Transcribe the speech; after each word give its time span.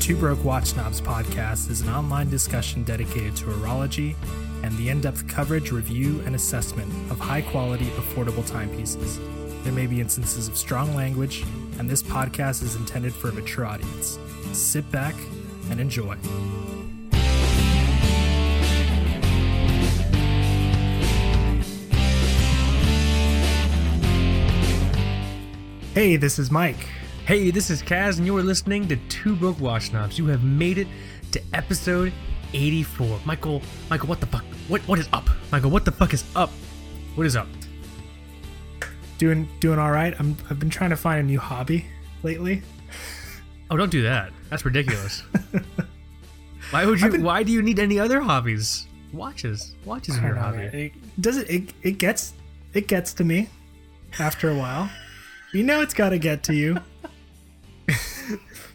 Two 0.00 0.16
Broke 0.16 0.42
Watch 0.42 0.66
Snobs 0.68 1.00
podcast 1.02 1.68
is 1.70 1.82
an 1.82 1.90
online 1.90 2.30
discussion 2.30 2.82
dedicated 2.82 3.36
to 3.36 3.44
horology 3.44 4.14
and 4.62 4.74
the 4.78 4.88
in 4.88 5.02
depth 5.02 5.28
coverage, 5.28 5.70
review, 5.70 6.22
and 6.24 6.34
assessment 6.34 6.90
of 7.10 7.18
high 7.18 7.42
quality, 7.42 7.86
affordable 7.90 8.46
timepieces. 8.48 9.18
There 9.64 9.72
may 9.72 9.86
be 9.86 10.00
instances 10.00 10.48
of 10.48 10.56
strong 10.56 10.94
language, 10.94 11.44
and 11.78 11.90
this 11.90 12.02
podcast 12.02 12.62
is 12.62 12.74
intended 12.74 13.12
for 13.12 13.28
a 13.28 13.32
mature 13.32 13.66
audience. 13.66 14.18
Sit 14.52 14.90
back 14.90 15.14
and 15.70 15.78
enjoy. 15.78 16.16
Hey, 25.92 26.16
this 26.16 26.38
is 26.38 26.50
Mike. 26.50 26.88
Hey, 27.28 27.50
this 27.50 27.68
is 27.68 27.82
Kaz, 27.82 28.16
and 28.16 28.26
you're 28.26 28.42
listening 28.42 28.88
to 28.88 28.96
Two 29.10 29.36
Broke 29.36 29.60
Watch 29.60 29.90
Snobs. 29.90 30.18
You 30.18 30.24
have 30.28 30.42
made 30.42 30.78
it 30.78 30.88
to 31.32 31.42
episode 31.52 32.10
84. 32.54 33.20
Michael, 33.26 33.60
Michael, 33.90 34.08
what 34.08 34.20
the 34.20 34.26
fuck? 34.26 34.44
What 34.68 34.80
what 34.88 34.98
is 34.98 35.10
up? 35.12 35.28
Michael, 35.52 35.70
what 35.70 35.84
the 35.84 35.92
fuck 35.92 36.14
is 36.14 36.24
up? 36.34 36.48
What 37.16 37.26
is 37.26 37.36
up? 37.36 37.46
Doing 39.18 39.46
doing 39.60 39.78
all 39.78 39.90
right. 39.90 40.14
I'm 40.18 40.38
I've 40.48 40.58
been 40.58 40.70
trying 40.70 40.88
to 40.88 40.96
find 40.96 41.20
a 41.20 41.22
new 41.22 41.38
hobby 41.38 41.84
lately. 42.22 42.62
Oh, 43.70 43.76
don't 43.76 43.92
do 43.92 44.04
that. 44.04 44.32
That's 44.48 44.64
ridiculous. 44.64 45.22
why 46.70 46.86
would 46.86 46.98
you? 46.98 47.10
been- 47.10 47.22
Why 47.22 47.42
do 47.42 47.52
you 47.52 47.60
need 47.60 47.78
any 47.78 47.98
other 47.98 48.22
hobbies? 48.22 48.86
Watches, 49.12 49.74
watches 49.84 50.16
are 50.16 50.22
your 50.28 50.34
know, 50.34 50.40
hobby. 50.40 50.62
It, 50.62 50.92
does 51.20 51.36
it, 51.36 51.50
it? 51.50 51.74
It 51.82 51.98
gets 51.98 52.32
it 52.72 52.88
gets 52.88 53.12
to 53.12 53.24
me 53.24 53.50
after 54.18 54.48
a 54.48 54.54
while. 54.54 54.88
You 55.52 55.62
know 55.62 55.82
it's 55.82 55.92
got 55.92 56.08
to 56.10 56.18
get 56.18 56.42
to 56.44 56.54
you. 56.54 56.78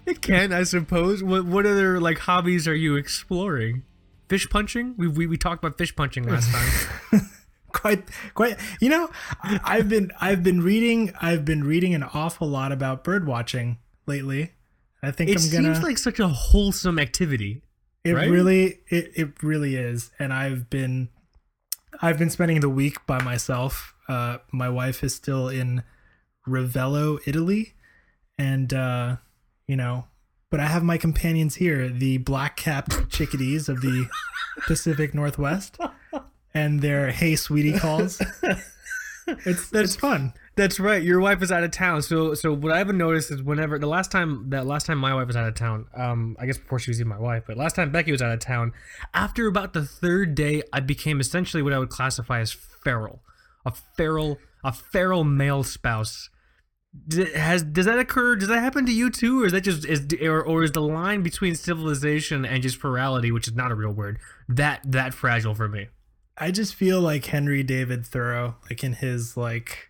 It 0.08 0.22
can, 0.22 0.52
I 0.52 0.64
suppose. 0.64 1.24
What 1.24 1.46
what 1.46 1.66
other 1.66 2.00
like 2.00 2.20
hobbies 2.20 2.68
are 2.68 2.76
you 2.76 2.96
exploring? 2.96 3.84
Fish 4.28 4.50
punching? 4.50 4.96
We 4.98 5.08
we, 5.08 5.28
we 5.28 5.38
talked 5.38 5.64
about 5.64 5.78
fish 5.78 5.96
punching 5.96 6.24
last 6.28 6.52
time. 6.52 7.30
quite 7.74 8.04
quite 8.36 8.58
you 8.80 8.88
know 8.88 9.10
I- 9.42 9.60
i've 9.64 9.90
been 9.90 10.12
i've 10.22 10.44
been 10.44 10.62
reading 10.62 11.12
i've 11.20 11.44
been 11.44 11.64
reading 11.64 11.94
an 11.96 12.04
awful 12.04 12.48
lot 12.48 12.72
about 12.72 13.04
bird 13.04 13.26
watching 13.26 13.80
lately 14.06 14.52
i 15.02 15.10
think 15.12 15.32
it 15.32 15.42
i'm 15.44 15.52
gonna 15.52 15.74
seems 15.74 15.84
like 15.84 15.98
such 15.98 16.20
a 16.20 16.28
wholesome 16.28 17.00
activity. 17.00 17.64
it 18.04 18.14
right? 18.14 18.30
really 18.30 18.80
it, 18.90 19.12
it 19.16 19.44
really 19.44 19.76
is 19.76 20.12
and 20.20 20.32
i've 20.32 20.70
been 20.70 21.10
i've 22.00 22.20
been 22.20 22.30
spending 22.30 22.60
the 22.60 22.70
week 22.70 23.04
by 23.08 23.22
myself 23.24 23.96
uh 24.08 24.38
my 24.52 24.70
wife 24.70 25.04
is 25.04 25.16
still 25.16 25.50
in 25.50 25.84
ravello 26.48 27.20
italy 27.26 27.74
and 28.38 28.72
uh 28.72 29.16
you 29.68 29.76
know 29.76 30.06
but 30.50 30.60
i 30.60 30.68
have 30.68 30.84
my 30.84 30.98
companions 30.98 31.56
here 31.56 31.90
the 31.90 32.18
black-capped 32.18 33.10
chickadees 33.10 33.70
of 33.70 33.82
the 33.82 34.08
pacific 34.68 35.14
northwest 35.14 35.78
and 36.54 36.82
their 36.82 37.12
hey 37.12 37.36
sweetie 37.36 37.78
calls 37.78 38.22
it's 39.46 39.72
it's 39.74 39.96
fun 39.96 40.34
That's 40.56 40.80
right. 40.80 41.02
Your 41.02 41.20
wife 41.20 41.42
is 41.42 41.52
out 41.52 41.64
of 41.64 41.72
town. 41.72 42.04
So 42.04 42.36
so 42.36 42.54
what 42.54 42.72
I 42.72 42.78
haven't 42.78 42.98
noticed 42.98 43.32
is 43.32 43.42
whenever 43.42 43.80
the 43.80 43.88
last 43.88 44.12
time 44.12 44.50
that 44.52 44.68
last 44.68 44.86
time 44.86 45.00
my 45.00 45.14
wife 45.16 45.26
was 45.26 45.36
out 45.36 45.48
of 45.48 45.56
town, 45.56 45.88
um, 45.96 46.38
I 46.40 46.46
guess 46.46 46.60
before 46.60 46.78
she 46.78 46.92
was 46.92 47.00
even 47.00 47.10
my 47.10 47.18
wife, 47.20 47.46
but 47.48 47.58
last 47.58 47.76
time 47.76 47.92
Becky 47.92 48.12
was 48.12 48.22
out 48.22 48.32
of 48.32 48.40
town, 48.40 48.72
after 49.16 49.48
about 49.48 49.74
the 49.74 49.84
third 49.84 50.36
day, 50.36 50.62
I 50.72 50.80
became 50.80 51.20
essentially 51.20 51.64
what 51.64 51.74
I 51.74 51.80
would 51.80 51.90
classify 51.90 52.40
as 52.40 52.52
feral, 52.52 53.22
a 53.66 53.72
feral, 53.72 54.38
a 54.64 54.72
feral 54.72 55.24
male 55.24 55.64
spouse. 55.64 56.30
Does, 57.08 57.34
has 57.34 57.64
does 57.64 57.86
that 57.86 58.00
occur? 58.00 58.36
Does 58.36 58.50
that 58.50 58.60
happen 58.60 58.86
to 58.86 58.92
you 58.92 59.10
too, 59.10 59.44
or 59.44 59.46
is 59.48 59.52
that 59.52 59.62
just 59.62 59.86
is 59.86 60.06
or, 60.22 60.44
or 60.44 60.64
is 60.64 60.72
the 60.72 60.82
line 60.82 61.24
between 61.24 61.56
civilization 61.56 62.46
and 62.46 62.62
just 62.62 62.78
ferality, 62.78 63.32
which 63.32 63.48
is 63.48 63.56
not 63.56 63.72
a 63.72 63.76
real 63.76 63.92
word, 63.92 64.20
that 64.48 64.82
that 64.86 65.14
fragile 65.14 65.56
for 65.56 65.68
me? 65.68 65.88
I 66.38 66.52
just 66.52 66.76
feel 66.76 67.02
like 67.02 67.26
Henry 67.26 67.64
David 67.64 68.06
Thoreau, 68.06 68.56
like 68.70 68.84
in 68.84 68.94
his 68.94 69.36
like, 69.36 69.90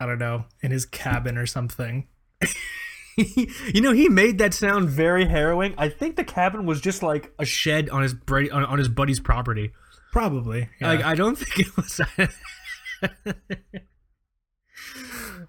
I 0.00 0.06
don't 0.06 0.18
know, 0.18 0.46
in 0.62 0.70
his 0.70 0.86
cabin 0.86 1.36
or 1.36 1.46
something. 1.46 2.08
you 3.16 3.80
know, 3.80 3.92
he 3.92 4.08
made 4.08 4.38
that 4.38 4.54
sound 4.54 4.88
very 4.88 5.26
harrowing. 5.26 5.74
I 5.78 5.88
think 5.88 6.16
the 6.16 6.24
cabin 6.24 6.66
was 6.66 6.80
just 6.80 7.02
like 7.02 7.32
a 7.38 7.44
shed 7.44 7.88
on 7.90 8.02
his 8.02 8.14
bra- 8.14 8.52
on, 8.52 8.64
on 8.64 8.78
his 8.78 8.88
buddy's 8.88 9.20
property. 9.20 9.72
Probably. 10.12 10.68
Yeah. 10.80 10.88
Like 10.88 11.04
I 11.04 11.14
don't 11.14 11.36
think 11.36 11.68
it 11.68 11.76
was. 11.76 12.00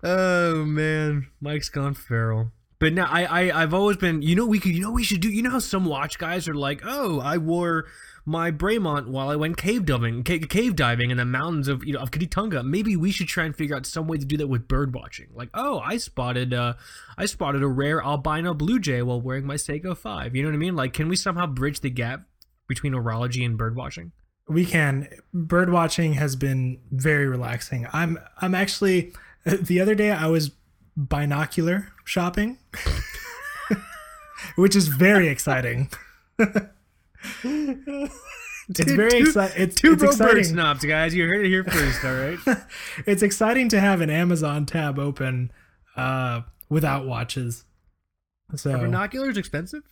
oh 0.03 0.65
man, 0.65 1.27
Mike's 1.41 1.69
gone 1.69 1.93
feral. 1.93 2.51
But 2.79 2.93
now 2.93 3.07
I, 3.09 3.23
I 3.23 3.63
I've 3.63 3.73
always 3.73 3.97
been. 3.97 4.21
You 4.21 4.35
know 4.35 4.45
we 4.45 4.59
could. 4.59 4.71
You 4.71 4.81
know 4.81 4.91
we 4.91 5.03
should 5.03 5.21
do. 5.21 5.29
You 5.29 5.41
know 5.41 5.49
how 5.49 5.59
some 5.59 5.85
watch 5.85 6.19
guys 6.19 6.47
are 6.47 6.53
like, 6.53 6.81
oh, 6.85 7.19
I 7.19 7.37
wore 7.37 7.85
my 8.25 8.51
Bremont 8.51 9.07
while 9.07 9.29
I 9.29 9.35
went 9.35 9.57
cave 9.57 9.85
diving, 9.85 10.23
ca- 10.23 10.39
cave 10.39 10.75
diving 10.75 11.09
in 11.11 11.17
the 11.17 11.25
mountains 11.25 11.67
of 11.67 11.83
you 11.83 11.93
know 11.93 11.99
of 11.99 12.11
Kititunga. 12.11 12.63
Maybe 12.63 12.95
we 12.95 13.09
should 13.11 13.27
try 13.27 13.45
and 13.45 13.55
figure 13.55 13.75
out 13.75 13.85
some 13.87 14.07
way 14.07 14.17
to 14.17 14.25
do 14.25 14.37
that 14.37 14.47
with 14.47 14.67
bird 14.67 14.93
watching. 14.93 15.27
Like, 15.33 15.49
oh, 15.55 15.79
I 15.79 15.97
spotted 15.97 16.53
uh, 16.53 16.73
I 17.17 17.25
spotted 17.25 17.63
a 17.63 17.67
rare 17.67 18.01
albino 18.01 18.53
blue 18.53 18.79
jay 18.79 19.01
while 19.01 19.21
wearing 19.21 19.45
my 19.45 19.55
Seiko 19.55 19.97
Five. 19.97 20.35
You 20.35 20.43
know 20.43 20.49
what 20.49 20.55
I 20.55 20.59
mean? 20.59 20.75
Like, 20.75 20.93
can 20.93 21.07
we 21.07 21.15
somehow 21.15 21.47
bridge 21.47 21.79
the 21.79 21.89
gap 21.89 22.25
between 22.67 22.93
horology 22.93 23.43
and 23.43 23.57
bird 23.57 23.75
watching? 23.75 24.11
we 24.47 24.65
can. 24.65 25.07
Bird 25.33 25.69
watching 25.69 26.13
has 26.13 26.35
been 26.35 26.79
very 26.91 27.27
relaxing. 27.27 27.87
I'm 27.91 28.17
I'm 28.39 28.55
actually 28.55 29.13
the 29.61 29.79
other 29.81 29.95
day 29.95 30.11
I 30.11 30.27
was 30.27 30.51
binocular 30.95 31.91
shopping, 32.05 32.57
which 34.55 34.75
is 34.75 34.87
very 34.87 35.27
exciting. 35.27 35.89
It's 38.69 38.91
very 38.91 39.19
exciting. 39.19 39.61
It's, 39.61 39.75
Two 39.75 39.93
it's 39.93 40.03
exciting. 40.03 40.43
snobs, 40.43 40.83
guys. 40.83 41.15
You 41.15 41.25
heard 41.25 41.45
it 41.45 41.49
here 41.49 41.63
first, 41.63 42.03
all 42.03 42.13
right? 42.13 42.37
it's 43.05 43.21
exciting 43.23 43.69
to 43.69 43.79
have 43.79 44.01
an 44.01 44.09
Amazon 44.09 44.65
tab 44.65 44.99
open 44.99 45.51
uh, 45.95 46.41
without 46.69 47.05
watches. 47.05 47.63
So 48.55 48.71
Are 48.71 48.77
binoculars 48.79 49.37
expensive? 49.37 49.83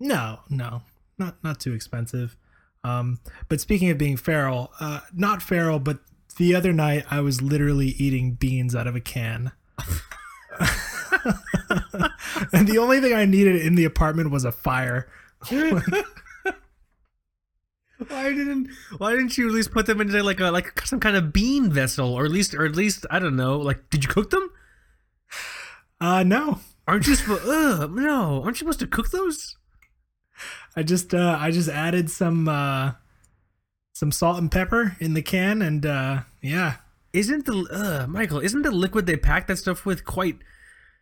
no, 0.00 0.40
no, 0.48 0.82
not 1.18 1.42
not 1.44 1.60
too 1.60 1.72
expensive. 1.72 2.36
Um, 2.82 3.20
but 3.48 3.60
speaking 3.60 3.90
of 3.90 3.98
being 3.98 4.16
feral, 4.16 4.72
uh, 4.80 5.00
not 5.12 5.42
feral, 5.42 5.78
but 5.78 5.98
the 6.40 6.54
other 6.54 6.72
night 6.72 7.04
I 7.10 7.20
was 7.20 7.40
literally 7.40 7.88
eating 7.88 8.32
beans 8.32 8.74
out 8.74 8.86
of 8.86 8.96
a 8.96 9.00
can. 9.00 9.52
and 12.52 12.66
the 12.66 12.78
only 12.78 13.00
thing 13.00 13.14
I 13.14 13.24
needed 13.24 13.56
in 13.56 13.76
the 13.76 13.84
apartment 13.84 14.30
was 14.30 14.44
a 14.44 14.52
fire. 14.52 15.08
Why 18.08 18.32
didn't 18.32 18.70
Why 18.96 19.12
didn't 19.12 19.36
you 19.36 19.46
at 19.46 19.54
least 19.54 19.72
put 19.72 19.84
them 19.86 20.00
into 20.00 20.22
like 20.22 20.40
a 20.40 20.50
like 20.50 20.80
some 20.86 21.00
kind 21.00 21.16
of 21.16 21.32
bean 21.32 21.70
vessel, 21.70 22.14
or 22.14 22.24
at 22.24 22.30
least 22.30 22.54
or 22.54 22.64
at 22.64 22.74
least 22.74 23.06
I 23.10 23.18
don't 23.18 23.36
know. 23.36 23.58
Like, 23.58 23.90
did 23.90 24.02
you 24.04 24.10
cook 24.10 24.30
them? 24.30 24.50
Uh, 26.00 26.22
no, 26.22 26.60
Aren't 26.90 27.06
you 27.06 27.14
supposed? 27.14 27.46
Ugh, 27.46 27.90
no, 27.92 28.42
aren't 28.42 28.56
you 28.56 28.64
supposed 28.64 28.80
to 28.80 28.86
cook 28.88 29.10
those? 29.10 29.56
I 30.74 30.82
just 30.82 31.14
uh, 31.14 31.36
I 31.38 31.52
just 31.52 31.68
added 31.68 32.10
some 32.10 32.48
uh, 32.48 32.94
some 34.00 34.10
salt 34.10 34.38
and 34.38 34.50
pepper 34.50 34.96
in 34.98 35.12
the 35.12 35.20
can, 35.20 35.60
and 35.60 35.84
uh, 35.84 36.20
yeah. 36.40 36.76
Isn't 37.12 37.44
the 37.44 37.66
uh, 37.70 38.06
Michael? 38.06 38.40
Isn't 38.40 38.62
the 38.62 38.70
liquid 38.70 39.04
they 39.04 39.18
pack 39.18 39.46
that 39.48 39.58
stuff 39.58 39.84
with 39.84 40.06
quite? 40.06 40.38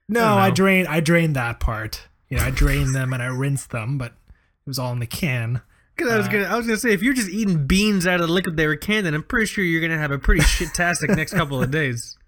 No, 0.09 0.25
I, 0.25 0.49
know. 0.49 0.55
drained 0.55 0.89
I 0.89 0.99
drained 0.99 1.37
that 1.37 1.61
part. 1.61 2.09
You 2.29 2.39
know, 2.39 2.43
I 2.43 2.51
drained 2.51 2.97
them 2.97 3.13
and 3.13 3.23
I 3.23 3.27
rinsed 3.27 3.71
them, 3.71 3.99
but 3.99 4.15
it 4.15 4.67
was 4.67 4.81
all 4.81 4.93
in 4.93 4.99
the 4.99 5.07
can. 5.07 5.63
Because 5.95 6.13
I 6.13 6.17
was 6.17 6.27
gonna, 6.27 6.45
I 6.45 6.57
was 6.57 6.67
gonna 6.67 6.77
say, 6.79 6.93
if 6.93 7.01
you're 7.01 7.15
just 7.15 7.31
eating 7.31 7.69
beans 7.69 8.05
out 8.05 8.21
of 8.21 8.27
the 8.27 8.33
liquid 8.33 8.57
they 8.57 8.67
were 8.67 8.75
canned, 8.75 9.07
then 9.07 9.15
I'm 9.15 9.23
pretty 9.23 9.47
sure 9.47 9.63
you're 9.63 9.81
gonna 9.81 9.99
have 9.99 10.11
a 10.11 10.19
pretty 10.19 10.41
shit-tastic 10.41 11.11
next 11.11 11.35
couple 11.35 11.63
of 11.63 11.71
days. 11.71 12.17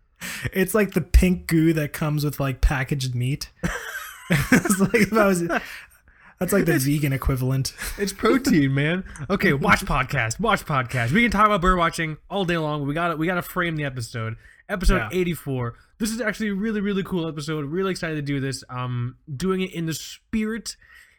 It's 0.52 0.74
like 0.74 0.92
the 0.92 1.00
pink 1.00 1.46
goo 1.46 1.72
that 1.72 1.94
comes 1.94 2.24
with 2.24 2.38
like 2.38 2.60
packaged 2.60 3.14
meat. 3.14 3.48
it's 4.30 4.78
like 4.78 4.94
if 4.94 5.12
I 5.14 5.26
was 5.26 5.42
that's 6.40 6.54
like 6.54 6.64
the 6.64 6.78
vegan 6.78 7.12
equivalent. 7.12 7.74
It's 7.98 8.14
protein, 8.14 8.72
man. 8.72 9.04
Okay, 9.28 9.52
watch 9.52 9.80
podcast. 9.80 10.40
Watch 10.40 10.64
podcast. 10.64 11.12
We 11.12 11.20
can 11.20 11.30
talk 11.30 11.44
about 11.44 11.60
bird 11.60 11.76
watching 11.76 12.16
all 12.30 12.46
day 12.46 12.56
long. 12.56 12.86
We 12.86 12.94
got 12.94 13.08
to 13.08 13.16
we 13.16 13.26
got 13.26 13.34
to 13.34 13.42
frame 13.42 13.76
the 13.76 13.84
episode. 13.84 14.36
Episode 14.66 14.96
Yeah. 14.96 15.08
84. 15.12 15.74
This 15.98 16.10
is 16.10 16.20
actually 16.22 16.48
a 16.48 16.54
really 16.54 16.80
really 16.80 17.02
cool 17.02 17.28
episode. 17.28 17.66
Really 17.66 17.90
excited 17.90 18.14
to 18.14 18.22
do 18.22 18.40
this. 18.40 18.64
Um 18.70 19.16
doing 19.36 19.60
it 19.60 19.74
in 19.74 19.84
the 19.84 19.92
spirit 19.92 20.76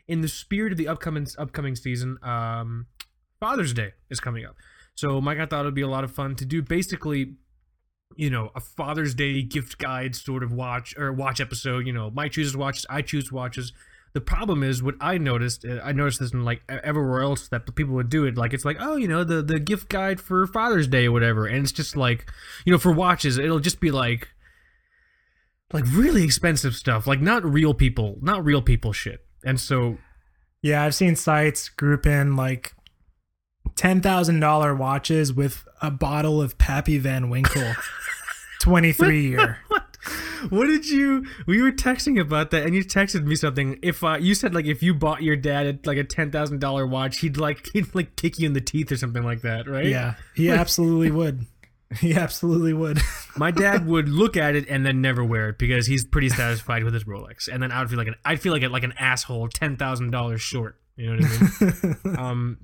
in 0.07 0.21
the 0.21 0.27
spirit 0.27 0.71
of 0.71 0.79
the 0.79 0.87
upcoming 0.87 1.27
upcoming 1.37 1.75
season. 1.75 2.17
Um 2.23 2.87
Father's 3.39 3.73
Day 3.75 3.91
is 4.09 4.19
coming 4.19 4.43
up. 4.43 4.55
So 4.95 5.21
Mike 5.21 5.37
I 5.37 5.45
thought 5.45 5.61
it 5.61 5.65
would 5.65 5.75
be 5.75 5.81
a 5.81 5.87
lot 5.87 6.03
of 6.03 6.11
fun 6.11 6.35
to 6.37 6.45
do 6.45 6.63
basically 6.63 7.35
you 8.17 8.29
know, 8.29 8.49
a 8.55 8.59
Father's 8.59 9.13
Day 9.13 9.41
gift 9.43 9.77
guide 9.77 10.15
sort 10.15 10.43
of 10.43 10.51
watch 10.51 10.93
or 10.97 11.13
watch 11.13 11.39
episode. 11.39 11.85
You 11.85 11.93
know, 11.93 12.09
Mike 12.09 12.31
chooses 12.33 12.57
watches, 12.57 12.87
I 12.89 13.03
choose 13.03 13.31
watches. 13.31 13.71
The 14.13 14.21
problem 14.21 14.61
is 14.61 14.83
what 14.83 14.95
I 14.99 15.17
noticed. 15.17 15.65
uh, 15.65 15.79
I 15.83 15.93
noticed 15.93 16.19
this 16.19 16.33
in 16.33 16.43
like 16.43 16.61
everywhere 16.69 17.21
else 17.21 17.47
that 17.47 17.73
people 17.75 17.93
would 17.95 18.09
do 18.09 18.25
it. 18.25 18.37
Like 18.37 18.53
it's 18.53 18.65
like, 18.65 18.77
oh, 18.79 18.97
you 18.97 19.07
know, 19.07 19.23
the 19.23 19.41
the 19.41 19.59
gift 19.59 19.89
guide 19.89 20.19
for 20.19 20.45
Father's 20.47 20.87
Day 20.87 21.05
or 21.05 21.11
whatever, 21.11 21.45
and 21.45 21.63
it's 21.63 21.71
just 21.71 21.95
like, 21.95 22.29
you 22.65 22.71
know, 22.71 22.77
for 22.77 22.91
watches, 22.91 23.37
it'll 23.37 23.59
just 23.59 23.79
be 23.79 23.89
like, 23.91 24.27
like 25.71 25.85
really 25.91 26.23
expensive 26.23 26.75
stuff, 26.75 27.07
like 27.07 27.21
not 27.21 27.45
real 27.45 27.73
people, 27.73 28.17
not 28.21 28.43
real 28.43 28.61
people 28.61 28.91
shit. 28.91 29.25
And 29.45 29.59
so 29.59 29.97
Yeah, 30.61 30.83
I've 30.83 30.93
seen 30.95 31.15
sites 31.15 31.69
group 31.69 32.05
in 32.05 32.35
like 32.35 32.73
ten 33.75 34.01
thousand 34.01 34.39
dollar 34.41 34.75
watches 34.75 35.33
with 35.33 35.65
a 35.81 35.89
bottle 35.89 36.41
of 36.41 36.57
Pappy 36.57 36.97
Van 36.97 37.29
Winkle, 37.29 37.73
twenty 38.61 38.91
three 38.91 39.21
year. 39.27 39.59
what? 40.49 40.67
Did 40.67 40.89
you? 40.89 41.25
We 41.45 41.61
were 41.61 41.71
texting 41.71 42.19
about 42.19 42.51
that, 42.51 42.65
and 42.65 42.73
you 42.73 42.83
texted 42.83 43.23
me 43.23 43.35
something. 43.35 43.79
If 43.81 44.03
uh, 44.03 44.17
you 44.19 44.33
said 44.33 44.55
like 44.55 44.65
if 44.65 44.81
you 44.81 44.93
bought 44.93 45.21
your 45.21 45.35
dad 45.35 45.85
like 45.85 45.97
a 45.97 46.03
ten 46.03 46.31
thousand 46.31 46.59
dollar 46.59 46.87
watch, 46.87 47.19
he'd 47.19 47.37
like 47.37 47.67
he'd 47.73 47.93
like 47.93 48.15
kick 48.15 48.39
you 48.39 48.47
in 48.47 48.53
the 48.53 48.61
teeth 48.61 48.91
or 48.91 48.97
something 48.97 49.23
like 49.23 49.41
that, 49.41 49.67
right? 49.67 49.85
Yeah, 49.85 50.15
he 50.35 50.49
absolutely 50.49 51.11
would. 51.11 51.45
He 51.99 52.13
absolutely 52.13 52.71
would. 52.71 52.99
My 53.35 53.51
dad 53.51 53.85
would 53.85 54.07
look 54.07 54.37
at 54.37 54.55
it 54.55 54.69
and 54.69 54.85
then 54.85 55.01
never 55.01 55.25
wear 55.25 55.49
it 55.49 55.59
because 55.59 55.87
he's 55.87 56.05
pretty 56.05 56.29
satisfied 56.29 56.85
with 56.85 56.93
his 56.93 57.03
Rolex, 57.03 57.49
and 57.51 57.61
then 57.61 57.71
I 57.71 57.81
would 57.81 57.89
feel 57.89 57.99
like 57.99 58.07
an 58.07 58.15
I'd 58.23 58.41
feel 58.41 58.53
like 58.53 58.63
a, 58.63 58.69
like 58.69 58.83
an 58.83 58.93
asshole, 58.97 59.49
ten 59.49 59.77
thousand 59.77 60.11
dollars 60.11 60.41
short. 60.41 60.79
You 60.95 61.15
know 61.15 61.21
what 61.21 61.61
I 61.61 62.05
mean? 62.05 62.17
um, 62.17 62.57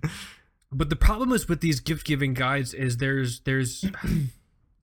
but 0.72 0.90
the 0.90 0.96
problem 0.96 1.32
is 1.32 1.48
with 1.48 1.62
these 1.62 1.80
gift 1.80 2.06
giving 2.06 2.34
guides 2.34 2.74
is 2.74 2.98
there's 2.98 3.42
there's 3.42 3.86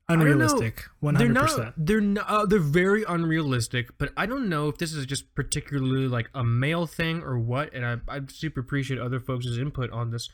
Unrealistic. 0.09 0.85
One 1.01 1.15
they're 1.15 1.29
not 1.31 1.73
they're 1.79 2.01
not 2.01 2.27
uh, 2.29 2.45
they're 2.47 2.59
very 2.59 3.05
unrealistic 3.09 3.89
but 3.97 4.11
i 4.19 4.27
don't 4.27 4.51
know 4.51 4.69
if 4.69 4.77
this 4.77 4.93
is 4.93 5.07
just 5.07 5.35
particularly 5.35 6.07
like 6.09 6.29
a 6.35 6.45
male 6.45 6.87
thing 6.87 7.23
or 7.23 7.39
what 7.39 7.73
and 7.73 7.87
i 7.87 7.97
i 8.09 8.21
super 8.29 8.61
appreciate 8.61 9.01
other 9.01 9.19
folks' 9.19 9.47
input 9.57 9.91
on 9.91 10.11
this 10.11 10.29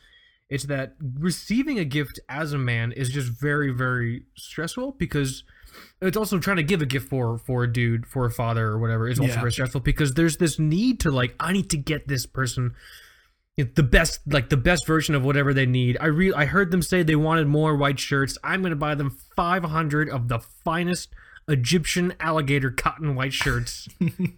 it's 0.49 0.65
that 0.65 0.97
receiving 1.21 1.79
a 1.79 1.85
gift 1.85 2.19
as 2.29 2.53
a 2.53 2.59
man 2.59 2.91
is 2.91 3.11
just 3.11 3.29
very 3.29 3.71
very 3.71 4.25
stressful 4.37 4.97
because 4.99 5.45
it's 6.03 6.17
also 6.17 6.41
trying 6.41 6.57
to 6.57 6.65
give 6.65 6.83
a 6.83 6.87
gift 6.87 7.09
for 7.09 7.39
for 7.39 7.63
a 7.63 7.73
dude 7.73 8.07
for 8.09 8.27
a 8.27 8.31
father 8.31 8.67
or 8.67 8.79
whatever 8.81 9.07
is 9.09 9.21
also 9.21 9.35
Yeah. 9.35 9.39
very 9.41 9.53
stressful 9.53 9.83
because 9.83 10.15
there's 10.15 10.39
this 10.39 10.59
need 10.59 10.99
to 11.01 11.13
like 11.13 11.37
i 11.39 11.53
need 11.53 11.71
to 11.71 11.77
get 11.77 12.09
this 12.09 12.27
person 12.27 12.75
the 13.63 13.83
best 13.83 14.21
like 14.27 14.49
the 14.49 14.57
best 14.57 14.87
version 14.87 15.15
of 15.15 15.25
whatever 15.25 15.53
they 15.55 15.67
need. 15.67 15.97
I 16.01 16.07
re- 16.07 16.33
I 16.33 16.45
heard 16.47 16.71
them 16.71 16.83
say 16.83 17.03
they 17.03 17.17
wanted 17.17 17.47
more 17.47 17.77
white 17.77 17.99
shirts. 17.99 18.39
I'm 18.45 18.61
going 18.61 18.71
to 18.71 18.77
buy 18.77 18.95
them 18.95 19.17
500 19.37 20.09
of 20.09 20.29
the 20.29 20.39
finest 20.39 21.09
Egyptian 21.49 22.15
alligator 22.21 22.71
cotton 22.71 23.15
white 23.15 23.33
shirts. 23.33 23.89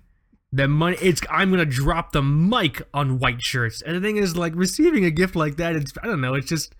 the 0.53 0.69
money 0.69 0.97
it's 1.01 1.21
I'm 1.31 1.51
going 1.51 1.59
to 1.59 1.67
drop 1.67 2.13
the 2.13 2.23
mic 2.23 2.83
on 2.93 3.19
white 3.19 3.43
shirts. 3.43 3.83
And 3.83 3.97
the 3.97 4.01
thing 4.01 4.17
is 4.17 4.37
like 4.37 4.55
receiving 4.55 5.05
a 5.05 5.11
gift 5.11 5.37
like 5.37 5.57
that 5.57 5.77
it's 5.77 5.93
I 6.03 6.07
don't 6.07 6.21
know, 6.21 6.35
it's 6.35 6.49
just 6.49 6.75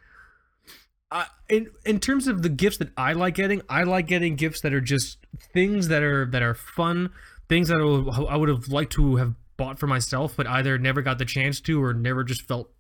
uh, 1.13 1.27
in 1.49 1.71
in 1.85 2.01
terms 2.01 2.27
of 2.27 2.43
the 2.43 2.49
gifts 2.49 2.79
that 2.79 2.89
I 2.97 3.13
like 3.13 3.35
getting, 3.35 3.61
I 3.69 3.83
like 3.83 4.07
getting 4.07 4.35
gifts 4.35 4.63
that 4.63 4.73
are 4.73 4.81
just 4.81 5.19
things 5.53 5.89
that 5.89 6.03
are 6.03 6.25
that 6.27 6.43
are 6.43 6.55
fun, 6.55 7.11
things 7.49 7.69
that 7.69 7.81
I 7.81 7.85
would, 7.85 8.29
I 8.29 8.37
would 8.37 8.49
have 8.49 8.69
liked 8.69 8.93
to 8.93 9.17
have 9.17 9.35
bought 9.63 9.79
for 9.79 9.87
myself, 9.87 10.35
but 10.37 10.47
either 10.49 10.77
never 10.77 11.03
got 11.03 11.19
the 11.19 11.25
chance 11.25 11.61
to 11.61 11.83
or 11.83 11.95
never 11.95 12.25
just 12.25 12.43
felt 12.43 12.71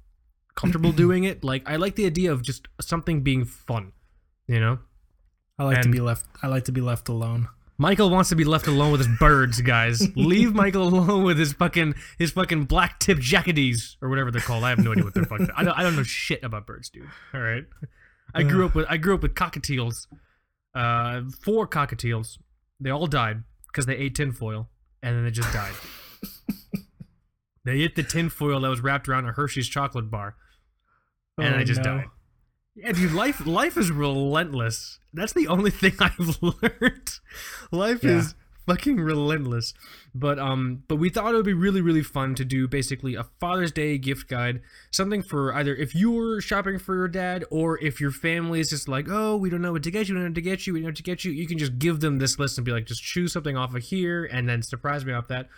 comfortable 0.56 0.90
doing 1.04 1.22
it. 1.22 1.44
Like 1.44 1.62
I 1.64 1.76
like 1.76 1.94
the 1.94 2.06
idea 2.06 2.32
of 2.32 2.42
just 2.42 2.66
something 2.80 3.22
being 3.22 3.44
fun, 3.44 3.92
you 4.48 4.58
know. 4.58 4.80
I 5.58 5.64
like 5.64 5.82
to 5.82 5.88
be 5.88 6.00
left. 6.00 6.26
I 6.42 6.48
like 6.48 6.64
to 6.64 6.72
be 6.72 6.80
left 6.80 7.08
alone. 7.08 7.48
Michael 7.78 8.10
wants 8.10 8.30
to 8.30 8.36
be 8.36 8.44
left 8.44 8.66
alone 8.66 8.90
with 8.90 9.06
his 9.06 9.18
birds, 9.18 9.60
guys. 9.60 10.08
Leave 10.16 10.54
Michael 10.54 10.88
alone 10.88 11.22
with 11.22 11.38
his 11.38 11.52
fucking 11.52 11.94
his 12.18 12.32
fucking 12.32 12.64
black 12.64 12.98
tip 12.98 13.18
jackadees 13.18 13.96
or 14.02 14.08
whatever 14.08 14.32
they're 14.32 14.40
called. 14.40 14.64
I 14.64 14.70
have 14.70 14.78
no 14.78 14.90
idea 14.90 15.04
what 15.04 15.14
they're 15.14 15.24
fucking. 15.24 15.50
I 15.56 15.62
don't 15.62 15.78
I 15.78 15.82
don't 15.82 15.94
know 15.94 16.02
shit 16.02 16.42
about 16.42 16.66
birds, 16.66 16.88
dude. 16.90 17.08
All 17.32 17.40
right. 17.40 17.64
I 18.34 18.42
grew 18.42 18.66
up 18.66 18.74
with 18.74 18.86
I 18.88 18.96
grew 18.96 19.14
up 19.14 19.22
with 19.22 19.34
cockatiels. 19.34 20.08
Uh, 20.74 21.22
four 21.44 21.68
cockatiels. 21.68 22.38
They 22.80 22.90
all 22.90 23.06
died 23.06 23.44
because 23.68 23.86
they 23.86 23.96
ate 23.96 24.16
tinfoil 24.16 24.68
and 25.02 25.16
then 25.16 25.24
they 25.24 25.30
just 25.30 25.52
died. 25.52 25.74
They 27.64 27.78
hit 27.78 27.94
the 27.96 28.02
tinfoil 28.02 28.60
that 28.60 28.68
was 28.68 28.80
wrapped 28.80 29.08
around 29.08 29.26
a 29.26 29.32
Hershey's 29.32 29.68
chocolate 29.68 30.10
bar 30.10 30.36
and 31.38 31.54
Oh, 31.54 31.58
I 31.58 31.64
just 31.64 31.82
no. 31.82 31.98
died. 31.98 32.06
Yeah, 32.74 32.92
dude, 32.92 33.12
life 33.12 33.44
life 33.46 33.76
is 33.76 33.90
relentless. 33.90 34.98
That's 35.12 35.32
the 35.32 35.48
only 35.48 35.70
thing 35.82 35.92
I've 36.00 36.38
learned. 36.42 37.10
Life 37.70 38.02
Yeah. 38.02 38.18
is 38.18 38.34
fucking 38.66 38.98
relentless. 39.00 39.74
But 40.14 40.38
um 40.38 40.84
but 40.88 40.96
we 40.96 41.10
thought 41.10 41.32
it 41.34 41.36
would 41.36 41.44
be 41.44 41.52
really 41.52 41.80
really 41.80 42.02
fun 42.02 42.34
to 42.36 42.44
do 42.44 42.66
basically 42.68 43.14
a 43.14 43.24
Father's 43.40 43.72
Day 43.72 43.98
gift 43.98 44.28
guide, 44.28 44.60
something 44.90 45.22
for 45.22 45.52
either 45.54 45.74
if 45.74 45.94
you're 45.94 46.40
shopping 46.40 46.78
for 46.78 46.94
your 46.94 47.08
dad 47.08 47.44
or 47.50 47.78
if 47.82 48.00
your 48.00 48.10
family 48.10 48.60
is 48.60 48.70
just 48.70 48.88
like, 48.88 49.06
"Oh, 49.08 49.36
we 49.36 49.50
don't 49.50 49.62
know 49.62 49.72
what 49.72 49.82
to 49.82 49.90
get 49.90 50.08
you, 50.08 50.14
we 50.14 50.20
don't 50.20 50.24
know 50.24 50.30
what 50.30 50.34
to 50.36 50.40
get 50.42 50.66
you, 50.66 50.72
we 50.72 50.78
don't 50.80 50.84
know 50.84 50.88
what 50.88 50.96
to 50.96 51.02
get 51.02 51.24
you." 51.24 51.32
You 51.32 51.46
can 51.46 51.58
just 51.58 51.78
give 51.78 52.00
them 52.00 52.18
this 52.18 52.38
list 52.38 52.56
and 52.56 52.64
be 52.64 52.72
like, 52.72 52.86
"Just 52.86 53.02
choose 53.02 53.32
something 53.32 53.56
off 53.56 53.74
of 53.74 53.82
here 53.82 54.24
and 54.24 54.48
then 54.48 54.62
surprise 54.62 55.04
me 55.04 55.12
off 55.12 55.28
that." 55.28 55.48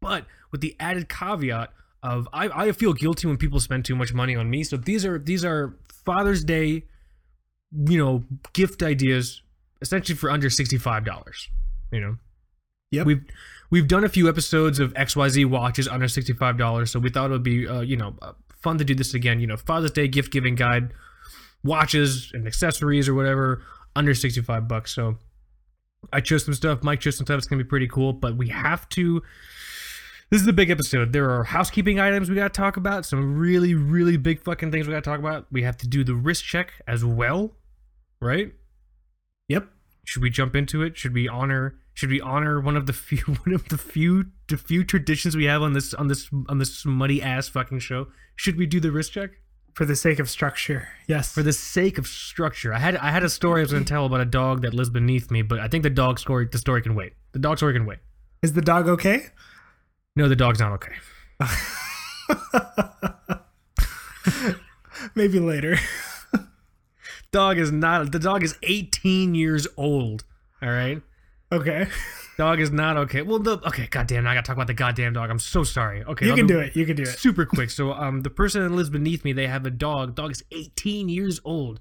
But 0.00 0.26
with 0.52 0.60
the 0.60 0.76
added 0.78 1.08
caveat 1.08 1.72
of 2.02 2.28
I, 2.32 2.68
I 2.68 2.72
feel 2.72 2.92
guilty 2.92 3.26
when 3.26 3.36
people 3.36 3.58
spend 3.58 3.84
too 3.84 3.96
much 3.96 4.12
money 4.12 4.36
on 4.36 4.50
me. 4.50 4.62
So 4.64 4.76
these 4.76 5.04
are 5.04 5.18
these 5.18 5.44
are 5.44 5.76
Father's 6.04 6.44
Day, 6.44 6.84
you 7.72 7.98
know, 7.98 8.24
gift 8.52 8.82
ideas 8.82 9.42
essentially 9.80 10.16
for 10.16 10.30
under 10.30 10.50
sixty 10.50 10.78
five 10.78 11.04
dollars. 11.04 11.48
You 11.90 12.00
know. 12.00 12.16
Yep. 12.92 13.06
We've 13.06 13.24
we've 13.70 13.88
done 13.88 14.04
a 14.04 14.08
few 14.08 14.28
episodes 14.28 14.78
of 14.78 14.92
XYZ 14.94 15.46
watches 15.46 15.88
under 15.88 16.08
sixty 16.08 16.32
five 16.32 16.58
dollars, 16.58 16.90
so 16.90 17.00
we 17.00 17.10
thought 17.10 17.30
it 17.30 17.32
would 17.32 17.42
be 17.42 17.66
uh, 17.66 17.80
you 17.80 17.96
know 17.96 18.14
uh, 18.20 18.32
fun 18.60 18.78
to 18.78 18.84
do 18.84 18.94
this 18.94 19.14
again. 19.14 19.40
You 19.40 19.46
know, 19.46 19.56
Father's 19.56 19.92
Day 19.92 20.08
gift 20.08 20.32
giving 20.32 20.54
guide, 20.54 20.92
watches 21.64 22.30
and 22.34 22.46
accessories 22.46 23.08
or 23.08 23.14
whatever 23.14 23.62
under 23.96 24.14
sixty 24.14 24.42
five 24.42 24.68
bucks. 24.68 24.94
So 24.94 25.16
I 26.12 26.20
chose 26.20 26.44
some 26.44 26.54
stuff. 26.54 26.82
Mike 26.82 27.00
chose 27.00 27.16
some 27.16 27.26
stuff. 27.26 27.38
It's 27.38 27.46
gonna 27.46 27.62
be 27.62 27.68
pretty 27.68 27.88
cool, 27.88 28.12
but 28.12 28.36
we 28.36 28.48
have 28.48 28.88
to. 28.90 29.22
This 30.32 30.40
is 30.40 30.48
a 30.48 30.52
big 30.54 30.70
episode. 30.70 31.12
There 31.12 31.30
are 31.30 31.44
housekeeping 31.44 32.00
items 32.00 32.30
we 32.30 32.36
got 32.36 32.54
to 32.54 32.58
talk 32.58 32.78
about. 32.78 33.04
Some 33.04 33.36
really, 33.36 33.74
really 33.74 34.16
big 34.16 34.42
fucking 34.42 34.72
things 34.72 34.86
we 34.86 34.94
got 34.94 35.04
to 35.04 35.10
talk 35.10 35.18
about. 35.18 35.44
We 35.52 35.62
have 35.62 35.76
to 35.76 35.86
do 35.86 36.04
the 36.04 36.14
wrist 36.14 36.42
check 36.42 36.72
as 36.86 37.04
well, 37.04 37.54
right? 38.18 38.50
Yep. 39.48 39.68
Should 40.06 40.22
we 40.22 40.30
jump 40.30 40.56
into 40.56 40.82
it? 40.82 40.96
Should 40.96 41.12
we 41.12 41.28
honor? 41.28 41.74
Should 41.92 42.08
we 42.08 42.18
honor 42.22 42.62
one 42.62 42.78
of 42.78 42.86
the 42.86 42.94
few, 42.94 43.18
one 43.44 43.54
of 43.54 43.68
the 43.68 43.76
few, 43.76 44.24
the 44.48 44.56
few 44.56 44.84
traditions 44.84 45.36
we 45.36 45.44
have 45.44 45.60
on 45.60 45.74
this, 45.74 45.92
on 45.92 46.08
this, 46.08 46.30
on 46.48 46.56
this 46.56 46.86
muddy 46.86 47.20
ass 47.20 47.48
fucking 47.48 47.80
show? 47.80 48.06
Should 48.34 48.56
we 48.56 48.64
do 48.64 48.80
the 48.80 48.90
wrist 48.90 49.12
check 49.12 49.32
For 49.74 49.84
the 49.84 49.96
sake 49.96 50.18
of 50.18 50.30
structure, 50.30 50.88
yes. 51.06 51.30
for 51.30 51.42
the 51.42 51.52
sake 51.52 51.98
of 51.98 52.06
structure? 52.06 52.72
I 52.72 52.78
had, 52.78 52.96
I 52.96 53.10
had 53.10 53.22
a 53.22 53.28
story 53.28 53.60
I 53.60 53.64
was 53.64 53.72
going 53.72 53.84
to 53.84 53.92
tell 53.92 54.06
about 54.06 54.22
a 54.22 54.24
dog 54.24 54.62
that 54.62 54.72
lives 54.72 54.88
beneath 54.88 55.30
me, 55.30 55.42
but 55.42 55.60
I 55.60 55.68
think 55.68 55.82
the 55.82 55.90
dog 55.90 56.18
story, 56.18 56.48
the 56.50 56.56
story 56.56 56.80
can 56.80 56.94
wait. 56.94 57.12
The 57.32 57.38
dog 57.38 57.58
story 57.58 57.74
can 57.74 57.84
wait. 57.84 57.98
is 58.40 58.54
the 58.54 58.62
dog 58.62 58.88
okay? 58.88 59.26
No, 60.14 60.28
the 60.28 60.36
dog's 60.36 60.60
not 60.60 60.72
okay. 60.72 60.92
Maybe 65.14 65.40
later. 65.40 65.76
Dog 67.32 67.58
is 67.58 67.72
not. 67.72 68.12
The 68.12 68.18
dog 68.18 68.44
is 68.44 68.56
18 68.62 69.34
years 69.34 69.66
old. 69.76 70.24
All 70.62 70.70
right. 70.70 71.00
okay. 71.50 71.86
Dog 72.36 72.60
is 72.60 72.70
not 72.70 72.96
okay. 72.96 73.22
Well, 73.22 73.38
the 73.38 73.58
okay. 73.66 73.86
Goddamn. 73.90 74.26
I 74.26 74.34
gotta 74.34 74.46
talk 74.46 74.56
about 74.56 74.66
the 74.66 74.74
goddamn 74.74 75.14
dog. 75.14 75.30
I'm 75.30 75.38
so 75.38 75.64
sorry. 75.64 76.04
Okay. 76.04 76.26
You 76.26 76.32
I'll 76.32 76.36
can 76.36 76.46
do 76.46 76.60
it. 76.60 76.76
You 76.76 76.84
can 76.86 76.96
do 76.96 77.02
it. 77.02 77.18
super 77.18 77.44
quick. 77.46 77.70
So, 77.70 77.92
um, 77.92 78.20
the 78.20 78.30
person 78.30 78.62
that 78.62 78.70
lives 78.70 78.90
beneath 78.90 79.24
me, 79.24 79.32
they 79.32 79.46
have 79.46 79.64
a 79.66 79.70
dog. 79.70 80.14
Dog 80.14 80.30
is 80.32 80.44
18 80.52 81.08
years 81.08 81.40
old. 81.44 81.80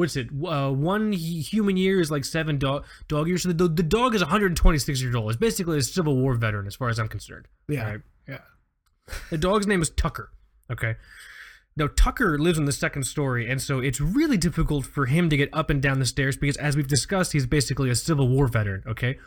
What's 0.00 0.16
it? 0.16 0.28
Uh, 0.30 0.70
one 0.70 1.12
human 1.12 1.76
year 1.76 2.00
is 2.00 2.10
like 2.10 2.24
seven 2.24 2.58
dog 2.58 2.86
dog 3.06 3.28
years. 3.28 3.42
So 3.42 3.52
the, 3.52 3.68
the 3.68 3.82
dog 3.82 4.14
is 4.14 4.22
126 4.22 5.02
years 5.02 5.14
old. 5.14 5.28
It's 5.28 5.38
basically 5.38 5.76
a 5.76 5.82
Civil 5.82 6.16
War 6.16 6.32
veteran, 6.36 6.66
as 6.66 6.74
far 6.74 6.88
as 6.88 6.98
I'm 6.98 7.06
concerned. 7.06 7.48
Yeah. 7.68 7.84
Alright. 7.84 8.00
Yeah. 8.26 8.38
The 9.28 9.36
dog's 9.36 9.66
name 9.66 9.82
is 9.82 9.90
Tucker. 9.90 10.30
Okay. 10.72 10.94
Now 11.76 11.90
Tucker 11.94 12.38
lives 12.38 12.56
in 12.56 12.64
the 12.64 12.72
second 12.72 13.04
story, 13.04 13.46
and 13.50 13.60
so 13.60 13.80
it's 13.80 14.00
really 14.00 14.38
difficult 14.38 14.86
for 14.86 15.04
him 15.04 15.28
to 15.28 15.36
get 15.36 15.50
up 15.52 15.68
and 15.68 15.82
down 15.82 15.98
the 15.98 16.06
stairs 16.06 16.38
because, 16.38 16.56
as 16.56 16.78
we've 16.78 16.88
discussed, 16.88 17.32
he's 17.32 17.44
basically 17.44 17.90
a 17.90 17.94
Civil 17.94 18.26
War 18.26 18.46
veteran. 18.48 18.82
Okay. 18.86 19.18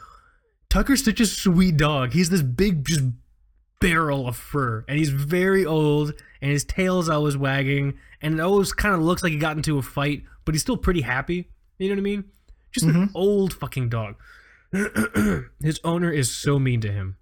Tucker's 0.72 1.06
such 1.06 1.20
a 1.20 1.28
sweet 1.28 1.78
dog. 1.78 2.14
He's 2.14 2.32
this 2.32 2.42
big, 2.42 2.84
just 2.84 3.04
barrel 3.80 4.28
of 4.28 4.36
fur, 4.36 4.86
and 4.88 4.98
he's 4.98 5.10
very 5.10 5.68
old, 5.68 6.14
and 6.42 6.50
his 6.50 6.64
tail's 6.64 7.10
always 7.10 7.38
wagging, 7.38 8.00
and 8.24 8.34
it 8.34 8.40
always 8.40 8.74
kind 8.74 8.96
of 8.96 9.02
looks 9.02 9.22
like 9.22 9.34
he 9.34 9.38
got 9.38 9.56
into 9.56 9.78
a 9.78 9.84
fight, 9.84 10.24
but 10.46 10.54
he's 10.56 10.62
still 10.62 10.78
pretty 10.78 11.02
happy. 11.02 11.50
You 11.80 11.90
know 11.90 11.96
what 11.96 12.00
I 12.00 12.04
mean? 12.04 12.24
Just 12.72 12.86
an 12.88 13.10
old 13.14 13.54
fucking 13.54 13.90
dog. 13.90 14.16
his 15.62 15.80
owner 15.84 16.12
is 16.12 16.32
so 16.32 16.60
mean 16.60 16.82
to 16.82 16.92
him. 16.92 17.18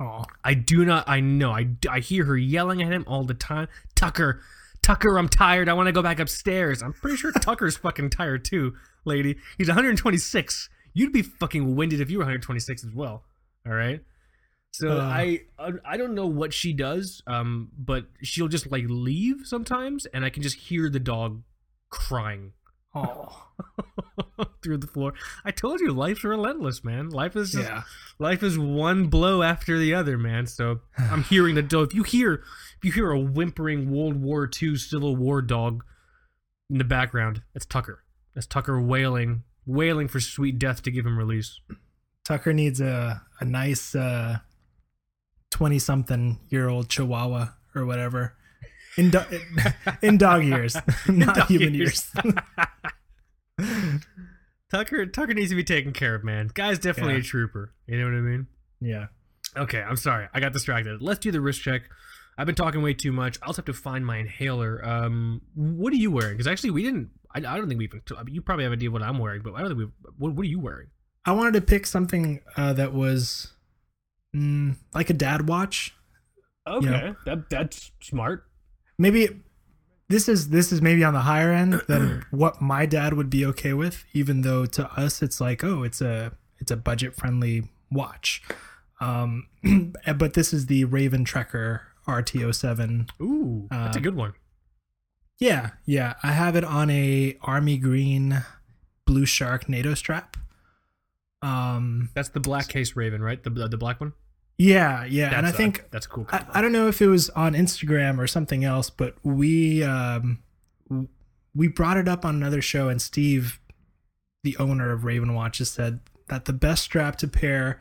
Oh. 0.00 0.24
I 0.44 0.54
do 0.54 0.84
not. 0.84 1.08
I 1.08 1.20
know. 1.20 1.50
I, 1.52 1.68
I 1.88 2.00
hear 2.00 2.24
her 2.24 2.36
yelling 2.36 2.82
at 2.82 2.92
him 2.92 3.04
all 3.06 3.24
the 3.24 3.34
time. 3.34 3.68
Tucker, 3.94 4.40
Tucker, 4.82 5.18
I'm 5.18 5.28
tired. 5.28 5.68
I 5.68 5.72
want 5.72 5.86
to 5.88 5.92
go 5.92 6.02
back 6.02 6.20
upstairs. 6.20 6.82
I'm 6.82 6.92
pretty 6.92 7.16
sure 7.16 7.32
Tucker's 7.32 7.76
fucking 7.78 8.10
tired 8.10 8.44
too, 8.44 8.74
lady. 9.04 9.36
He's 9.58 9.68
126. 9.68 10.68
You'd 10.92 11.12
be 11.12 11.22
fucking 11.22 11.74
winded 11.74 12.00
if 12.00 12.10
you 12.10 12.18
were 12.18 12.24
126 12.24 12.84
as 12.84 12.92
well. 12.94 13.24
All 13.66 13.72
right. 13.72 14.00
So 14.72 14.98
Uh. 14.98 15.02
I 15.02 15.40
I 15.84 15.96
don't 15.96 16.14
know 16.14 16.26
what 16.26 16.52
she 16.52 16.72
does, 16.72 17.22
um, 17.26 17.70
but 17.78 18.06
she'll 18.22 18.48
just 18.48 18.70
like 18.70 18.84
leave 18.88 19.42
sometimes, 19.44 20.06
and 20.06 20.24
I 20.24 20.30
can 20.30 20.42
just 20.42 20.56
hear 20.56 20.90
the 20.90 21.00
dog 21.00 21.42
crying 21.94 22.52
Oh, 22.94 23.48
through 24.62 24.78
the 24.78 24.86
floor. 24.86 25.14
I 25.44 25.50
told 25.50 25.80
you, 25.80 25.92
life's 25.92 26.22
relentless, 26.22 26.84
man. 26.84 27.10
Life 27.10 27.34
is 27.34 27.52
just, 27.52 27.68
yeah. 27.68 27.82
life 28.20 28.42
is 28.42 28.56
one 28.56 29.08
blow 29.08 29.42
after 29.42 29.78
the 29.78 29.94
other, 29.94 30.16
man. 30.16 30.46
So 30.46 30.80
I'm 30.96 31.24
hearing 31.24 31.56
the 31.56 31.62
dog. 31.62 31.88
If 31.88 31.94
you 31.94 32.02
hear, 32.04 32.34
if 32.78 32.84
you 32.84 32.92
hear 32.92 33.10
a 33.10 33.18
whimpering 33.18 33.90
World 33.90 34.22
War 34.22 34.48
II 34.62 34.76
Civil 34.76 35.16
War 35.16 35.42
dog 35.42 35.84
in 36.70 36.78
the 36.78 36.84
background, 36.84 37.42
it's 37.54 37.66
Tucker. 37.66 38.04
That's 38.34 38.46
Tucker 38.46 38.80
wailing, 38.80 39.42
wailing 39.66 40.06
for 40.06 40.20
sweet 40.20 40.58
death 40.60 40.82
to 40.82 40.92
give 40.92 41.04
him 41.04 41.18
release. 41.18 41.60
Tucker 42.24 42.52
needs 42.52 42.80
a 42.80 43.22
a 43.40 43.44
nice 43.44 43.94
uh 43.94 44.38
twenty 45.50 45.78
something 45.78 46.38
year 46.48 46.68
old 46.68 46.88
Chihuahua 46.88 47.48
or 47.74 47.84
whatever. 47.84 48.36
In 48.96 49.10
do- 49.10 49.40
in 50.02 50.16
dog 50.18 50.44
years, 50.44 50.76
not 51.08 51.34
dog 51.36 51.48
human 51.48 51.74
years. 51.74 52.10
years. 52.24 52.34
Tucker, 54.70 55.06
Tucker 55.06 55.34
needs 55.34 55.50
to 55.50 55.56
be 55.56 55.64
taken 55.64 55.92
care 55.92 56.14
of, 56.14 56.24
man. 56.24 56.50
Guy's 56.52 56.78
definitely 56.78 57.14
Yeah. 57.14 57.20
a 57.20 57.22
trooper. 57.22 57.74
You 57.86 57.98
know 57.98 58.04
what 58.06 58.14
I 58.14 58.20
mean? 58.20 58.46
yeah. 58.80 59.06
Okay, 59.56 59.80
I'm 59.80 59.94
sorry. 59.96 60.26
I 60.34 60.40
got 60.40 60.52
distracted. 60.52 61.00
Let's 61.00 61.20
do 61.20 61.30
the 61.30 61.40
wrist 61.40 61.62
check. 61.62 61.82
I've 62.36 62.46
been 62.46 62.56
talking 62.56 62.82
way 62.82 62.92
too 62.92 63.12
much. 63.12 63.38
I'll 63.40 63.52
have 63.52 63.64
to 63.66 63.72
find 63.72 64.04
my 64.04 64.16
inhaler. 64.16 64.84
Um, 64.84 65.42
what 65.54 65.92
are 65.92 65.96
you 65.96 66.10
wearing? 66.10 66.32
Because 66.36 66.48
actually, 66.48 66.70
we 66.70 66.82
didn't. 66.82 67.10
I, 67.32 67.38
I 67.38 67.56
don't 67.56 67.68
think 67.68 67.78
we 67.78 67.84
even. 67.84 68.02
I 68.18 68.24
mean, 68.24 68.34
you 68.34 68.42
probably 68.42 68.64
have 68.64 68.72
an 68.72 68.78
idea 68.80 68.90
what 68.90 69.02
I'm 69.02 69.18
wearing, 69.18 69.42
but 69.42 69.54
I 69.54 69.60
don't 69.60 69.68
think 69.68 69.78
we. 69.78 69.86
What, 70.18 70.34
what 70.34 70.42
are 70.42 70.48
you 70.48 70.58
wearing? 70.58 70.88
I 71.24 71.30
wanted 71.32 71.54
to 71.54 71.60
pick 71.60 71.86
something 71.86 72.40
uh, 72.56 72.72
that 72.72 72.92
was 72.92 73.52
mm, 74.34 74.74
like 74.92 75.10
a 75.10 75.14
dad 75.14 75.48
watch. 75.48 75.94
Okay, 76.66 76.86
know. 76.86 77.16
that 77.26 77.48
that's 77.48 77.92
smart. 78.02 78.46
Maybe 78.98 79.40
this 80.08 80.28
is 80.28 80.50
this 80.50 80.70
is 80.72 80.80
maybe 80.82 81.02
on 81.04 81.14
the 81.14 81.20
higher 81.20 81.50
end 81.52 81.74
than 81.88 82.24
what 82.30 82.60
my 82.60 82.86
dad 82.86 83.14
would 83.14 83.30
be 83.30 83.44
okay 83.46 83.72
with, 83.72 84.04
even 84.12 84.42
though 84.42 84.66
to 84.66 84.86
us 84.92 85.22
it's 85.22 85.40
like, 85.40 85.64
oh, 85.64 85.82
it's 85.82 86.00
a 86.00 86.32
it's 86.58 86.70
a 86.70 86.76
budget 86.76 87.14
friendly 87.14 87.64
watch. 87.90 88.42
Um, 89.00 89.48
but 90.16 90.34
this 90.34 90.52
is 90.52 90.66
the 90.66 90.84
Raven 90.84 91.24
Trekker 91.24 91.80
RT07 92.06 93.10
Ooh, 93.20 93.66
that's 93.70 93.96
a 93.96 93.98
Uh, 93.98 94.02
good 94.02 94.14
one. 94.14 94.34
Yeah, 95.40 95.70
yeah. 95.84 96.14
I 96.22 96.32
have 96.32 96.54
it 96.54 96.64
on 96.64 96.90
a 96.90 97.36
army 97.42 97.76
green 97.76 98.42
blue 99.04 99.26
shark 99.26 99.68
NATO 99.68 99.94
strap. 99.94 100.36
Um 101.42 102.08
That's 102.14 102.28
the 102.30 102.40
black 102.40 102.68
case 102.68 102.96
Raven, 102.96 103.20
right? 103.22 103.42
The 103.42 103.50
the 103.50 103.76
black 103.76 104.00
one. 104.00 104.12
Yeah, 104.58 105.04
yeah. 105.04 105.30
That's 105.30 105.36
and 105.36 105.46
I 105.46 105.50
a- 105.50 105.52
think 105.52 105.84
that's 105.90 106.06
cool. 106.06 106.26
I. 106.30 106.44
I 106.54 106.60
don't 106.60 106.72
know 106.72 106.88
if 106.88 107.00
it 107.02 107.08
was 107.08 107.30
on 107.30 107.54
Instagram 107.54 108.18
or 108.18 108.26
something 108.26 108.64
else, 108.64 108.90
but 108.90 109.16
we 109.22 109.82
um 109.82 110.38
we 111.54 111.68
brought 111.68 111.96
it 111.96 112.08
up 112.08 112.24
on 112.24 112.34
another 112.34 112.60
show 112.62 112.88
and 112.88 113.00
Steve, 113.00 113.60
the 114.42 114.56
owner 114.58 114.92
of 114.92 115.04
Raven 115.04 115.34
Watches, 115.34 115.70
said 115.70 116.00
that 116.28 116.44
the 116.46 116.52
best 116.52 116.82
strap 116.84 117.16
to 117.16 117.28
pair 117.28 117.80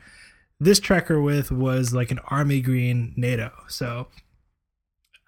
this 0.60 0.80
trekker 0.80 1.24
with 1.24 1.52
was 1.52 1.94
like 1.94 2.12
an 2.12 2.20
army 2.28 2.62
green 2.62 3.14
NATO. 3.18 3.52
So 3.68 4.08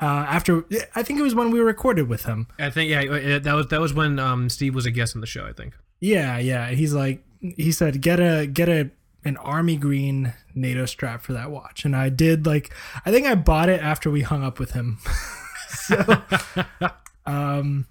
uh, 0.01 0.25
after 0.27 0.65
I 0.95 1.03
think 1.03 1.19
it 1.19 1.23
was 1.23 1.35
when 1.35 1.51
we 1.51 1.59
recorded 1.59 2.07
with 2.07 2.25
him. 2.25 2.47
I 2.59 2.69
think 2.69 2.89
yeah, 2.89 3.01
uh, 3.01 3.39
that 3.39 3.53
was 3.53 3.67
that 3.67 3.79
was 3.79 3.93
when 3.93 4.19
um 4.19 4.49
Steve 4.49 4.75
was 4.75 4.85
a 4.85 4.91
guest 4.91 5.15
on 5.15 5.21
the 5.21 5.27
show. 5.27 5.45
I 5.45 5.53
think. 5.53 5.73
Yeah, 5.99 6.37
yeah. 6.37 6.69
He's 6.71 6.93
like 6.93 7.23
he 7.39 7.71
said 7.71 8.01
get 8.01 8.19
a 8.19 8.47
get 8.47 8.69
a 8.69 8.89
an 9.25 9.35
army 9.37 9.75
green 9.75 10.33
NATO 10.53 10.85
strap 10.85 11.23
for 11.23 11.33
that 11.33 11.49
watch. 11.51 11.83
And 11.83 11.95
I 11.95 12.09
did 12.09 12.45
like 12.45 12.73
I 13.05 13.11
think 13.11 13.25
I 13.25 13.35
bought 13.35 13.67
it 13.67 13.81
after 13.81 14.11
we 14.11 14.21
hung 14.21 14.43
up 14.43 14.59
with 14.59 14.71
him. 14.71 14.99
so 15.69 16.23
um 17.25 17.87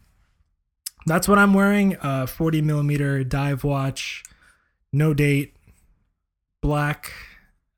that's 1.07 1.29
what 1.29 1.39
I'm 1.39 1.53
wearing. 1.53 1.97
Uh 1.97 2.27
40 2.27 2.63
millimeter 2.63 3.25
dive 3.25 3.65
watch, 3.65 4.23
no 4.93 5.13
date, 5.13 5.57
black 6.63 7.13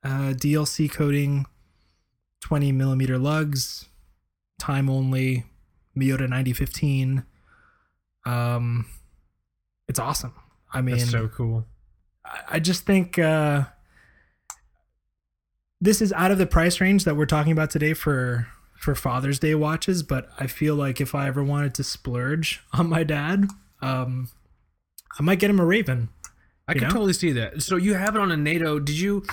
uh 0.03 0.33
DLC 0.33 0.89
coating, 0.89 1.47
20 2.41 2.71
millimeter 2.71 3.17
lugs, 3.17 3.89
time 4.59 4.87
only, 4.89 5.45
Miyota 5.97 6.29
9015. 6.29 7.25
Um 8.23 8.85
it's 9.87 9.99
awesome. 9.99 10.33
I 10.71 10.81
mean, 10.81 10.97
That's 10.97 11.09
so 11.09 11.27
cool. 11.29 11.65
I- 12.49 12.59
just 12.59 12.85
think 12.85 13.17
uh, 13.19 13.65
this 15.79 16.01
is 16.01 16.11
out 16.13 16.31
of 16.31 16.37
the 16.37 16.47
price 16.47 16.81
range 16.81 17.03
that 17.03 17.15
we're 17.15 17.25
talking 17.25 17.51
about 17.51 17.69
today 17.69 17.93
for 17.93 18.47
for 18.77 18.95
Father's 18.95 19.39
Day 19.39 19.55
watches. 19.55 20.03
But 20.03 20.29
I 20.39 20.47
feel 20.47 20.75
like 20.75 20.99
if 21.01 21.13
I 21.15 21.27
ever 21.27 21.43
wanted 21.43 21.73
to 21.75 21.83
splurge 21.83 22.61
on 22.73 22.89
my 22.89 23.03
dad, 23.03 23.47
um, 23.81 24.29
I 25.19 25.23
might 25.23 25.39
get 25.39 25.49
him 25.49 25.59
a 25.59 25.65
Raven. 25.65 26.09
I 26.67 26.73
can 26.73 26.83
know? 26.83 26.89
totally 26.89 27.13
see 27.13 27.31
that. 27.31 27.61
So 27.61 27.77
you 27.77 27.93
have 27.93 28.15
it 28.15 28.21
on 28.21 28.31
a 28.31 28.37
NATO. 28.37 28.77
Did 28.79 28.99
you? 28.99 29.23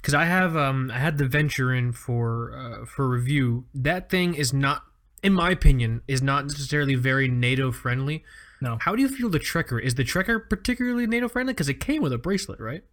Because 0.00 0.14
I 0.14 0.24
have 0.24 0.56
um 0.56 0.90
I 0.92 0.98
had 0.98 1.18
the 1.18 1.26
Venture 1.26 1.74
in 1.74 1.92
for 1.92 2.54
uh, 2.56 2.86
for 2.86 3.08
review. 3.08 3.64
That 3.74 4.08
thing 4.08 4.34
is 4.34 4.52
not, 4.54 4.84
in 5.22 5.34
my 5.34 5.50
opinion, 5.50 6.00
is 6.08 6.22
not 6.22 6.44
necessarily 6.46 6.94
very 6.94 7.28
NATO 7.28 7.70
friendly. 7.70 8.24
No. 8.60 8.78
How 8.80 8.94
do 8.94 9.02
you 9.02 9.08
feel 9.08 9.28
the 9.28 9.40
Trekker? 9.40 9.82
Is 9.82 9.94
the 9.94 10.04
Trekker 10.04 10.48
particularly 10.48 11.06
NATO 11.06 11.28
friendly? 11.28 11.52
Because 11.52 11.68
it 11.68 11.80
came 11.80 12.02
with 12.02 12.12
a 12.12 12.18
bracelet, 12.18 12.60
right? 12.60 12.84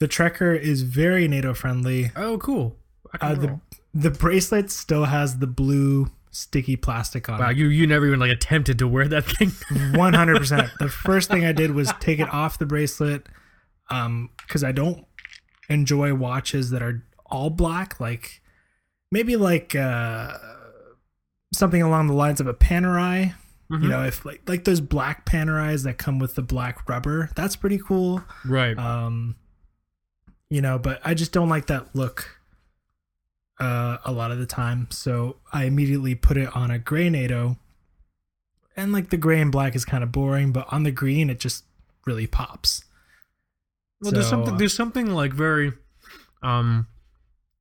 The 0.00 0.08
Trekker 0.08 0.58
is 0.58 0.82
very 0.82 1.28
NATO 1.28 1.54
friendly. 1.54 2.10
Oh, 2.16 2.38
cool. 2.38 2.76
Uh, 3.20 3.34
the 3.34 3.60
the 3.92 4.10
bracelet 4.10 4.70
still 4.70 5.04
has 5.04 5.38
the 5.38 5.46
blue 5.46 6.10
sticky 6.32 6.74
plastic 6.74 7.28
on 7.28 7.38
wow, 7.38 7.50
it. 7.50 7.56
you 7.56 7.68
you 7.68 7.86
never 7.86 8.06
even 8.06 8.18
like 8.18 8.32
attempted 8.32 8.78
to 8.80 8.88
wear 8.88 9.06
that 9.06 9.24
thing. 9.24 9.52
One 9.94 10.14
hundred 10.14 10.38
percent. 10.38 10.70
The 10.80 10.88
first 10.88 11.30
thing 11.30 11.44
I 11.44 11.52
did 11.52 11.70
was 11.70 11.92
take 12.00 12.18
it 12.18 12.28
off 12.32 12.58
the 12.58 12.66
bracelet, 12.66 13.28
um, 13.88 14.30
because 14.42 14.64
I 14.64 14.72
don't 14.72 15.06
enjoy 15.68 16.12
watches 16.14 16.70
that 16.70 16.82
are 16.82 17.04
all 17.26 17.50
black. 17.50 18.00
Like 18.00 18.42
maybe 19.12 19.36
like 19.36 19.76
uh, 19.76 20.36
something 21.52 21.82
along 21.82 22.08
the 22.08 22.14
lines 22.14 22.40
of 22.40 22.48
a 22.48 22.54
Panerai. 22.54 23.34
Mhm. 23.70 23.82
You 23.82 23.88
know, 23.88 24.04
if 24.04 24.24
like 24.24 24.42
like 24.48 24.64
those 24.64 24.80
black 24.80 25.24
Panerais 25.26 25.84
that 25.84 25.98
come 25.98 26.18
with 26.18 26.34
the 26.34 26.42
black 26.42 26.88
rubber, 26.88 27.30
that's 27.34 27.56
pretty 27.56 27.78
cool. 27.78 28.22
right. 28.44 28.76
Um, 28.78 29.36
you 30.50 30.60
know, 30.60 30.78
but 30.78 31.00
I 31.04 31.14
just 31.14 31.32
don't 31.32 31.48
like 31.48 31.66
that 31.66 31.94
look. 31.96 32.40
Uh, 33.60 33.98
a 34.04 34.10
lot 34.12 34.32
of 34.32 34.38
the 34.38 34.46
time, 34.46 34.88
so 34.90 35.36
I 35.52 35.64
immediately 35.64 36.14
put 36.16 36.36
it 36.36 36.54
on 36.56 36.70
a 36.72 36.78
gray 36.78 37.08
NATO, 37.08 37.56
and 38.76 38.92
like 38.92 39.10
the 39.10 39.16
gray 39.16 39.40
and 39.40 39.52
black 39.52 39.76
is 39.76 39.84
kind 39.84 40.02
of 40.02 40.10
boring, 40.10 40.50
but 40.52 40.66
on 40.72 40.82
the 40.82 40.90
green 40.90 41.30
it 41.30 41.38
just 41.38 41.64
really 42.04 42.26
pops. 42.26 42.84
Well, 44.00 44.10
there's 44.10 44.28
something 44.28 44.54
uh, 44.54 44.56
there's 44.58 44.74
something 44.74 45.10
like 45.12 45.32
very 45.32 45.72
um 46.42 46.88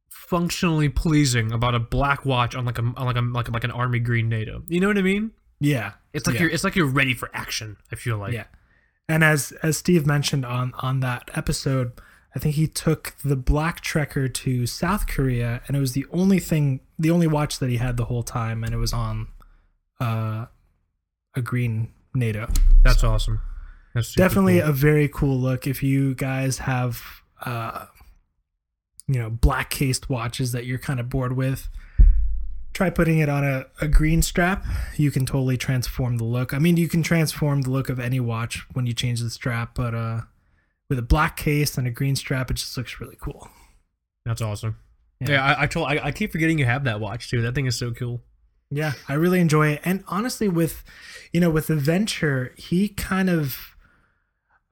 functionally 0.09 0.89
pleasing 0.89 1.51
about 1.51 1.75
a 1.75 1.79
black 1.79 2.25
watch 2.25 2.55
on 2.55 2.65
like 2.65 2.79
a 2.79 2.81
on 2.81 3.05
like 3.05 3.15
a 3.15 3.21
like, 3.21 3.49
like 3.51 3.63
an 3.63 3.71
army 3.71 3.99
green 3.99 4.29
NATO. 4.29 4.63
You 4.67 4.79
know 4.79 4.87
what 4.87 4.97
I 4.97 5.03
mean? 5.03 5.31
Yeah, 5.59 5.93
It's 6.13 6.27
like 6.27 6.35
Yeah. 6.35 6.41
you're 6.41 6.49
it's 6.51 6.63
like 6.63 6.75
you're 6.75 6.85
ready 6.85 7.13
for 7.13 7.29
action. 7.33 7.77
I 7.91 7.95
feel 7.95 8.17
like. 8.17 8.33
yeah. 8.33 8.45
And 9.09 9.23
as 9.23 9.51
as 9.63 9.77
Steve 9.77 10.05
mentioned 10.05 10.45
on 10.45 10.73
on 10.79 10.99
that 11.01 11.29
episode, 11.33 11.91
I 12.35 12.39
think 12.39 12.55
he 12.55 12.67
took 12.67 13.15
the 13.23 13.35
black 13.35 13.81
Trekker 13.83 14.33
to 14.33 14.65
South 14.65 15.07
Korea, 15.07 15.61
and 15.67 15.77
it 15.77 15.79
was 15.79 15.91
the 15.93 16.05
only 16.11 16.39
thing, 16.39 16.79
the 16.97 17.11
only 17.11 17.27
watch 17.27 17.59
that 17.59 17.69
he 17.69 17.77
had 17.77 17.97
the 17.97 18.05
whole 18.05 18.23
time, 18.23 18.63
and 18.63 18.73
it 18.73 18.77
was 18.77 18.91
on 18.93 19.27
uh, 19.99 20.45
a 21.35 21.41
green 21.41 21.93
NATO. 22.15 22.47
That's 22.83 23.03
awesome. 23.03 23.41
That's 23.93 24.13
Definitely 24.15 24.59
cool. 24.61 24.69
a 24.69 24.73
very 24.73 25.07
cool 25.07 25.37
look. 25.39 25.67
If 25.67 25.83
you 25.83 26.15
guys 26.15 26.59
have, 26.59 27.03
uh, 27.45 27.85
you 29.07 29.19
know, 29.19 29.29
black 29.29 29.69
cased 29.69 30.09
watches 30.09 30.51
that 30.53 30.65
you're 30.65 30.79
kind 30.79 30.99
of 30.99 31.09
bored 31.09 31.33
with, 31.35 31.69
try 32.73 32.89
putting 32.89 33.19
it 33.19 33.29
on 33.29 33.43
a, 33.43 33.65
a 33.79 33.87
green 33.87 34.21
strap. 34.21 34.65
You 34.95 35.11
can 35.11 35.25
totally 35.25 35.57
transform 35.57 36.17
the 36.17 36.23
look. 36.23 36.53
I 36.53 36.59
mean, 36.59 36.77
you 36.77 36.89
can 36.89 37.03
transform 37.03 37.61
the 37.61 37.69
look 37.69 37.89
of 37.89 37.99
any 37.99 38.19
watch 38.19 38.65
when 38.73 38.85
you 38.85 38.93
change 38.93 39.21
the 39.21 39.29
strap, 39.29 39.75
but 39.75 39.93
uh, 39.93 40.21
with 40.89 40.99
a 40.99 41.03
black 41.03 41.37
case 41.37 41.77
and 41.77 41.87
a 41.87 41.91
green 41.91 42.15
strap, 42.15 42.51
it 42.51 42.55
just 42.55 42.75
looks 42.75 42.99
really 42.99 43.17
cool. 43.21 43.49
That's 44.25 44.41
awesome. 44.41 44.77
Yeah. 45.19 45.31
Yeah, 45.31 45.45
I, 45.45 45.63
I 45.63 45.67
told 45.67 45.87
I, 45.87 45.99
I 46.05 46.11
keep 46.11 46.31
forgetting 46.31 46.59
you 46.59 46.65
have 46.65 46.83
that 46.85 46.99
watch 46.99 47.29
too. 47.29 47.41
That 47.41 47.55
thing 47.55 47.65
is 47.65 47.77
so 47.77 47.91
cool. 47.91 48.21
Yeah, 48.69 48.93
I 49.07 49.13
really 49.13 49.39
enjoy 49.39 49.69
it. 49.69 49.81
And 49.85 50.03
honestly, 50.07 50.47
with 50.47 50.83
you 51.31 51.39
know, 51.39 51.49
with 51.49 51.67
the 51.67 51.75
venture, 51.75 52.53
he 52.57 52.89
kind 52.89 53.29
of 53.29 53.75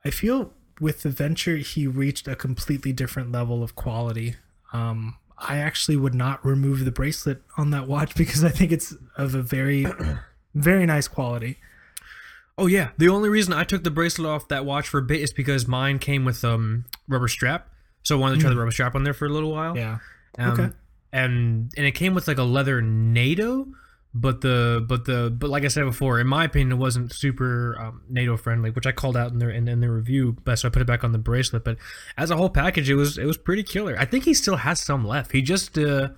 I 0.04 0.10
feel 0.10 0.54
with 0.80 1.04
the 1.04 1.10
venture 1.10 1.58
he 1.58 1.86
reached 1.86 2.28
a 2.28 2.36
completely 2.36 2.92
different 2.92 3.32
level 3.32 3.62
of 3.62 3.76
quality. 3.76 4.36
Um 4.74 5.18
I 5.42 5.58
actually 5.58 5.98
would 5.98 6.14
not 6.14 6.46
remove 6.46 6.86
the 6.86 6.92
bracelet 6.92 7.42
on 7.58 7.72
that 7.72 7.88
watch 7.88 8.16
because 8.16 8.44
I 8.44 8.50
think 8.50 8.72
it's 8.72 8.94
of 9.18 9.34
a 9.36 9.42
very 9.42 9.86
very 10.56 10.86
nice 10.86 11.08
quality. 11.08 11.58
Oh 12.58 12.68
yeah, 12.68 12.90
the 12.98 13.10
only 13.10 13.28
reason 13.30 13.54
I 13.54 13.64
took 13.64 13.84
the 13.84 13.90
bracelet 13.92 14.30
off 14.30 14.48
that 14.50 14.66
watch 14.66 14.88
for 14.88 15.00
a 15.00 15.02
bit 15.02 15.22
is 15.22 15.34
because 15.34 15.68
mine 15.68 16.00
came 16.00 16.26
with 16.26 16.44
um 16.46 16.86
rubber 17.08 17.28
strap. 17.28 17.68
So 18.04 18.18
I 18.18 18.20
wanted 18.20 18.36
to 18.36 18.42
try 18.42 18.50
the 18.50 18.56
rubber 18.58 18.72
strap 18.72 18.96
on 18.96 19.04
there 19.04 19.14
for 19.14 19.26
a 19.26 19.30
little 19.30 19.52
while. 19.52 19.76
Yeah. 19.78 19.98
Um, 20.38 20.52
Okay. 20.52 20.70
And 21.14 21.74
and 21.76 21.86
it 21.86 21.92
came 21.92 22.14
with 22.14 22.28
like 22.28 22.38
a 22.38 22.44
leather 22.44 22.82
NATO, 22.82 23.68
but 24.14 24.42
the 24.42 24.84
but 24.88 25.06
the 25.06 25.34
but 25.36 25.50
like 25.50 25.64
I 25.64 25.70
said 25.70 25.86
before, 25.86 26.20
in 26.20 26.28
my 26.28 26.44
opinion, 26.44 26.74
it 26.74 26.82
wasn't 26.82 27.14
super 27.14 27.78
um, 27.80 28.04
NATO 28.10 28.36
friendly, 28.36 28.70
which 28.70 28.86
I 28.86 28.92
called 28.92 29.16
out 29.16 29.32
in 29.32 29.40
their 29.40 29.50
in, 29.50 29.68
in 29.68 29.80
their 29.80 29.92
review. 29.92 30.36
But 30.44 30.60
so 30.60 30.68
I 30.68 30.72
put 30.72 30.82
it 30.82 30.88
back 30.88 31.04
on 31.04 31.14
the 31.14 31.18
bracelet. 31.18 31.64
But 31.64 31.78
as 32.18 32.30
a 32.30 32.36
whole 32.36 32.50
package, 32.50 32.90
it 32.90 32.96
was 32.96 33.18
it 33.18 33.26
was 33.26 33.38
pretty 33.38 33.64
killer. 33.64 33.96
I 33.98 34.06
think 34.06 34.26
he 34.26 34.34
still 34.34 34.58
has 34.58 34.82
some 34.82 35.06
left. 35.06 35.32
He 35.32 35.42
just 35.42 35.78
uh, 35.78 36.10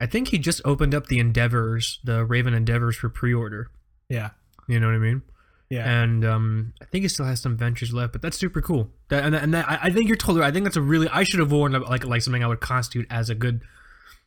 I 0.00 0.06
think 0.06 0.28
he 0.28 0.38
just 0.38 0.60
opened 0.64 0.94
up 0.94 1.06
the 1.06 1.18
Endeavors, 1.18 2.00
the 2.02 2.24
Raven 2.24 2.54
Endeavors 2.54 2.96
for 2.96 3.08
pre-order. 3.08 3.70
Yeah. 4.08 4.30
You 4.66 4.80
know 4.80 4.86
what 4.86 4.96
I 4.96 4.98
mean? 4.98 5.22
Yeah. 5.68 6.02
And 6.02 6.24
um, 6.24 6.72
I 6.82 6.86
think 6.86 7.02
he 7.02 7.08
still 7.08 7.24
has 7.24 7.40
some 7.40 7.56
ventures 7.56 7.94
left, 7.94 8.12
but 8.12 8.20
that's 8.20 8.36
super 8.36 8.60
cool. 8.60 8.90
That, 9.10 9.24
and 9.24 9.34
and 9.34 9.54
that, 9.54 9.70
I 9.70 9.78
I 9.84 9.90
think 9.90 10.08
you're 10.08 10.16
totally. 10.16 10.44
I 10.44 10.50
think 10.50 10.64
that's 10.64 10.76
a 10.76 10.82
really. 10.82 11.08
I 11.08 11.22
should 11.22 11.40
have 11.40 11.52
worn 11.52 11.72
like 11.72 12.04
like 12.04 12.20
something 12.22 12.42
I 12.42 12.46
would 12.46 12.60
constitute 12.60 13.06
as 13.10 13.30
a 13.30 13.34
good 13.34 13.62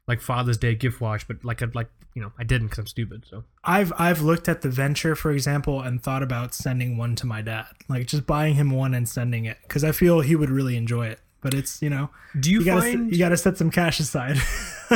like 0.07 0.21
Father's 0.21 0.57
Day 0.57 0.75
gift 0.75 1.01
watch, 1.01 1.27
but 1.27 1.43
like 1.43 1.61
a, 1.61 1.69
like 1.73 1.89
you 2.13 2.21
know 2.21 2.31
I 2.37 2.43
didn't 2.43 2.67
because 2.67 2.79
I'm 2.79 2.87
stupid. 2.87 3.25
So 3.29 3.43
I've 3.63 3.91
I've 3.97 4.21
looked 4.21 4.47
at 4.47 4.61
the 4.61 4.69
venture, 4.69 5.15
for 5.15 5.31
example, 5.31 5.81
and 5.81 6.01
thought 6.01 6.23
about 6.23 6.53
sending 6.53 6.97
one 6.97 7.15
to 7.15 7.25
my 7.25 7.41
dad, 7.41 7.67
like 7.87 8.07
just 8.07 8.25
buying 8.25 8.55
him 8.55 8.69
one 8.71 8.93
and 8.93 9.07
sending 9.07 9.45
it, 9.45 9.57
because 9.63 9.83
I 9.83 9.91
feel 9.91 10.21
he 10.21 10.35
would 10.35 10.49
really 10.49 10.75
enjoy 10.77 11.07
it. 11.07 11.19
But 11.41 11.53
it's 11.53 11.81
you 11.81 11.89
know 11.89 12.09
do 12.39 12.51
you, 12.51 12.59
you 12.59 12.65
gotta 12.65 12.81
find 12.81 13.11
you 13.11 13.19
gotta 13.19 13.37
set 13.37 13.57
some 13.57 13.69
cash 13.71 13.99
aside. 13.99 14.37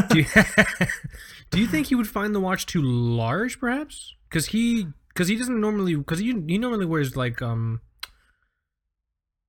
do, 0.10 0.20
you, 0.20 0.26
do 1.52 1.60
you 1.60 1.68
think 1.68 1.88
he 1.88 1.96
would 1.96 2.08
find 2.08 2.34
the 2.34 2.40
watch 2.40 2.66
too 2.66 2.82
large, 2.82 3.60
perhaps? 3.60 4.16
Because 4.30 4.48
he 4.48 4.88
because 5.10 5.28
he 5.28 5.36
doesn't 5.36 5.60
normally 5.60 5.96
because 5.96 6.20
he 6.20 6.34
he 6.48 6.58
normally 6.58 6.86
wears 6.86 7.16
like 7.16 7.42
um. 7.42 7.82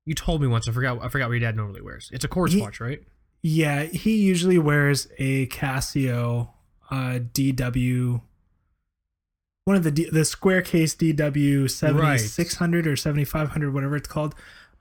You 0.07 0.15
told 0.15 0.41
me 0.41 0.49
once. 0.49 0.67
I 0.69 0.73
forgot. 0.73 0.99
I 1.03 1.09
forgot 1.09 1.29
what 1.29 1.35
your 1.35 1.41
dad 1.41 1.57
normally 1.57 1.83
wears. 1.83 2.11
It's 2.13 2.25
a 2.25 2.29
quartz 2.29 2.55
He- 2.55 2.61
watch, 2.61 2.81
right? 2.81 3.03
Yeah, 3.43 3.85
he 3.85 4.17
usually 4.17 4.59
wears 4.59 5.09
a 5.19 5.47
Casio 5.47 6.51
uh, 6.91 7.21
DW. 7.33 8.21
One 9.65 9.77
of 9.77 9.85
the 9.85 9.91
D, 9.91 10.09
the 10.11 10.25
square 10.25 10.63
case 10.63 10.95
DW 10.95 11.71
seventy 11.71 12.19
six 12.19 12.57
hundred 12.57 12.87
or 12.87 12.97
seventy 12.97 13.25
five 13.25 13.51
hundred, 13.51 13.73
whatever 13.73 13.97
it's 13.97 14.09
called. 14.09 14.35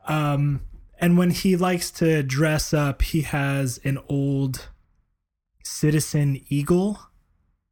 Um, 0.08 0.62
and 1.00 1.18
when 1.18 1.32
he 1.32 1.56
likes 1.56 1.92
to 1.92 2.24
dress 2.24 2.74
up, 2.74 3.02
he 3.02 3.22
has 3.22 3.80
an 3.84 4.00
old 4.10 4.70
Citizen 5.64 6.42
Eagle. 6.50 7.00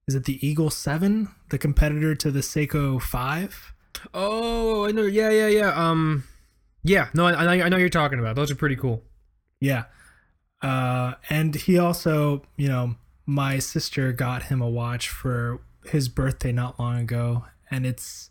Is 0.08 0.16
it 0.16 0.24
the 0.24 0.46
Eagle 0.46 0.70
Seven, 0.70 1.30
the 1.50 1.58
competitor 1.58 2.16
to 2.16 2.32
the 2.32 2.40
Seiko 2.40 3.02
Five? 3.02 3.74
Oh, 4.14 4.86
I 4.86 4.92
know. 4.92 5.04
Yeah, 5.04 5.32
yeah, 5.32 5.48
yeah. 5.48 5.90
Um, 5.90 6.24
yeah. 6.84 7.10
No, 7.14 7.26
I, 7.26 7.34
I 7.34 7.58
know. 7.58 7.66
I 7.66 7.70
know 7.70 7.78
you're 7.78 7.90
talking 7.90 8.20
about. 8.20 8.36
Those 8.36 8.52
are 8.52 8.56
pretty 8.56 8.76
cool. 8.78 9.04
Yeah. 9.60 9.86
Uh, 10.62 11.14
and 11.30 11.56
he 11.56 11.78
also, 11.78 12.44
you 12.56 12.68
know, 12.68 12.96
my 13.26 13.60
sister 13.60 14.12
got 14.12 14.44
him 14.44 14.62
a 14.62 14.70
watch 14.70 15.10
for 15.10 15.60
his 15.86 16.10
birthday 16.10 16.52
not 16.52 16.80
long 16.80 16.98
ago, 17.00 17.46
and 17.70 17.86
it's 17.86 18.30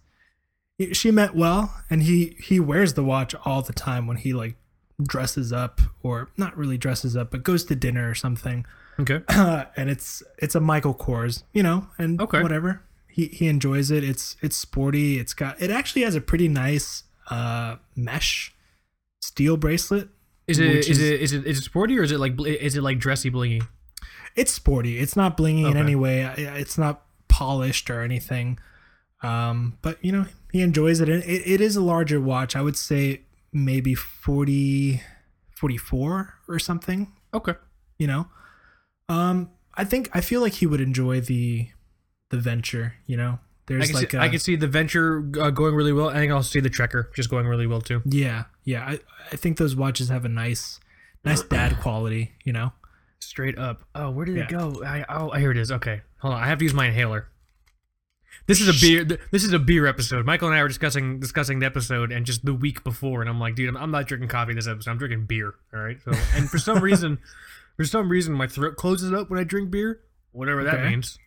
she 0.93 1.11
meant 1.11 1.35
well, 1.35 1.75
and 1.89 2.03
he 2.03 2.37
he 2.39 2.59
wears 2.61 2.95
the 2.95 3.05
watch 3.05 3.35
all 3.45 3.63
the 3.63 3.73
time 3.73 4.07
when 4.07 4.17
he 4.19 4.33
like 4.33 4.57
dresses 5.03 5.53
up 5.53 5.81
or 6.03 6.31
not 6.37 6.57
really 6.57 6.79
dresses 6.79 7.17
up, 7.17 7.31
but 7.31 7.43
goes 7.45 7.65
to 7.65 7.75
dinner 7.77 8.11
or 8.11 8.15
something. 8.15 8.67
Okay. 8.99 9.21
and 9.77 9.91
it's 9.91 10.23
it's 10.39 10.55
a 10.55 10.61
Michael 10.61 10.95
Kors, 10.95 11.45
you 11.53 11.63
know, 11.63 11.87
and 11.99 12.21
Okay. 12.21 12.43
whatever. 12.43 12.83
He 13.09 13.27
he 13.29 13.47
enjoys 13.47 13.91
it. 13.91 14.03
It's 14.05 14.37
it's 14.43 14.57
sporty. 14.57 15.19
It's 15.19 15.33
got 15.35 15.61
it 15.63 15.71
actually 15.71 16.03
has 16.03 16.15
a 16.15 16.21
pretty 16.21 16.49
nice 16.49 17.05
uh 17.31 17.77
mesh 17.95 18.55
steel 19.21 19.57
bracelet. 19.57 20.09
Is 20.47 20.59
it 20.59 20.71
is, 20.77 20.89
is- 20.89 21.01
it 21.01 21.21
is 21.21 21.33
it 21.33 21.47
is 21.47 21.59
it 21.59 21.63
sporty 21.65 21.99
or 21.99 22.03
is 22.03 22.13
it 22.13 22.21
like 22.21 22.35
is 22.47 22.77
it 22.77 22.83
like 22.83 22.99
dressy 22.99 23.31
blingy? 23.31 23.67
It's 24.37 24.53
sporty. 24.53 24.99
It's 24.99 25.17
not 25.17 25.37
blingy 25.37 25.69
in 25.71 25.77
any 25.77 25.97
way. 25.97 26.31
It's 26.37 26.77
not 26.77 27.03
polished 27.29 27.89
or 27.91 28.03
anything. 28.03 28.59
Um, 29.23 29.79
but 29.83 30.03
you 30.05 30.13
know, 30.13 30.27
he 30.53 30.61
enjoys 30.61 31.01
it. 31.01 31.09
And 31.09 31.23
it, 31.25 31.43
it 31.47 31.61
is 31.61 31.75
a 31.75 31.81
larger 31.81 32.21
watch. 32.21 32.55
I 32.55 32.61
would 32.61 32.77
say 32.77 33.23
maybe 33.53 33.95
40 33.95 35.01
44 35.59 36.35
or 36.49 36.59
something, 36.59 37.13
Okay. 37.33 37.55
you 37.99 38.07
know. 38.07 38.29
Um, 39.09 39.51
I 39.75 39.85
think 39.85 40.11
I 40.15 40.21
feel 40.21 40.41
like 40.43 40.55
he 40.55 40.67
would 40.67 40.81
enjoy 40.81 41.21
the 41.21 41.69
the 42.31 42.39
venture, 42.39 42.95
you 43.07 43.17
know. 43.17 43.39
There's 43.67 43.87
can, 43.87 43.95
like 43.97 44.11
see, 44.11 44.17
a, 44.17 44.21
I 44.21 44.29
can 44.29 44.39
see 44.39 44.55
the 44.57 44.67
venture 44.69 45.19
uh, 45.41 45.51
going 45.51 45.75
really 45.75 45.93
well. 45.93 46.11
I 46.11 46.15
think 46.15 46.31
I'll 46.31 46.43
see 46.43 46.61
the 46.61 46.71
Trekker 46.71 47.13
just 47.15 47.31
going 47.31 47.47
really 47.47 47.67
well 47.67 47.81
too. 47.81 48.03
yeah, 48.05 48.45
yeah. 48.67 48.85
I, 48.85 49.01
I 49.33 49.37
think 49.37 49.57
those 49.57 49.75
watches 49.75 50.11
have 50.11 50.27
a 50.27 50.29
nice 50.29 50.79
nice 51.25 51.43
dad 51.55 51.81
quality, 51.81 52.33
you 52.45 52.53
know. 52.53 52.73
Straight 53.21 53.59
up. 53.59 53.81
Oh, 53.95 54.11
where 54.11 54.27
did 54.27 54.37
Yeah. 54.37 54.43
it 54.43 54.51
go? 54.51 54.83
I 54.85 55.05
oh 55.09 55.31
here 55.31 55.51
it 55.51 55.57
is. 55.57 55.73
Okay, 55.73 56.03
hold 56.19 56.35
on. 56.35 56.43
I 56.43 56.47
have 56.47 56.59
to 56.59 56.65
use 56.65 56.75
my 56.75 56.87
inhaler. 56.89 57.29
This 58.47 58.61
is 58.61 58.69
a 58.69 58.75
beer. 58.87 59.03
This 59.33 59.43
is 59.45 59.53
a 59.55 59.59
beer 59.59 59.87
episode. 59.87 60.27
Michael 60.27 60.49
and 60.49 60.57
I 60.57 60.63
were 60.63 60.69
discussing 60.69 61.19
discussing 61.19 61.59
the 61.61 61.67
episode 61.67 62.13
and 62.13 62.27
just 62.27 62.45
the 62.45 62.53
week 62.53 62.85
before, 62.85 63.23
and 63.23 63.31
I'm 63.31 63.41
like, 63.41 63.55
dude, 63.55 63.71
I'm, 63.71 63.77
I'm 63.79 63.91
not 63.91 64.07
drinking 64.07 64.29
coffee 64.29 64.53
this 64.53 64.69
episode. 64.69 64.91
I'm 64.91 64.99
drinking 64.99 65.25
beer. 65.25 65.55
All 65.73 65.81
right. 65.81 65.97
So, 66.05 66.13
and 66.35 66.49
for 66.51 66.59
some 66.59 66.79
reason, 66.83 67.19
for 67.77 67.85
some 67.85 68.09
reason, 68.11 68.35
my 68.35 68.47
throat 68.47 68.77
closes 68.77 69.13
up 69.13 69.31
when 69.31 69.41
I 69.41 69.45
drink 69.45 69.71
beer. 69.71 70.01
Whatever 70.33 70.63
that 70.65 70.75
Okay. 70.75 70.91
means. 70.91 71.19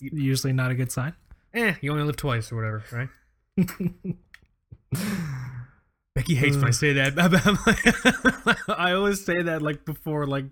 Usually 0.00 0.52
not 0.52 0.70
a 0.70 0.76
good 0.76 0.92
sign. 0.92 1.14
Eh, 1.52 1.74
you 1.80 1.90
only 1.90 2.04
live 2.04 2.16
twice 2.16 2.52
or 2.52 2.56
whatever, 2.56 2.84
right? 2.92 3.08
Becky 6.14 6.34
hates 6.34 6.56
when 6.56 6.66
I 6.66 6.70
say 6.70 6.92
that. 6.94 7.14
I 8.78 8.92
always 8.92 9.24
say 9.24 9.42
that 9.42 9.62
like 9.62 9.84
before, 9.84 10.26
like 10.26 10.44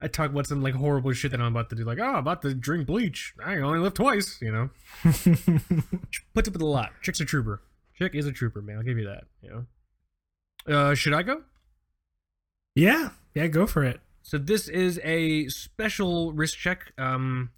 I 0.00 0.08
talk 0.08 0.30
about 0.30 0.46
some 0.46 0.62
like 0.62 0.74
horrible 0.74 1.12
shit 1.12 1.32
that 1.32 1.40
I'm 1.40 1.54
about 1.54 1.70
to 1.70 1.76
do, 1.76 1.84
like 1.84 1.98
oh, 1.98 2.04
I'm 2.04 2.16
about 2.16 2.42
to 2.42 2.54
drink 2.54 2.86
bleach. 2.86 3.34
I 3.44 3.56
only 3.58 3.80
live 3.80 3.94
twice, 3.94 4.38
you 4.40 4.52
know. 4.52 4.70
Puts 5.02 6.48
up 6.48 6.54
with 6.54 6.62
a 6.62 6.66
lot. 6.66 6.92
Chick's 7.02 7.20
a 7.20 7.24
trooper. 7.24 7.60
Chick 7.96 8.14
is 8.14 8.26
a 8.26 8.32
trooper, 8.32 8.62
man. 8.62 8.78
I'll 8.78 8.82
give 8.82 8.98
you 8.98 9.06
that. 9.06 9.24
You 9.42 9.66
know. 10.66 10.74
Uh, 10.74 10.94
should 10.94 11.12
I 11.12 11.22
go? 11.22 11.42
yeah, 12.74 13.10
yeah, 13.34 13.48
go 13.48 13.66
for 13.66 13.82
it. 13.82 14.00
So 14.22 14.38
this 14.38 14.68
is 14.68 15.00
a 15.02 15.48
special 15.48 16.32
wrist 16.32 16.58
check. 16.58 16.92
Um, 16.96 17.50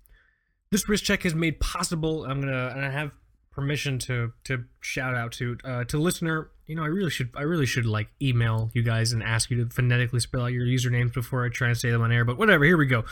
this 0.70 0.88
wrist 0.88 1.04
check 1.04 1.26
is 1.26 1.34
made 1.34 1.60
possible. 1.60 2.24
I'm 2.24 2.40
gonna 2.40 2.72
and 2.74 2.84
I 2.84 2.90
have 2.90 3.12
permission 3.52 3.98
to 4.00 4.32
to 4.44 4.64
shout 4.80 5.14
out 5.14 5.32
to 5.32 5.58
uh, 5.64 5.84
to 5.84 5.98
listener. 5.98 6.50
You 6.70 6.76
know, 6.76 6.84
I 6.84 6.86
really 6.86 7.10
should 7.10 7.30
I 7.34 7.42
really 7.42 7.66
should 7.66 7.84
like 7.84 8.10
email 8.22 8.70
you 8.74 8.82
guys 8.84 9.12
and 9.12 9.24
ask 9.24 9.50
you 9.50 9.64
to 9.64 9.74
phonetically 9.74 10.20
spell 10.20 10.42
out 10.42 10.52
your 10.52 10.64
usernames 10.64 11.12
before 11.12 11.44
I 11.44 11.48
try 11.48 11.66
and 11.66 11.76
say 11.76 11.90
them 11.90 12.00
on 12.00 12.12
air. 12.12 12.24
But 12.24 12.38
whatever. 12.38 12.64
Here 12.64 12.76
we 12.76 12.86
go. 12.86 13.02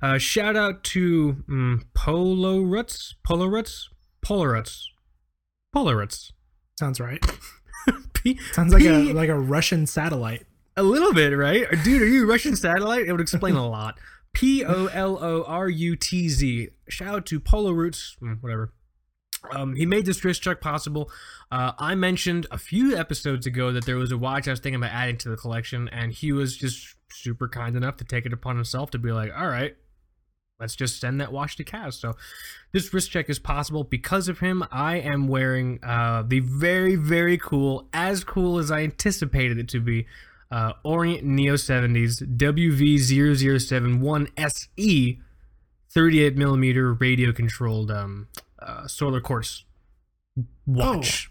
Uh, 0.00 0.16
shout 0.18 0.54
out 0.54 0.84
to 0.84 1.42
um, 1.48 1.82
Polo 1.92 2.60
Ruts, 2.60 3.16
Polo 3.26 3.46
Ruts, 3.48 3.88
Polo 4.22 4.44
Ruts, 4.44 4.92
Polar 5.72 5.96
Ruts. 5.96 6.32
Sounds 6.78 7.00
right. 7.00 7.20
P- 8.14 8.38
Sounds 8.52 8.72
like 8.72 8.82
P- 8.84 9.10
a 9.10 9.12
like 9.12 9.28
a 9.28 9.38
Russian 9.40 9.88
satellite. 9.88 10.46
A 10.76 10.84
little 10.84 11.12
bit, 11.12 11.36
right? 11.36 11.66
Dude, 11.82 12.02
are 12.02 12.06
you 12.06 12.22
a 12.22 12.26
Russian 12.26 12.54
satellite? 12.54 13.06
It 13.08 13.10
would 13.10 13.20
explain 13.20 13.56
a 13.56 13.68
lot. 13.68 13.98
P 14.34 14.64
O 14.64 14.86
L 14.86 15.18
O 15.20 15.42
R 15.48 15.68
U 15.68 15.96
T 15.96 16.28
Z. 16.28 16.68
Shout 16.88 17.12
out 17.12 17.26
to 17.26 17.40
Polo 17.40 17.72
Roots, 17.72 18.16
mm, 18.22 18.40
whatever. 18.40 18.72
Um, 19.52 19.74
he 19.74 19.86
made 19.86 20.06
this 20.06 20.24
wrist 20.24 20.42
check 20.42 20.60
possible. 20.60 21.10
Uh, 21.50 21.72
I 21.78 21.94
mentioned 21.94 22.46
a 22.50 22.58
few 22.58 22.96
episodes 22.96 23.46
ago 23.46 23.72
that 23.72 23.86
there 23.86 23.96
was 23.96 24.12
a 24.12 24.18
watch 24.18 24.48
I 24.48 24.52
was 24.52 24.60
thinking 24.60 24.82
about 24.82 24.92
adding 24.92 25.16
to 25.18 25.28
the 25.28 25.36
collection, 25.36 25.88
and 25.88 26.12
he 26.12 26.32
was 26.32 26.56
just 26.56 26.94
super 27.12 27.48
kind 27.48 27.76
enough 27.76 27.96
to 27.98 28.04
take 28.04 28.26
it 28.26 28.32
upon 28.32 28.56
himself 28.56 28.90
to 28.92 28.98
be 28.98 29.12
like, 29.12 29.30
all 29.36 29.48
right, 29.48 29.76
let's 30.60 30.76
just 30.76 31.00
send 31.00 31.20
that 31.20 31.32
watch 31.32 31.56
to 31.56 31.64
Kaz. 31.64 31.94
So 31.94 32.14
this 32.72 32.92
wrist 32.92 33.10
check 33.10 33.30
is 33.30 33.38
possible 33.38 33.82
because 33.82 34.28
of 34.28 34.40
him. 34.40 34.62
I 34.70 34.96
am 34.96 35.26
wearing 35.26 35.80
uh, 35.82 36.22
the 36.26 36.40
very, 36.40 36.96
very 36.96 37.38
cool, 37.38 37.88
as 37.92 38.24
cool 38.24 38.58
as 38.58 38.70
I 38.70 38.82
anticipated 38.82 39.58
it 39.58 39.68
to 39.68 39.80
be, 39.80 40.06
uh, 40.50 40.72
Orient 40.82 41.24
Neo 41.24 41.54
70s 41.54 42.22
WV007-1SE 42.36 45.20
38 45.92 46.36
millimeter 46.36 46.92
radio 46.94 47.32
controlled 47.32 47.90
um, 47.90 48.28
uh, 48.62 48.86
solar 48.86 49.20
quartz 49.20 49.64
watch. 50.66 51.30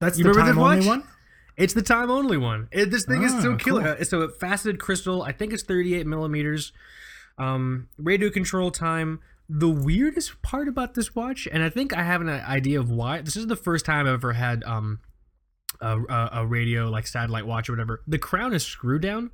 That's 0.00 0.18
You 0.18 0.24
the 0.24 0.30
remember 0.30 0.52
time 0.52 0.58
only 0.62 0.76
watch? 0.78 0.86
one. 0.86 1.08
It's 1.56 1.72
the 1.74 1.82
time 1.82 2.10
only 2.10 2.36
one. 2.36 2.68
It, 2.72 2.90
this 2.90 3.04
thing 3.04 3.22
is 3.22 3.30
so 3.42 3.52
Ah, 3.52 3.56
killer. 3.56 3.94
cool. 3.96 4.04
So 4.04 4.28
faceted 4.28 4.78
crystal. 4.80 5.22
I 5.22 5.32
think 5.32 5.52
it's 5.52 5.62
38 5.62 6.06
millimeters. 6.06 6.72
Um, 7.38 7.88
radio 7.96 8.30
control 8.30 8.70
time. 8.70 9.20
The 9.48 9.68
weirdest 9.68 10.40
part 10.42 10.68
about 10.68 10.94
this 10.94 11.14
watch, 11.14 11.46
and 11.52 11.62
I 11.62 11.68
think 11.68 11.94
I 11.94 12.02
have 12.02 12.20
an 12.22 12.28
idea 12.28 12.80
of 12.80 12.90
why. 12.90 13.20
This 13.20 13.36
is 13.36 13.46
the 13.46 13.56
first 13.56 13.84
time 13.84 14.06
I've 14.06 14.14
ever 14.14 14.32
had 14.32 14.64
um 14.64 15.00
a, 15.80 15.98
a, 16.00 16.30
a 16.32 16.46
radio 16.46 16.88
like 16.88 17.06
satellite 17.06 17.46
watch 17.46 17.68
or 17.68 17.72
whatever. 17.72 18.02
The 18.06 18.18
crown 18.18 18.52
is 18.54 18.64
screwed 18.64 19.02
down. 19.02 19.30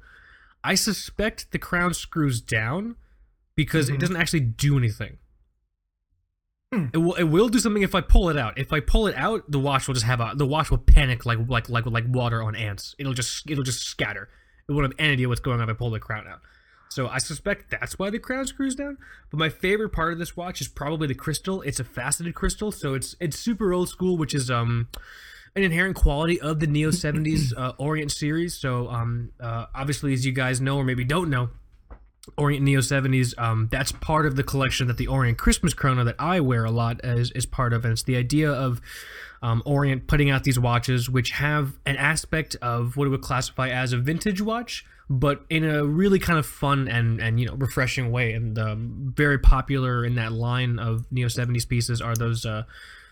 I 0.65 0.75
suspect 0.75 1.53
the 1.53 1.59
crown 1.59 1.95
screws 1.95 2.41
down 2.41 2.97
because 3.55 3.89
it 3.89 3.95
Mhm. 3.95 4.01
doesn't 4.01 4.17
actually 4.17 4.41
do 4.41 4.77
anything. 4.77 5.19
Hmm. 6.73 6.87
It 6.93 6.99
will 6.99 7.15
it 7.15 7.25
will 7.25 7.49
do 7.49 7.59
something 7.59 7.83
if 7.83 7.95
I 7.97 8.01
pull 8.01 8.29
it 8.29 8.37
out. 8.37 8.57
If 8.57 8.73
I 8.73 8.79
pull 8.81 9.09
it 9.09 9.17
out, 9.17 9.51
the 9.51 9.59
watch 9.59 9.89
will 9.89 9.95
just 9.95 10.07
have 10.07 10.21
a 10.21 10.33
the 10.37 10.47
watch 10.47 10.71
will 10.71 10.79
panic 10.79 11.27
like 11.27 11.39
like 11.49 11.69
like 11.69 11.87
like 11.87 12.05
water 12.09 12.43
on 12.43 12.55
ants. 12.55 12.95
It'll 12.99 13.13
just 13.13 13.51
it'll 13.51 13.65
just 13.65 13.83
scatter. 13.83 14.29
It 14.69 14.73
won't 14.73 14.85
have 14.85 14.95
any 14.99 15.15
idea 15.15 15.29
what's 15.29 15.41
going 15.41 15.61
on 15.61 15.69
if 15.69 15.75
I 15.75 15.77
pull 15.77 15.91
the 15.91 15.99
crown 15.99 16.29
out. 16.29 16.41
So 16.91 17.09
I 17.09 17.19
suspect 17.19 17.71
that's 17.71 17.99
why 17.99 18.11
the 18.11 18.21
crown 18.21 18.47
screws 18.47 18.77
down. 18.77 18.99
But 19.31 19.39
my 19.39 19.49
favorite 19.49 19.91
part 19.91 20.13
of 20.13 20.21
this 20.21 20.37
watch 20.37 20.61
is 20.61 20.69
probably 20.69 21.09
the 21.09 21.15
crystal. 21.15 21.63
It's 21.63 21.81
a 21.81 21.85
faceted 21.85 22.35
crystal, 22.35 22.71
so 22.71 22.95
it's 22.95 23.17
it's 23.21 23.37
super 23.37 23.73
old 23.73 23.89
school, 23.89 24.17
which 24.17 24.35
is 24.35 24.49
um 24.49 24.89
an 25.57 25.65
inherent 25.65 25.97
quality 25.97 26.41
of 26.41 26.61
the 26.61 26.69
Neo 26.69 26.91
70s 26.91 27.53
uh, 27.57 27.73
Orient 27.79 28.13
series. 28.13 28.55
So 28.55 28.89
um 28.89 29.33
uh, 29.41 29.67
obviously, 29.75 30.13
as 30.13 30.25
you 30.25 30.31
guys 30.31 30.61
know 30.61 30.77
or 30.77 30.85
maybe 30.85 31.05
don't 31.05 31.31
know, 31.31 31.51
Orient 32.37 32.65
Neo 32.65 32.81
70s, 32.81 33.39
um, 33.39 33.69
that's 33.71 33.93
part 33.93 34.27
of 34.27 34.37
the 34.37 34.43
collection 34.43 34.87
that 34.89 34.97
the 34.97 35.07
Orient 35.07 35.39
Christmas 35.39 35.75
Chrono 35.75 36.05
that 36.05 36.17
I 36.19 36.41
wear 36.41 36.65
a 36.65 36.71
lot 36.71 37.05
is, 37.05 37.31
is 37.33 37.47
part 37.47 37.73
of. 37.73 37.85
And 37.85 37.93
it's 37.93 38.03
the 38.03 38.17
idea 38.17 38.51
of 38.51 38.81
um, 39.43 39.63
Orient 39.65 40.07
putting 40.07 40.31
out 40.31 40.45
these 40.45 40.59
watches 40.59 41.09
which 41.09 41.31
have 41.33 41.79
an 41.87 41.97
aspect 41.97 42.57
of 42.63 42.97
what 42.97 43.07
it 43.07 43.11
would 43.11 43.23
classify 43.23 43.69
as 43.69 43.93
a 43.93 43.99
vintage 43.99 44.41
watch, 44.41 44.85
but 45.09 45.45
in 45.51 45.65
a 45.65 45.85
really 45.85 46.19
kind 46.19 46.39
of 46.39 46.47
fun 46.47 46.89
and, 46.89 47.21
and 47.21 47.41
you 47.41 47.47
know, 47.47 47.55
refreshing 47.55 48.11
way. 48.13 48.33
And 48.33 48.59
um, 48.59 49.13
very 49.17 49.39
popular 49.39 50.05
in 50.05 50.15
that 50.17 50.33
line 50.33 50.79
of 50.79 51.11
Neo 51.11 51.29
70s 51.29 51.69
pieces 51.69 52.01
are 52.01 52.15
those 52.15 52.45
uh, 52.45 52.65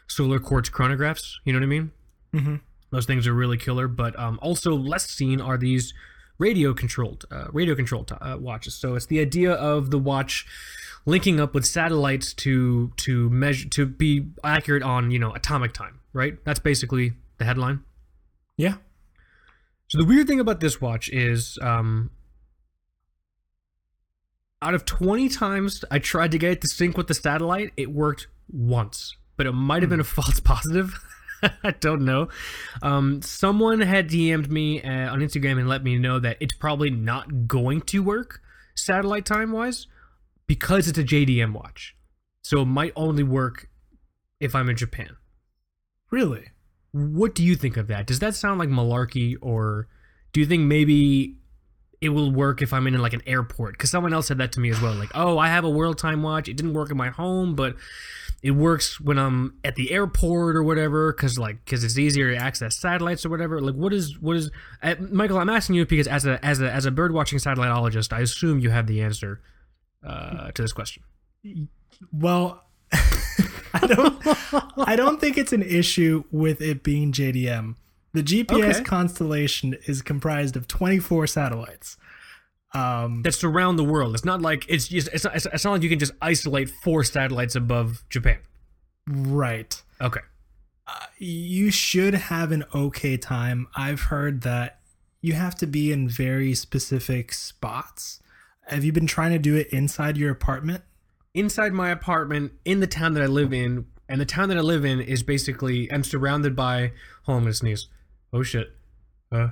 solar 0.07 0.39
quartz 0.39 0.71
chronographs. 0.71 1.35
You 1.45 1.53
know 1.53 1.59
what 1.59 1.65
I 1.65 1.69
mean? 1.69 1.93
Mm-hmm. 2.35 2.57
Those 2.91 3.07
things 3.07 3.27
are 3.27 3.35
really 3.35 3.59
killer, 3.59 3.89
but 3.89 4.19
um, 4.19 4.39
also 4.41 4.75
less 4.75 5.09
seen 5.09 5.41
are 5.41 5.59
these 5.59 5.93
radio 6.39 6.73
controlled 6.73 7.25
uh, 7.31 7.47
radio 7.53 7.75
controlled 7.75 8.17
uh, 8.21 8.37
watches. 8.39 8.75
So 8.75 8.95
it's 8.95 9.07
the 9.07 9.21
idea 9.21 9.53
of 9.53 9.91
the 9.91 9.99
watch 9.99 10.47
linking 11.07 11.41
up 11.41 11.55
with 11.55 11.65
satellites 11.67 12.33
to 12.35 12.93
to 12.97 13.31
measure 13.31 13.69
to 13.71 13.87
be 13.87 14.29
accurate 14.45 14.83
on 14.83 15.11
you 15.11 15.19
know 15.19 15.33
atomic 15.35 15.73
time. 15.73 16.01
Right. 16.13 16.43
That's 16.45 16.61
basically 16.61 17.13
the 17.39 17.45
headline. 17.45 17.83
Yeah. 18.57 18.75
So 19.89 19.99
the 19.99 20.05
weird 20.05 20.27
thing 20.27 20.41
about 20.41 20.61
this 20.61 20.81
watch 20.83 21.09
is, 21.09 21.59
um, 21.63 22.11
out 24.61 24.75
of 24.75 24.85
twenty 24.85 25.29
times 25.29 25.85
I 25.91 25.99
tried 25.99 26.33
to 26.33 26.39
get 26.39 26.53
it 26.53 26.61
to 26.63 26.69
sync 26.69 26.97
with 26.97 27.07
the 27.07 27.15
satellite, 27.15 27.73
it 27.77 27.91
worked 27.91 28.27
once, 28.51 29.17
but 29.37 29.47
it 29.47 29.53
might 29.53 29.83
have 29.83 29.91
been 29.91 30.01
a 30.01 30.05
false 30.05 30.41
positive. 30.45 30.99
I 31.63 31.73
don't 31.73 32.03
know. 32.03 32.29
Um, 32.83 33.23
someone 33.23 33.81
had 33.81 34.09
DM'd 34.09 34.51
me 34.51 34.83
uh, 34.83 35.13
on 35.13 35.21
Instagram 35.21 35.59
and 35.59 35.69
let 35.69 35.83
me 35.83 35.99
know 35.99 36.19
that 36.19 36.37
it's 36.41 36.55
probably 36.55 36.91
not 36.91 37.47
going 37.47 37.83
to 37.83 38.03
work 38.03 38.41
satellite 38.75 39.27
time 39.27 39.53
wise 39.53 39.87
because 40.47 40.89
it's 40.89 40.99
a 40.99 41.05
JDM 41.05 41.53
watch. 41.53 41.95
So 42.43 42.63
it 42.63 42.67
might 42.67 42.93
only 42.97 43.23
work 43.23 43.69
if 44.41 44.55
I'm 44.55 44.69
in 44.69 44.77
Japan. 44.77 45.17
Really? 46.11 46.47
What 46.93 47.35
do 47.35 47.45
you 47.45 47.55
think 47.55 47.77
of 47.77 47.87
that? 47.89 48.07
Does 48.07 48.21
that 48.21 48.35
sound 48.35 48.59
like 48.59 48.71
malarkey, 48.71 49.37
or 49.43 49.89
do 50.33 50.41
you 50.41 50.47
think 50.47 50.63
maybe 50.63 51.37
it 52.01 52.11
will 52.11 52.31
work 52.31 52.63
if 52.63 52.73
I'm 52.73 52.87
in 52.87 52.97
like 52.99 53.13
an 53.13 53.23
airport? 53.27 53.75
Because 53.75 53.91
someone 53.91 54.15
else 54.15 54.29
said 54.29 54.39
that 54.39 54.53
to 54.53 54.61
me 54.61 54.71
as 54.71 54.81
well. 54.81 54.95
Like, 54.95 55.11
oh, 55.15 55.39
I 55.39 55.49
have 55.49 55.65
a 55.65 55.71
world 55.71 55.99
time 55.99 56.23
watch. 56.23 56.49
It 56.49 56.57
didn't 56.57 56.73
work 56.73 56.91
in 56.91 56.97
my 56.97 57.11
home, 57.11 57.55
but 57.55 57.77
it 58.43 58.53
works 58.53 59.01
when 59.01 59.19
I'm 59.19 59.59
at 59.65 59.75
the 59.75 59.91
airport 59.91 60.57
or 60.57 60.63
whatever. 60.63 61.13
Because 61.13 61.39
like, 61.39 61.65
because 61.65 61.83
it's 61.85 61.99
easier 61.99 62.33
to 62.33 62.37
access 62.37 62.77
satellites 62.77 63.27
or 63.27 63.31
whatever. 63.31 63.61
Like, 63.61 63.75
what 63.75 63.93
is 63.93 64.19
what 64.21 64.37
is 64.37 64.51
uh, 64.83 64.95
Michael? 65.01 65.39
I'm 65.39 65.51
asking 65.51 65.77
you 65.77 65.87
because 65.87 66.07
as 66.07 66.27
a 66.27 66.45
as 66.45 66.61
a 66.61 66.71
as 66.73 66.87
a 66.87 66.91
bird 66.91 67.13
watching 67.13 67.39
satellitologist, 67.39 68.13
I 68.13 68.21
assume 68.21 68.61
you 68.61 68.71
have 68.71 68.87
the 68.87 69.03
answer 69.03 69.41
uh, 70.07 70.51
to 70.53 70.63
this 70.63 70.73
question. 70.73 71.03
Well, 72.13 72.65
I 73.73 73.87
don't 73.87 74.27
I 74.89 74.97
don't 74.97 75.21
think 75.21 75.37
it's 75.37 75.53
an 75.53 75.63
issue 75.63 76.25
with 76.31 76.61
it 76.61 76.83
being 76.83 77.13
JDM. 77.13 77.75
The 78.15 78.23
GPS 78.23 78.77
Okay. 78.77 78.85
constellation 78.85 79.77
is 79.87 80.01
comprised 80.01 80.57
of 80.57 80.67
24 80.67 81.27
satellites. 81.27 81.97
Um, 82.75 83.23
that 83.23 83.33
surround 83.33 83.79
the 83.79 83.85
world. 83.85 84.15
It's 84.15 84.25
not 84.25 84.43
like 84.43 84.67
it's 84.69 84.89
just 84.89 85.09
it's 85.13 85.25
not, 85.25 85.35
it's 85.37 85.65
not 85.65 85.73
like 85.73 85.83
you 85.83 85.89
can 85.89 85.99
just 85.99 86.13
isolate 86.21 86.69
four 86.69 87.03
satellites 87.03 87.55
above 87.55 88.05
Japan. 88.11 88.39
right. 89.09 89.81
Okay. 90.01 90.21
You 91.19 91.71
should 91.71 92.15
have 92.15 92.53
an 92.53 92.65
okay 92.75 93.17
time. 93.17 93.69
I've 93.75 94.03
heard 94.03 94.43
that 94.43 94.81
you 95.21 95.33
have 95.35 95.55
to 95.57 95.67
be 95.67 95.93
in 95.93 96.09
very 96.09 96.55
specific 96.55 97.33
spots. 97.33 98.21
Have 98.67 98.85
you 98.85 98.93
been 98.93 99.07
trying 99.07 99.33
to 99.33 99.39
do 99.39 99.57
it 99.57 99.69
inside 99.69 100.17
your 100.17 100.31
apartment? 100.31 100.83
Inside 101.35 101.73
my 101.73 101.91
apartment 101.91 102.53
in 102.65 102.81
the 102.81 102.87
town 102.87 103.15
that 103.15 103.23
I 103.23 103.27
live 103.27 103.53
in, 103.53 103.87
and 104.09 104.21
the 104.21 104.27
town 104.27 104.49
that 104.49 104.59
I 104.59 104.63
live 104.63 104.85
in 104.85 105.01
is 105.01 105.23
basically 105.23 105.91
I'm 105.93 106.05
surrounded 106.05 106.55
by. 106.55 106.93
Hold 107.25 107.37
on, 107.37 107.37
I'm 107.37 107.43
gonna 107.45 107.55
sneeze. 107.55 107.89
Oh 108.33 108.43
shit. 108.43 108.69
Uh. 109.33 109.49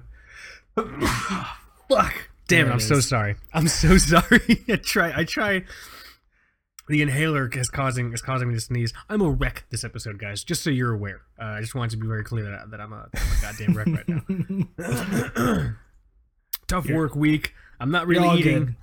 Fuck. 1.88 2.30
Damn 2.48 2.68
it! 2.68 2.72
I'm 2.74 2.80
so 2.80 3.00
sorry. 3.00 3.36
I'm 3.52 3.68
so 3.68 3.98
sorry. 3.98 4.64
I 4.68 4.76
try. 4.76 5.12
I 5.20 5.24
try. 5.24 5.64
The 6.88 7.02
inhaler 7.02 7.48
is 7.52 7.68
causing 7.68 8.12
is 8.12 8.22
causing 8.22 8.48
me 8.48 8.54
to 8.54 8.60
sneeze. 8.60 8.92
I'm 9.08 9.20
a 9.20 9.28
wreck 9.28 9.64
this 9.70 9.82
episode, 9.82 10.18
guys. 10.18 10.44
Just 10.44 10.62
so 10.62 10.70
you're 10.70 10.92
aware. 10.94 11.22
Uh, 11.40 11.46
I 11.46 11.60
just 11.60 11.74
wanted 11.74 11.90
to 11.92 11.96
be 11.96 12.06
very 12.06 12.22
clear 12.22 12.44
that, 12.44 12.70
that 12.70 12.80
I'm 12.80 12.92
a, 12.92 13.08
that 13.12 13.22
I'm 13.22 13.32
a 13.32 13.42
goddamn 13.42 13.74
wreck 13.76 13.88
right 14.78 15.48
now. 15.48 15.72
Tough 16.68 16.86
You're- 16.86 16.98
work 16.98 17.16
week. 17.16 17.54
I'm 17.80 17.90
not 17.90 18.06
really 18.06 18.38
eating. 18.38 18.64
good. 18.66 18.76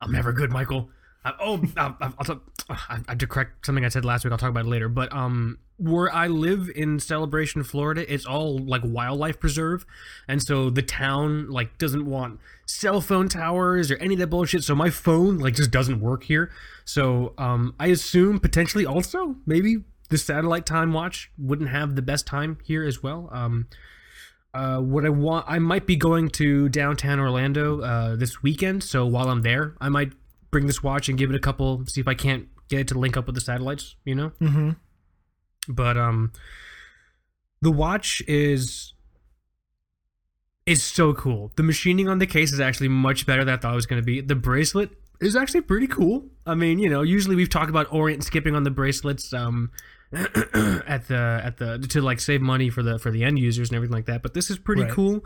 I'm 0.00 0.12
never 0.12 0.32
good, 0.32 0.50
Michael. 0.50 0.88
I, 1.26 1.34
oh, 1.40 1.60
I, 1.76 1.86
I, 2.00 2.12
I'll 2.18 2.24
talk, 2.24 2.42
I, 2.70 3.00
I 3.08 3.14
to 3.16 3.26
correct 3.26 3.66
something 3.66 3.84
I 3.84 3.88
said 3.88 4.04
last 4.04 4.24
week. 4.24 4.30
I'll 4.30 4.38
talk 4.38 4.50
about 4.50 4.66
it 4.66 4.68
later. 4.68 4.88
But 4.88 5.12
um, 5.12 5.58
where 5.76 6.12
I 6.14 6.28
live 6.28 6.70
in 6.74 7.00
Celebration, 7.00 7.64
Florida, 7.64 8.10
it's 8.12 8.24
all 8.24 8.58
like 8.58 8.82
wildlife 8.84 9.40
preserve, 9.40 9.84
and 10.28 10.40
so 10.40 10.70
the 10.70 10.82
town 10.82 11.50
like 11.50 11.78
doesn't 11.78 12.06
want 12.06 12.38
cell 12.64 13.00
phone 13.00 13.28
towers 13.28 13.90
or 13.90 13.96
any 13.96 14.14
of 14.14 14.20
that 14.20 14.28
bullshit. 14.28 14.62
So 14.62 14.76
my 14.76 14.90
phone 14.90 15.38
like 15.38 15.54
just 15.54 15.72
doesn't 15.72 16.00
work 16.00 16.22
here. 16.22 16.52
So 16.84 17.34
um, 17.38 17.74
I 17.80 17.88
assume 17.88 18.38
potentially 18.38 18.86
also 18.86 19.36
maybe 19.46 19.78
the 20.08 20.18
satellite 20.18 20.64
time 20.64 20.92
watch 20.92 21.32
wouldn't 21.36 21.70
have 21.70 21.96
the 21.96 22.02
best 22.02 22.26
time 22.26 22.58
here 22.62 22.84
as 22.84 23.02
well. 23.02 23.28
Um, 23.32 23.66
uh, 24.54 24.78
what 24.78 25.04
I 25.04 25.10
want, 25.10 25.44
I 25.48 25.58
might 25.58 25.86
be 25.86 25.96
going 25.96 26.30
to 26.30 26.68
downtown 26.68 27.18
Orlando 27.18 27.80
uh, 27.80 28.16
this 28.16 28.42
weekend. 28.42 28.84
So 28.84 29.04
while 29.04 29.28
I'm 29.28 29.42
there, 29.42 29.74
I 29.80 29.88
might 29.88 30.12
bring 30.50 30.66
this 30.66 30.82
watch 30.82 31.08
and 31.08 31.18
give 31.18 31.30
it 31.30 31.36
a 31.36 31.40
couple, 31.40 31.84
see 31.86 32.00
if 32.00 32.08
I 32.08 32.14
can't 32.14 32.46
get 32.68 32.80
it 32.80 32.88
to 32.88 32.98
link 32.98 33.16
up 33.16 33.26
with 33.26 33.34
the 33.34 33.40
satellites. 33.40 33.96
You 34.04 34.14
know, 34.14 34.30
Mm-hmm. 34.40 34.70
but 35.68 35.96
um, 35.96 36.32
the 37.62 37.70
watch 37.70 38.22
is 38.28 38.92
is 40.66 40.82
so 40.82 41.14
cool. 41.14 41.52
The 41.56 41.62
machining 41.62 42.08
on 42.08 42.18
the 42.18 42.26
case 42.26 42.52
is 42.52 42.60
actually 42.60 42.88
much 42.88 43.24
better 43.26 43.44
than 43.44 43.54
I 43.54 43.56
thought 43.56 43.72
it 43.72 43.76
was 43.76 43.86
going 43.86 44.02
to 44.02 44.06
be. 44.06 44.20
The 44.20 44.34
bracelet 44.34 44.90
is 45.20 45.36
actually 45.36 45.60
pretty 45.62 45.86
cool. 45.86 46.26
I 46.44 46.54
mean, 46.56 46.78
you 46.78 46.90
know, 46.90 47.02
usually 47.02 47.36
we've 47.36 47.48
talked 47.48 47.70
about 47.70 47.86
Orient 47.92 48.24
skipping 48.24 48.54
on 48.54 48.64
the 48.64 48.70
bracelets 48.70 49.32
um 49.32 49.70
at 50.12 51.08
the 51.08 51.40
at 51.42 51.56
the 51.58 51.78
to 51.90 52.00
like 52.00 52.20
save 52.20 52.40
money 52.40 52.70
for 52.70 52.82
the 52.82 52.98
for 52.98 53.10
the 53.10 53.24
end 53.24 53.38
users 53.38 53.70
and 53.70 53.76
everything 53.76 53.94
like 53.94 54.06
that, 54.06 54.22
but 54.22 54.34
this 54.34 54.50
is 54.50 54.58
pretty 54.58 54.82
Right. 54.82 54.90
cool. 54.90 55.24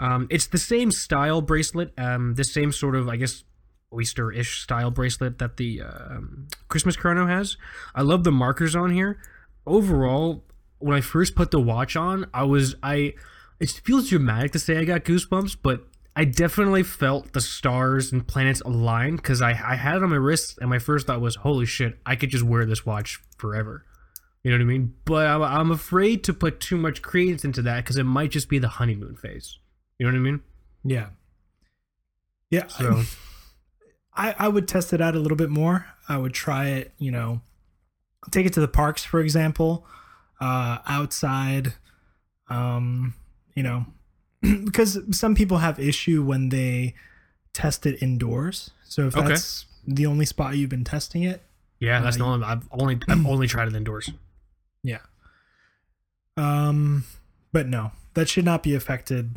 Um 0.00 0.26
it's 0.30 0.46
the 0.46 0.58
same 0.58 0.90
style 0.90 1.40
bracelet, 1.40 1.92
um 1.98 2.34
the 2.34 2.44
same 2.44 2.72
sort 2.72 2.94
of 2.96 3.08
I 3.08 3.16
guess 3.16 3.44
oyster-ish 3.92 4.62
style 4.62 4.90
bracelet 4.90 5.38
that 5.38 5.56
the 5.56 5.82
um, 5.82 6.48
Christmas 6.68 6.96
chrono 6.96 7.26
has. 7.26 7.56
I 7.94 8.02
love 8.02 8.24
the 8.24 8.32
markers 8.32 8.76
on 8.76 8.90
here. 8.90 9.18
Overall, 9.66 10.44
when 10.78 10.96
I 10.96 11.00
first 11.00 11.34
put 11.34 11.50
the 11.50 11.60
watch 11.60 11.96
on, 11.96 12.26
I 12.32 12.44
was 12.44 12.76
I 12.82 13.14
it 13.60 13.70
feels 13.84 14.08
dramatic 14.08 14.52
to 14.52 14.58
say 14.58 14.78
I 14.78 14.84
got 14.84 15.04
goosebumps, 15.04 15.56
but 15.62 15.86
I 16.14 16.24
definitely 16.24 16.82
felt 16.82 17.32
the 17.32 17.40
stars 17.40 18.12
and 18.12 18.26
planets 18.26 18.60
align 18.62 19.16
because 19.16 19.40
I, 19.42 19.50
I 19.50 19.76
had 19.76 19.96
it 19.96 20.02
on 20.02 20.10
my 20.10 20.16
wrist, 20.16 20.58
and 20.60 20.70
my 20.70 20.78
first 20.78 21.06
thought 21.06 21.20
was, 21.20 21.36
"Holy 21.36 21.66
shit, 21.66 21.98
I 22.04 22.16
could 22.16 22.30
just 22.30 22.44
wear 22.44 22.66
this 22.66 22.84
watch 22.84 23.20
forever." 23.36 23.84
You 24.42 24.50
know 24.50 24.58
what 24.58 24.62
I 24.62 24.66
mean? 24.66 24.94
But 25.04 25.26
I'm, 25.26 25.42
I'm 25.42 25.70
afraid 25.70 26.24
to 26.24 26.32
put 26.32 26.60
too 26.60 26.76
much 26.76 27.02
credence 27.02 27.44
into 27.44 27.62
that 27.62 27.84
because 27.84 27.96
it 27.96 28.04
might 28.04 28.30
just 28.30 28.48
be 28.48 28.58
the 28.58 28.68
honeymoon 28.68 29.16
phase. 29.16 29.58
You 29.98 30.06
know 30.06 30.12
what 30.12 30.18
I 30.18 30.22
mean? 30.22 30.40
Yeah. 30.84 31.08
Yeah. 32.50 32.66
So 32.68 33.02
I, 34.18 34.34
I 34.38 34.48
would 34.48 34.66
test 34.68 34.92
it 34.92 35.00
out 35.00 35.14
a 35.14 35.18
little 35.20 35.36
bit 35.36 35.48
more. 35.48 35.86
I 36.08 36.16
would 36.18 36.34
try 36.34 36.66
it, 36.66 36.92
you 36.98 37.10
know, 37.12 37.40
take 38.30 38.44
it 38.46 38.52
to 38.54 38.60
the 38.60 38.68
parks, 38.68 39.04
for 39.04 39.20
example, 39.20 39.86
uh, 40.40 40.78
outside, 40.86 41.74
um, 42.48 43.14
you 43.54 43.62
know, 43.62 43.86
because 44.64 44.98
some 45.16 45.34
people 45.34 45.58
have 45.58 45.78
issue 45.78 46.22
when 46.22 46.48
they 46.48 46.94
test 47.54 47.86
it 47.86 48.02
indoors. 48.02 48.70
So 48.84 49.06
if 49.06 49.16
Okay. 49.16 49.28
that's 49.28 49.66
the 49.86 50.04
only 50.06 50.26
spot 50.26 50.56
you've 50.56 50.70
been 50.70 50.84
testing 50.84 51.22
it, 51.22 51.42
yeah, 51.80 52.00
that's 52.00 52.16
Uh, 52.16 52.18
the 52.18 52.24
only 52.24 52.44
I've 52.46 52.68
only 52.72 52.98
I've 53.08 53.24
only 53.26 53.46
tried 53.46 53.68
it 53.68 53.74
indoors. 53.76 54.10
yeah. 54.82 54.98
Um, 56.36 57.04
but 57.52 57.66
no, 57.68 57.92
that 58.14 58.28
should 58.28 58.44
not 58.44 58.62
be 58.62 58.74
affected 58.74 59.36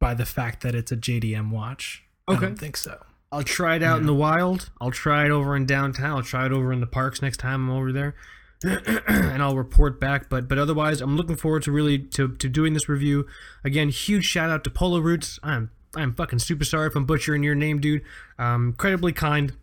by 0.00 0.14
the 0.14 0.26
fact 0.26 0.62
that 0.62 0.74
it's 0.74 0.90
a 0.92 0.96
JDM 0.96 1.50
watch. 1.50 2.02
I 2.28 2.32
Okay. 2.34 2.46
don't 2.46 2.58
think 2.58 2.76
so. 2.76 3.00
I'll 3.32 3.42
try 3.42 3.76
it 3.76 3.82
out 3.82 3.98
in 3.98 4.06
the 4.06 4.14
wild. 4.14 4.70
I'll 4.80 4.90
try 4.90 5.24
it 5.24 5.30
over 5.30 5.56
in 5.56 5.64
downtown. 5.66 6.10
I'll 6.18 6.22
try 6.22 6.46
it 6.46 6.52
over 6.52 6.72
in 6.72 6.80
the 6.80 6.86
parks 6.86 7.22
next 7.22 7.38
time 7.38 7.68
I'm 7.68 7.76
over 7.76 7.90
there, 7.92 8.14
and 8.62 9.42
I'll 9.42 9.56
report 9.56 9.98
back. 9.98 10.28
But 10.28 10.48
but 10.48 10.58
otherwise, 10.58 11.00
I'm 11.00 11.16
looking 11.16 11.36
forward 11.36 11.62
to 11.64 11.72
really 11.72 11.98
to 11.98 12.28
to 12.36 12.48
doing 12.48 12.74
this 12.74 12.88
review. 12.88 13.26
Again, 13.64 13.88
huge 13.88 14.24
shout 14.26 14.50
out 14.50 14.62
to 14.64 14.70
Polo 14.70 14.98
Roots. 15.00 15.38
I'm 15.42 15.70
I'm 15.96 16.14
fucking 16.14 16.40
super 16.40 16.64
sorry 16.64 16.88
if 16.88 16.94
I'm 16.96 17.06
butchering 17.06 17.42
your 17.42 17.54
name, 17.54 17.80
dude. 17.80 18.02
Um, 18.38 18.68
incredibly 18.68 19.12
kind. 19.12 19.54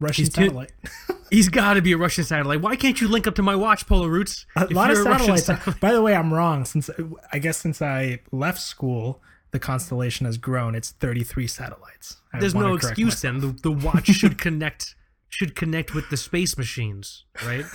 Russian 0.00 0.26
He's 0.26 0.34
satellite. 0.34 0.72
He's 1.30 1.48
got 1.48 1.74
to 1.74 1.82
be 1.82 1.90
a 1.92 1.96
Russian 1.96 2.22
satellite. 2.24 2.60
Why 2.60 2.76
can't 2.76 3.00
you 3.00 3.08
link 3.08 3.26
up 3.26 3.34
to 3.34 3.42
my 3.42 3.56
watch, 3.56 3.84
Polo 3.86 4.06
Roots? 4.06 4.46
A 4.56 4.66
lot 4.66 4.90
of 4.90 4.96
you're 4.96 5.06
a 5.06 5.10
Russian 5.10 5.36
satellites. 5.36 5.46
satellite- 5.46 5.80
By 5.80 5.92
the 5.92 6.00
way, 6.00 6.14
I'm 6.14 6.32
wrong. 6.32 6.64
Since 6.64 6.88
I 7.32 7.38
guess 7.40 7.58
since 7.58 7.82
I 7.82 8.20
left 8.30 8.60
school, 8.60 9.20
the 9.50 9.58
constellation 9.58 10.26
has 10.26 10.38
grown. 10.38 10.74
It's 10.74 10.90
33 10.92 11.46
satellites. 11.46 12.20
I 12.32 12.40
There's 12.40 12.54
no 12.54 12.74
excuse 12.74 13.20
then. 13.22 13.38
The, 13.40 13.48
the 13.62 13.72
watch 13.72 14.06
should 14.06 14.38
connect 14.46 14.94
should 15.30 15.54
connect 15.54 15.94
with 15.94 16.08
the 16.08 16.16
space 16.16 16.56
machines, 16.56 17.24
right? 17.44 17.64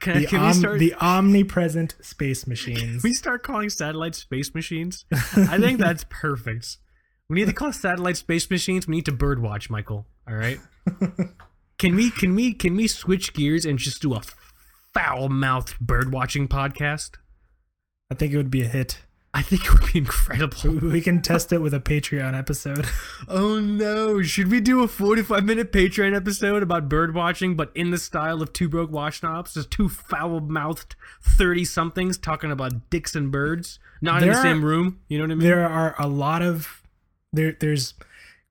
Can, 0.00 0.20
the, 0.20 0.26
can 0.26 0.40
we 0.40 0.46
om- 0.48 0.54
start? 0.54 0.78
the 0.78 0.94
omnipresent 1.00 1.94
space 2.02 2.46
machines. 2.46 3.02
we 3.02 3.14
start 3.14 3.42
calling 3.42 3.70
satellites 3.70 4.18
space 4.18 4.54
machines. 4.54 5.06
I 5.12 5.58
think 5.58 5.78
that's 5.78 6.04
perfect. 6.10 6.76
We 7.30 7.36
need 7.36 7.46
to 7.46 7.54
call 7.54 7.72
satellites 7.72 8.18
space 8.18 8.50
machines. 8.50 8.86
We 8.86 8.96
need 8.96 9.06
to 9.06 9.12
birdwatch, 9.12 9.70
Michael. 9.70 10.06
All 10.28 10.34
right. 10.34 10.58
Can 11.78 11.96
we? 11.96 12.10
Can 12.10 12.34
we? 12.34 12.52
Can 12.52 12.76
we 12.76 12.86
switch 12.86 13.32
gears 13.32 13.64
and 13.64 13.78
just 13.78 14.02
do 14.02 14.12
a 14.14 14.20
foul-mouthed 14.92 15.76
birdwatching 15.84 16.48
podcast? 16.48 17.12
I 18.10 18.14
think 18.14 18.32
it 18.32 18.36
would 18.36 18.50
be 18.50 18.62
a 18.62 18.68
hit. 18.68 18.98
I 19.36 19.42
think 19.42 19.64
it 19.64 19.72
would 19.72 19.92
be 19.92 19.98
incredible. 19.98 20.70
We 20.88 21.00
can 21.00 21.20
test 21.20 21.52
it 21.52 21.58
with 21.58 21.74
a 21.74 21.80
Patreon 21.80 22.38
episode. 22.38 22.86
Oh 23.26 23.58
no! 23.58 24.20
Should 24.22 24.50
we 24.50 24.60
do 24.60 24.82
a 24.82 24.88
forty-five-minute 24.88 25.72
Patreon 25.72 26.14
episode 26.14 26.62
about 26.62 26.90
bird 26.90 27.14
watching, 27.14 27.56
but 27.56 27.72
in 27.74 27.90
the 27.90 27.96
style 27.98 28.42
of 28.42 28.52
Two 28.52 28.68
Broke 28.68 28.90
Watch 28.92 29.20
Snobs? 29.20 29.54
Just 29.54 29.70
two 29.70 29.88
foul-mouthed 29.88 30.94
thirty-somethings 31.22 32.18
talking 32.18 32.50
about 32.52 32.90
dicks 32.90 33.14
and 33.16 33.32
birds, 33.32 33.78
not 34.02 34.22
in 34.22 34.28
There 34.28 34.34
the 34.34 34.40
are- 34.40 34.42
same 34.42 34.62
room. 34.64 35.00
You 35.08 35.18
know 35.18 35.24
what 35.24 35.30
I 35.32 35.34
mean? 35.36 35.48
There 35.48 35.66
are 35.66 35.94
a 35.98 36.06
lot 36.06 36.42
of 36.42 36.82
there. 37.32 37.56
There's 37.58 37.94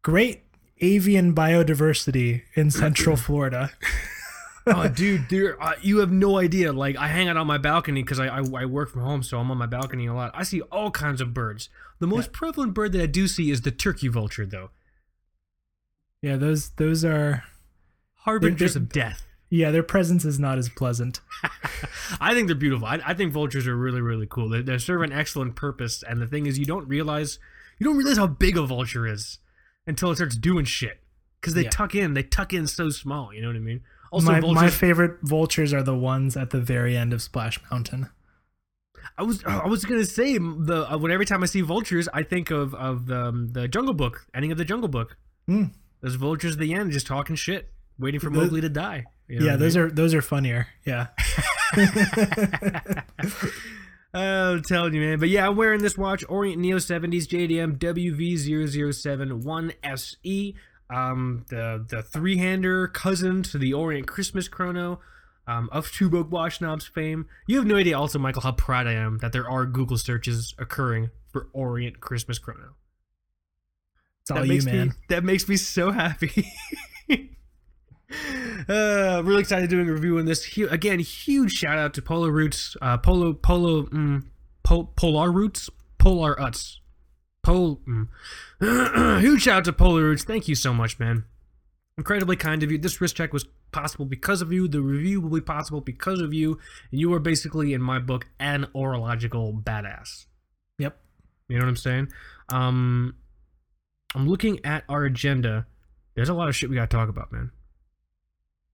great 0.02 0.42
avian 0.80 1.34
biodiversity 1.36 2.42
in 2.56 2.72
Central 2.72 3.16
Florida. 3.28 3.72
Oh, 4.68 4.88
dude, 4.88 5.56
uh, 5.60 5.74
you 5.82 6.00
have 6.00 6.12
no 6.12 6.38
idea. 6.38 6.72
Like, 6.72 6.96
I 6.98 7.08
hang 7.08 7.28
out 7.28 7.38
on 7.38 7.48
my 7.48 7.58
balcony 7.58 8.04
because 8.04 8.20
I, 8.20 8.28
I 8.28 8.42
I 8.62 8.66
work 8.66 8.90
from 8.92 9.02
home, 9.02 9.24
so 9.24 9.40
I'm 9.40 9.50
on 9.52 9.58
my 9.58 9.66
balcony 9.66 10.06
a 10.08 10.14
lot. 10.14 10.32
I 10.34 10.44
see 10.44 10.62
all 10.62 10.92
kinds 10.92 11.22
of 11.22 11.34
birds. 11.34 11.70
The 12.00 12.08
most 12.08 12.32
prevalent 12.32 12.74
bird 12.74 12.92
that 12.94 13.02
I 13.02 13.06
do 13.06 13.28
see 13.28 13.52
is 13.52 13.62
the 13.62 13.72
turkey 13.72 14.08
vulture, 14.08 14.46
though. 14.46 14.70
Yeah, 16.22 16.38
those 16.38 16.70
those 16.72 17.04
are. 17.06 17.44
Harbingers 18.26 18.78
of 18.78 18.88
death. 18.90 19.26
Yeah, 19.50 19.70
their 19.72 19.84
presence 19.84 20.24
is 20.26 20.40
not 20.40 20.58
as 20.58 20.70
pleasant. 20.70 21.20
I 22.22 22.34
think 22.34 22.48
they're 22.48 22.56
beautiful. 22.56 22.88
I, 22.88 23.00
I 23.06 23.14
think 23.14 23.34
vultures 23.34 23.68
are 23.68 23.76
really, 23.76 24.02
really 24.02 24.26
cool. 24.28 24.50
They, 24.50 24.62
they 24.62 24.78
serve 24.78 25.02
an 25.02 25.12
excellent 25.12 25.56
purpose. 25.56 26.04
And 26.08 26.22
the 26.22 26.26
thing 26.26 26.46
is, 26.48 26.58
you 26.58 26.66
don't 26.66 26.88
realize 26.88 27.38
you 27.78 27.84
don't 27.86 27.98
realize 27.98 28.18
how 28.18 28.28
big 28.28 28.58
a 28.58 28.64
vulture 28.66 29.06
is 29.06 29.40
until 29.86 30.10
it 30.12 30.16
starts 30.16 30.38
doing 30.38 30.66
shit. 30.66 31.02
Because 31.40 31.54
they 31.54 31.64
Yeah. 31.64 31.70
tuck 31.70 31.94
in, 31.94 32.14
they 32.14 32.24
tuck 32.24 32.54
in 32.54 32.66
so 32.66 32.90
small. 32.90 33.34
You 33.34 33.42
know 33.42 33.48
what 33.50 33.58
I 33.58 33.60
mean? 33.60 33.82
Also, 34.14 34.32
my, 34.32 34.40
vultures. 34.40 34.62
my 34.62 34.70
favorite 34.70 35.18
vultures 35.24 35.74
are 35.74 35.82
the 35.82 35.98
ones 35.98 36.38
at 36.38 36.52
the 36.52 36.62
very 36.62 36.96
end 36.96 37.14
of 37.14 37.22
Splash 37.22 37.60
Mountain. 37.72 38.10
I 39.18 39.24
was 39.24 39.44
I 39.44 39.68
was 39.68 39.86
gonna 39.86 40.06
say 40.06 40.38
the 40.38 40.88
uh, 40.92 40.98
when 40.98 41.12
every 41.12 41.26
time 41.26 41.42
I 41.42 41.48
see 41.48 41.62
vultures, 41.62 42.08
I 42.14 42.22
think 42.22 42.52
of 42.52 42.76
of 42.76 43.08
the 43.08 43.28
um, 43.28 43.54
the 43.54 43.68
Jungle 43.68 43.96
Book 43.96 44.28
ending 44.34 44.52
of 44.52 44.60
the 44.60 44.66
Jungle 44.66 44.88
Book. 44.88 45.18
Hmm. 45.48 45.66
Those 46.02 46.16
vultures 46.16 46.54
at 46.54 46.60
the 46.60 46.74
end 46.74 46.92
just 46.92 47.08
talking 47.08 47.36
shit, 47.36 47.72
waiting 47.98 48.20
for 48.20 48.30
Mowgli 48.30 48.62
to 48.62 48.70
die. 48.70 49.06
You 49.28 49.40
know 49.40 49.46
yeah, 49.48 49.54
I 49.54 49.56
those 49.56 49.76
mean? 49.76 49.86
are 49.86 49.90
those 49.90 50.14
are 50.14 50.22
funnier. 50.22 50.68
Yeah. 50.86 51.08
I'm 54.14 54.62
telling 54.62 54.94
you, 54.94 55.02
man. 55.02 55.20
But 55.20 55.30
yeah, 55.30 55.48
I'm 55.48 55.56
wearing 55.56 55.82
this 55.82 55.98
watch, 55.98 56.24
Orient 56.30 56.62
Neo 56.62 56.78
70s 56.78 57.28
JDM 57.28 57.80
WV007 57.80 59.44
1SE. 59.44 60.54
Um, 60.94 61.46
the 61.50 61.86
the 61.88 62.04
three 62.04 62.38
hander 62.38 62.88
cousin 62.88 63.44
to 63.44 63.58
the 63.58 63.74
Orient 63.74 64.08
Christmas 64.08 64.48
Chrono. 64.48 65.00
Um, 65.46 65.70
of 65.74 65.92
Watch 66.32 66.60
Snobs 66.60 66.88
fame. 66.88 67.26
You 67.48 67.58
have 67.58 67.66
no 67.66 67.76
idea, 67.76 68.00
also, 68.00 68.18
Michael, 68.18 68.44
how 68.44 68.54
proud 68.54 68.88
I 68.88 68.94
am 68.94 69.18
that 69.18 69.34
there 69.34 69.50
are 69.50 69.66
Google 69.66 69.98
searches 69.98 70.56
occurring 70.58 71.10
for 71.34 71.50
Orient 71.52 72.00
Christmas 72.00 72.40
Chrono. 72.40 72.76
It's 74.22 74.32
all 74.32 74.38
that 74.38 74.48
you, 74.48 74.54
makes 74.54 74.66
man. 74.66 74.88
Me, 74.88 74.94
that 75.10 75.26
makes 75.26 75.50
me 75.50 75.58
so 75.58 75.92
happy. 75.92 76.48
uh, 78.70 79.22
really 79.26 79.42
excited 79.42 79.70
doing 79.70 79.90
a 79.90 79.94
review 79.94 80.18
on 80.18 80.26
this. 80.26 80.46
Hu- 80.46 80.70
again, 80.70 81.00
huge 81.00 81.52
shout 81.52 81.78
out 81.78 81.94
to 81.96 82.02
Polar 82.02 82.32
Roots, 82.32 82.78
uh, 82.82 82.98
Polo, 82.98 83.34
Polo, 83.34 83.84
mm, 83.88 84.24
Pol- 84.64 84.94
Polar 84.96 85.30
Roots, 85.30 85.70
Polar 85.98 86.40
Uts, 86.40 86.80
Pol. 87.44 87.82
Mm. 87.88 89.22
huge 89.22 89.44
shout 89.44 89.60
out 89.60 89.66
to 89.66 89.74
Polar 89.74 90.04
Roots. 90.04 90.24
Thank 90.24 90.48
you 90.48 90.56
so 90.56 90.74
much, 90.74 90.98
man. 91.00 91.26
Incredibly 91.98 92.36
kind 92.36 92.64
of 92.64 92.72
you. 92.72 92.78
This 92.78 93.00
wrist 93.00 93.16
check 93.16 93.34
was 93.34 93.46
possible 93.72 94.06
because 94.06 94.42
of 94.42 94.52
you. 94.52 94.68
The 94.68 94.82
review 94.82 95.22
will 95.22 95.30
be 95.30 95.42
possible 95.42 95.82
because 95.82 96.22
of 96.22 96.34
you. 96.34 96.60
And 96.92 97.00
you 97.00 97.14
are 97.14 97.20
basically, 97.20 97.74
in 97.74 97.82
my 97.82 98.00
book, 98.00 98.28
an 98.40 98.68
horological 98.74 99.62
badass. 99.62 100.26
Yep. 100.80 100.98
You 101.50 101.60
know 101.60 101.66
what 101.66 101.70
I'm 101.70 101.76
saying? 101.76 102.08
Um, 102.50 103.16
I'm 104.16 104.28
looking 104.28 104.60
at 104.66 104.86
our 104.88 105.04
agenda. 105.04 105.68
There's 106.16 106.30
a 106.30 106.34
lot 106.34 106.48
of 106.48 106.56
shit 106.56 106.70
we 106.70 106.76
got 106.76 106.90
to 106.90 106.98
talk 106.98 107.10
about, 107.10 107.32
man. 107.32 107.52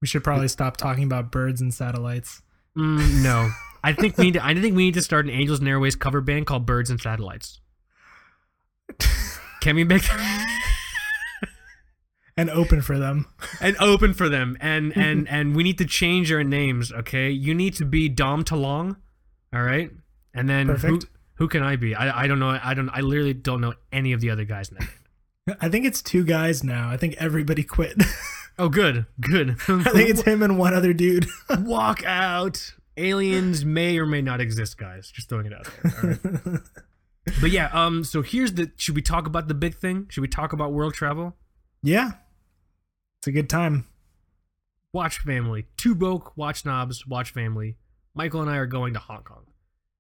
We 0.01 0.08
should 0.08 0.23
probably 0.23 0.47
stop 0.47 0.77
talking 0.77 1.03
about 1.03 1.32
birds 1.32 1.60
and 1.60 1.73
satellites. 1.73 2.41
Mm, 2.77 3.23
no, 3.23 3.49
I 3.84 3.93
think 3.93 4.17
we 4.17 4.25
need. 4.25 4.34
To, 4.36 4.45
I 4.45 4.53
think 4.53 4.75
we 4.75 4.86
need 4.86 4.93
to 4.93 5.01
start 5.01 5.25
an 5.25 5.32
Angels 5.32 5.60
and 5.60 5.67
Airwaves 5.67 5.97
cover 5.97 6.21
band 6.21 6.45
called 6.45 6.65
Birds 6.65 6.89
and 6.89 7.01
Satellites. 7.01 7.60
Can 9.62 9.75
we 9.75 9.84
make 9.84 10.04
And 12.38 12.49
open 12.49 12.82
for 12.82 12.97
them. 12.97 13.25
and 13.60 13.75
open 13.80 14.13
for 14.13 14.30
them? 14.30 14.58
And 14.62 14.95
and 14.95 15.28
and 15.28 15.56
we 15.56 15.63
need 15.63 15.78
to 15.80 15.86
change 15.86 16.32
our 16.32 16.43
names. 16.43 16.91
Okay, 16.91 17.30
you 17.30 17.54
need 17.54 17.73
to 17.75 17.86
be 17.86 18.10
Tom 18.10 18.43
DeLonge. 18.45 18.95
All 19.54 19.63
right, 19.63 19.91
and 20.34 20.47
then 20.47 20.67
who, 20.67 20.73
Perfect. 20.73 21.06
who 21.36 21.47
can 21.49 21.63
I 21.63 21.75
be? 21.75 21.95
I 21.95 22.23
I 22.23 22.28
don't 22.28 22.39
know. 22.39 22.58
I 22.63 22.73
don't. 22.73 22.89
I 22.91 23.02
literally 23.02 23.34
don't 23.34 23.60
know 23.60 23.73
any 23.91 24.13
of 24.13 24.21
the 24.21 24.30
other 24.30 24.45
guys 24.45 24.69
that. 24.69 24.88
I 25.60 25.67
think 25.67 25.86
it's 25.86 26.02
two 26.02 26.23
guys 26.23 26.63
now. 26.63 26.89
I 26.89 26.95
think 26.97 27.15
everybody 27.17 27.63
quit. 27.63 28.02
Oh, 28.58 28.69
good, 28.69 29.06
good. 29.19 29.52
I 29.67 29.84
think 29.91 30.10
it's 30.10 30.21
him 30.21 30.43
and 30.43 30.58
one 30.60 30.73
other 30.73 30.93
dude. 30.93 31.28
walk 31.60 32.04
out. 32.06 32.73
Aliens 32.97 33.63
may 33.65 33.97
or 33.97 34.06
may 34.06 34.21
not 34.21 34.41
exist, 34.41 34.78
guys. 34.78 35.10
Just 35.12 35.28
throwing 35.30 35.45
it 35.45 35.54
out 35.54 35.67
there. 36.02 36.19
But 37.42 37.52
yeah, 37.52 37.68
um, 37.74 38.04
so 38.04 38.22
here's 38.22 38.54
the. 38.54 38.72
Should 38.78 38.96
we 38.96 39.02
talk 39.02 39.28
about 39.28 39.48
the 39.48 39.54
big 39.54 39.76
thing? 39.76 40.08
Should 40.10 40.22
we 40.22 40.28
talk 40.28 40.54
about 40.54 40.72
world 40.74 40.94
travel? 40.94 41.36
yeah. 41.82 42.12
It's 43.22 43.28
a 43.28 43.32
good 43.34 43.50
time. 43.50 43.86
Watch 44.94 45.18
family, 45.20 45.65
two 45.76 45.94
broke 45.94 46.38
watch 46.38 46.62
snobs, 46.62 47.06
watch 47.06 47.32
family. 47.32 47.76
Michael 48.15 48.42
and 48.42 48.50
I 48.50 48.56
are 48.56 48.65
going 48.65 48.94
to 48.94 49.00
Hong 49.00 49.24
Kong. 49.24 49.44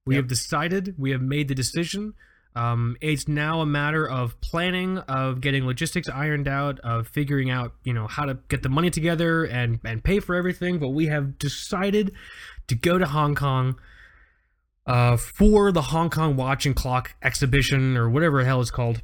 We 0.05 0.15
Yep. 0.15 0.23
have 0.23 0.29
decided. 0.29 0.95
We 0.97 1.11
have 1.11 1.21
made 1.21 1.49
the 1.49 1.53
decision. 1.55 2.13
Um, 2.55 2.95
it's 3.01 3.27
now 3.27 3.59
a 3.59 3.65
matter 3.65 4.07
of 4.09 4.39
planning, 4.41 4.97
of 4.99 5.41
getting 5.41 5.65
logistics 5.65 6.07
ironed 6.09 6.47
out, 6.47 6.79
of 6.79 7.07
figuring 7.09 7.49
out, 7.51 7.73
you 7.83 7.93
know, 7.93 8.07
how 8.07 8.23
to 8.25 8.39
get 8.47 8.63
the 8.63 8.69
money 8.69 8.89
together 8.89 9.43
and 9.43 9.79
and 9.83 10.01
pay 10.03 10.19
for 10.21 10.33
everything. 10.35 10.79
But 10.79 10.89
we 10.89 11.07
have 11.07 11.37
decided 11.37 12.13
to 12.67 12.75
go 12.75 12.97
to 12.97 13.05
Hong 13.05 13.35
Kong 13.35 13.77
uh, 14.89 15.15
for 15.17 15.71
the 15.71 15.83
Hong 15.83 16.09
Kong 16.09 16.35
Watch 16.35 16.65
and 16.65 16.75
Clock 16.75 17.15
exhibition 17.21 17.95
or 17.95 18.09
whatever 18.09 18.39
the 18.39 18.45
hell 18.45 18.59
it's 18.59 18.71
called. 18.71 19.03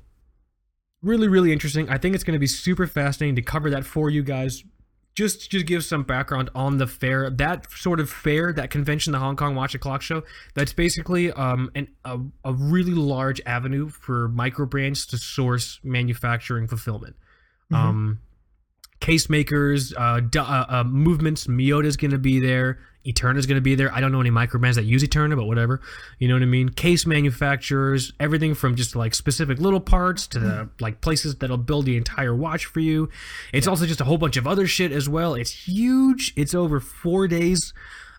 Really, 1.04 1.28
really 1.28 1.54
interesting. 1.54 1.88
I 1.90 2.00
think 2.00 2.16
it's 2.16 2.24
going 2.24 2.34
to 2.34 2.40
be 2.40 2.48
super 2.48 2.88
fascinating 2.88 3.36
to 3.36 3.44
cover 3.44 3.70
that 3.70 3.86
for 3.86 4.10
you 4.10 4.24
guys. 4.24 4.64
Just 5.14 5.52
just 5.52 5.68
give 5.68 5.86
some 5.86 6.02
background 6.04 6.50
on 6.56 6.78
the 6.78 6.88
fair, 6.88 7.30
that 7.30 7.72
sort 7.72 8.00
of 8.00 8.10
fair, 8.10 8.52
that 8.54 8.72
convention, 8.72 9.14
the 9.14 9.20
Hong 9.20 9.36
Kong 9.36 9.54
Watch 9.54 9.76
and 9.76 9.82
Clock 9.82 10.02
Show, 10.02 10.24
that's 10.56 10.74
basically 10.74 11.32
um, 11.32 11.70
an, 11.76 11.88
a, 12.04 12.20
a 12.44 12.52
really 12.52 12.96
large 12.96 13.40
avenue 13.46 13.88
for 13.88 14.28
micro 14.28 14.66
brands 14.66 15.06
to 15.06 15.20
source 15.20 15.80
manufacturing 15.84 16.68
fulfillment. 16.68 17.16
Um, 17.72 18.20
case 19.00 19.30
makers, 19.30 19.94
uh, 19.94 20.22
uh, 20.36 20.66
uh, 20.68 20.84
movements. 20.84 21.48
Miyota's 21.48 21.96
going 21.96 22.12
to 22.12 22.18
be 22.18 22.40
there. 22.40 22.80
Eterna's 23.06 23.46
going 23.46 23.56
to 23.58 23.62
be 23.62 23.76
there. 23.76 23.94
I 23.94 24.02
don't 24.02 24.12
know 24.12 24.22
any 24.22 24.30
micro 24.30 24.60
brands 24.60 24.78
that 24.78 24.86
use 24.86 25.04
Eterna, 25.04 25.36
but 25.36 25.46
whatever. 25.46 25.82
You 26.20 26.28
know 26.28 26.34
what 26.34 26.44
I 26.44 26.48
mean? 26.48 26.70
Case 26.70 27.06
manufacturers, 27.06 28.14
everything 28.20 28.56
from 28.56 28.76
just 28.76 28.96
like 28.96 29.14
specific 29.14 29.60
little 29.60 29.80
parts 29.80 30.28
to 30.28 30.40
the 30.40 30.70
like 30.80 31.02
places 31.02 31.36
that'll 31.36 31.58
build 31.58 31.86
the 31.86 31.98
entire 31.98 32.36
watch 32.36 32.66
for 32.66 32.80
you. 32.80 33.10
It's 33.54 33.68
also 33.68 33.86
just 33.86 34.02
a 34.02 34.06
whole 34.06 34.18
bunch 34.18 34.38
of 34.38 34.48
other 34.48 34.68
shit 34.68 34.92
as 34.92 35.08
well. 35.08 35.36
It's 35.36 35.68
huge. 35.68 36.34
It's 36.36 36.56
over 36.56 36.80
four 36.80 37.28
days. 37.28 37.74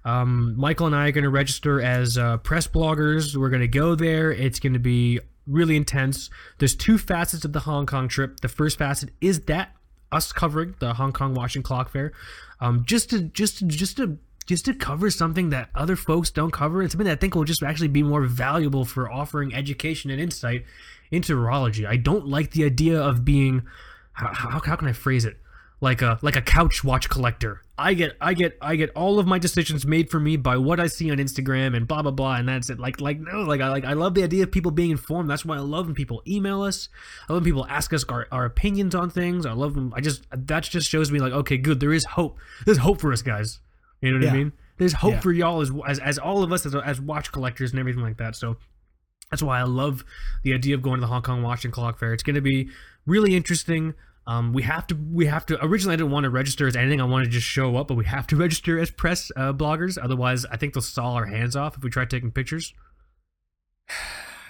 Um, 0.04 0.54
Michael 0.56 0.86
and 0.86 0.94
I 0.94 1.08
are 1.08 1.12
going 1.12 1.24
to 1.24 1.30
register 1.30 1.80
as 1.80 2.16
uh, 2.16 2.36
press 2.38 2.68
bloggers. 2.68 3.34
We're 3.36 3.50
going 3.50 3.60
to 3.62 3.68
go 3.68 3.96
there. 3.96 4.30
It's 4.30 4.60
going 4.60 4.74
to 4.74 4.78
be 4.78 5.18
really 5.48 5.76
intense. 5.76 6.30
There's 6.58 6.76
two 6.76 6.96
facets 6.96 7.44
of 7.44 7.52
the 7.52 7.60
Hong 7.60 7.86
Kong 7.86 8.06
trip. 8.06 8.40
The 8.40 8.48
first 8.48 8.78
facet 8.78 9.10
is 9.20 9.40
that 9.42 9.74
us 10.12 10.32
covering 10.32 10.76
the 10.78 10.94
Hong 10.94 11.12
Kong 11.12 11.34
Watch 11.34 11.56
and 11.56 11.64
Clock 11.64 11.90
Fair, 11.90 12.12
um, 12.60 12.84
just 12.86 13.10
to 13.10 13.22
just 13.22 13.58
to, 13.58 13.64
just 13.66 13.96
to 13.96 14.18
just 14.46 14.64
to 14.64 14.74
cover 14.74 15.10
something 15.10 15.50
that 15.50 15.70
other 15.74 15.96
folks 15.96 16.30
don't 16.30 16.52
cover 16.52 16.80
and 16.80 16.90
something 16.90 17.06
that 17.06 17.18
I 17.18 17.20
think 17.20 17.34
will 17.34 17.44
just 17.44 17.62
actually 17.62 17.88
be 17.88 18.02
more 18.02 18.22
valuable 18.22 18.84
for 18.84 19.10
offering 19.10 19.54
education 19.54 20.10
and 20.10 20.20
insight 20.20 20.64
into 21.10 21.36
horology. 21.36 21.86
I 21.86 21.96
don't 21.96 22.26
like 22.26 22.52
the 22.52 22.64
idea 22.64 23.00
of 23.00 23.24
being 23.24 23.62
how, 24.12 24.32
how, 24.32 24.60
how 24.60 24.76
can 24.76 24.88
I 24.88 24.92
phrase 24.92 25.24
it? 25.24 25.38
Like 25.78 26.00
a 26.00 26.18
like 26.22 26.36
a 26.36 26.42
couch 26.42 26.82
watch 26.82 27.10
collector. 27.10 27.60
I 27.76 27.92
get 27.92 28.16
I 28.18 28.32
get 28.32 28.56
I 28.62 28.76
get 28.76 28.90
all 28.94 29.18
of 29.18 29.26
my 29.26 29.38
decisions 29.38 29.86
made 29.86 30.10
for 30.10 30.18
me 30.18 30.38
by 30.38 30.56
what 30.56 30.80
I 30.80 30.86
see 30.86 31.10
on 31.10 31.18
Instagram 31.18 31.76
and 31.76 31.86
blah 31.86 32.00
blah 32.00 32.12
blah 32.12 32.36
and 32.36 32.48
that's 32.48 32.70
it. 32.70 32.80
Like 32.80 32.98
like 33.02 33.20
no 33.20 33.42
like 33.42 33.60
I 33.60 33.68
like 33.68 33.84
I 33.84 33.92
love 33.92 34.14
the 34.14 34.22
idea 34.22 34.44
of 34.44 34.50
people 34.50 34.70
being 34.70 34.90
informed. 34.90 35.28
That's 35.28 35.44
why 35.44 35.56
I 35.56 35.60
love 35.60 35.84
when 35.84 35.94
people 35.94 36.22
email 36.26 36.62
us. 36.62 36.88
I 37.28 37.34
love 37.34 37.42
when 37.42 37.52
people 37.52 37.66
ask 37.68 37.92
us 37.92 38.04
our, 38.04 38.26
our 38.32 38.46
opinions 38.46 38.94
on 38.94 39.10
things. 39.10 39.44
I 39.44 39.52
love 39.52 39.74
them. 39.74 39.92
I 39.94 40.00
just 40.00 40.24
that 40.30 40.62
just 40.62 40.88
shows 40.88 41.12
me 41.12 41.18
like 41.18 41.34
okay 41.34 41.58
good 41.58 41.80
there 41.80 41.92
is 41.92 42.06
hope. 42.06 42.38
There's 42.64 42.78
hope 42.78 43.02
for 43.02 43.12
us 43.12 43.20
guys. 43.20 43.60
You 44.00 44.12
know 44.12 44.26
what 44.26 44.34
I 44.34 44.36
mean? 44.36 44.52
There's 44.78 44.92
hope 44.92 45.12
Yeah. 45.14 45.20
for 45.20 45.32
y'all 45.32 45.60
as, 45.62 45.70
as 45.86 45.98
as 46.00 46.18
all 46.18 46.42
of 46.42 46.52
us 46.52 46.66
as 46.66 46.74
as 46.74 47.00
watch 47.00 47.32
collectors 47.32 47.70
and 47.70 47.80
everything 47.80 48.02
like 48.02 48.18
that. 48.18 48.36
So 48.36 48.56
that's 49.30 49.42
why 49.42 49.58
I 49.58 49.62
love 49.64 50.04
the 50.42 50.52
idea 50.54 50.74
of 50.74 50.82
going 50.82 50.96
to 50.96 51.00
the 51.00 51.06
Hong 51.06 51.22
Kong 51.22 51.42
Watch 51.42 51.64
and 51.64 51.72
Clock 51.72 51.98
Fair. 51.98 52.12
It's 52.12 52.22
going 52.22 52.34
to 52.36 52.40
be 52.42 52.68
really 53.06 53.34
interesting. 53.34 53.94
Um, 54.28 54.52
we 54.52 54.62
have 54.62 54.86
to. 54.88 54.94
We 54.94 55.26
have 55.26 55.46
to. 55.46 55.64
Originally, 55.64 55.94
I 55.94 55.96
didn't 55.96 56.10
want 56.10 56.24
to 56.24 56.30
register 56.30 56.66
as 56.66 56.76
anything. 56.76 57.00
I 57.00 57.04
wanted 57.04 57.26
to 57.26 57.30
just 57.30 57.46
show 57.46 57.76
up, 57.76 57.88
but 57.88 57.94
we 57.94 58.04
have 58.06 58.26
to 58.28 58.36
register 58.44 58.78
as 58.78 58.90
press 58.90 59.30
uh, 59.36 59.52
bloggers. 59.52 59.96
Otherwise, 60.02 60.44
I 60.46 60.56
think 60.56 60.74
they'll 60.74 60.82
saw 60.82 61.12
our 61.14 61.26
hands 61.26 61.56
off 61.56 61.76
if 61.76 61.82
we 61.82 61.90
try 61.90 62.04
taking 62.04 62.30
pictures. 62.30 62.74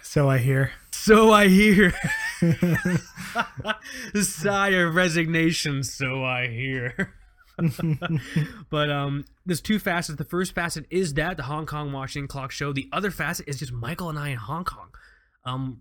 So 0.02 0.30
I 0.30 0.38
hear. 0.38 0.72
So 0.92 1.30
I 1.30 1.48
hear. 1.48 1.92
Sigh 4.22 4.68
of 4.70 4.94
resignation. 4.94 5.82
So 5.82 6.24
I 6.24 6.48
hear. 6.48 7.12
but 8.71 8.90
um, 8.90 9.25
there's 9.45 9.61
two 9.61 9.79
facets. 9.79 10.19
The 10.19 10.25
first 10.25 10.55
facet 10.55 10.87
is 10.90 11.14
that 11.14 11.37
the 11.37 11.45
Hong 11.45 11.66
Kong 11.66 11.92
Watch 11.92 12.16
and 12.16 12.29
Clock 12.29 12.51
Show. 12.51 12.73
The 12.73 12.88
other 12.92 13.11
facet 13.11 13.49
is 13.49 13.59
just 13.59 13.73
Michael 13.73 14.11
and 14.11 14.19
I 14.19 14.29
in 14.29 14.37
Hong 14.37 14.64
Kong. 14.64 14.90
Um, 15.45 15.81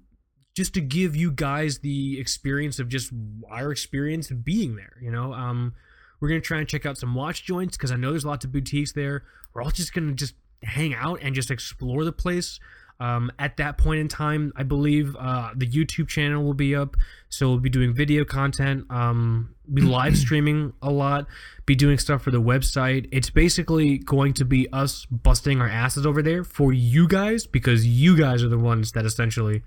just 0.55 0.73
to 0.75 0.81
give 0.81 1.15
you 1.15 1.31
guys 1.31 1.79
the 1.79 2.19
experience 2.19 2.79
of 2.79 2.87
just 2.87 3.11
our 3.49 3.71
experience 3.71 4.31
of 4.31 4.45
being 4.45 4.75
there. 4.77 4.93
You 5.01 5.11
know, 5.11 5.33
um, 5.33 5.73
we're 6.19 6.29
gonna 6.29 6.41
try 6.41 6.59
and 6.59 6.67
check 6.67 6.85
out 6.85 6.97
some 6.97 7.13
watch 7.13 7.43
joints 7.43 7.75
because 7.75 7.91
I 7.91 7.97
know 7.97 8.11
there's 8.11 8.25
lots 8.25 8.45
of 8.45 8.51
boutiques 8.51 8.93
there. 8.93 9.23
We're 9.53 9.61
all 9.63 9.71
just 9.71 9.93
gonna 9.93 10.13
just 10.13 10.35
hang 10.63 10.93
out 10.93 11.19
and 11.21 11.35
just 11.35 11.51
explore 11.51 12.05
the 12.05 12.13
place. 12.13 12.59
Um, 12.99 13.31
at 13.37 13.57
that 13.57 13.77
point 13.77 13.99
in 13.99 14.07
time, 14.07 14.53
I 14.55 14.63
believe 14.63 15.15
uh, 15.19 15.51
the 15.55 15.67
YouTube 15.67 16.07
channel 16.07 16.43
will 16.43 16.53
be 16.53 16.75
up, 16.75 16.95
so 17.29 17.49
we'll 17.49 17.59
be 17.59 17.69
doing 17.69 17.93
video 17.93 18.23
content, 18.23 18.85
um, 18.89 19.53
be 19.73 19.81
live 19.81 20.17
streaming 20.17 20.73
a 20.81 20.89
lot, 20.89 21.27
be 21.65 21.75
doing 21.75 21.97
stuff 21.97 22.21
for 22.21 22.31
the 22.31 22.41
website. 22.41 23.09
It's 23.11 23.29
basically 23.29 23.97
going 23.97 24.33
to 24.35 24.45
be 24.45 24.71
us 24.71 25.05
busting 25.05 25.59
our 25.59 25.67
asses 25.67 26.05
over 26.05 26.21
there 26.21 26.43
for 26.43 26.71
you 26.71 27.07
guys 27.07 27.45
because 27.45 27.85
you 27.85 28.17
guys 28.17 28.43
are 28.43 28.49
the 28.49 28.57
ones 28.57 28.93
that 28.93 29.05
essentially 29.05 29.63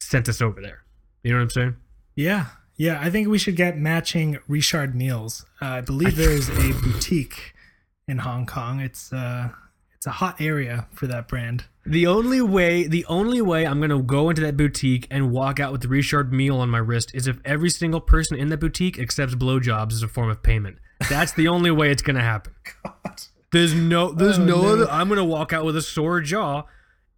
sent 0.00 0.28
us 0.28 0.42
over 0.42 0.60
there. 0.60 0.82
You 1.22 1.32
know 1.32 1.38
what 1.38 1.44
I'm 1.44 1.50
saying? 1.50 1.76
Yeah, 2.16 2.46
yeah. 2.76 2.98
I 3.00 3.10
think 3.10 3.28
we 3.28 3.38
should 3.38 3.56
get 3.56 3.78
matching 3.78 4.38
Richard 4.48 4.94
Milles. 4.94 5.44
Uh, 5.60 5.66
I 5.66 5.80
believe 5.80 6.16
there 6.16 6.30
is 6.32 6.48
a 6.48 6.72
boutique 6.82 7.54
in 8.08 8.18
Hong 8.18 8.46
Kong. 8.46 8.80
It's 8.80 9.12
uh, 9.12 9.50
it's 10.06 10.14
a 10.14 10.18
hot 10.18 10.40
area 10.40 10.86
for 10.92 11.08
that 11.08 11.26
brand. 11.26 11.64
The 11.84 12.06
only 12.06 12.40
way, 12.40 12.86
the 12.86 13.04
only 13.06 13.40
way 13.40 13.66
I'm 13.66 13.80
gonna 13.80 14.00
go 14.00 14.30
into 14.30 14.40
that 14.42 14.56
boutique 14.56 15.08
and 15.10 15.32
walk 15.32 15.58
out 15.58 15.72
with 15.72 15.80
the 15.80 15.88
Richard 15.88 16.32
Mille 16.32 16.60
on 16.60 16.70
my 16.70 16.78
wrist 16.78 17.10
is 17.12 17.26
if 17.26 17.40
every 17.44 17.70
single 17.70 18.00
person 18.00 18.36
in 18.38 18.48
that 18.50 18.58
boutique 18.58 19.00
accepts 19.00 19.34
blowjobs 19.34 19.92
as 19.94 20.04
a 20.04 20.08
form 20.08 20.30
of 20.30 20.44
payment. 20.44 20.78
That's 21.10 21.32
the 21.32 21.48
only 21.48 21.72
way 21.72 21.90
it's 21.90 22.02
gonna 22.02 22.22
happen. 22.22 22.54
There's 23.52 23.74
no, 23.74 24.12
there's 24.12 24.38
Oh, 24.38 24.44
no, 24.44 24.62
no. 24.62 24.68
other. 24.74 24.90
I'm 24.90 25.08
gonna 25.08 25.24
walk 25.24 25.52
out 25.52 25.64
with 25.64 25.76
a 25.76 25.82
sore 25.82 26.20
jaw 26.20 26.64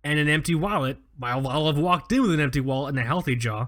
and 0.02 0.18
an 0.18 0.28
empty 0.28 0.54
wallet. 0.54 0.96
I'll, 1.22 1.46
I'll 1.46 1.66
have 1.66 1.78
walked 1.78 2.10
in 2.12 2.22
with 2.22 2.32
an 2.32 2.40
empty 2.40 2.60
wallet 2.60 2.90
and 2.90 2.98
a 2.98 3.02
healthy 3.06 3.36
jaw. 3.36 3.66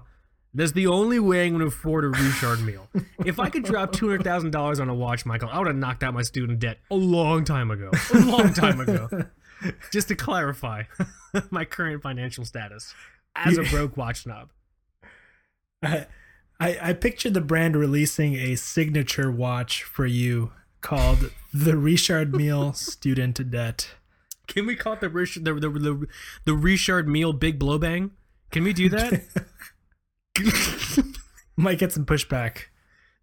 That's 0.53 0.73
the 0.73 0.87
only 0.87 1.19
way 1.19 1.45
I'm 1.45 1.53
gonna 1.53 1.67
afford 1.67 2.03
a 2.03 2.09
Richard 2.09 2.61
Mille. 2.61 2.87
If 3.25 3.39
I 3.39 3.49
could 3.49 3.63
drop 3.63 3.93
two 3.93 4.09
hundred 4.09 4.23
thousand 4.23 4.51
dollars 4.51 4.79
on 4.79 4.89
a 4.89 4.93
watch, 4.93 5.25
Michael, 5.25 5.49
I 5.49 5.57
would 5.57 5.67
have 5.67 5.75
knocked 5.77 6.03
out 6.03 6.13
my 6.13 6.23
student 6.23 6.59
debt 6.59 6.79
a 6.89 6.95
long 6.95 7.45
time 7.45 7.71
ago. 7.71 7.89
A 8.13 8.19
long 8.19 8.53
time 8.53 8.79
ago. 8.81 9.09
Just 9.91 10.09
to 10.09 10.15
clarify 10.15 10.83
my 11.51 11.63
current 11.63 12.01
financial 12.01 12.43
status 12.43 12.93
as 13.35 13.57
a 13.57 13.63
broke 13.63 13.95
watch 13.95 14.23
snob. 14.23 14.49
I, 15.81 16.07
I 16.59 16.77
I 16.81 16.93
pictured 16.93 17.33
the 17.33 17.41
brand 17.41 17.77
releasing 17.77 18.35
a 18.35 18.55
signature 18.55 19.31
watch 19.31 19.83
for 19.83 20.05
you 20.05 20.51
called 20.81 21.31
the 21.53 21.77
Richard 21.77 22.35
Mille 22.35 22.73
Student 22.73 23.51
Debt. 23.51 23.91
Can 24.47 24.65
we 24.65 24.75
call 24.75 24.93
it 24.93 24.99
the 24.99 25.09
Richard 25.09 25.45
the 25.45 25.53
the, 25.53 25.69
the, 25.69 26.07
the 26.43 26.53
Richard 26.53 27.07
Mille 27.07 27.33
big 27.33 27.57
blow 27.57 27.77
bang? 27.77 28.11
Can 28.51 28.65
we 28.65 28.73
do 28.73 28.89
that? 28.89 29.21
Might 31.57 31.79
get 31.79 31.91
some 31.91 32.05
pushback. 32.05 32.63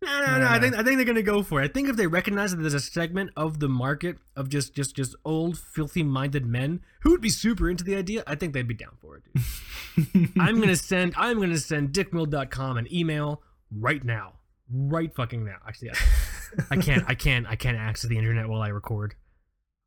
No, 0.01 0.21
no, 0.27 0.39
no. 0.39 0.47
I 0.47 0.61
think 0.61 0.77
I 0.77 0.85
think 0.85 0.97
they're 0.97 1.05
gonna 1.05 1.23
go 1.23 1.43
for 1.43 1.61
it. 1.61 1.65
I 1.65 1.73
think 1.73 1.89
if 1.89 1.97
they 1.97 2.07
recognize 2.07 2.53
that 2.53 2.59
there's 2.59 2.75
a 2.75 2.81
segment 2.81 3.31
of 3.37 3.59
the 3.59 3.69
market 3.69 4.19
of 4.37 4.49
just 4.49 4.75
just 4.75 4.95
just 4.95 5.17
old 5.25 5.59
filthy 5.59 6.05
minded 6.05 6.47
men 6.47 6.83
who 7.01 7.11
would 7.11 7.21
be 7.21 7.31
super 7.31 7.69
into 7.69 7.83
the 7.83 7.97
idea, 7.97 8.23
I 8.27 8.37
think 8.37 8.53
they'd 8.55 8.69
be 8.69 8.75
down 8.75 8.97
for 9.01 9.17
it. 9.17 9.25
Dude. 9.97 10.31
I'm 10.39 10.61
gonna 10.61 10.77
send 10.77 11.15
I'm 11.17 11.41
gonna 11.41 11.59
send 11.59 11.93
dickmill.com 11.93 12.77
an 12.77 12.87
email 12.95 13.43
right 13.77 14.05
now, 14.05 14.35
right 14.71 15.13
fucking 15.13 15.45
now. 15.45 15.57
Actually, 15.67 15.91
I, 15.91 15.97
I 16.71 16.77
can't 16.77 17.05
I 17.09 17.15
can't 17.15 17.47
I 17.49 17.57
can't 17.57 17.77
access 17.77 18.09
the 18.09 18.19
internet 18.19 18.49
while 18.49 18.63
I 18.63 18.69
record 18.69 19.17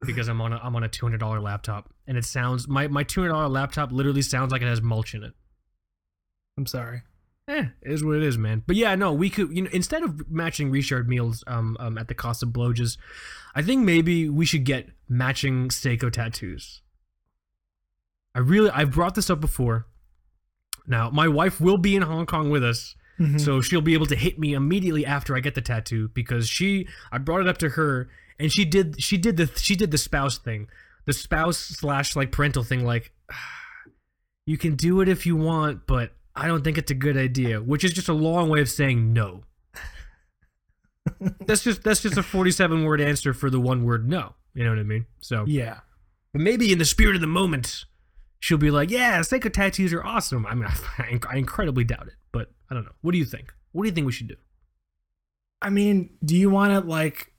because 0.05 0.27
I'm 0.27 0.41
on 0.41 0.51
a 0.51 0.57
I'm 0.57 0.75
on 0.75 0.83
a 0.83 0.89
two 0.89 1.05
hundred 1.05 1.19
dollar 1.19 1.39
laptop 1.39 1.89
and 2.05 2.17
it 2.17 2.25
sounds 2.25 2.67
my 2.67 2.89
my 2.89 3.03
two 3.03 3.21
hundred 3.21 3.31
dollar 3.31 3.47
laptop 3.47 3.93
literally 3.93 4.23
sounds 4.23 4.51
like 4.51 4.61
it 4.61 4.67
has 4.67 4.81
mulch 4.81 5.13
in 5.13 5.23
it. 5.23 5.31
I'm 6.57 6.65
sorry. 6.65 7.03
Eh, 7.51 7.65
it 7.81 7.91
is 7.91 8.01
what 8.03 8.15
it 8.15 8.23
is, 8.23 8.37
man. 8.37 8.63
But 8.65 8.77
yeah, 8.77 8.95
no, 8.95 9.11
we 9.11 9.29
could, 9.29 9.53
you 9.55 9.63
know, 9.63 9.69
instead 9.73 10.03
of 10.03 10.29
matching 10.31 10.71
Richard 10.71 11.09
Milles 11.09 11.43
um, 11.47 11.75
um 11.79 11.97
at 11.97 12.07
the 12.07 12.13
cost 12.13 12.41
of 12.43 12.49
blowjes, 12.49 12.97
I 13.53 13.61
think 13.61 13.83
maybe 13.83 14.29
we 14.29 14.45
should 14.45 14.63
get 14.63 14.87
matching 15.09 15.67
Seiko 15.67 16.09
tattoos. 16.09 16.81
I 18.33 18.39
really, 18.39 18.69
I've 18.69 18.91
brought 18.91 19.15
this 19.15 19.29
up 19.29 19.41
before. 19.41 19.85
Now, 20.87 21.09
my 21.09 21.27
wife 21.27 21.59
will 21.59 21.77
be 21.77 21.95
in 21.95 22.03
Hong 22.03 22.25
Kong 22.25 22.49
with 22.49 22.63
us, 22.63 22.95
Mhm. 23.19 23.39
so 23.41 23.59
she'll 23.59 23.81
be 23.81 23.93
able 23.95 24.05
to 24.05 24.15
hit 24.15 24.39
me 24.39 24.53
immediately 24.53 25.05
after 25.05 25.35
I 25.35 25.41
get 25.41 25.53
the 25.53 25.61
tattoo 25.61 26.07
because 26.13 26.47
she, 26.47 26.87
I 27.11 27.17
brought 27.17 27.41
it 27.41 27.47
up 27.49 27.57
to 27.59 27.69
her, 27.69 28.09
and 28.39 28.51
she 28.51 28.63
did, 28.63 29.01
she 29.03 29.17
did 29.17 29.35
the, 29.35 29.47
she 29.57 29.75
did 29.75 29.91
the 29.91 29.97
spouse 29.97 30.37
thing, 30.37 30.69
the 31.05 31.13
spouse 31.13 31.57
slash 31.57 32.15
like 32.15 32.31
parental 32.31 32.63
thing, 32.63 32.85
like 32.85 33.11
you 34.45 34.57
can 34.57 34.75
do 34.75 35.01
it 35.01 35.09
if 35.09 35.25
you 35.25 35.35
want, 35.35 35.85
but 35.85 36.13
I 36.35 36.47
don't 36.47 36.63
think 36.63 36.77
it's 36.77 36.91
a 36.91 36.95
good 36.95 37.17
idea, 37.17 37.61
which 37.61 37.83
is 37.83 37.93
just 37.93 38.07
a 38.09 38.13
long 38.13 38.49
way 38.49 38.61
of 38.61 38.69
saying 38.69 39.11
no. 39.13 39.43
that's 41.45 41.63
just 41.63 41.83
that's 41.83 42.01
just 42.01 42.17
a 42.17 42.23
47 42.23 42.83
word 42.83 43.01
answer 43.01 43.33
for 43.33 43.49
the 43.49 43.59
one 43.59 43.83
word 43.83 44.07
no. 44.07 44.35
You 44.53 44.63
know 44.63 44.69
what 44.71 44.79
I 44.79 44.83
mean? 44.83 45.05
So 45.21 45.45
Yeah. 45.47 45.79
but 46.33 46.41
maybe 46.41 46.71
in 46.71 46.77
the 46.77 46.85
spirit 46.85 47.15
of 47.15 47.21
the 47.21 47.27
moment, 47.27 47.85
she'll 48.39 48.57
be 48.57 48.71
like, 48.71 48.89
"Yeah, 48.91 49.19
Seiko 49.21 49.51
tattoos 49.51 49.93
are 49.93 50.03
awesome." 50.03 50.45
I 50.45 50.55
mean, 50.55 50.65
I, 50.97 51.19
I 51.29 51.37
incredibly 51.37 51.83
doubt 51.83 52.07
it, 52.07 52.15
but 52.31 52.51
I 52.69 52.73
don't 52.75 52.83
know. 52.85 52.91
What 53.01 53.11
do 53.13 53.17
you 53.17 53.25
think? 53.25 53.53
What 53.71 53.83
do 53.83 53.89
you 53.89 53.95
think 53.95 54.05
we 54.05 54.11
should 54.11 54.27
do? 54.27 54.35
I 55.61 55.69
mean, 55.69 56.11
do 56.25 56.35
you 56.35 56.49
want 56.49 56.73
it 56.73 56.87
like, 56.87 57.31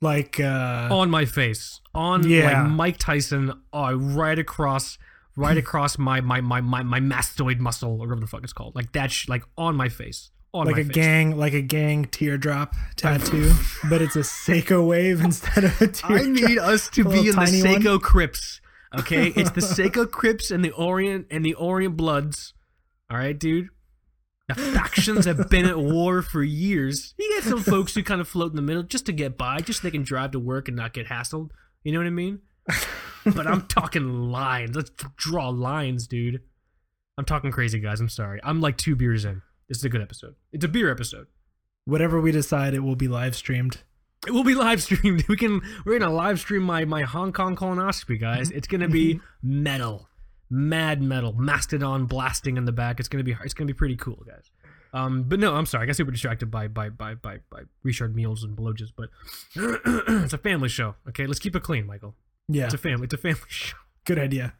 like, 0.00 0.40
uh, 0.40 0.88
on 0.90 1.10
my 1.10 1.24
face, 1.24 1.80
on 1.94 2.28
Yeah. 2.28 2.62
like 2.64 2.70
Mike 2.72 2.96
Tyson, 2.98 3.52
uh, 3.72 3.94
right 3.96 4.38
across, 4.38 4.98
right 5.36 5.56
across 5.56 5.98
my 5.98 6.20
my 6.20 6.40
my 6.40 6.60
my 6.60 6.82
my 6.82 7.00
mastoid 7.00 7.58
muscle 7.58 7.92
or 7.92 7.98
whatever 7.98 8.20
the 8.20 8.26
fuck 8.26 8.42
it's 8.42 8.52
called, 8.52 8.74
like 8.74 8.92
that, 8.92 9.10
sh- 9.10 9.28
like 9.28 9.42
on 9.56 9.76
my 9.76 9.88
face, 9.88 10.30
on 10.52 10.66
like 10.66 10.76
a 10.76 10.84
face. 10.84 10.94
gang, 10.94 11.36
like 11.36 11.54
a 11.54 11.62
gang 11.62 12.04
teardrop 12.06 12.74
tattoo, 12.96 13.52
but 13.88 14.02
it's 14.02 14.16
a 14.16 14.20
Seiko 14.20 14.86
wave 14.86 15.20
instead 15.24 15.64
of 15.64 15.80
a 15.80 15.88
teardrop. 15.88 16.10
I 16.10 16.24
need 16.24 16.58
us 16.58 16.88
to 16.90 17.04
be 17.04 17.20
in 17.20 17.26
the 17.26 17.32
tiny 17.32 17.62
one. 17.62 17.82
Seiko 17.82 18.00
Crips. 18.00 18.60
Okay, 18.98 19.26
it's 19.36 19.50
the 19.50 19.60
Seiko 19.60 20.10
Crips 20.10 20.50
and 20.50 20.64
the 20.64 20.72
Orient 20.72 21.26
and 21.30 21.44
the 21.44 21.54
Orient 21.54 21.96
Bloods. 21.96 22.54
All 23.10 23.16
right, 23.16 23.38
dude. 23.38 23.68
The 24.48 24.54
factions 24.54 25.24
have 25.24 25.48
been 25.48 25.64
at 25.64 25.78
war 25.78 26.20
for 26.20 26.42
years. 26.42 27.14
You 27.18 27.32
get 27.36 27.44
some 27.44 27.62
folks 27.62 27.94
who 27.94 28.02
kind 28.02 28.20
of 28.20 28.28
float 28.28 28.50
in 28.50 28.56
the 28.56 28.62
middle 28.62 28.82
just 28.82 29.06
to 29.06 29.12
get 29.12 29.38
by, 29.38 29.60
just 29.60 29.80
so 29.80 29.86
they 29.86 29.92
can 29.92 30.02
drive 30.02 30.32
to 30.32 30.38
work 30.38 30.68
and 30.68 30.76
not 30.76 30.92
get 30.92 31.06
hassled. 31.06 31.50
You 31.84 31.92
know 31.92 31.98
what 31.98 32.06
I 32.06 32.10
mean? 32.10 32.40
But 33.24 33.46
I'm 33.46 33.66
talking 33.66 34.30
lines. 34.30 34.74
Let's 34.74 34.90
draw 35.16 35.48
lines, 35.48 36.06
dude. 36.06 36.40
I'm 37.16 37.24
talking 37.24 37.50
crazy, 37.50 37.78
guys. 37.78 38.00
I'm 38.00 38.08
sorry. 38.08 38.40
I'm 38.42 38.60
like 38.60 38.76
two 38.76 38.96
beers 38.96 39.24
in. 39.24 39.42
This 39.68 39.78
is 39.78 39.84
a 39.84 39.88
good 39.88 40.02
episode. 40.02 40.34
It's 40.52 40.64
a 40.64 40.68
beer 40.68 40.90
episode. 40.90 41.26
Whatever 41.84 42.20
we 42.20 42.32
decide, 42.32 42.74
it 42.74 42.80
will 42.80 42.96
be 42.96 43.08
live 43.08 43.36
streamed. 43.36 43.82
It 44.26 44.32
will 44.32 44.44
be 44.44 44.54
live 44.54 44.82
streamed. 44.82 45.24
We 45.28 45.36
can 45.36 45.60
we're 45.84 45.98
gonna 45.98 46.12
live 46.12 46.38
stream 46.40 46.62
my 46.62 46.84
my 46.84 47.02
Hong 47.02 47.32
Kong 47.32 47.56
colonoscopy, 47.56 48.20
guys. 48.20 48.50
It's 48.50 48.68
gonna 48.68 48.88
be 48.88 49.20
metal, 49.42 50.08
mad 50.50 51.02
metal, 51.02 51.32
mastodon 51.32 52.06
blasting 52.06 52.56
in 52.56 52.64
the 52.64 52.72
back. 52.72 53.00
It's 53.00 53.08
gonna 53.08 53.24
be 53.24 53.36
it's 53.44 53.54
gonna 53.54 53.66
be 53.66 53.74
pretty 53.74 53.96
cool, 53.96 54.22
guys. 54.26 54.50
Um, 54.94 55.24
but 55.24 55.40
no, 55.40 55.54
I'm 55.54 55.66
sorry. 55.66 55.84
I 55.84 55.86
got 55.86 55.96
super 55.96 56.10
distracted 56.10 56.50
by 56.50 56.68
by 56.68 56.88
by 56.90 57.14
by 57.14 57.38
by 57.50 57.62
Richard 57.82 58.14
Milles 58.14 58.44
and 58.44 58.56
blowjobs. 58.56 58.92
But 58.96 59.08
it's 60.24 60.32
a 60.32 60.38
family 60.38 60.68
show. 60.68 60.94
Okay, 61.08 61.26
let's 61.26 61.40
keep 61.40 61.56
it 61.56 61.62
clean, 61.62 61.86
Michael. 61.86 62.14
Yeah, 62.54 62.64
It's 62.66 62.74
a 62.74 62.78
family. 62.78 63.04
It's 63.04 63.14
a 63.14 63.18
family 63.18 63.40
show. 63.48 63.76
good 64.04 64.18
idea. 64.18 64.54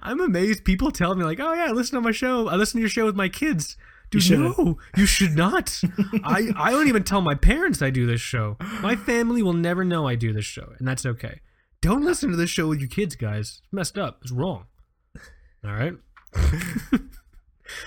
I'm 0.00 0.20
amazed. 0.20 0.64
People 0.64 0.90
tell 0.92 1.14
me 1.14 1.24
like, 1.24 1.40
"Oh 1.40 1.52
yeah, 1.54 1.72
listen 1.72 1.96
to 1.96 2.00
my 2.00 2.12
show. 2.12 2.48
I 2.48 2.54
listen 2.56 2.78
to 2.78 2.82
your 2.82 2.88
show 2.90 3.04
with 3.04 3.16
my 3.16 3.28
kids." 3.28 3.76
Dude, 4.10 4.22
shouldn't. 4.22 4.58
no, 4.58 4.78
you 4.96 5.06
should 5.06 5.34
not. 5.36 5.80
I 6.24 6.50
I 6.56 6.70
don't 6.70 6.86
even 6.88 7.02
tell 7.02 7.20
my 7.22 7.34
parents 7.34 7.80
I 7.82 7.90
do 7.90 8.06
this 8.06 8.20
show. 8.20 8.56
My 8.80 8.94
family 8.94 9.42
will 9.42 9.54
never 9.54 9.84
know 9.84 10.06
I 10.06 10.14
do 10.14 10.32
this 10.32 10.44
show, 10.44 10.72
and 10.78 10.86
that's 10.86 11.04
okay. 11.06 11.40
Don't 11.80 12.04
listen 12.04 12.30
to 12.30 12.36
this 12.36 12.50
show 12.50 12.68
with 12.68 12.78
your 12.78 12.88
kids, 12.90 13.16
guys. 13.16 13.60
It's 13.64 13.72
messed 13.72 13.98
up. 13.98 14.18
It's 14.22 14.30
wrong. 14.30 14.66
All 15.64 15.72
right. 15.72 15.94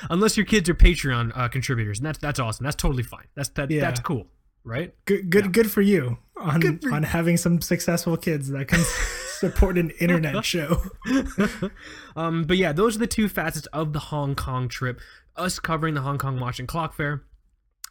Unless 0.09 0.35
your 0.37 0.45
kids 0.45 0.67
are 0.69 0.73
Patreon 0.73 1.31
uh, 1.35 1.47
contributors, 1.47 1.99
and 1.99 2.07
that's 2.07 2.17
that's 2.17 2.39
awesome. 2.39 2.63
That's 2.63 2.75
totally 2.75 3.03
fine. 3.03 3.27
That's 3.35 3.49
that, 3.49 3.69
Yeah. 3.69 3.81
that's 3.81 3.99
cool, 3.99 4.27
right? 4.65 4.93
Good, 5.05 5.29
good, 5.29 5.53
good 5.53 5.71
for 5.71 5.81
you 5.81 6.17
on 6.37 6.79
for 6.79 6.93
on 6.93 7.03
having 7.03 7.37
some 7.37 7.61
successful 7.61 8.17
kids 8.17 8.49
that 8.49 8.67
can 8.67 8.79
support 9.39 9.77
an 9.77 9.91
internet 9.99 10.43
show. 10.45 10.81
um, 12.15 12.43
but 12.43 12.57
yeah, 12.57 12.71
those 12.71 12.95
are 12.95 12.99
the 12.99 13.07
two 13.07 13.29
facets 13.29 13.67
of 13.67 13.93
the 13.93 13.99
Hong 13.99 14.35
Kong 14.35 14.67
trip. 14.67 14.99
Us 15.35 15.59
covering 15.59 15.93
the 15.93 16.01
Hong 16.01 16.17
Kong 16.17 16.39
Watch 16.39 16.59
and 16.59 16.67
Clock 16.67 16.93
Fair, 16.93 17.23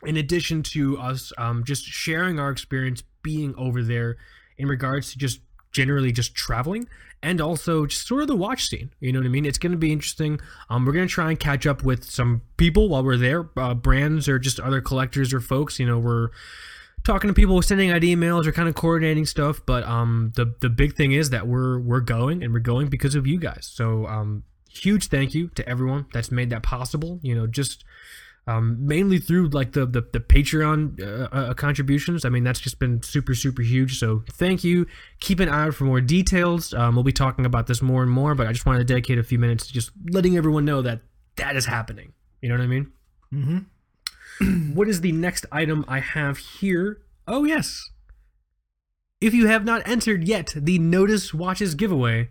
in 0.02 0.16
addition 0.16 0.62
to 0.62 0.98
us 0.98 1.32
um, 1.38 1.64
just 1.64 1.84
sharing 1.84 2.38
our 2.38 2.50
experience 2.50 3.02
being 3.22 3.54
over 3.56 3.82
there 3.82 4.16
in 4.56 4.68
regards 4.68 5.12
to 5.12 5.18
just 5.18 5.40
generally 5.74 6.12
just 6.12 6.34
traveling 6.34 6.88
and 7.22 7.40
also 7.40 7.86
just 7.86 8.06
sort 8.06 8.22
of 8.22 8.28
the 8.28 8.36
watch 8.36 8.68
scene. 8.68 8.90
You 9.00 9.12
know 9.12 9.18
what 9.18 9.26
I 9.26 9.30
mean? 9.30 9.44
It's 9.44 9.58
going 9.58 9.72
to 9.72 9.78
be 9.78 9.92
interesting. 9.92 10.40
Um, 10.70 10.84
we're 10.86 10.92
going 10.92 11.06
to 11.06 11.12
try 11.12 11.30
and 11.30 11.38
catch 11.38 11.66
up 11.66 11.82
with 11.82 12.04
some 12.04 12.42
people 12.56 12.88
while 12.88 13.02
we're 13.02 13.16
there, 13.16 13.48
uh, 13.56 13.74
brands 13.74 14.28
or 14.28 14.38
just 14.38 14.60
other 14.60 14.80
collectors 14.80 15.32
or 15.32 15.40
folks. 15.40 15.78
You 15.78 15.86
know, 15.86 15.98
we're 15.98 16.28
talking 17.02 17.28
to 17.28 17.34
people, 17.34 17.60
sending 17.62 17.90
out 17.90 18.02
emails, 18.02 18.46
or 18.46 18.52
kind 18.52 18.68
of 18.68 18.74
coordinating 18.74 19.26
stuff. 19.26 19.60
But 19.66 19.84
um, 19.84 20.32
the 20.36 20.54
the 20.60 20.68
big 20.68 20.96
thing 20.96 21.12
is 21.12 21.30
that 21.30 21.46
we're 21.46 21.78
we're 21.78 22.00
going 22.00 22.42
and 22.42 22.52
we're 22.52 22.60
going 22.60 22.88
because 22.88 23.14
of 23.14 23.26
you 23.26 23.38
guys. 23.38 23.70
So 23.72 24.06
um, 24.06 24.44
huge 24.68 25.08
thank 25.08 25.34
you 25.34 25.48
to 25.48 25.68
everyone 25.68 26.06
that's 26.12 26.30
made 26.30 26.50
that 26.50 26.62
possible. 26.62 27.20
You 27.22 27.34
know, 27.34 27.46
just 27.46 27.84
um, 28.46 28.76
mainly 28.86 29.18
through 29.18 29.48
like 29.48 29.72
the 29.72 29.86
the, 29.86 30.02
the 30.12 30.20
Patreon 30.20 31.00
uh, 31.00 31.28
uh, 31.34 31.54
contributions. 31.54 32.24
I 32.24 32.28
mean, 32.28 32.44
that's 32.44 32.60
just 32.60 32.78
been 32.78 33.02
super 33.02 33.34
super 33.34 33.62
huge. 33.62 33.98
So 33.98 34.24
thank 34.32 34.64
you. 34.64 34.86
Keep 35.20 35.40
an 35.40 35.48
eye 35.48 35.66
out 35.66 35.74
for 35.74 35.84
more 35.84 36.00
details. 36.00 36.74
Um, 36.74 36.94
we'll 36.94 37.04
be 37.04 37.12
talking 37.12 37.46
about 37.46 37.66
this 37.66 37.80
more 37.80 38.02
and 38.02 38.10
more, 38.10 38.34
but 38.34 38.46
I 38.46 38.52
just 38.52 38.66
wanted 38.66 38.80
to 38.80 38.84
dedicate 38.84 39.18
a 39.18 39.22
few 39.22 39.38
minutes 39.38 39.66
to 39.66 39.72
just 39.72 39.90
letting 40.10 40.36
everyone 40.36 40.64
know 40.64 40.82
that 40.82 41.00
that 41.36 41.56
is 41.56 41.66
happening. 41.66 42.12
You 42.40 42.50
know 42.50 42.56
what 42.56 42.64
I 42.64 42.66
mean? 42.66 42.92
Mm-hmm. 43.32 44.72
what 44.74 44.88
is 44.88 45.00
the 45.00 45.12
next 45.12 45.46
item 45.50 45.84
I 45.88 46.00
have 46.00 46.38
here? 46.38 47.00
Oh, 47.26 47.44
yes. 47.44 47.90
If 49.20 49.32
you 49.32 49.46
have 49.46 49.64
not 49.64 49.86
entered 49.88 50.24
yet 50.24 50.52
the 50.54 50.78
Notice 50.78 51.32
Watches 51.32 51.74
giveaway, 51.74 52.28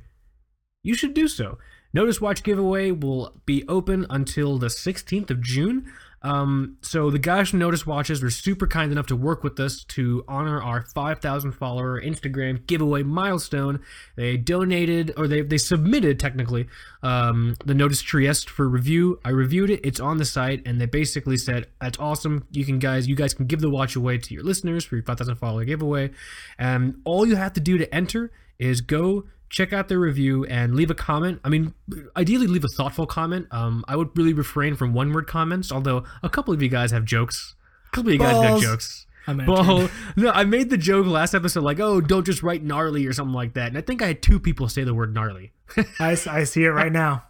you 0.84 0.94
should 0.94 1.14
do 1.14 1.28
so. 1.28 1.58
Notice 1.94 2.20
Watch 2.20 2.44
giveaway 2.44 2.92
will 2.92 3.40
be 3.46 3.64
open 3.68 4.06
until 4.10 4.58
the 4.58 4.68
16th 4.68 5.30
of 5.30 5.42
June. 5.42 5.92
Um, 6.24 6.78
so 6.82 7.10
the 7.12 7.20
guys 7.20 7.50
from 7.50 7.60
Notice 7.60 7.86
Watches 7.86 8.24
were 8.24 8.30
super 8.30 8.66
kind 8.66 8.92
enough 8.92 9.08
to 9.08 9.16
work 9.16 9.44
with 9.44 9.60
us 9.60 9.84
to 9.90 10.24
honor 10.28 10.62
our 10.62 10.82
5,000 10.82 11.52
follower 11.52 12.02
Instagram 12.02 12.66
giveaway 12.66 13.04
milestone. 13.04 13.82
They 14.16 14.38
donated, 14.38 15.14
or 15.18 15.28
they, 15.28 15.42
they 15.42 15.58
submitted 15.58 16.20
technically, 16.22 16.68
um, 17.04 17.56
the 17.66 17.74
Notice 17.74 18.02
Trieste 18.02 18.50
for 18.50 18.68
review. 18.70 19.20
I 19.26 19.32
reviewed 19.32 19.70
it. 19.70 19.82
It's 19.84 20.00
on 20.00 20.18
the 20.18 20.26
site, 20.26 20.66
and 20.66 20.80
they 20.80 20.86
basically 20.86 21.38
said, 21.38 21.68
"That's 21.82 22.00
awesome. 22.00 22.48
You 22.52 22.64
can 22.64 22.80
guys, 22.80 23.06
you 23.06 23.16
guys 23.16 23.34
can 23.34 23.46
give 23.46 23.60
the 23.60 23.70
watch 23.70 23.98
away 23.98 24.18
to 24.18 24.34
your 24.34 24.44
listeners 24.44 24.86
for 24.86 24.96
your 24.96 25.04
5,000 25.04 25.36
follower 25.36 25.66
giveaway." 25.66 26.12
And 26.58 27.02
all 27.04 27.28
you 27.28 27.36
have 27.36 27.54
to 27.54 27.60
do 27.60 27.78
to 27.78 27.94
enter 27.94 28.32
is 28.60 28.80
go 28.80 29.26
check 29.54 29.72
out 29.72 29.88
their 29.88 30.00
review 30.00 30.44
and 30.46 30.76
leave 30.76 30.90
a 30.90 30.96
comment. 30.96 31.40
I 31.44 31.50
mean, 31.50 31.76
ideally 32.18 32.48
leave 32.48 32.64
a 32.64 32.70
thoughtful 32.70 33.06
comment. 33.06 33.48
Um, 33.52 33.86
I 33.88 33.96
would 33.96 34.10
really 34.18 34.34
refrain 34.34 34.76
from 34.76 34.94
one 34.94 35.14
word 35.14 35.28
comments, 35.28 35.72
although 35.72 36.04
a 36.24 36.30
couple 36.30 36.54
of 36.54 36.62
you 36.62 36.70
guys 36.70 36.90
have 36.92 37.06
jokes. 37.06 37.56
A 37.88 37.96
couple 37.96 38.10
of 38.10 38.14
you 38.14 38.20
guys 38.20 38.36
have 38.44 38.62
jokes. 38.62 39.06
Well, 39.28 39.90
no, 40.18 40.32
I 40.32 40.44
made 40.44 40.70
the 40.70 40.78
joke 40.78 41.06
last 41.06 41.34
episode, 41.34 41.64
like, 41.64 41.80
oh, 41.80 42.02
don't 42.02 42.26
just 42.26 42.44
write 42.44 42.64
gnarly 42.64 43.06
or 43.06 43.14
something 43.14 43.34
like 43.34 43.54
that. 43.54 43.68
And 43.68 43.78
I 43.78 43.82
think 43.82 44.02
I 44.02 44.08
had 44.08 44.22
two 44.22 44.40
people 44.40 44.68
say 44.68 44.84
the 44.84 44.94
word 44.94 45.14
gnarly. 45.14 45.54
I 46.00 46.16
see 46.16 46.64
it 46.64 46.70
right 46.70 46.92
now. 46.92 47.24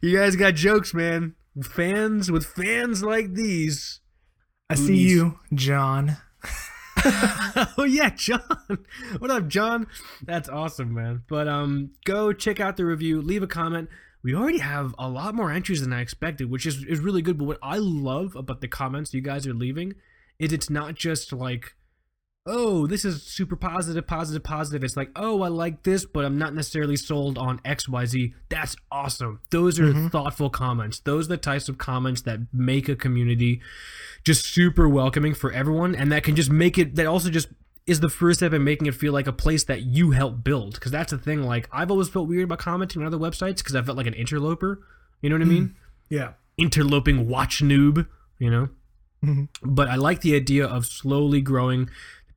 you 0.00 0.16
guys 0.16 0.36
got 0.36 0.54
jokes, 0.54 0.94
man. 0.94 1.34
Fans 1.62 2.30
with 2.30 2.46
fans 2.46 3.02
like 3.02 3.34
these. 3.34 4.00
I 4.70 4.74
see 4.76 4.86
Booties. 4.86 5.12
you, 5.12 5.38
John. 5.52 6.16
oh 7.78 7.84
yeah, 7.86 8.10
John. 8.10 8.40
What 9.18 9.30
up, 9.30 9.48
John? 9.48 9.86
That's 10.22 10.48
awesome, 10.48 10.94
man. 10.94 11.22
But 11.28 11.48
um 11.48 11.90
go 12.04 12.32
check 12.32 12.60
out 12.60 12.76
the 12.76 12.84
review, 12.84 13.20
leave 13.20 13.42
a 13.42 13.46
comment. 13.46 13.88
We 14.22 14.34
already 14.34 14.58
have 14.58 14.94
a 14.98 15.08
lot 15.08 15.34
more 15.34 15.50
entries 15.50 15.80
than 15.80 15.92
I 15.92 16.00
expected, 16.00 16.48
which 16.48 16.64
is, 16.64 16.84
is 16.84 17.00
really 17.00 17.22
good. 17.22 17.38
But 17.38 17.46
what 17.46 17.58
I 17.62 17.78
love 17.78 18.36
about 18.36 18.60
the 18.60 18.68
comments 18.68 19.12
you 19.12 19.20
guys 19.20 19.46
are 19.46 19.54
leaving 19.54 19.94
is 20.38 20.52
it's 20.52 20.70
not 20.70 20.94
just 20.94 21.32
like, 21.32 21.74
oh, 22.44 22.86
this 22.88 23.04
is 23.04 23.22
super 23.22 23.54
positive, 23.54 24.06
positive, 24.06 24.42
positive. 24.42 24.82
It's 24.82 24.96
like, 24.96 25.10
oh, 25.14 25.42
I 25.42 25.48
like 25.48 25.84
this, 25.84 26.04
but 26.04 26.24
I'm 26.24 26.38
not 26.38 26.54
necessarily 26.54 26.96
sold 26.96 27.38
on 27.38 27.60
XYZ. 27.60 28.34
That's 28.48 28.74
awesome. 28.90 29.40
Those 29.50 29.78
are 29.78 29.92
Mhm. 29.92 30.10
thoughtful 30.10 30.50
comments. 30.50 30.98
Those 30.98 31.26
are 31.26 31.30
the 31.30 31.36
types 31.36 31.68
of 31.68 31.78
comments 31.78 32.22
that 32.22 32.40
make 32.52 32.88
a 32.88 32.96
community 32.96 33.60
just 34.24 34.44
super 34.44 34.88
welcoming 34.88 35.34
for 35.34 35.52
everyone 35.52 35.94
and 35.94 36.10
that 36.12 36.22
can 36.24 36.34
just 36.36 36.50
make 36.50 36.78
it 36.78 36.94
that 36.96 37.06
also 37.06 37.28
just 37.30 37.48
is 37.86 37.98
the 37.98 38.08
first 38.08 38.38
step 38.38 38.52
in 38.52 38.62
making 38.62 38.86
it 38.86 38.94
feel 38.94 39.12
like 39.12 39.26
a 39.26 39.32
place 39.32 39.64
that 39.64 39.82
you 39.82 40.12
help 40.12 40.44
build 40.44 40.74
because 40.74 40.92
that's 40.92 41.10
the 41.10 41.18
thing 41.18 41.42
like 41.42 41.68
i've 41.72 41.90
always 41.90 42.08
felt 42.08 42.28
weird 42.28 42.44
about 42.44 42.60
commenting 42.60 43.02
on 43.02 43.06
other 43.08 43.18
websites 43.18 43.56
because 43.56 43.74
i 43.74 43.82
felt 43.82 43.96
like 43.98 44.06
an 44.06 44.14
interloper 44.14 44.80
you 45.20 45.28
know 45.28 45.34
what 45.34 45.42
i 45.42 45.44
mean 45.44 45.74
Yeah. 46.08 46.34
interloping 46.56 47.26
watch 47.28 47.64
noob 47.64 48.06
you 48.38 48.48
know 48.48 48.68
Mhm. 49.24 49.48
but 49.64 49.88
i 49.88 49.96
like 49.96 50.20
the 50.20 50.36
idea 50.36 50.64
of 50.64 50.86
slowly 50.86 51.40
growing 51.40 51.90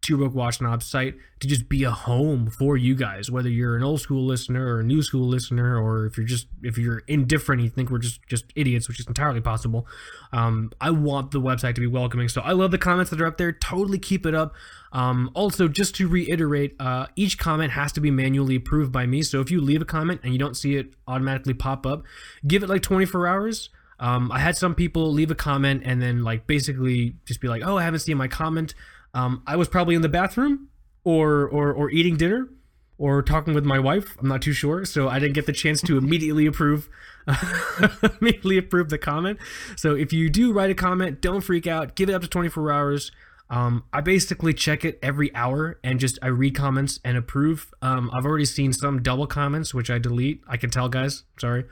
Two 0.05 0.17
Broke 0.17 0.35
Watch 0.35 0.59
Snob 0.59 0.83
site 0.83 1.15
to 1.39 1.47
just 1.47 1.67
be 1.67 1.83
a 1.83 1.89
home 1.89 2.51
for 2.51 2.77
you 2.77 2.93
guys, 2.93 3.31
whether 3.31 3.49
you're 3.49 3.75
an 3.75 3.81
old 3.81 3.99
school 4.01 4.23
listener 4.23 4.63
or 4.63 4.81
a 4.81 4.83
new 4.83 5.01
school 5.01 5.27
listener, 5.27 5.81
or 5.81 6.05
if 6.05 6.15
you're 6.15 6.27
just 6.27 6.45
if 6.61 6.77
you're 6.77 6.99
indifferent, 7.07 7.63
you 7.63 7.69
think 7.69 7.89
we're 7.89 7.97
just 7.97 8.21
just 8.27 8.45
idiots, 8.55 8.87
which 8.87 8.99
is 8.99 9.07
entirely 9.07 9.41
possible. 9.41 9.87
Um, 10.31 10.71
I 10.79 10.91
want 10.91 11.31
the 11.31 11.41
website 11.41 11.73
to 11.73 11.81
be 11.81 11.87
welcoming, 11.87 12.29
so 12.29 12.41
I 12.41 12.51
love 12.51 12.69
the 12.69 12.77
comments 12.77 13.09
that 13.09 13.19
are 13.19 13.25
up 13.25 13.37
there. 13.37 13.51
Totally 13.51 13.97
keep 13.97 14.27
it 14.27 14.35
up. 14.35 14.53
Um, 14.91 15.31
also, 15.33 15.67
just 15.67 15.95
to 15.95 16.07
reiterate, 16.07 16.75
uh, 16.79 17.07
each 17.15 17.39
comment 17.39 17.71
has 17.71 17.91
to 17.93 17.99
be 17.99 18.11
manually 18.11 18.57
approved 18.57 18.91
by 18.91 19.07
me. 19.07 19.23
So 19.23 19.41
if 19.41 19.49
you 19.49 19.59
leave 19.59 19.81
a 19.81 19.85
comment 19.85 20.21
and 20.23 20.33
you 20.33 20.37
don't 20.37 20.55
see 20.55 20.75
it 20.75 20.93
automatically 21.07 21.55
pop 21.55 21.87
up, 21.87 22.03
give 22.45 22.61
it 22.61 22.69
like 22.69 22.83
24 22.83 23.25
hours. 23.25 23.69
Um, 23.99 24.31
I 24.31 24.39
had 24.39 24.55
some 24.55 24.75
people 24.75 25.11
leave 25.11 25.31
a 25.31 25.35
comment 25.35 25.81
and 25.83 25.99
then 25.99 26.23
like 26.23 26.45
basically 26.45 27.15
just 27.25 27.41
be 27.41 27.47
like, 27.47 27.63
"Oh, 27.65 27.77
I 27.77 27.83
haven't 27.83 28.01
seen 28.01 28.17
my 28.17 28.27
comment." 28.27 28.75
Um, 29.15 29.41
I 29.47 29.55
was 29.55 29.67
probably 29.67 29.95
in 29.95 30.01
the 30.01 30.09
bathroom 30.09 30.67
or 31.03 31.47
or 31.47 31.73
or 31.73 31.89
eating 31.89 32.17
dinner 32.17 32.49
or 32.97 33.21
talking 33.21 33.53
with 33.53 33.65
my 33.65 33.79
wife. 33.79 34.15
I'm 34.19 34.27
not 34.27 34.41
too 34.41 34.53
sure, 34.53 34.85
so 34.85 35.09
I 35.09 35.19
didn't 35.19 35.33
get 35.33 35.45
the 35.47 35.53
chance 35.53 35.81
to 35.83 35.97
immediately 35.97 36.45
approve 36.51 36.89
immediately 38.21 38.57
approve 38.57 38.89
the 38.89 38.97
comment. 38.97 39.39
So 39.75 39.95
if 39.95 40.13
you 40.13 40.29
do 40.29 40.53
write 40.53 40.69
a 40.69 40.75
comment, 40.75 41.21
don't 41.21 41.41
freak 41.41 41.65
out. 41.65 41.95
Give 41.95 42.09
it 42.09 42.13
up 42.13 42.21
to 42.21 42.27
24 42.27 42.71
hours. 42.71 43.11
Um, 43.49 43.83
I 43.93 44.01
basically 44.01 44.53
check 44.53 44.83
it 44.83 44.99
every 45.03 45.33
hour 45.35 45.79
and 45.83 45.99
just 45.99 46.17
I 46.21 46.27
read 46.27 46.55
comments 46.55 46.99
and 47.03 47.15
approve. 47.15 47.71
Um, 47.81 48.09
I've 48.13 48.25
already 48.25 48.45
seen 48.45 48.73
some 48.73 49.01
double 49.01 49.27
comments 49.27 49.73
which 49.73 49.89
I 49.89 49.97
delete. 49.97 50.41
I 50.47 50.57
can 50.57 50.69
tell, 50.69 50.89
guys. 50.89 51.23
Sorry. 51.39 51.65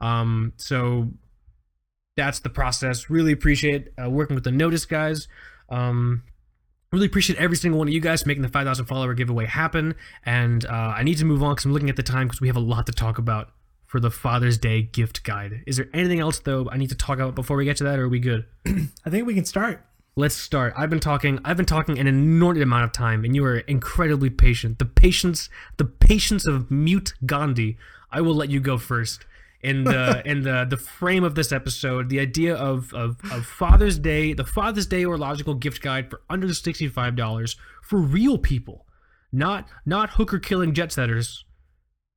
Um, 0.00 0.52
so 0.56 1.10
that's 2.16 2.40
the 2.40 2.50
process. 2.50 3.10
Really 3.10 3.32
appreciate 3.32 3.88
uh, 4.02 4.10
working 4.10 4.34
with 4.34 4.44
the 4.44 4.52
Notice 4.52 4.86
guys. 4.86 5.28
Um, 5.68 6.22
really 6.92 7.06
appreciate 7.06 7.38
every 7.38 7.56
single 7.56 7.78
one 7.78 7.88
of 7.88 7.94
you 7.94 8.00
guys 8.00 8.24
making 8.24 8.42
the 8.42 8.48
5,000 8.48 8.86
follower 8.86 9.14
giveaway 9.14 9.46
happen. 9.46 9.94
And 10.24 10.64
uh, 10.64 10.94
I 10.96 11.02
need 11.02 11.18
to 11.18 11.24
move 11.24 11.42
on 11.42 11.54
because 11.54 11.64
I'm 11.64 11.72
looking 11.72 11.90
at 11.90 11.96
the 11.96 12.02
time 12.02 12.26
because 12.26 12.40
we 12.40 12.48
have 12.48 12.56
a 12.56 12.60
lot 12.60 12.86
to 12.86 12.92
talk 12.92 13.18
about 13.18 13.50
for 13.86 14.00
the 14.00 14.10
Father's 14.10 14.58
Day 14.58 14.82
gift 14.82 15.24
guide. 15.24 15.62
Is 15.66 15.76
there 15.76 15.88
anything 15.92 16.20
else 16.20 16.38
though 16.38 16.68
I 16.70 16.76
need 16.76 16.90
to 16.90 16.94
talk 16.94 17.18
about 17.18 17.34
before 17.34 17.56
we 17.56 17.64
get 17.64 17.76
to 17.78 17.84
that, 17.84 17.98
or 17.98 18.04
are 18.04 18.08
we 18.08 18.20
good? 18.20 18.44
I 18.66 19.10
think 19.10 19.26
we 19.26 19.34
can 19.34 19.44
start. 19.44 19.84
Let's 20.14 20.34
start. 20.34 20.74
I've 20.76 20.90
been 20.90 21.00
talking. 21.00 21.38
I've 21.44 21.56
been 21.56 21.66
talking 21.66 21.98
an 21.98 22.06
inordinate 22.06 22.66
amount 22.66 22.84
of 22.84 22.92
time, 22.92 23.24
and 23.24 23.34
you 23.34 23.44
are 23.44 23.58
incredibly 23.58 24.30
patient. 24.30 24.78
The 24.78 24.84
patience, 24.84 25.48
the 25.76 25.84
patience 25.84 26.46
of 26.46 26.70
mute 26.70 27.14
Gandhi. 27.24 27.78
I 28.10 28.20
will 28.20 28.34
let 28.34 28.50
you 28.50 28.58
go 28.60 28.78
first. 28.78 29.24
In 29.62 29.84
the 29.84 30.22
in 30.28 30.42
the 30.42 30.66
the 30.68 30.76
frame 30.76 31.24
of 31.24 31.34
this 31.34 31.52
episode, 31.52 32.08
the 32.08 32.20
idea 32.20 32.54
of, 32.54 32.92
of 32.94 33.18
of 33.32 33.44
Father's 33.46 33.98
Day, 33.98 34.32
the 34.32 34.44
Father's 34.44 34.86
Day 34.86 35.02
horological 35.02 35.54
gift 35.54 35.82
guide 35.82 36.10
for 36.10 36.20
under 36.30 36.52
sixty 36.54 36.88
five 36.88 37.16
dollars 37.16 37.56
for 37.82 37.98
real 37.98 38.38
people, 38.38 38.86
not 39.32 39.66
not 39.84 40.10
hooker 40.10 40.38
killing 40.38 40.74
jet 40.74 40.92
setters, 40.92 41.44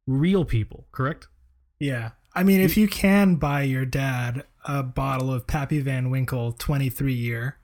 real 0.05 0.45
people. 0.45 0.87
Correct? 0.91 1.27
Yeah. 1.79 2.11
I 2.33 2.43
mean, 2.43 2.61
if 2.61 2.77
you 2.77 2.87
can 2.87 3.35
buy 3.35 3.63
your 3.63 3.83
dad 3.83 4.45
a 4.65 4.83
bottle 4.83 5.33
of 5.33 5.47
Pappy 5.47 5.79
Van 5.79 6.09
Winkle 6.09 6.51
23 6.53 7.13
year. 7.13 7.57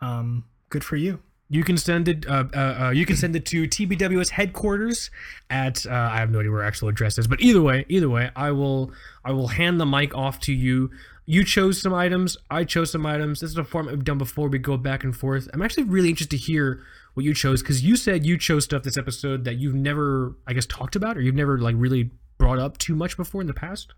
Um, 0.00 0.44
good 0.70 0.84
for 0.84 0.96
you. 0.96 1.20
You 1.52 1.64
can 1.64 1.76
send 1.76 2.08
it. 2.08 2.26
Uh, 2.26 2.44
uh, 2.54 2.58
uh, 2.58 2.90
you 2.92 3.04
can 3.04 3.14
send 3.14 3.36
it 3.36 3.44
to 3.46 3.64
TBWS 3.64 4.30
headquarters 4.30 5.10
at. 5.50 5.84
Uh, 5.84 5.90
I 5.90 6.16
have 6.16 6.30
no 6.30 6.38
idea 6.38 6.50
where 6.50 6.62
actual 6.62 6.88
address 6.88 7.18
is, 7.18 7.26
but 7.26 7.42
either 7.42 7.60
way, 7.60 7.84
either 7.90 8.08
way, 8.08 8.30
I 8.34 8.52
will. 8.52 8.90
I 9.22 9.32
will 9.32 9.48
hand 9.48 9.78
the 9.78 9.84
mic 9.84 10.16
off 10.16 10.40
to 10.40 10.52
you. 10.54 10.90
You 11.26 11.44
chose 11.44 11.78
some 11.82 11.92
items. 11.92 12.38
I 12.50 12.64
chose 12.64 12.90
some 12.90 13.04
items. 13.04 13.40
This 13.40 13.50
is 13.50 13.58
a 13.58 13.64
format 13.64 13.92
we've 13.92 14.02
done 14.02 14.16
before. 14.16 14.48
We 14.48 14.60
go 14.60 14.78
back 14.78 15.04
and 15.04 15.14
forth. 15.14 15.46
I'm 15.52 15.60
actually 15.60 15.82
really 15.82 16.08
interested 16.08 16.38
to 16.38 16.42
hear 16.42 16.82
what 17.12 17.26
you 17.26 17.34
chose 17.34 17.60
because 17.60 17.84
you 17.84 17.96
said 17.96 18.24
you 18.24 18.38
chose 18.38 18.64
stuff 18.64 18.82
this 18.82 18.96
episode 18.96 19.44
that 19.44 19.56
you've 19.56 19.74
never, 19.74 20.34
I 20.46 20.54
guess, 20.54 20.64
talked 20.64 20.96
about 20.96 21.18
or 21.18 21.20
you've 21.20 21.34
never 21.34 21.58
like 21.58 21.74
really 21.76 22.12
brought 22.38 22.60
up 22.60 22.78
too 22.78 22.94
much 22.94 23.18
before 23.18 23.42
in 23.42 23.46
the 23.46 23.52
past. 23.52 23.92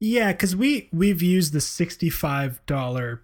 Yeah, 0.00 0.32
because 0.32 0.56
we 0.56 0.88
we've 0.92 1.22
used 1.22 1.52
the 1.52 1.60
sixty-five 1.60 2.66
dollar 2.66 3.22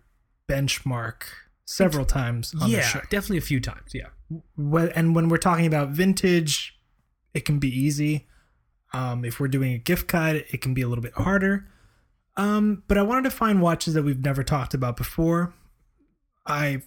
benchmark 0.49 1.24
several 1.72 2.04
times 2.04 2.54
on 2.60 2.70
yeah, 2.70 3.00
definitely 3.10 3.38
a 3.38 3.42
few 3.42 3.60
times. 3.60 3.92
Yeah. 3.94 4.08
And 4.94 5.14
when 5.14 5.28
we're 5.28 5.38
talking 5.38 5.66
about 5.66 5.90
vintage, 5.90 6.78
it 7.34 7.44
can 7.44 7.58
be 7.58 7.68
easy. 7.68 8.26
Um, 8.92 9.24
if 9.24 9.40
we're 9.40 9.48
doing 9.48 9.72
a 9.72 9.78
gift 9.78 10.06
card, 10.08 10.44
it 10.50 10.60
can 10.60 10.74
be 10.74 10.82
a 10.82 10.88
little 10.88 11.02
bit 11.02 11.14
harder. 11.14 11.66
Um, 12.36 12.82
but 12.88 12.98
I 12.98 13.02
wanted 13.02 13.24
to 13.24 13.30
find 13.30 13.60
watches 13.60 13.94
that 13.94 14.02
we've 14.02 14.22
never 14.22 14.42
talked 14.42 14.74
about 14.74 14.96
before. 14.96 15.54
I 16.46 16.82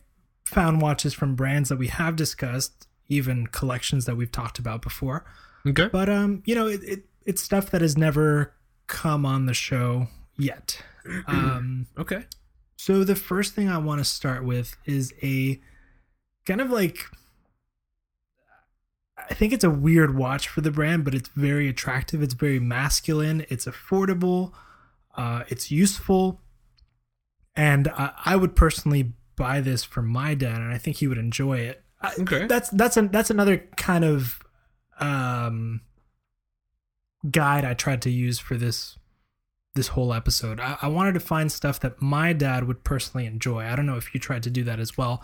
found 0.45 0.81
watches 0.81 1.13
from 1.13 1.36
brands 1.36 1.69
that 1.69 1.77
we 1.77 1.88
have 1.88 2.15
discussed, 2.15 2.88
even 3.07 3.47
collections 3.47 4.05
that 4.05 4.15
we've 4.17 4.31
talked 4.31 4.59
about 4.59 4.81
before. 4.81 5.25
Okay. 5.67 5.88
But 5.91 6.09
um, 6.09 6.43
you 6.45 6.55
know, 6.55 6.67
it, 6.67 6.83
it 6.83 7.05
it's 7.25 7.41
stuff 7.41 7.71
that 7.71 7.81
has 7.81 7.97
never 7.97 8.53
come 8.88 9.25
on 9.25 9.45
the 9.47 9.53
show 9.53 10.07
yet. 10.38 10.81
Um, 11.27 11.86
Okay. 11.99 12.25
So 12.86 13.03
the 13.03 13.15
first 13.15 13.55
thing 13.55 13.67
I 13.67 13.79
want 13.79 13.97
to 13.97 14.05
start 14.05 14.45
with 14.45 14.77
is 14.86 15.11
a 15.23 15.59
kind 16.45 16.61
of 16.61 16.69
like 16.69 17.07
I 19.17 19.33
think 19.33 19.53
it's 19.53 19.63
a 19.63 19.71
weird 19.71 20.15
watch 20.15 20.47
for 20.47 20.61
the 20.61 20.69
brand, 20.69 21.03
but 21.03 21.15
it's 21.15 21.29
very 21.29 21.67
attractive. 21.67 22.21
It's 22.21 22.36
very 22.36 22.59
masculine. 22.59 23.43
It's 23.49 23.65
affordable. 23.65 24.51
Uh, 25.17 25.45
it's 25.47 25.71
useful, 25.71 26.41
and 27.55 27.88
I, 27.88 28.11
I 28.23 28.36
would 28.36 28.55
personally 28.55 29.13
buy 29.36 29.61
this 29.61 29.83
for 29.83 30.03
my 30.03 30.36
dad, 30.36 30.61
and 30.61 30.71
I 30.71 30.77
think 30.77 30.97
he 30.97 31.07
would 31.07 31.17
enjoy 31.17 31.57
it. 31.61 31.81
I, 32.03 32.13
Okay. 32.19 32.45
That's 32.45 32.69
that's 32.69 32.97
a, 32.97 33.07
that's 33.07 33.31
another 33.31 33.63
kind 33.77 34.05
of 34.05 34.43
um, 34.99 35.81
guide 37.31 37.65
I 37.65 37.73
tried 37.73 38.03
to 38.03 38.11
use 38.11 38.38
for 38.38 38.57
this 38.57 38.99
this 39.76 39.89
whole 39.89 40.13
episode. 40.13 40.59
I, 40.59 40.78
I 40.82 40.88
wanted 40.88 41.13
to 41.13 41.19
find 41.19 41.51
stuff 41.51 41.80
that 41.82 42.01
my 42.01 42.34
dad 42.34 42.65
would 42.67 42.84
personally 42.84 43.26
enjoy. 43.28 43.63
I 43.65 43.76
don't 43.76 43.86
know 43.86 43.97
if 43.97 44.13
you 44.13 44.19
tried 44.19 44.43
to 44.43 44.49
do 44.49 44.63
that 44.63 44.80
as 44.80 44.97
well, 44.97 45.23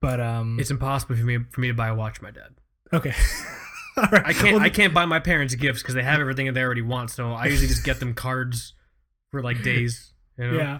but 0.00 0.20
um, 0.20 0.58
It's 0.60 0.70
impossible 0.70 1.16
for 1.16 1.24
me 1.24 1.38
for 1.50 1.60
me 1.60 1.68
to 1.68 1.74
buy 1.74 1.88
a 1.88 1.94
watch 1.94 2.20
my 2.22 2.30
dad. 2.30 2.54
okay. 2.92 3.14
All 3.96 4.04
right. 4.12 4.26
I 4.26 4.32
can't 4.34 4.54
Well, 4.56 4.62
I 4.62 4.68
can't 4.68 4.92
buy 4.92 5.06
my 5.06 5.18
parents 5.18 5.54
gifts 5.54 5.80
because 5.82 5.94
they 5.94 6.02
have 6.02 6.20
everything 6.20 6.44
that 6.46 6.52
they 6.52 6.62
already 6.62 6.82
want. 6.82 7.10
So 7.10 7.32
I 7.32 7.46
usually 7.46 7.68
just 7.68 7.82
get 7.84 7.98
them 7.98 8.12
cards 8.12 8.74
for 9.32 9.42
like 9.42 9.62
days. 9.62 10.12
You 10.38 10.50
know? 10.52 10.58
Yeah. 10.58 10.78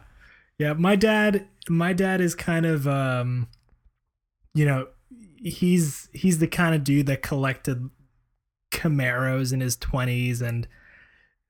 Yeah, 0.58 0.72
my 0.74 0.96
dad 0.96 1.48
my 1.68 1.92
dad 1.94 2.20
is 2.20 2.34
kind 2.34 2.66
of 2.66 2.86
um 2.86 3.48
you 4.54 4.64
know, 4.66 4.88
he's 5.36 6.08
he's 6.12 6.38
the 6.38 6.46
kind 6.46 6.74
of 6.74 6.84
dude 6.84 7.06
that 7.06 7.22
collected 7.22 7.88
Camaros 8.70 9.52
in 9.52 9.60
his 9.60 9.76
20s 9.76 10.42
and 10.42 10.66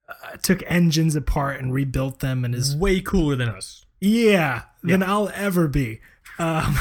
uh, 0.09 0.37
took 0.43 0.63
engines 0.67 1.17
apart 1.17 1.61
and 1.61 1.73
rebuilt 1.73 2.21
them 2.21 2.45
and 2.45 2.55
is 2.55 2.77
way 2.77 3.01
cooler 3.01 3.37
than 3.37 3.49
us. 3.49 3.85
yeah 4.01 4.63
than 4.83 5.03
I'll 5.03 5.31
ever 5.35 5.69
be. 5.69 6.01
Um, 6.39 6.77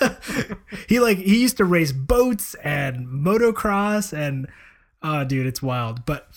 he 0.88 1.00
like 1.00 1.18
he 1.18 1.40
used 1.40 1.56
to 1.58 1.64
race 1.64 1.92
boats 1.92 2.54
and 2.56 3.06
motocross 3.06 4.12
and 4.12 4.48
oh 5.02 5.24
dude 5.24 5.46
it's 5.46 5.62
wild. 5.62 6.04
But 6.04 6.28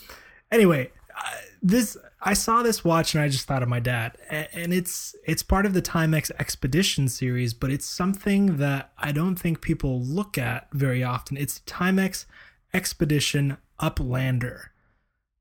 anyway, 0.51 0.91
uh, 1.17 1.31
this 1.61 1.97
I 2.21 2.33
saw 2.33 2.63
this 2.63 2.83
watch 2.83 3.13
and 3.13 3.23
I 3.23 3.29
just 3.29 3.45
thought 3.45 3.61
of 3.61 3.69
my 3.69 3.79
dad. 3.79 4.17
And 4.29 4.73
it's 4.73 5.15
it's 5.25 5.43
part 5.43 5.65
of 5.65 5.73
the 5.73 5.81
Timex 5.81 6.31
Expedition 6.39 7.07
series, 7.07 7.53
but 7.53 7.71
it's 7.71 7.85
something 7.85 8.57
that 8.57 8.91
I 8.97 9.11
don't 9.11 9.35
think 9.35 9.61
people 9.61 10.01
look 10.01 10.37
at 10.37 10.67
very 10.71 11.03
often. 11.03 11.37
It's 11.37 11.59
Timex 11.61 12.25
Expedition 12.73 13.57
Uplander. 13.79 14.69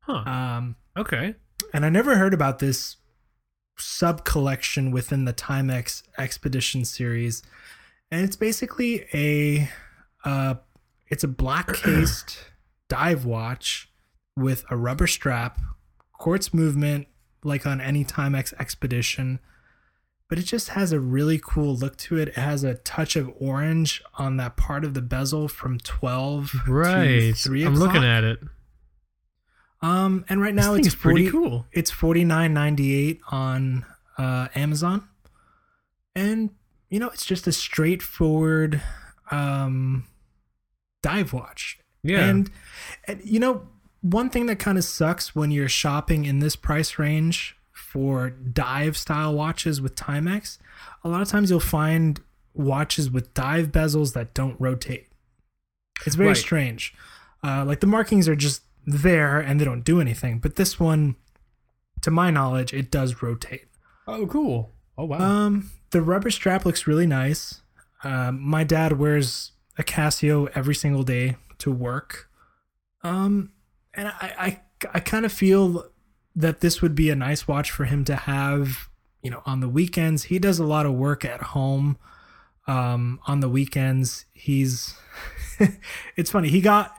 Huh. 0.06 0.12
Um, 0.30 0.76
Okay. 0.96 1.34
and 1.72 1.84
I 1.84 1.88
never 1.88 2.16
heard 2.16 2.34
about 2.34 2.58
this 2.58 2.96
sub 3.78 4.24
collection 4.24 4.90
within 4.90 5.24
the 5.24 5.32
Timex 5.32 6.02
Expedition 6.18 6.84
series. 6.84 7.42
And 8.10 8.22
it's 8.24 8.36
basically 8.36 9.06
a 9.12 9.68
uh 10.24 10.54
it's 11.08 11.24
a 11.24 11.28
black 11.28 11.72
cased 11.74 12.38
dive 12.88 13.24
watch 13.24 13.90
with 14.36 14.64
a 14.70 14.76
rubber 14.76 15.06
strap, 15.06 15.58
quartz 16.12 16.54
movement 16.54 17.08
like 17.42 17.66
on 17.66 17.80
any 17.80 18.04
Timex 18.04 18.52
Expedition. 18.60 19.40
But 20.28 20.38
it 20.38 20.42
just 20.44 20.70
has 20.70 20.92
a 20.92 21.00
really 21.00 21.38
cool 21.42 21.76
look 21.76 21.96
to 21.98 22.16
it. 22.18 22.28
It 22.28 22.34
has 22.36 22.64
a 22.64 22.74
touch 22.76 23.16
of 23.16 23.30
orange 23.38 24.02
on 24.18 24.36
that 24.38 24.56
part 24.56 24.84
of 24.84 24.94
the 24.94 25.02
bezel 25.02 25.48
from 25.48 25.78
12 25.78 26.50
to 26.66 26.72
Right. 26.72 27.36
3 27.36 27.64
I'm 27.66 27.74
looking 27.76 28.04
at 28.04 28.24
it. 28.24 28.38
Um, 29.84 30.24
and 30.30 30.40
right 30.40 30.54
now 30.54 30.74
it's 30.74 30.88
is 30.88 30.94
pretty 30.94 31.30
cool. 31.30 31.66
It's 31.72 31.90
forty 31.90 32.24
nine 32.24 32.54
ninety 32.54 32.94
eight 32.94 33.20
on 33.30 33.84
uh, 34.16 34.48
Amazon, 34.54 35.06
and 36.14 36.50
you 36.88 36.98
know 36.98 37.08
it's 37.08 37.26
just 37.26 37.46
a 37.46 37.52
straightforward 37.52 38.80
um, 39.30 40.06
dive 41.02 41.32
watch. 41.34 41.78
Yeah. 42.02 42.24
And, 42.24 42.50
and 43.06 43.20
you 43.24 43.38
know 43.40 43.68
one 44.00 44.30
thing 44.30 44.46
that 44.46 44.58
kind 44.58 44.78
of 44.78 44.84
sucks 44.84 45.34
when 45.34 45.50
you're 45.50 45.68
shopping 45.68 46.24
in 46.24 46.38
this 46.38 46.56
price 46.56 46.98
range 46.98 47.56
for 47.72 48.30
dive 48.30 48.96
style 48.96 49.34
watches 49.34 49.80
with 49.82 49.94
Timex, 49.96 50.58
a 51.02 51.08
lot 51.08 51.20
of 51.22 51.28
times 51.28 51.50
you'll 51.50 51.60
find 51.60 52.20
watches 52.54 53.10
with 53.10 53.34
dive 53.34 53.72
bezels 53.72 54.14
that 54.14 54.32
don't 54.32 54.58
rotate. 54.60 55.08
It's 56.06 56.16
very 56.16 56.28
Right. 56.28 56.36
strange. 56.36 56.94
Uh, 57.42 57.64
like 57.66 57.80
the 57.80 57.86
markings 57.86 58.28
are 58.28 58.36
just 58.36 58.62
there 58.86 59.40
and 59.40 59.60
they 59.60 59.64
don't 59.64 59.84
do 59.84 60.00
anything. 60.00 60.38
But 60.38 60.56
this 60.56 60.78
one, 60.78 61.16
to 62.02 62.10
my 62.10 62.30
knowledge, 62.30 62.72
it 62.72 62.90
does 62.90 63.22
rotate. 63.22 63.66
oh, 64.06 64.26
cool. 64.26 64.70
Oh 64.96 65.04
wow. 65.04 65.18
Um, 65.18 65.70
the 65.90 66.02
rubber 66.02 66.30
strap 66.30 66.64
looks 66.64 66.86
really 66.86 67.06
nice. 67.06 67.62
Um, 68.02 68.40
my 68.40 68.64
dad 68.64 68.98
wears 68.98 69.52
a 69.78 69.82
Casio 69.82 70.50
every 70.54 70.74
single 70.74 71.02
day 71.02 71.36
to 71.58 71.72
work. 71.72 72.28
Um, 73.02 73.52
and 73.94 74.08
I, 74.08 74.34
I, 74.38 74.60
I 74.94 75.00
kind 75.00 75.24
of 75.24 75.32
feel 75.32 75.86
that 76.36 76.60
this 76.60 76.82
would 76.82 76.94
be 76.94 77.10
a 77.10 77.16
nice 77.16 77.46
watch 77.46 77.70
for 77.70 77.84
him 77.84 78.04
to 78.04 78.16
have, 78.16 78.88
you 79.22 79.30
know, 79.30 79.42
on 79.46 79.60
the 79.60 79.68
weekends. 79.68 80.24
He 80.24 80.38
does 80.38 80.58
a 80.58 80.64
lot 80.64 80.86
of 80.86 80.92
work 80.94 81.24
at 81.24 81.40
home. 81.40 81.96
Um, 82.66 83.20
on 83.26 83.40
the 83.40 83.48
weekends, 83.48 84.24
he's, 84.32 84.94
it's 86.16 86.30
funny. 86.30 86.48
He 86.48 86.60
got, 86.60 86.96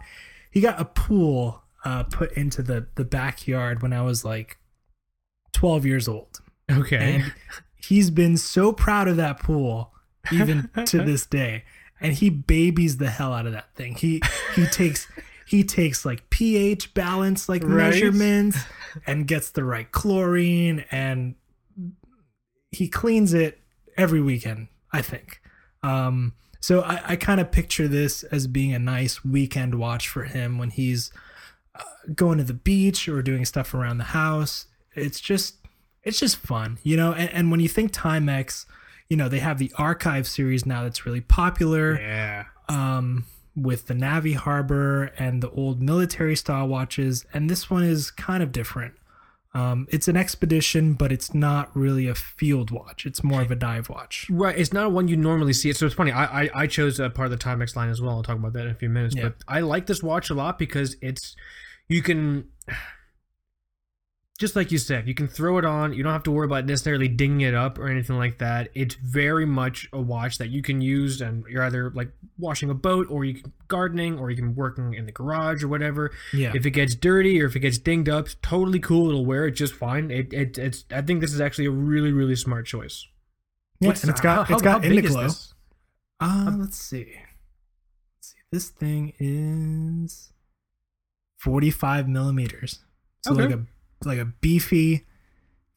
he 0.52 0.62
got 0.62 0.80
a 0.80 0.86
pool, 0.86 1.64
uh, 1.86 2.04
put 2.04 2.34
into 2.34 2.62
the, 2.64 2.88
the 2.96 3.06
backyard 3.06 3.82
when 3.82 3.94
I 3.94 4.02
was 4.02 4.26
like 4.26 4.58
12 5.54 5.86
years 5.86 6.08
old 6.08 6.42
okay. 6.70 6.98
and 6.98 7.34
he's 7.76 8.10
been 8.10 8.36
so 8.36 8.74
proud 8.74 9.08
of 9.08 9.16
that 9.18 9.40
pool 9.40 9.94
even 10.34 10.70
to 10.86 11.02
this 11.04 11.26
day 11.26 11.64
and 12.02 12.14
he 12.14 12.30
babies 12.30 12.98
the 12.98 13.10
hell 13.10 13.34
out 13.34 13.46
of 13.46 13.54
that 13.54 13.74
thing 13.76 13.96
he 13.96 14.22
he 14.56 14.66
takes 14.72 15.08
he 15.48 15.64
takes 15.64 16.04
like 16.04 16.30
ph 16.30 16.94
balance 16.94 17.48
like 17.48 17.62
Right. 17.64 17.92
measurements 17.92 18.58
and 19.06 19.28
gets 19.28 19.52
the 19.52 19.64
right 19.64 19.90
chlorine 19.92 20.84
and 20.92 21.36
he 22.72 22.90
cleans 22.90 23.34
it 23.34 23.60
every 23.96 24.22
weekend 24.22 24.68
i 24.92 25.02
think 25.02 25.40
um 25.84 26.34
so 26.60 26.82
i, 26.82 27.02
I 27.10 27.16
kind 27.16 27.40
of 27.40 27.52
picture 27.52 27.88
this 27.88 28.24
as 28.24 28.48
being 28.48 28.74
a 28.74 28.80
nice 28.80 29.24
weekend 29.24 29.76
watch 29.76 30.10
for 30.10 30.24
him 30.24 30.58
when 30.58 30.72
he's 30.72 31.12
uh, 31.76 31.84
going 32.16 32.38
to 32.38 32.44
the 32.44 32.54
beach 32.54 33.08
or 33.08 33.22
doing 33.22 33.46
stuff 33.46 33.74
around 33.74 33.98
the 33.98 34.06
house 34.06 34.68
it's 34.96 35.20
just 35.20 35.56
it's 36.04 36.20
just 36.20 36.38
fun, 36.38 36.78
you 36.84 36.98
know. 36.98 37.14
And, 37.14 37.30
and 37.32 37.52
when 37.52 37.60
you 37.60 37.68
think 37.68 37.92
Timex, 37.92 38.66
you 39.10 39.18
know 39.18 39.30
they 39.30 39.40
have 39.40 39.58
the 39.58 39.72
Archive 39.78 40.28
series 40.28 40.66
now 40.66 40.84
that's 40.84 41.06
really 41.06 41.22
popular, 41.22 42.00
yeah. 42.00 42.46
um, 42.70 43.26
with 43.56 43.88
the 43.88 43.94
Navi 43.94 44.36
Harbor 44.36 45.06
and 45.18 45.42
the 45.44 45.50
old 45.52 45.82
military 45.82 46.36
style 46.36 46.68
watches, 46.68 47.26
and 47.34 47.50
this 47.50 47.70
one 47.70 47.84
is 47.84 48.12
kind 48.12 48.42
of 48.42 48.52
different. 48.52 48.96
Um, 49.54 49.88
it's 49.90 50.10
an 50.10 50.18
expedition, 50.18 50.96
but 50.96 51.14
it's 51.14 51.34
not 51.34 51.74
really 51.74 52.10
a 52.10 52.16
field 52.16 52.72
watch. 52.72 53.06
It's 53.06 53.24
more 53.24 53.42
of 53.42 53.52
a 53.52 53.56
dive 53.56 53.88
watch. 53.88 54.28
Right, 54.30 54.58
it's 54.58 54.74
not 54.74 54.92
one 54.92 55.08
you 55.08 55.16
normally 55.16 55.54
see. 55.54 55.72
So 55.72 55.86
it's 55.86 55.96
funny. 55.96 56.12
I 56.12 56.44
I, 56.44 56.50
I 56.54 56.68
chose 56.68 57.00
a 57.00 57.10
part 57.10 57.32
of 57.32 57.40
the 57.40 57.44
Timex 57.44 57.76
line 57.76 57.90
as 57.90 58.02
well. 58.02 58.18
I'll 58.18 58.24
talk 58.24 58.38
about 58.38 58.54
that 58.54 58.66
in 58.66 58.72
a 58.72 58.76
few 58.76 58.90
minutes. 58.90 59.16
Yeah. 59.16 59.24
But 59.24 59.36
I 59.48 59.62
like 59.62 59.86
this 59.86 60.04
watch 60.04 60.30
a 60.30 60.34
lot 60.34 60.60
because 60.60 60.98
it's 61.02 61.38
you 61.88 62.02
can. 62.02 62.50
just 64.38 64.54
like 64.54 64.70
you 64.70 64.78
said, 64.78 65.08
you 65.08 65.14
can 65.14 65.30
throw 65.30 65.58
it 65.58 65.64
on. 65.64 65.94
You 65.94 66.04
don't 66.04 66.12
have 66.12 66.24
to 66.24 66.32
worry 66.32 66.46
about 66.46 66.66
necessarily 66.66 67.08
dinging 67.08 67.42
it 67.42 67.54
up 67.54 67.80
or 67.80 67.88
anything 67.88 68.18
like 68.18 68.40
that. 68.40 68.68
It's 68.76 68.96
very 68.96 69.46
much 69.46 69.88
a 69.94 70.02
watch 70.02 70.40
that 70.40 70.50
you 70.50 70.62
can 70.62 70.82
use, 70.82 71.22
and 71.22 71.46
you're 71.50 71.64
either 71.64 71.90
like 71.92 72.12
washing 72.38 72.70
a 72.70 72.74
boat, 72.74 73.08
or 73.10 73.24
you 73.24 73.36
can 73.42 73.54
gardening, 73.70 74.20
or 74.20 74.30
you 74.30 74.36
can 74.36 74.54
working 74.54 74.94
in 74.94 75.06
the 75.06 75.14
garage 75.14 75.64
or 75.64 75.70
whatever. 75.70 76.12
Yeah. 76.34 76.52
If 76.54 76.66
it 76.66 76.72
gets 76.72 76.96
dirty 76.96 77.42
or 77.42 77.46
if 77.46 77.56
it 77.56 77.60
gets 77.62 77.78
dinged 77.78 78.10
up, 78.10 78.28
totally 78.42 78.80
cool. 78.80 79.08
It'll 79.08 79.26
wear 79.26 79.48
it 79.48 79.52
just 79.52 79.74
fine. 79.74 80.12
It, 80.12 80.34
it 80.34 80.58
it's. 80.58 80.84
I 80.92 81.02
think 81.02 81.22
this 81.22 81.32
is 81.34 81.40
actually 81.40 81.68
a 81.68 81.72
really 81.72 82.12
really 82.12 82.36
smart 82.36 82.66
choice. 82.66 83.08
yeah, 83.80 83.88
What's- 83.88 84.04
and 84.04 84.10
it's 84.12 84.20
got 84.22 84.48
how- 84.48 84.56
it's 84.56 84.64
how 84.64 84.74
got 84.74 84.82
big 84.82 85.06
is 85.06 85.12
Indiglo. 85.16 85.24
this? 85.24 85.54
Uh, 86.20 86.52
let's 86.60 86.78
see. 86.78 87.14
Let's 88.18 88.30
see. 88.34 88.38
This 88.52 88.70
thing 88.70 89.14
is 89.20 90.34
45 91.46 92.08
millimeters. 92.10 92.80
So 93.22 93.34
Okay. 93.34 93.44
like 93.46 93.52
a 93.56 93.66
like 94.04 94.20
a 94.20 94.26
beefy, 94.26 95.06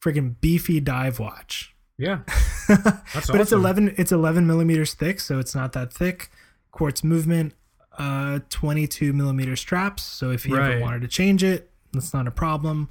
freaking 0.03 0.35
beefy 0.41 0.79
dive 0.79 1.19
watch. 1.19 1.75
Yeah, 1.97 2.21
but 2.67 3.03
that's 3.13 3.29
it's 3.29 3.51
11 3.51 3.93
it's 3.97 4.11
11 4.11 4.47
millimeters 4.47 4.93
thick, 4.95 5.19
so 5.19 5.37
it's 5.37 5.53
not 5.53 5.73
that 5.73 5.93
thick. 5.93 6.31
Quartz 6.71 7.03
movement, 7.03 7.53
uh, 7.97 8.39
22 8.49 9.13
millimeter 9.13 9.55
straps. 9.55 10.03
So 10.03 10.31
if 10.31 10.45
you 10.47 10.57
Right. 10.57 10.71
ever 10.71 10.81
wanted 10.81 11.01
to 11.01 11.07
change 11.07 11.43
it, 11.43 11.69
that's 11.93 12.13
not 12.13 12.25
a 12.27 12.31
problem. 12.31 12.89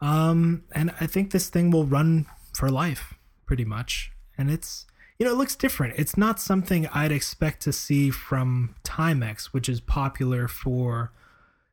Um, 0.00 0.64
and 0.72 0.92
I 1.00 1.06
think 1.06 1.30
this 1.32 1.48
thing 1.50 1.70
will 1.70 1.86
run 1.86 2.26
for 2.54 2.70
life, 2.70 3.14
pretty 3.46 3.64
much. 3.64 4.12
And 4.38 4.50
it's 4.50 4.86
you 5.18 5.26
know, 5.26 5.32
it 5.32 5.36
looks 5.36 5.54
different. 5.54 5.94
It's 5.98 6.16
not 6.16 6.40
something 6.40 6.86
I'd 6.94 7.12
expect 7.12 7.60
to 7.64 7.74
see 7.74 8.08
from 8.10 8.74
Timex, 8.84 9.46
which 9.52 9.68
is 9.68 9.78
popular 9.80 10.48
for 10.48 11.12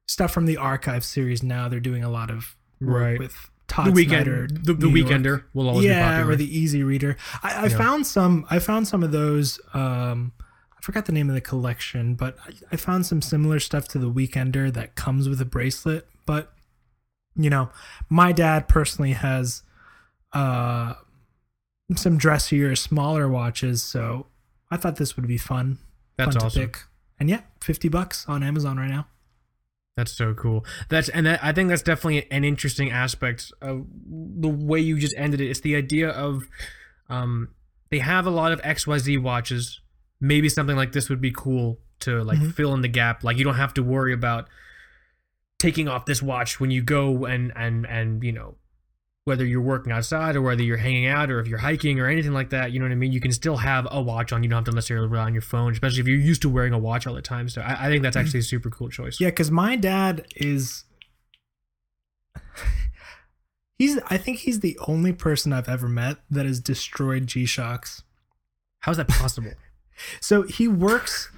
stuff 0.07 0.31
from 0.31 0.45
the 0.45 0.57
archive 0.57 1.03
series. 1.05 1.43
Now 1.43 1.67
they're 1.67 1.79
doing 1.79 2.03
a 2.03 2.09
lot 2.09 2.29
of 2.29 2.55
work 2.81 3.01
Right. 3.01 3.19
with 3.19 3.49
Todd 3.67 3.87
the 3.87 3.91
weekend, 3.91 4.25
Snyder, 4.25 4.47
the, 4.49 4.73
the 4.73 4.87
weekender 4.87 5.43
will 5.53 5.67
always 5.67 5.83
be 5.85 5.89
yeah, 5.89 6.09
popular. 6.09 6.31
or 6.31 6.35
the 6.37 6.57
Easy 6.57 6.83
Reader. 6.83 7.17
I, 7.43 7.51
I 7.53 7.65
Yeah. 7.65 7.77
found 7.77 8.07
some. 8.07 8.45
I 8.49 8.59
found 8.59 8.87
some 8.87 9.03
of 9.03 9.11
those. 9.11 9.59
Um, 9.73 10.31
I 10.77 10.81
forgot 10.81 11.05
the 11.05 11.11
name 11.11 11.27
of 11.27 11.35
the 11.35 11.41
collection, 11.41 12.15
but 12.15 12.37
I, 12.45 12.53
I 12.71 12.75
found 12.77 13.05
some 13.05 13.21
similar 13.21 13.59
stuff 13.59 13.89
to 13.89 13.99
the 13.99 14.09
Weekender 14.09 14.71
that 14.73 14.95
comes 14.95 15.27
with 15.27 15.41
a 15.41 15.45
bracelet. 15.45 16.07
But 16.25 16.53
you 17.35 17.49
know, 17.49 17.69
my 18.09 18.31
dad 18.31 18.69
personally 18.69 19.11
has 19.11 19.63
uh, 20.31 20.93
some 21.95 22.17
dressier, 22.17 22.73
smaller 22.77 23.27
watches, 23.27 23.83
so 23.83 24.27
I 24.71 24.77
thought 24.77 24.95
this 24.95 25.17
would 25.17 25.27
be 25.27 25.37
fun. 25.37 25.77
That's 26.17 26.35
fun 26.37 26.45
awesome. 26.45 26.71
And 27.19 27.29
yeah, 27.29 27.41
fifty 27.59 27.89
bucks 27.89 28.25
on 28.29 28.43
Amazon 28.43 28.77
right 28.77 28.89
now. 28.89 29.07
That's 29.97 30.11
so 30.13 30.33
cool. 30.35 30.63
That's 30.89 31.09
and 31.09 31.25
that, 31.25 31.43
I 31.43 31.51
think 31.51 31.69
that's 31.69 31.81
definitely 31.81 32.31
an 32.31 32.43
interesting 32.45 32.91
aspect 32.91 33.51
of 33.61 33.85
the 34.09 34.47
way 34.47 34.79
you 34.79 34.97
just 34.99 35.15
ended 35.17 35.41
it. 35.41 35.49
It's 35.49 35.61
the 35.61 35.75
idea 35.75 36.09
of 36.09 36.43
um, 37.09 37.49
they 37.89 37.97
have 37.99 38.25
a 38.27 38.29
lot 38.29 38.51
of 38.51 38.61
XYZ 38.61 39.21
watches. 39.21 39.81
Maybe 40.21 40.49
something 40.49 40.75
like 40.75 40.91
this 40.91 41.09
would 41.09 41.19
be 41.19 41.31
cool 41.31 41.79
to 42.01 42.23
like 42.23 42.37
Mhm. 42.39 42.53
fill 42.53 42.73
in 42.75 42.81
the 42.81 42.87
gap. 42.87 43.23
Like 43.23 43.37
you 43.37 43.43
don't 43.43 43.55
have 43.55 43.73
to 43.73 43.83
worry 43.83 44.13
about 44.13 44.47
taking 45.57 45.87
off 45.87 46.05
this 46.05 46.21
watch 46.21 46.59
when 46.59 46.69
you 46.69 46.83
go 46.83 47.25
and 47.25 47.51
and 47.55 47.85
and 47.87 48.23
you 48.23 48.31
know 48.31 48.55
whether 49.27 49.45
you're 49.45 49.59
working 49.59 49.91
outside 49.91 50.37
or 50.37 50.41
whether 50.41 50.63
you're 50.63 50.77
hanging 50.77 51.05
out 51.05 51.29
or 51.29 51.41
if 51.41 51.49
you're 51.49 51.59
hiking 51.59 51.99
or 51.99 52.07
anything 52.07 52.31
like 52.31 52.51
that. 52.51 52.71
You 52.71 52.79
know 52.79 52.85
what 52.85 52.93
I 52.93 52.95
mean? 52.95 53.11
You 53.11 53.19
can 53.19 53.33
still 53.33 53.57
have 53.57 53.85
a 53.91 54.01
watch 54.01 54.31
on. 54.31 54.41
You 54.41 54.49
don't 54.49 54.59
have 54.59 54.65
to 54.65 54.71
necessarily 54.71 55.09
rely 55.09 55.25
on 55.25 55.33
your 55.33 55.41
phone, 55.41 55.73
especially 55.73 55.99
if 55.99 56.07
you're 56.07 56.17
used 56.17 56.41
to 56.43 56.49
wearing 56.49 56.71
a 56.71 56.79
watch 56.79 57.05
all 57.05 57.13
the 57.13 57.21
time. 57.21 57.49
So 57.49 57.59
I, 57.61 57.87
I 57.87 57.89
think 57.89 58.03
that's 58.03 58.15
mm-hmm. 58.15 58.25
actually 58.25 58.39
a 58.39 58.43
super 58.43 58.69
cool 58.69 58.87
choice. 58.87 59.19
Yeah, 59.19 59.27
because 59.27 59.51
my 59.51 59.75
dad 59.75 60.25
is. 60.37 60.85
He's. 63.77 63.99
I 64.07 64.17
think 64.17 64.39
he's 64.39 64.61
the 64.61 64.79
only 64.87 65.13
person 65.13 65.53
I've 65.53 65.69
ever 65.69 65.87
met 65.87 66.17
that 66.31 66.47
has 66.47 66.59
destroyed 66.59 67.27
G 67.27 67.45
Shocks. 67.45 68.03
How's 68.79 68.97
that 68.97 69.07
possible? 69.07 69.51
So 70.21 70.43
he 70.43 70.67
works. 70.67 71.31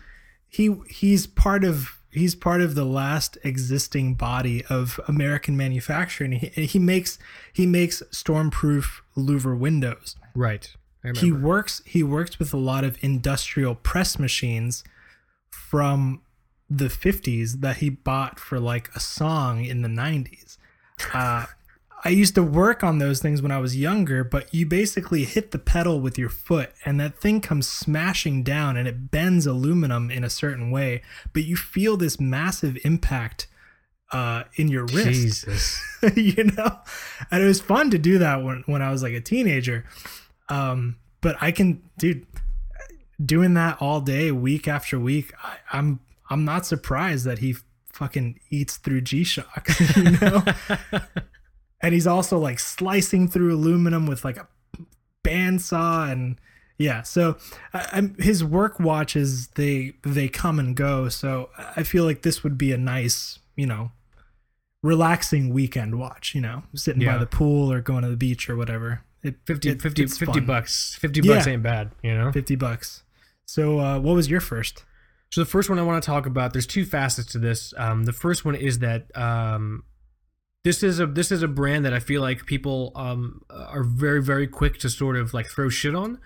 He 0.49 0.75
he's 0.89 1.27
part 1.27 1.63
of 1.63 1.98
he's 2.11 2.35
part 2.35 2.61
of 2.61 2.75
the 2.75 2.85
last 2.85 3.37
existing 3.43 4.15
body 4.15 4.63
of 4.65 4.99
American 5.07 5.55
manufacturing. 5.55 6.33
He, 6.33 6.65
he 6.65 6.79
makes 6.79 7.19
he 7.53 7.65
makes 7.65 8.01
stormproof 8.11 9.01
louver 9.15 9.57
windows. 9.57 10.15
Right. 10.35 10.73
He 11.15 11.31
works 11.31 11.81
he 11.85 12.03
works 12.03 12.39
with 12.39 12.53
a 12.53 12.57
lot 12.57 12.83
of 12.83 12.97
industrial 13.01 13.75
press 13.75 14.19
machines 14.19 14.83
from 15.49 16.21
the 16.69 16.85
50s 16.85 17.61
that 17.61 17.77
he 17.77 17.89
bought 17.89 18.39
for 18.39 18.59
like 18.59 18.89
a 18.95 18.99
song 18.99 19.63
in 19.63 19.81
the 19.81 19.87
90s. 19.87 20.57
Uh, 21.13 21.45
I 22.03 22.09
used 22.09 22.35
to 22.35 22.43
work 22.43 22.83
on 22.83 22.99
those 22.99 23.21
things 23.21 23.41
when 23.41 23.51
I 23.51 23.57
was 23.57 23.75
younger, 23.75 24.23
but 24.23 24.53
you 24.53 24.65
basically 24.65 25.25
hit 25.25 25.51
the 25.51 25.59
pedal 25.59 25.99
with 25.99 26.17
your 26.17 26.29
foot 26.29 26.71
and 26.85 26.99
that 26.99 27.19
thing 27.19 27.41
comes 27.41 27.67
smashing 27.67 28.43
down 28.43 28.77
and 28.77 28.87
it 28.87 29.11
bends 29.11 29.45
aluminum 29.45 30.09
in 30.09 30.23
a 30.23 30.29
certain 30.29 30.71
way, 30.71 31.01
but 31.33 31.43
you 31.43 31.57
feel 31.57 31.97
this 31.97 32.19
massive 32.19 32.77
impact 32.83 33.47
uh, 34.11 34.43
in 34.55 34.69
your 34.69 34.85
wrist. 34.85 35.07
Jesus. 35.07 35.81
you 36.15 36.45
know? 36.45 36.79
And 37.31 37.43
it 37.43 37.45
was 37.45 37.61
fun 37.61 37.91
to 37.91 37.97
do 37.97 38.17
that 38.19 38.43
when, 38.43 38.63
when 38.65 38.81
i 38.81 38.91
was 38.91 39.03
like 39.03 39.13
a 39.13 39.21
teenager. 39.21 39.85
Um 40.47 40.95
but 41.21 41.35
i 41.41 41.51
can 41.51 41.81
dude 41.97 42.25
doing 43.23 43.53
that 43.53 43.77
all 43.81 44.01
day 44.01 44.31
week 44.31 44.67
after 44.67 44.99
week 44.99 45.33
I, 45.43 45.57
i'm 45.73 45.99
i'm 46.29 46.45
not 46.45 46.65
surprised 46.65 47.25
that 47.25 47.39
he 47.39 47.55
fucking 47.91 48.39
eats 48.49 48.77
through 48.77 49.01
g-shock 49.01 49.67
you 49.95 50.11
know 50.11 50.43
and 51.81 51.93
he's 51.93 52.07
also 52.07 52.37
like 52.37 52.59
slicing 52.59 53.27
through 53.27 53.53
aluminum 53.53 54.05
with 54.05 54.23
like 54.25 54.37
a 54.37 54.47
bandsaw 55.23 56.11
and 56.11 56.39
yeah 56.77 57.01
so 57.01 57.37
I, 57.73 57.87
I'm, 57.91 58.15
his 58.19 58.43
work 58.43 58.79
watches 58.79 59.47
they 59.49 59.93
they 60.03 60.27
come 60.29 60.59
and 60.59 60.75
go 60.75 61.09
so 61.09 61.49
i 61.75 61.83
feel 61.83 62.05
like 62.05 62.21
this 62.21 62.43
would 62.43 62.57
be 62.57 62.71
a 62.71 62.77
nice 62.77 63.39
you 63.55 63.65
know 63.65 63.91
relaxing 64.81 65.53
weekend 65.53 65.99
watch 65.99 66.33
you 66.33 66.41
know 66.41 66.63
sitting 66.73 67.05
by 67.05 67.17
the 67.17 67.25
pool 67.25 67.71
or 67.71 67.81
going 67.81 68.03
to 68.03 68.09
the 68.09 68.15
beach 68.17 68.49
or 68.49 68.55
whatever 68.55 69.03
it, 69.21 69.35
50, 69.45 69.69
it- 69.69 69.81
50, 69.81 70.07
50 70.07 70.39
bucks. 70.39 70.95
50 71.01 71.19
Yeah. 71.21 71.35
bucks 71.35 71.47
ain't 71.47 71.61
bad, 71.61 71.91
you 72.01 72.15
know? 72.15 72.31
50 72.31 72.55
bucks 72.55 73.03
so 73.45 73.79
uh 73.79 73.99
what 73.99 74.15
was 74.15 74.29
your 74.29 74.39
first 74.39 74.85
So 75.31 75.41
the 75.41 75.45
first 75.45 75.69
one 75.69 75.77
I 75.77 75.83
want 75.83 76.01
to 76.01 76.07
talk 76.07 76.25
about, 76.25 76.53
there's 76.53 76.65
two 76.65 76.85
facets 76.85 77.33
to 77.33 77.37
this. 77.39 77.71
Um, 77.77 78.05
the 78.05 78.13
first 78.13 78.45
one 78.45 78.55
is 78.55 78.79
that 78.79 79.15
um, 79.15 79.83
this 80.63 80.83
is 80.83 80.99
a 80.99 81.05
this 81.05 81.31
is 81.31 81.41
a 81.41 81.47
brand 81.47 81.85
that 81.85 81.93
I 81.93 81.99
feel 81.99 82.21
like 82.21 82.45
people 82.45 82.91
um, 82.95 83.43
are 83.49 83.83
very 83.83 84.21
very 84.21 84.47
quick 84.47 84.77
to 84.79 84.89
sort 84.89 85.15
of 85.15 85.33
like 85.33 85.47
throw 85.47 85.69
shit 85.69 85.95
on. 85.95 86.19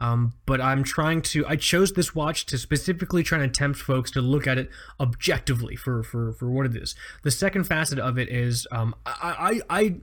Um, 0.00 0.34
but 0.46 0.60
I'm 0.60 0.84
trying 0.84 1.22
to. 1.22 1.44
I 1.48 1.56
chose 1.56 1.92
this 1.92 2.14
watch 2.14 2.46
to 2.46 2.58
specifically 2.58 3.24
try 3.24 3.42
and 3.42 3.52
tempt 3.52 3.80
folks 3.80 4.12
to 4.12 4.20
look 4.20 4.46
at 4.46 4.56
it 4.56 4.70
objectively 5.00 5.74
for 5.74 6.02
for 6.02 6.32
for 6.32 6.48
what 6.48 6.66
it 6.66 6.76
is. 6.76 6.94
The 7.24 7.32
second 7.32 7.64
facet 7.64 7.98
of 7.98 8.16
it 8.16 8.28
is 8.28 8.66
um, 8.70 8.94
I, 9.04 9.60
I 9.68 9.78
I 9.78 9.96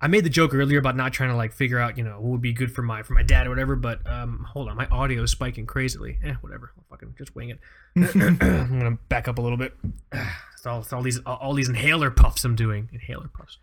I 0.00 0.06
made 0.06 0.24
the 0.24 0.30
joke 0.30 0.54
earlier 0.54 0.78
about 0.78 0.96
not 0.96 1.12
trying 1.12 1.30
to 1.30 1.36
like 1.36 1.52
figure 1.52 1.78
out 1.78 1.98
you 1.98 2.04
know 2.04 2.20
what 2.20 2.30
would 2.30 2.42
be 2.42 2.52
good 2.52 2.72
for 2.72 2.82
my 2.82 3.02
for 3.02 3.14
my 3.14 3.22
dad 3.22 3.46
or 3.46 3.50
whatever. 3.50 3.76
But 3.76 4.08
um, 4.10 4.46
hold 4.48 4.68
on, 4.68 4.76
my 4.76 4.86
audio 4.86 5.22
is 5.22 5.30
spiking 5.30 5.66
crazily. 5.66 6.18
Eh, 6.24 6.34
whatever. 6.40 6.72
I'll 6.76 6.84
fucking 6.90 7.14
just 7.18 7.34
wing 7.34 7.50
it. 7.50 7.58
I'm 7.96 8.38
gonna 8.78 8.98
back 9.08 9.28
up 9.28 9.38
a 9.38 9.42
little 9.42 9.58
bit. 9.58 9.74
It's 10.58 10.66
all, 10.66 10.80
it's 10.80 10.92
all 10.92 11.02
these 11.02 11.20
all, 11.24 11.54
these 11.54 11.68
inhaler 11.68 12.10
puffs 12.10 12.44
I'm 12.44 12.56
doing. 12.56 12.88
Inhaler 12.92 13.28
puffs. 13.28 13.58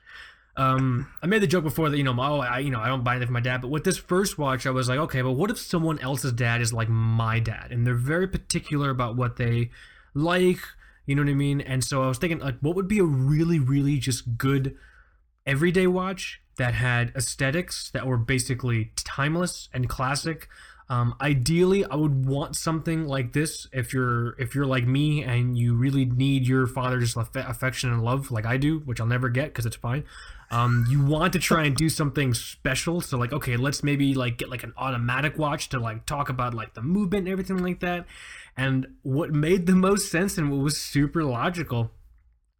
Um, 0.56 1.12
I 1.22 1.28
made 1.28 1.42
the 1.42 1.48
joke 1.48 1.66
before 1.66 1.90
that 1.90 1.98
you 1.98 2.06
know, 2.06 2.16
oh, 2.18 2.40
I 2.40 2.60
you 2.60 2.72
know, 2.72 2.80
I 2.80 2.88
don't 2.88 3.04
buy 3.04 3.16
anything 3.16 3.28
for 3.28 3.34
my 3.34 3.42
dad. 3.42 3.62
But 3.62 3.68
with 3.68 3.84
this 3.84 3.98
first 3.98 4.38
watch, 4.38 4.66
I 4.66 4.70
was 4.70 4.88
like, 4.88 5.00
okay, 5.00 5.22
but 5.22 5.34
what 5.34 5.52
if 5.52 5.60
someone 5.60 6.00
else's 6.00 6.32
dad 6.32 6.62
is 6.62 6.72
like 6.72 6.88
my 6.88 7.40
dad, 7.40 7.74
and 7.74 7.86
they're 7.86 7.96
very 7.96 8.30
particular 8.30 8.92
about 8.92 9.18
what 9.18 9.36
they 9.36 9.72
like, 10.14 10.60
you 11.06 11.16
know 11.16 11.22
what 11.22 11.30
I 11.30 11.34
mean? 11.34 11.60
And 11.60 11.84
so 11.84 12.02
I 12.02 12.08
was 12.08 12.18
thinking, 12.18 12.40
like, 12.40 12.60
what 12.62 12.78
would 12.78 12.88
be 12.88 13.00
a 13.00 13.04
really, 13.04 13.60
really 13.60 13.98
just 13.98 14.38
good 14.38 14.78
everyday 15.46 15.88
watch 15.88 16.42
that 16.58 16.74
had 16.74 17.12
aesthetics 17.16 17.90
that 17.92 18.08
were 18.08 18.18
basically 18.18 18.92
timeless 18.96 19.70
and 19.74 19.90
classic. 19.90 20.48
Um, 20.88 21.16
ideally, 21.20 21.84
I 21.84 21.96
would 21.96 22.26
want 22.26 22.56
something 22.56 23.08
like 23.08 23.34
this 23.34 23.68
if 23.74 23.92
you're 23.92 24.40
if 24.40 24.54
you're 24.54 24.68
like 24.68 24.86
me 24.86 25.24
and 25.24 25.58
you 25.58 25.76
really 25.76 26.06
need 26.06 26.48
your 26.48 26.68
father's 26.68 27.18
aff- 27.18 27.36
affection 27.36 27.92
and 27.92 28.04
love, 28.04 28.30
like 28.30 28.46
I 28.46 28.58
do, 28.58 28.80
which 28.80 29.02
I'll 29.02 29.08
never 29.08 29.30
get 29.30 29.48
because 29.48 29.66
it's 29.66 29.76
fine. 29.76 30.04
Um, 30.52 30.86
you 30.88 31.04
want 31.04 31.34
to 31.34 31.40
try 31.40 31.64
and 31.64 31.76
do 31.76 31.90
something 31.90 32.36
special, 32.36 33.02
so 33.02 33.18
like 33.18 33.34
okay, 33.34 33.58
let's 33.58 33.84
maybe 33.84 34.14
like 34.14 34.38
get 34.38 34.50
like 34.50 34.64
an 34.64 34.74
automatic 34.78 35.40
watch 35.40 35.70
to 35.70 35.80
like 35.80 36.06
talk 36.06 36.30
about 36.30 36.54
like 36.54 36.76
the 36.76 36.84
movement 36.84 37.26
and 37.26 37.32
everything 37.32 37.58
like 37.58 37.80
that. 37.80 38.06
And 38.56 38.88
what 39.02 39.32
made 39.32 39.66
the 39.66 39.76
most 39.76 40.12
sense 40.12 40.38
and 40.38 40.52
what 40.52 40.62
was 40.62 40.78
super 40.78 41.24
logical 41.24 41.92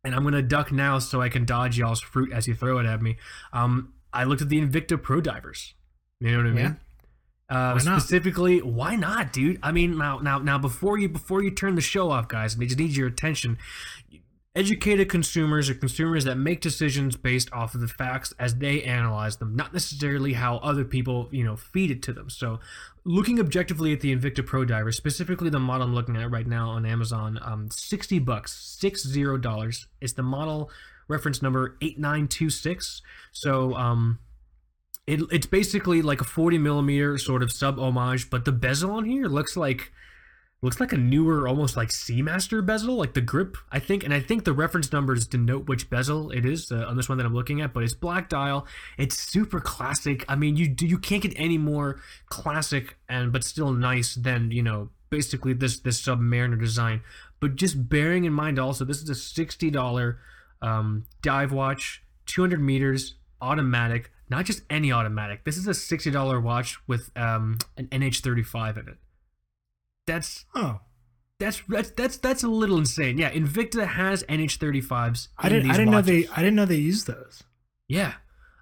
and 0.06 0.16
I'm 0.16 0.24
gonna 0.24 0.42
duck 0.42 0.72
now 0.72 1.00
so 1.00 1.22
I 1.22 1.30
can 1.30 1.44
dodge 1.46 1.78
y'all's 1.78 2.02
fruit 2.02 2.32
as 2.32 2.48
you 2.48 2.54
throw 2.56 2.78
it 2.78 2.86
at 2.86 3.02
me. 3.02 3.18
Um, 3.52 3.94
I 4.14 4.24
looked 4.24 4.42
at 4.42 4.50
the 4.50 4.62
Invicta 4.62 5.02
Pro 5.02 5.20
Divers. 5.20 5.74
You 6.22 6.32
know 6.32 6.38
what 6.38 6.46
I 6.46 6.50
mean? 6.50 6.58
Yeah. 6.58 6.74
Uh, 7.48 7.74
Why 7.74 7.84
not? 7.84 8.02
specifically, 8.02 8.60
why 8.60 8.96
not, 8.96 9.32
dude? 9.32 9.60
I 9.62 9.72
mean, 9.72 9.98
now, 9.98 10.18
now, 10.18 10.40
now, 10.40 10.58
before 10.58 10.98
you 10.98 11.10
before 11.10 11.44
you 11.44 11.52
turn 11.52 11.76
the 11.76 11.82
show 11.82 12.10
off, 12.10 12.28
guys, 12.28 12.58
I 12.60 12.64
just 12.64 12.80
need 12.80 12.96
your 12.96 13.08
attention. 13.08 13.58
Educated 14.56 15.10
consumers 15.10 15.70
are 15.70 15.74
consumers 15.74 16.24
that 16.24 16.38
make 16.38 16.62
decisions 16.62 17.18
based 17.18 17.52
off 17.52 17.76
of 17.76 17.82
the 17.82 17.90
facts 17.90 18.34
as 18.40 18.56
they 18.56 18.82
analyze 18.84 19.36
them, 19.36 19.54
not 19.54 19.74
necessarily 19.74 20.32
how 20.32 20.58
other 20.58 20.86
people, 20.86 21.28
you 21.30 21.44
know, 21.44 21.58
feed 21.58 21.92
it 21.92 22.02
to 22.04 22.14
them. 22.14 22.30
So, 22.30 22.62
looking 23.04 23.38
objectively 23.38 23.92
at 23.92 24.00
the 24.00 24.16
Invicta 24.16 24.46
Pro 24.46 24.64
Diver, 24.64 24.94
specifically 24.94 25.50
the 25.50 25.60
model 25.60 25.88
I'm 25.88 25.94
looking 25.94 26.16
at 26.16 26.32
right 26.32 26.48
now 26.48 26.70
on 26.70 26.86
Amazon, 26.86 27.38
um, 27.42 27.70
60 27.70 28.20
bucks, 28.20 28.54
six 28.54 29.06
zero 29.06 29.38
dollars. 29.38 29.88
It's 30.00 30.14
the 30.14 30.24
model 30.24 30.72
reference 31.10 31.42
number 31.42 31.76
8926. 31.82 33.02
So, 33.34 33.76
um, 33.76 34.20
it, 35.06 35.20
it's 35.32 35.48
basically 35.48 36.02
like 36.02 36.22
a 36.22 36.26
40 36.26 36.60
millimeter 36.60 37.18
sort 37.18 37.44
of 37.44 37.52
sub 37.52 37.78
homage, 37.78 38.30
but 38.30 38.46
the 38.46 38.54
bezel 38.54 38.92
on 38.92 39.04
here 39.04 39.28
looks 39.28 39.58
like 39.58 39.92
looks 40.66 40.80
like 40.80 40.92
a 40.92 40.98
newer, 40.98 41.48
almost 41.48 41.78
like 41.78 41.90
Seamaster 41.90 42.66
bezel, 42.66 42.96
like 42.96 43.14
the 43.14 43.22
grip, 43.22 43.56
I 43.72 43.80
think. 43.80 44.04
And 44.04 44.14
I 44.14 44.20
think 44.20 44.44
the 44.44 44.52
reference 44.52 44.92
numbers 44.92 45.26
denote 45.28 45.68
which 45.68 45.90
bezel 45.90 46.32
it 46.32 46.46
is 46.46 46.72
uh, 46.72 46.86
on 46.88 46.98
this 46.98 47.08
one 47.08 47.18
that 47.20 47.26
I'm 47.26 47.34
looking 47.34 47.62
at. 47.62 47.72
But 47.72 47.84
it's 47.84 47.94
black 47.94 48.28
dial. 48.28 48.68
It's 48.98 49.16
super 49.18 49.60
classic. 49.60 50.26
I 50.28 50.36
mean, 50.36 50.58
you 50.58 50.76
you 50.82 50.98
can't 50.98 51.22
get 51.22 51.34
any 51.38 51.58
more 51.58 52.02
classic 52.30 52.98
and 53.08 53.32
but 53.32 53.44
still 53.44 53.72
nice 53.72 54.16
than 54.16 54.52
you 54.52 54.64
know 54.64 54.90
basically 55.10 55.54
this 55.54 55.80
this 55.80 56.02
Submariner 56.02 56.60
design. 56.60 57.02
But 57.40 57.56
just 57.56 57.88
bearing 57.88 58.26
in 58.26 58.34
mind 58.34 58.60
also, 58.60 58.84
this 58.84 59.02
is 59.02 59.10
a 59.10 59.16
sixty 59.16 59.70
dollar 59.70 60.20
um, 60.62 61.06
dive 61.22 61.52
watch, 61.52 62.02
200 62.26 62.60
meters, 62.60 63.16
automatic. 63.40 64.12
Not 64.30 64.46
just 64.46 64.64
any 64.72 64.92
automatic. 64.92 65.44
This 65.44 65.58
is 65.58 65.68
a 65.68 65.74
sixty 65.76 66.10
dollar 66.10 66.42
watch 66.42 66.80
with 66.88 67.12
um, 67.16 67.60
an 67.78 67.88
NH35 67.88 68.80
in 68.80 68.88
it. 68.90 68.98
That's 70.08 70.46
Oh, 70.56 70.80
that's 71.40 71.62
that's 71.68 71.92
that's 71.92 72.18
that's 72.18 72.44
a 72.44 72.48
little 72.48 72.78
insane. 72.78 73.18
Yeah, 73.18 73.32
Invicta 73.32 73.88
has 73.88 74.24
NH35s. 74.24 75.30
I 75.38 75.50
didn't. 75.50 75.72
I 75.72 75.74
didn't 75.74 75.92
know 75.92 76.02
they. 76.02 76.28
I 76.28 76.38
didn't 76.38 76.56
know 76.56 76.66
they 76.66 76.76
used 76.76 77.08
those. 77.08 77.44
Yeah. 77.88 78.14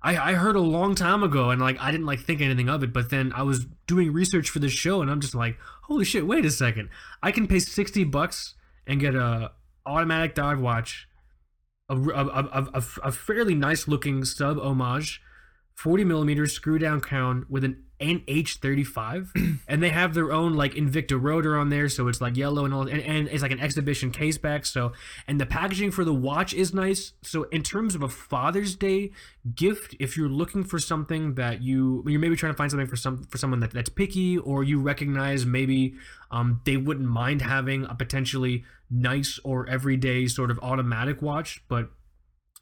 I, 0.05 0.31
I 0.31 0.33
heard 0.33 0.57
a 0.57 0.61
long 0.61 0.95
time 0.95 1.23
ago 1.23 1.49
and 1.49 1.61
like 1.61 1.79
I 1.79 1.89
didn't 1.89 2.05
like 2.05 2.19
think 2.19 2.41
anything 2.41 2.67
of 2.67 2.83
it, 2.83 2.91
but 2.91 3.09
then 3.09 3.31
I 3.33 3.43
was 3.43 3.65
doing 3.87 4.11
research 4.11 4.49
for 4.49 4.59
this 4.59 4.73
show 4.73 5.01
and 5.01 5.09
I'm 5.09 5.21
just 5.21 5.33
like, 5.33 5.57
holy 5.83 6.03
shit, 6.03 6.27
wait 6.27 6.43
a 6.43 6.51
second. 6.51 6.89
I 7.21 7.31
can 7.31 7.47
pay 7.47 7.59
60 7.59 8.03
bucks 8.05 8.55
and 8.85 8.99
get 8.99 9.15
a 9.15 9.51
automatic 9.85 10.35
dive 10.35 10.59
watch, 10.59 11.07
a, 11.87 11.95
a, 11.95 12.25
a, 12.27 12.69
a, 12.73 12.83
a 13.03 13.11
fairly 13.13 13.55
nice 13.55 13.87
looking 13.87 14.25
sub 14.25 14.59
homage, 14.59 15.21
40 15.75 16.03
millimeters 16.03 16.51
screw 16.51 16.77
down 16.77 16.99
crown 16.99 17.45
with 17.49 17.63
an 17.63 17.83
NH35, 18.03 19.59
and 19.67 19.81
they 19.81 19.89
have 19.89 20.13
their 20.13 20.31
own 20.31 20.53
like 20.53 20.73
Invicta 20.73 21.19
rotor 21.19 21.57
on 21.57 21.69
there, 21.69 21.87
so 21.87 22.07
it's 22.07 22.19
like 22.19 22.35
yellow 22.35 22.65
and 22.65 22.73
all, 22.73 22.87
and, 22.87 23.01
and 23.01 23.27
it's 23.29 23.41
like 23.41 23.51
an 23.51 23.59
exhibition 23.59 24.11
case 24.11 24.37
back. 24.37 24.65
So, 24.65 24.91
and 25.27 25.39
the 25.39 25.45
packaging 25.45 25.91
for 25.91 26.03
the 26.03 26.13
watch 26.13 26.53
is 26.53 26.73
nice. 26.73 27.13
So, 27.21 27.43
in 27.43 27.63
terms 27.63 27.95
of 27.95 28.03
a 28.03 28.09
Father's 28.09 28.75
Day 28.75 29.11
gift, 29.55 29.95
if 29.99 30.17
you're 30.17 30.29
looking 30.29 30.63
for 30.63 30.79
something 30.79 31.35
that 31.35 31.61
you 31.61 32.03
you're 32.05 32.19
maybe 32.19 32.35
trying 32.35 32.53
to 32.53 32.57
find 32.57 32.69
something 32.69 32.87
for 32.87 32.97
some 32.97 33.23
for 33.23 33.37
someone 33.37 33.61
that, 33.61 33.71
that's 33.71 33.89
picky, 33.89 34.37
or 34.37 34.63
you 34.63 34.79
recognize 34.79 35.45
maybe 35.45 35.95
um, 36.31 36.61
they 36.65 36.77
wouldn't 36.77 37.07
mind 37.07 37.41
having 37.41 37.85
a 37.85 37.95
potentially 37.95 38.63
nice 38.89 39.39
or 39.43 39.67
everyday 39.69 40.27
sort 40.27 40.51
of 40.51 40.59
automatic 40.61 41.21
watch, 41.21 41.63
but 41.67 41.89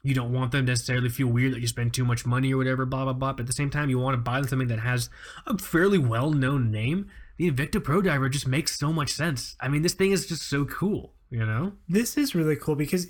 you 0.02 0.14
don't 0.14 0.32
want 0.32 0.52
them 0.52 0.66
to 0.66 0.72
necessarily 0.72 1.08
feel 1.08 1.28
weird 1.28 1.52
that 1.52 1.60
you 1.60 1.66
spend 1.68 1.94
too 1.94 2.04
much 2.04 2.26
money 2.26 2.52
or 2.52 2.56
whatever, 2.56 2.84
blah 2.84 3.04
blah 3.04 3.12
blah. 3.12 3.32
But 3.32 3.40
at 3.42 3.46
the 3.46 3.52
same 3.52 3.70
time, 3.70 3.88
you 3.90 3.98
want 3.98 4.14
to 4.14 4.18
buy 4.20 4.42
something 4.42 4.68
that 4.68 4.80
has 4.80 5.08
a 5.46 5.56
fairly 5.58 5.98
well-known 5.98 6.70
name. 6.70 7.08
The 7.38 7.50
Invicta 7.50 7.82
Pro 7.82 8.02
Diver 8.02 8.28
just 8.28 8.46
makes 8.46 8.78
so 8.78 8.92
much 8.92 9.10
sense. 9.12 9.56
I 9.60 9.68
mean, 9.68 9.82
this 9.82 9.94
thing 9.94 10.12
is 10.12 10.26
just 10.26 10.42
so 10.48 10.64
cool, 10.66 11.14
you 11.30 11.44
know? 11.46 11.72
This 11.88 12.16
is 12.16 12.34
really 12.34 12.56
cool 12.56 12.74
because 12.76 13.06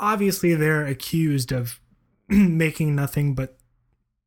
obviously 0.00 0.54
they're 0.54 0.84
accused 0.86 1.52
of 1.52 1.80
making 2.28 2.94
nothing 2.96 3.34
but 3.34 3.56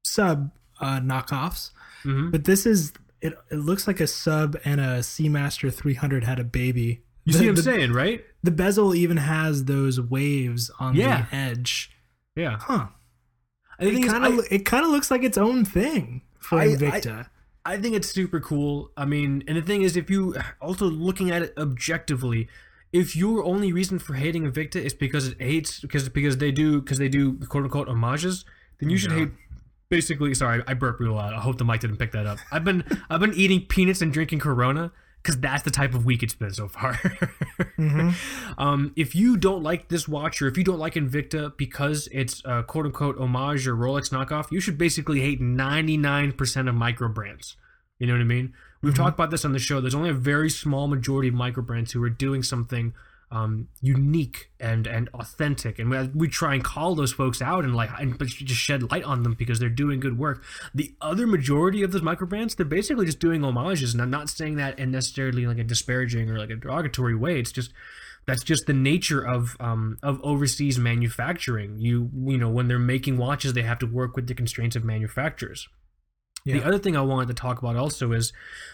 sub 0.06 0.52
uh, 0.80 1.00
knockoffs. 1.00 1.72
hmm 2.04 2.30
But 2.32 2.46
this 2.46 2.66
is 2.66 2.94
it. 3.22 3.34
It 3.52 3.56
looks 3.58 3.88
like 3.88 4.00
a 4.00 4.08
sub 4.08 4.58
and 4.64 4.80
a 4.80 5.00
Seamaster 5.00 5.74
300 5.74 6.24
had 6.24 6.40
a 6.40 6.44
baby. 6.44 7.04
You 7.26 7.34
The- 7.34 7.40
see 7.40 7.46
what 7.46 7.50
I'm 7.50 7.56
the, 7.56 7.64
saying, 7.64 7.92
right? 7.94 8.24
The 8.44 8.52
bezel 8.52 8.94
even 8.96 9.18
has 9.18 9.66
those 9.66 10.00
waves 10.00 10.70
on 10.80 10.96
Yeah. 10.96 11.26
the 11.30 11.36
edge. 11.36 11.92
Yeah. 12.36 12.58
Huh. 12.60 12.88
I 13.80 13.86
It 13.86 14.08
kind 14.08 14.26
of 14.26 14.46
it 14.52 14.66
kind 14.66 14.86
of 14.86 14.92
looks 14.92 15.12
like 15.12 15.24
its 15.24 15.38
own 15.38 15.66
thing 15.66 16.22
for 16.40 16.60
I- 16.60 16.64
I- 16.64 16.68
Invicta. 16.76 17.28
I 17.68 17.78
think 17.78 17.96
it's 17.96 18.10
super 18.10 18.40
cool. 18.40 18.92
I 18.96 19.06
mean, 19.06 19.44
and 19.48 19.58
the 19.58 19.62
thing 19.62 19.82
is, 19.82 19.98
if 19.98 20.08
you 20.10 20.36
also 20.62 20.86
looking 20.86 21.32
at 21.32 21.42
it 21.42 21.54
objectively, 21.58 22.48
if 22.94 23.16
your 23.16 23.44
only 23.44 23.74
reason 23.74 23.98
for 23.98 24.14
hating 24.14 24.44
Invicta 24.50 24.76
is 24.76 24.94
because 24.94 25.30
it 25.30 25.42
hates 25.42 25.80
because 25.80 26.08
because 26.10 26.38
they 26.38 26.52
do 26.52 26.80
because 26.82 27.00
they 27.00 27.10
do 27.10 27.40
quote 27.48 27.64
unquote 27.64 27.88
homages, 27.88 28.46
then 28.80 28.90
you 28.92 28.98
should 28.98 29.12
hate. 29.14 29.30
Basically, 29.90 30.34
sorry, 30.36 30.64
I 30.68 30.74
burped 30.76 31.00
real 31.00 31.14
loud. 31.14 31.34
I 31.34 31.40
hope 31.40 31.58
the 31.58 31.66
mic 31.66 31.80
didn't 31.82 31.98
pick 31.98 32.12
that 32.12 32.26
up. 32.28 32.38
I've 32.52 32.64
been 32.64 32.84
I've 33.10 33.20
been 33.20 33.34
eating 33.34 33.62
peanuts 33.68 34.02
and 34.02 34.14
drinking 34.14 34.40
Corona 34.40 34.92
because 35.26 35.40
that's 35.42 35.64
the 35.64 35.72
type 35.72 35.96
of 35.96 36.06
week 36.06 36.22
it's 36.22 36.36
been 36.36 36.52
so 36.54 36.68
far. 36.68 36.94
Mhm. 37.80 38.14
um, 38.58 38.94
if 38.96 39.16
you 39.16 39.36
don't 39.38 39.62
like 39.64 39.90
this 39.90 40.08
watch 40.08 40.42
or 40.42 40.48
if 40.48 40.58
you 40.58 40.64
don't 40.64 40.80
like 40.80 40.94
Invicta 40.94 41.56
because 41.58 42.08
it's 42.12 42.42
a 42.46 42.64
quote 42.64 42.86
unquote 42.86 43.18
homage 43.18 43.68
or 43.68 43.76
Rolex 43.76 44.12
knockoff, 44.12 44.50
you 44.52 44.60
should 44.62 44.78
basically 44.78 45.20
hate 45.22 45.42
99% 45.42 46.70
of 46.70 46.76
micro 46.76 47.10
brands. 47.10 47.58
You 48.00 48.08
know 48.08 48.14
what 48.14 48.22
I 48.22 48.26
mean? 48.26 48.54
We've 48.82 48.94
Mhm. 48.94 48.98
talked 48.98 49.16
about 49.18 49.32
this 49.32 49.44
on 49.46 49.52
the 49.54 49.60
show. 49.60 49.82
There's 49.82 49.96
only 49.96 50.10
a 50.10 50.14
very 50.14 50.50
small 50.50 50.88
majority 50.88 51.30
of 51.30 51.34
micro 51.34 51.64
brands 51.64 51.92
who 51.94 52.04
are 52.04 52.10
doing 52.10 52.44
something 52.44 52.94
um, 53.32 53.68
unique 53.82 54.52
and 54.60 54.88
and 54.88 55.10
authentic, 55.14 55.80
and 55.80 55.90
we, 55.90 55.98
we 56.14 56.28
try 56.28 56.54
and 56.54 56.64
call 56.64 56.96
those 56.96 57.12
folks 57.12 57.42
out 57.42 57.64
and 57.64 57.76
like 57.76 57.90
and 58.00 58.18
just 58.28 58.60
shed 58.60 58.92
light 58.92 59.04
on 59.04 59.24
them 59.24 59.34
because 59.34 59.60
they're 59.60 59.70
doing 59.70 60.00
good 60.00 60.18
work. 60.18 60.44
The 60.74 60.94
other 61.02 61.28
majority 61.28 61.82
of 61.84 61.92
those 61.92 62.02
micro 62.02 62.28
brands, 62.28 62.56
they're 62.56 62.66
basically 62.66 63.06
just 63.06 63.20
doing 63.20 63.42
homages, 63.42 63.94
and 63.94 64.02
I'm 64.02 64.10
not 64.10 64.30
saying 64.30 64.56
that 64.58 64.80
in 64.80 64.92
necessarily 64.92 65.46
like 65.46 65.58
a 65.58 65.64
disparaging 65.64 66.30
or 66.30 66.38
like 66.38 66.50
a 66.50 66.56
derogatory 66.56 67.16
way. 67.16 67.40
It's 67.40 67.52
just 67.52 67.72
that's 68.26 68.44
just 68.44 68.66
the 68.66 68.74
nature 68.74 69.26
of 69.26 69.56
um, 69.60 69.98
of 70.02 70.20
overseas 70.24 70.80
manufacturing. 70.80 71.80
You 71.80 72.10
you 72.14 72.38
know 72.38 72.50
when 72.50 72.68
they're 72.68 72.80
making 72.80 73.18
watches, 73.18 73.54
they 73.54 73.64
have 73.64 73.80
to 73.80 73.88
work 73.88 74.16
with 74.16 74.28
the 74.28 74.34
constraints 74.34 74.76
of 74.76 74.84
manufacturers. 74.84 75.68
Yeah. 76.46 76.60
The 76.60 76.68
other 76.68 76.78
thing 76.78 76.96
I 76.96 77.02
wanted 77.02 77.28
to 77.30 77.34
talk 77.34 77.60
about 77.60 77.76
also 77.76 78.12
is 78.12 78.32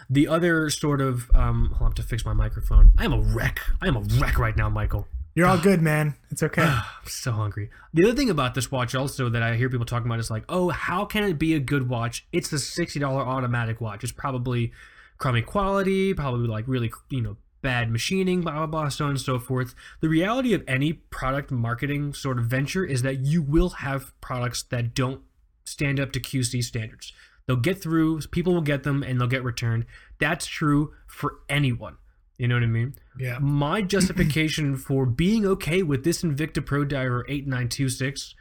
the 0.10 0.28
other 0.28 0.70
sort 0.70 1.02
of. 1.02 1.32
Um, 1.34 1.76
I'll 1.80 1.88
have 1.88 1.96
to 1.96 2.04
fix 2.04 2.26
my 2.26 2.34
microphone. 2.34 2.92
I 2.98 3.06
am 3.06 3.14
a 3.14 3.20
wreck. 3.20 3.62
I 3.82 3.88
am 3.88 3.96
a 3.96 4.02
wreck 4.20 4.38
right 4.38 4.56
now, 4.56 4.70
Michael. 4.70 5.08
You're 5.34 5.48
all 5.48 5.58
good, 5.58 5.82
man. 5.82 6.16
It's 6.30 6.44
okay. 6.44 6.64
I'm 6.64 6.84
so 7.06 7.32
hungry. 7.32 7.70
The 7.94 8.04
other 8.04 8.14
thing 8.14 8.30
about 8.30 8.54
this 8.54 8.70
watch 8.70 8.94
also 8.94 9.30
that 9.30 9.42
I 9.42 9.56
hear 9.56 9.70
people 9.70 9.86
talking 9.86 10.08
about 10.08 10.20
is 10.20 10.30
like, 10.30 10.44
oh, 10.50 10.70
how 10.70 11.06
can 11.06 11.24
it 11.24 11.40
be 11.40 11.54
a 11.56 11.60
good 11.60 11.88
watch? 11.88 12.28
It's 12.34 12.52
a 12.52 12.60
sixty 12.60 13.00
dollar 13.00 13.22
automatic 13.22 13.80
watch. 13.80 14.04
It's 14.04 14.12
probably 14.12 14.74
crummy 15.18 15.42
quality, 15.42 16.14
probably 16.14 16.48
like 16.48 16.68
really 16.68 16.92
you 17.10 17.22
know 17.22 17.38
bad 17.62 17.90
machining, 17.90 18.42
blah 18.42 18.54
blah 18.54 18.66
blah, 18.66 18.90
so 18.90 19.06
on 19.06 19.12
and 19.12 19.22
so 19.22 19.40
forth. 19.40 19.74
The 20.02 20.10
reality 20.10 20.54
of 20.54 20.64
any 20.68 20.94
product 20.94 21.52
marketing 21.52 22.14
sort 22.14 22.38
of 22.38 22.46
venture 22.46 22.84
is 22.84 23.02
that 23.04 23.20
you 23.20 23.42
will 23.42 23.70
have 23.70 24.20
products 24.20 24.64
that 24.64 24.94
don't 24.94 25.22
stand 25.64 26.00
up 26.00 26.12
to 26.12 26.20
QC 26.20 26.64
standards. 26.64 27.14
They'll 27.52 27.60
get 27.60 27.82
through, 27.82 28.22
people 28.32 28.54
will 28.54 28.62
get 28.62 28.84
them, 28.84 29.04
and 29.04 29.20
they'll 29.20 29.28
get 29.28 29.44
returned. 29.44 29.86
That's 30.22 30.46
true 30.46 30.94
for 31.06 31.40
anyone. 31.50 31.98
You 32.38 32.48
know 32.48 32.56
what 32.56 32.64
I 32.64 32.68
mean? 32.68 32.96
yeah. 33.20 33.40
my 33.42 33.82
justification 33.96 34.78
for 34.78 35.06
being 35.06 35.46
okay 35.46 35.84
with 35.84 36.06
this 36.06 36.24
Invicta 36.24 36.66
Pro 36.66 36.86
Diver 36.86 37.26
8926 37.28 38.36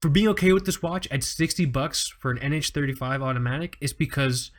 for 0.00 0.08
being 0.08 0.28
okay 0.28 0.54
with 0.54 0.64
this 0.64 0.80
watch 0.80 1.06
at 1.10 1.22
60 1.24 1.66
bucks 1.66 2.08
for 2.08 2.30
an 2.30 2.38
NH35 2.38 3.22
automatic 3.22 3.76
is 3.82 3.92
because 3.92 4.50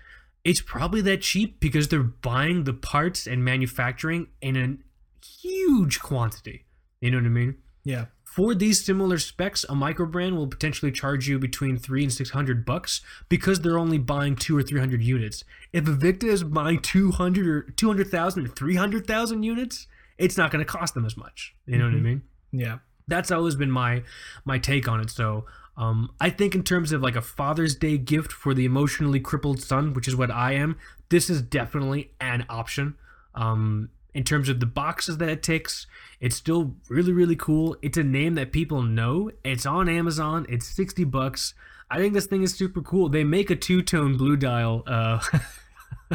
it's 0.43 0.61
probably 0.61 1.01
that 1.01 1.23
cheap 1.23 1.59
because 1.59 1.87
they're 1.87 2.03
buying 2.03 2.65
the 2.65 2.75
parts 2.75 3.25
and 3.25 3.43
manufacturing 3.43 4.27
in 4.39 4.55
a 4.55 5.25
huge 5.25 5.99
quantity. 5.99 6.67
You 7.01 7.09
know 7.09 7.17
what 7.17 7.25
I 7.25 7.29
mean? 7.29 7.55
Yeah. 7.83 8.05
For 8.37 8.53
these 8.53 8.85
similar 8.85 9.17
specs, 9.17 9.65
a 9.67 9.73
micro 9.73 10.05
brand 10.05 10.37
will 10.37 10.45
potentially 10.45 10.91
charge 10.91 11.27
you 11.27 11.39
between 11.39 11.75
three 11.75 12.03
and 12.03 12.13
six 12.13 12.29
hundred 12.29 12.65
bucks 12.65 13.01
because 13.29 13.61
they're 13.61 13.79
only 13.79 13.97
buying 13.97 14.35
two 14.35 14.55
or 14.55 14.61
three 14.61 14.79
hundred 14.79 15.01
units. 15.01 15.43
If 15.73 15.85
Invicta 15.85 16.25
is 16.25 16.43
buying 16.43 16.79
two 16.79 17.09
hundred 17.11 17.47
or 17.47 17.61
two 17.63 17.87
hundred 17.87 18.11
thousand 18.11 18.45
or 18.45 18.49
three 18.49 18.75
hundred 18.75 19.07
thousand 19.07 19.41
units, 19.41 19.87
it's 20.19 20.37
not 20.37 20.51
going 20.51 20.63
to 20.63 20.71
cost 20.71 20.93
them 20.93 21.03
as 21.03 21.17
much. 21.17 21.55
You 21.65 21.79
know 21.79 21.85
what 21.85 21.95
I 21.95 21.97
Mhm. 21.97 22.03
mean? 22.03 22.21
Yeah. 22.51 22.77
That's 23.07 23.31
always 23.31 23.55
been 23.55 23.71
my 23.71 24.03
my 24.45 24.59
take 24.59 24.87
on 24.87 24.99
it. 24.99 25.09
So 25.09 25.45
um, 25.75 26.11
I 26.21 26.29
think 26.29 26.53
in 26.53 26.61
terms 26.61 26.91
of 26.91 27.01
like 27.01 27.15
a 27.15 27.21
Father's 27.23 27.73
Day 27.75 27.97
gift 27.97 28.31
for 28.31 28.53
the 28.53 28.65
emotionally 28.65 29.19
crippled 29.19 29.63
son, 29.63 29.93
which 29.93 30.07
is 30.07 30.15
what 30.15 30.29
I 30.29 30.51
am, 30.51 30.77
this 31.09 31.31
is 31.31 31.41
definitely 31.41 32.11
an 32.21 32.45
option. 32.49 32.97
Um, 33.33 33.89
in 34.17 34.23
terms 34.23 34.49
of 34.49 34.59
the 34.59 34.65
boxes 34.65 35.17
that 35.19 35.29
it 35.29 35.43
ticks, 35.43 35.87
it's 36.19 36.35
still 36.35 36.75
really 36.89 37.13
really 37.13 37.35
cool. 37.35 37.77
It's 37.81 37.97
a 37.97 38.03
name 38.03 38.33
that 38.35 38.51
people 38.51 38.81
know. 38.81 39.31
It's 39.43 39.65
on 39.65 39.87
Amazon. 39.87 40.45
It's 40.49 40.65
sixty 40.65 41.03
bucks. 41.03 41.53
I 41.89 41.97
think 41.99 42.13
this 42.13 42.25
thing 42.25 42.41
is 42.43 42.53
super 42.53 42.81
cool. 42.81 43.07
They 43.09 43.23
make 43.23 43.49
a 43.49 43.55
two 43.55 43.81
tone 43.81 44.17
blue 44.17 44.35
dial 44.35 44.83
uh, 44.87 45.19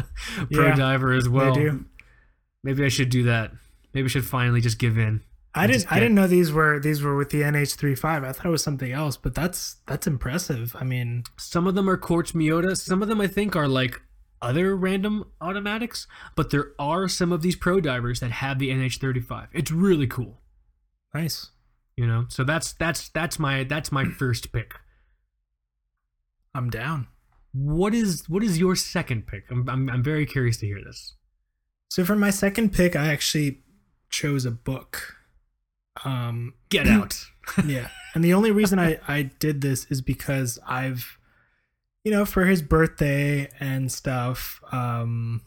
pro 0.51 0.67
Yeah, 0.67 0.75
diver 0.75 1.13
as 1.13 1.27
well. 1.29 1.53
they 1.55 1.63
do. 1.63 1.85
Maybe 2.63 2.85
I 2.85 2.89
should 2.89 3.09
do 3.09 3.23
that. 3.23 3.51
Maybe 3.93 4.05
I 4.05 4.09
should 4.09 4.25
finally 4.25 4.61
just 4.61 4.79
give 4.79 4.97
in. 4.97 5.21
I 5.55 5.67
just 5.67 5.85
didn't. 5.85 5.91
I 5.97 5.99
didn't 5.99 6.15
know 6.15 6.27
these 6.27 6.51
were 6.51 6.79
these 6.79 7.01
were 7.03 7.15
with 7.15 7.29
the 7.29 7.41
NH35. 7.41 8.03
I 8.25 8.31
thought 8.31 8.45
it 8.45 8.49
was 8.49 8.63
something 8.63 8.91
else, 8.91 9.17
but 9.17 9.35
that's 9.35 9.77
that's 9.87 10.07
impressive. 10.07 10.75
I 10.79 10.83
mean, 10.83 11.23
Some 11.37 11.67
of 11.67 11.75
them 11.75 11.89
are 11.89 11.97
Quartz 11.97 12.31
Miyota. 12.31 12.75
Some 12.75 13.01
of 13.03 13.07
them 13.07 13.21
I 13.21 13.27
think 13.27 13.55
are 13.55 13.67
like 13.67 14.01
other 14.43 14.75
random 14.75 15.25
automatics, 15.41 16.05
but 16.35 16.51
there 16.51 16.73
are 16.77 17.07
some 17.07 17.31
of 17.31 17.41
these 17.41 17.55
pro 17.55 17.79
divers 17.79 18.19
that 18.19 18.31
have 18.31 18.59
the 18.59 18.69
NH35. 18.69 19.47
It's 19.53 19.71
really 19.71 20.05
cool, 20.05 20.41
nice. 21.13 21.51
you 21.95 22.05
know. 22.05 22.25
So 22.27 22.43
that's 22.43 22.73
that's 22.73 23.09
that's 23.09 23.39
my 23.39 23.63
that's 23.63 23.91
my 23.91 24.05
first 24.05 24.51
pick. 24.51 24.75
I'm 26.53 26.69
down. 26.69 27.07
What 27.53 27.93
is 27.93 28.29
what 28.29 28.43
is 28.43 28.59
your 28.59 28.75
second 28.75 29.25
pick? 29.25 29.45
I'm 29.49 29.67
I'm, 29.69 29.89
I'm 29.89 30.03
very 30.03 30.25
curious 30.25 30.57
to 30.57 30.67
hear 30.67 30.81
this. 30.83 31.15
So 31.89 32.03
for 32.03 32.15
my 32.15 32.29
second 32.29 32.73
pick, 32.73 32.95
I 32.95 33.07
actually 33.07 33.61
chose 34.09 34.45
a 34.45 34.51
book. 34.51 35.15
Um, 36.03 36.55
Get 36.69 36.87
out. 36.87 37.25
yeah, 37.65 37.89
and 38.13 38.23
the 38.23 38.33
only 38.33 38.51
reason 38.51 38.79
I 38.79 38.99
I 39.07 39.23
did 39.23 39.61
this 39.61 39.85
is 39.89 40.01
because 40.01 40.59
I've, 40.67 41.17
you 42.03 42.11
know, 42.11 42.25
for 42.25 42.45
his 42.45 42.61
birthday 42.61 43.49
and 43.59 43.91
stuff, 43.91 44.61
um, 44.71 45.41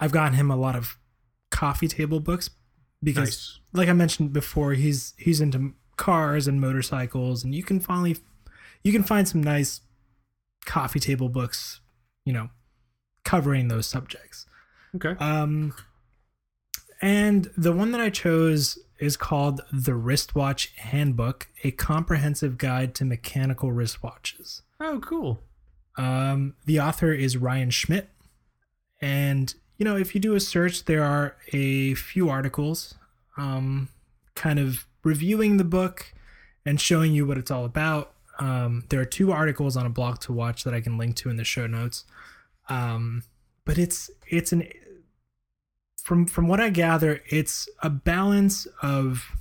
I've 0.00 0.12
gotten 0.12 0.34
him 0.34 0.50
a 0.50 0.56
lot 0.56 0.76
of 0.76 0.96
coffee 1.50 1.88
table 1.88 2.20
books 2.20 2.50
because 3.02 3.28
nice. 3.28 3.60
like 3.72 3.88
I 3.88 3.92
mentioned 3.92 4.32
before, 4.32 4.72
he's 4.72 5.14
he's 5.18 5.40
into 5.40 5.74
cars 5.96 6.46
and 6.46 6.60
motorcycles, 6.60 7.44
and 7.44 7.54
you 7.54 7.62
can 7.62 7.80
finally 7.80 8.16
you 8.82 8.92
can 8.92 9.02
find 9.02 9.28
some 9.28 9.42
nice 9.42 9.80
coffee 10.64 11.00
table 11.00 11.28
books, 11.28 11.80
you 12.24 12.32
know, 12.32 12.48
covering 13.24 13.68
those 13.68 13.86
subjects. 13.86 14.46
Okay. 14.96 15.14
Um, 15.18 15.74
and 17.02 17.50
the 17.56 17.72
one 17.72 17.92
that 17.92 18.00
I 18.00 18.10
chose 18.10 18.78
is 18.98 19.16
called 19.16 19.60
The 19.72 19.94
Wristwatch 19.94 20.72
Handbook: 20.76 21.48
A 21.64 21.70
Comprehensive 21.72 22.56
Guide 22.56 22.94
to 22.94 23.04
Mechanical 23.04 23.70
Wristwatches. 23.70 24.62
Oh, 24.80 25.00
cool. 25.00 25.40
Um, 25.96 26.54
the 26.64 26.80
author 26.80 27.12
is 27.12 27.36
Ryan 27.36 27.70
Schmidt. 27.70 28.08
And, 29.00 29.52
you 29.76 29.84
know, 29.84 29.96
if 29.96 30.14
you 30.14 30.20
do 30.20 30.34
a 30.34 30.40
search, 30.40 30.84
there 30.84 31.04
are 31.04 31.36
a 31.52 31.94
few 31.94 32.28
articles 32.28 32.94
um, 33.36 33.88
kind 34.34 34.58
of 34.58 34.86
reviewing 35.02 35.56
the 35.56 35.64
book 35.64 36.12
and 36.64 36.80
showing 36.80 37.12
you 37.12 37.26
what 37.26 37.38
it's 37.38 37.50
all 37.50 37.64
about. 37.64 38.12
Um, 38.38 38.84
there 38.88 39.00
are 39.00 39.04
two 39.04 39.32
articles 39.32 39.76
on 39.76 39.86
a 39.86 39.90
blog 39.90 40.20
to 40.20 40.32
watch 40.32 40.64
that 40.64 40.74
I 40.74 40.80
can 40.80 40.98
link 40.98 41.16
to 41.16 41.30
in 41.30 41.36
the 41.36 41.44
show 41.44 41.66
notes. 41.66 42.04
Um, 42.68 43.24
but 43.64 43.78
it's 43.78 44.10
it's 44.28 44.52
an 44.52 44.68
from 46.02 46.26
from 46.26 46.48
what 46.48 46.60
I 46.60 46.70
gather, 46.70 47.22
it's 47.26 47.68
a 47.82 47.90
balance 47.90 48.66
of 48.82 49.36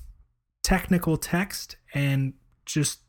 technical 0.63 1.17
text 1.17 1.77
and 1.93 2.33
just 2.65 2.99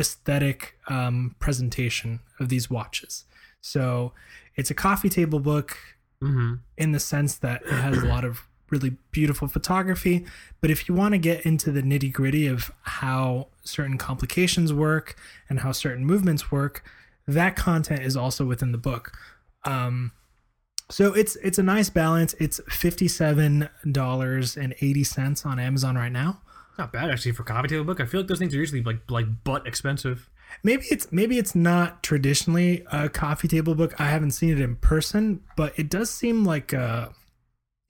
aesthetic 0.00 0.78
um, 0.88 1.34
presentation 1.38 2.20
of 2.40 2.48
these 2.48 2.70
watches. 2.70 3.24
So 3.60 4.12
it's 4.54 4.70
a 4.70 4.74
coffee 4.74 5.08
table 5.08 5.40
book 5.40 5.76
Mm-hmm. 6.22 6.54
in 6.78 6.92
the 6.92 6.98
sense 6.98 7.36
that 7.36 7.60
it 7.66 7.72
has 7.72 7.98
a 8.02 8.06
lot 8.06 8.24
of 8.24 8.40
really 8.70 8.96
beautiful 9.10 9.48
photography. 9.48 10.24
But 10.62 10.70
if 10.70 10.88
you 10.88 10.94
want 10.94 11.12
to 11.12 11.18
get 11.18 11.44
into 11.44 11.70
the 11.70 11.82
nitty 11.82 12.10
gritty 12.10 12.46
of 12.46 12.72
how 12.84 13.48
certain 13.64 13.98
complications 13.98 14.72
work 14.72 15.14
and 15.50 15.60
how 15.60 15.72
certain 15.72 16.06
movements 16.06 16.50
work, 16.50 16.82
that 17.28 17.54
content 17.54 18.00
is 18.00 18.16
also 18.16 18.46
within 18.46 18.72
the 18.72 18.78
book. 18.78 19.12
Um, 19.64 20.12
so 20.90 21.12
it's 21.12 21.36
it's 21.36 21.58
a 21.58 21.62
nice 21.62 21.90
balance. 21.90 22.34
It's 22.40 22.62
fifty 22.70 23.08
seven 23.08 23.68
dollars 23.92 24.56
and 24.56 24.74
eighty 24.80 25.04
cents 25.04 25.44
on 25.44 25.58
Amazon 25.58 25.96
right 25.96 26.10
now. 26.10 26.40
Not 26.78 26.92
bad 26.92 27.10
actually 27.10 27.32
for 27.32 27.42
a 27.42 27.46
coffee 27.46 27.68
table 27.68 27.84
book. 27.84 28.00
I 28.00 28.06
feel 28.06 28.20
like 28.20 28.28
those 28.28 28.38
things 28.38 28.54
are 28.54 28.58
usually 28.58 28.82
like 28.82 29.10
like 29.10 29.26
butt 29.44 29.66
expensive. 29.66 30.28
maybe 30.62 30.84
it's 30.90 31.10
maybe 31.10 31.38
it's 31.38 31.54
not 31.54 32.02
traditionally 32.02 32.84
a 32.92 33.08
coffee 33.08 33.48
table 33.48 33.74
book. 33.74 33.98
I 34.00 34.08
haven't 34.08 34.32
seen 34.32 34.50
it 34.50 34.60
in 34.60 34.76
person, 34.76 35.40
but 35.56 35.72
it 35.78 35.88
does 35.88 36.10
seem 36.10 36.44
like 36.44 36.72
a 36.72 37.12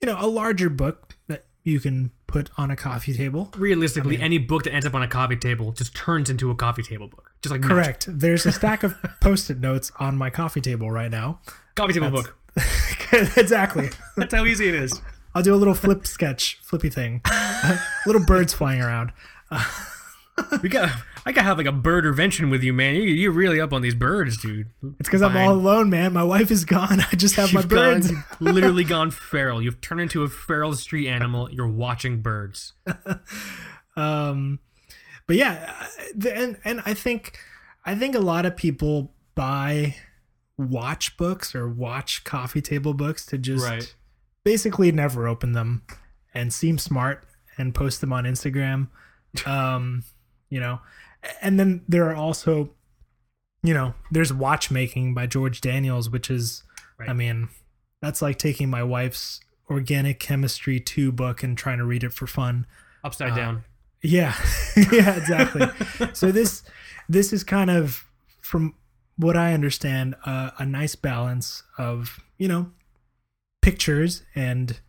you 0.01 0.05
know 0.07 0.17
a 0.19 0.27
larger 0.27 0.69
book 0.69 1.15
that 1.27 1.45
you 1.63 1.79
can 1.81 2.11
put 2.27 2.49
on 2.57 2.71
a 2.71 2.75
coffee 2.77 3.13
table. 3.13 3.51
Realistically, 3.57 4.15
I 4.15 4.19
mean- 4.19 4.25
any 4.25 4.37
book 4.37 4.63
that 4.63 4.73
ends 4.73 4.85
up 4.85 4.93
on 4.93 5.03
a 5.03 5.07
coffee 5.07 5.35
table 5.35 5.71
just 5.73 5.93
turns 5.95 6.29
into 6.29 6.49
a 6.49 6.55
coffee 6.55 6.83
table 6.83 7.07
book. 7.09 7.31
Just 7.41 7.51
like 7.51 7.61
magic. 7.61 7.75
Correct. 7.75 8.05
There's 8.09 8.45
a 8.45 8.51
stack 8.53 8.83
of 8.83 8.95
post-it 9.21 9.59
notes 9.59 9.91
on 9.99 10.17
my 10.17 10.29
coffee 10.29 10.61
table 10.61 10.89
right 10.91 11.11
now. 11.11 11.39
Coffee 11.75 11.93
table 11.93 12.09
That's- 12.11 12.25
book. 12.25 13.37
exactly. 13.37 13.89
That's 14.15 14.33
how 14.33 14.45
easy 14.45 14.67
it 14.69 14.75
is. 14.75 15.01
I'll 15.37 15.43
do 15.43 15.53
a 15.53 15.55
little 15.55 15.73
flip 15.75 16.07
sketch, 16.07 16.59
flippy 16.63 16.89
thing. 16.89 17.21
little 18.07 18.25
birds 18.25 18.53
flying 18.53 18.81
around. 18.81 19.11
We 20.61 20.69
got. 20.69 20.91
I 21.25 21.31
gotta 21.31 21.47
have 21.47 21.57
like 21.57 21.65
a 21.65 21.71
bird 21.71 22.05
intervention 22.05 22.51
with 22.51 22.61
you, 22.63 22.71
man. 22.71 22.93
You, 22.93 23.01
you're 23.01 23.31
really 23.31 23.59
up 23.59 23.73
on 23.73 23.81
these 23.81 23.95
birds, 23.95 24.37
dude. 24.37 24.67
It's 24.99 25.09
because 25.09 25.23
I'm 25.23 25.35
all 25.35 25.53
alone, 25.53 25.89
man. 25.89 26.13
My 26.13 26.21
wife 26.23 26.51
is 26.51 26.63
gone. 26.63 26.99
I 27.11 27.15
just 27.15 27.35
have 27.37 27.51
my 27.55 27.61
You've 27.61 27.69
birds. 27.69 28.11
gone- 28.11 28.23
literally 28.39 28.83
gone 28.83 29.09
feral. 29.09 29.63
You've 29.63 29.81
turned 29.81 29.99
into 30.01 30.21
a 30.21 30.27
feral 30.27 30.73
street 30.73 31.07
animal. 31.07 31.49
You're 31.51 31.67
watching 31.67 32.21
birds. 32.21 32.73
um 33.95 34.59
but 35.25 35.35
yeah 35.37 35.73
uh, 35.81 35.85
the- 36.15 36.35
and 36.37 36.57
and 36.63 36.81
i 36.85 36.93
think 36.93 37.39
i 37.85 37.95
think 37.95 38.13
a 38.15 38.19
lot 38.19 38.45
of 38.45 38.55
people 38.55 39.11
buy 39.35 39.95
watch 40.57 41.17
books 41.17 41.55
or 41.55 41.67
watch 41.67 42.23
coffee 42.23 42.61
table 42.61 42.93
books 42.93 43.25
to 43.25 43.37
just 43.39 43.65
Right. 43.65 43.95
Basically 44.51 44.91
never 44.91 45.27
open 45.27 45.51
them 45.51 45.83
and 46.33 46.53
seem 46.53 46.77
smart 46.77 47.23
and 47.57 47.75
post 47.75 47.99
them 48.01 48.13
on 48.13 48.23
instagram 48.23 48.87
um 49.45 50.03
you 50.49 50.59
know 50.59 50.79
and 51.41 51.59
then 51.59 51.83
there 51.87 52.05
are 52.09 52.15
also 52.15 52.69
you 53.63 53.73
know 53.73 53.93
there's 54.11 54.31
watchmaking 54.31 55.13
by 55.13 55.25
george 55.27 55.59
daniels 55.61 56.09
which 56.09 56.29
is 56.29 56.63
Right. 56.99 57.09
i 57.09 57.13
mean 57.13 57.49
that's 58.01 58.21
like 58.21 58.37
taking 58.39 58.69
my 58.69 58.83
wife's 58.83 59.39
organic 59.69 60.19
chemistry 60.19 60.79
2 60.79 61.11
book 61.11 61.43
and 61.43 61.57
trying 61.57 61.77
to 61.79 61.85
read 61.85 62.03
it 62.03 62.13
for 62.13 62.25
fun 62.27 62.65
Upside 63.03 63.33
Uh, 63.33 63.35
down. 63.35 63.63
yeah, 64.01 64.33
yeah, 64.91 65.15
exactly. 65.15 65.67
so 66.13 66.31
this 66.31 66.63
this 67.09 67.31
is 67.33 67.43
kind 67.43 67.69
of, 67.69 68.05
from 68.41 68.73
what 69.17 69.35
I 69.37 69.53
understand, 69.53 70.15
uh, 70.25 70.49
a 70.57 70.65
nice 70.65 70.95
balance 70.95 71.63
of 71.77 72.19
you 72.37 72.47
know 72.47 72.71
pictures 73.67 74.23
and 74.33 74.79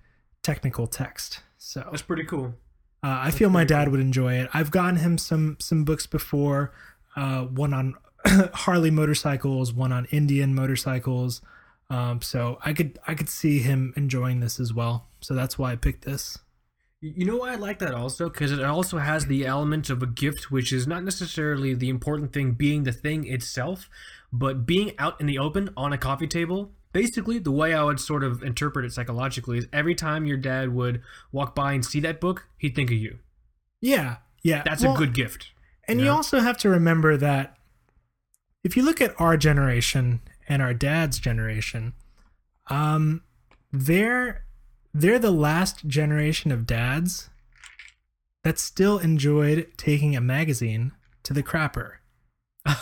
technical 0.45 0.87
text. 0.87 1.41
So 1.57 1.85
That's 1.91 2.01
pretty 2.03 2.23
cool. 2.23 2.55
uh, 3.03 3.19
I 3.23 3.33
feel 3.33 3.51
my 3.51 3.65
dad 3.65 3.89
would 3.89 3.99
enjoy 3.99 4.35
it. 4.35 4.49
I've 4.55 4.71
gotten 4.71 4.99
him 4.99 5.19
some 5.19 5.57
some 5.59 5.83
books 5.83 6.07
before, 6.07 6.73
uh, 7.17 7.43
one 7.43 7.75
on 7.75 7.97
Harley 8.55 8.93
motorcycles, 8.93 9.73
one 9.73 9.91
on 9.91 10.05
Indian 10.13 10.55
motorcycles. 10.55 11.43
Um, 11.91 12.23
so 12.23 12.61
I 12.65 12.73
could 12.73 13.01
I 13.05 13.15
could 13.15 13.29
see 13.29 13.59
him 13.59 13.93
enjoying 13.97 14.39
this 14.39 14.61
as 14.61 14.73
well. 14.73 15.09
So 15.23 15.35
that's 15.35 15.59
why 15.59 15.73
I 15.73 15.77
picked 15.77 16.05
this. 16.05 16.39
You 17.01 17.25
know 17.27 17.39
why 17.39 17.55
I 17.55 17.57
like 17.57 17.81
that 17.81 17.95
also? 17.95 18.29
Because 18.29 18.53
it 18.53 18.63
also 18.63 18.99
has 18.99 19.27
the 19.27 19.45
element 19.45 19.91
of 19.91 20.05
a 20.05 20.07
gift, 20.07 20.53
which 20.53 20.73
is 20.73 20.87
not 20.87 21.03
necessarily 21.03 21.75
the 21.75 21.89
important 21.89 22.33
thing 22.33 22.53
being 22.53 22.85
the 22.85 22.93
thing 22.93 23.27
itself, 23.27 23.91
but 24.33 24.67
being 24.67 24.97
out 24.99 25.21
in 25.21 25.27
the 25.27 25.39
open 25.39 25.71
on 25.77 25.93
a 25.93 25.99
coffee 25.99 26.29
table. 26.29 26.71
Basically, 26.93 27.39
the 27.39 27.51
way 27.51 27.75
I 27.75 27.83
would 27.85 28.01
sort 28.01 28.25
of 28.25 28.43
interpret 28.43 28.85
it 28.85 28.93
psychologically 28.93 29.59
is 29.59 29.69
every 29.73 29.95
time 29.95 30.25
your 30.25 30.39
dad 30.39 30.75
would 30.75 31.03
walk 31.33 31.55
by 31.55 31.73
and 31.73 31.85
see 31.85 32.01
that 32.01 32.21
book, 32.21 32.49
he'd 32.57 32.75
think 32.75 32.91
of 32.91 32.97
you. 32.97 33.19
Yeah, 33.81 34.17
yeah, 34.43 34.63
That's 34.65 34.83
Well, 34.83 34.95
a 34.95 34.99
good 34.99 35.15
gift. 35.15 35.49
And 35.87 36.01
you 36.01 36.07
you 36.07 36.13
also 36.13 36.41
have 36.41 36.59
to 36.59 36.69
remember 36.69 37.17
that 37.17 37.57
if 38.65 38.77
you 38.77 38.83
look 38.83 39.01
at 39.01 39.19
our 39.21 39.37
generation 39.37 40.21
and 40.49 40.61
our 40.63 40.75
dad's 40.75 41.19
generation, 41.19 41.95
um, 42.69 43.23
they're 43.73 44.45
they're 44.95 45.19
the 45.19 45.31
last 45.31 45.87
generation 45.87 46.51
of 46.51 46.67
dads 46.67 47.31
that 48.45 48.59
still 48.59 48.99
enjoyed 48.99 49.71
taking 49.77 50.17
a 50.17 50.21
magazine 50.21 50.93
to 51.23 51.33
the 51.35 51.43
crapper. 51.43 51.97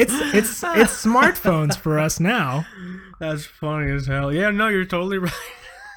it's 0.00 0.12
it's 0.34 0.62
it's 0.64 1.04
smartphones 1.06 1.76
for 1.76 1.98
us 1.98 2.18
now. 2.20 2.64
That's 3.20 3.44
funny 3.44 3.92
as 3.92 4.06
hell. 4.06 4.32
Yeah, 4.32 4.50
no, 4.50 4.68
you're 4.68 4.84
totally 4.84 5.18
right. 5.18 5.32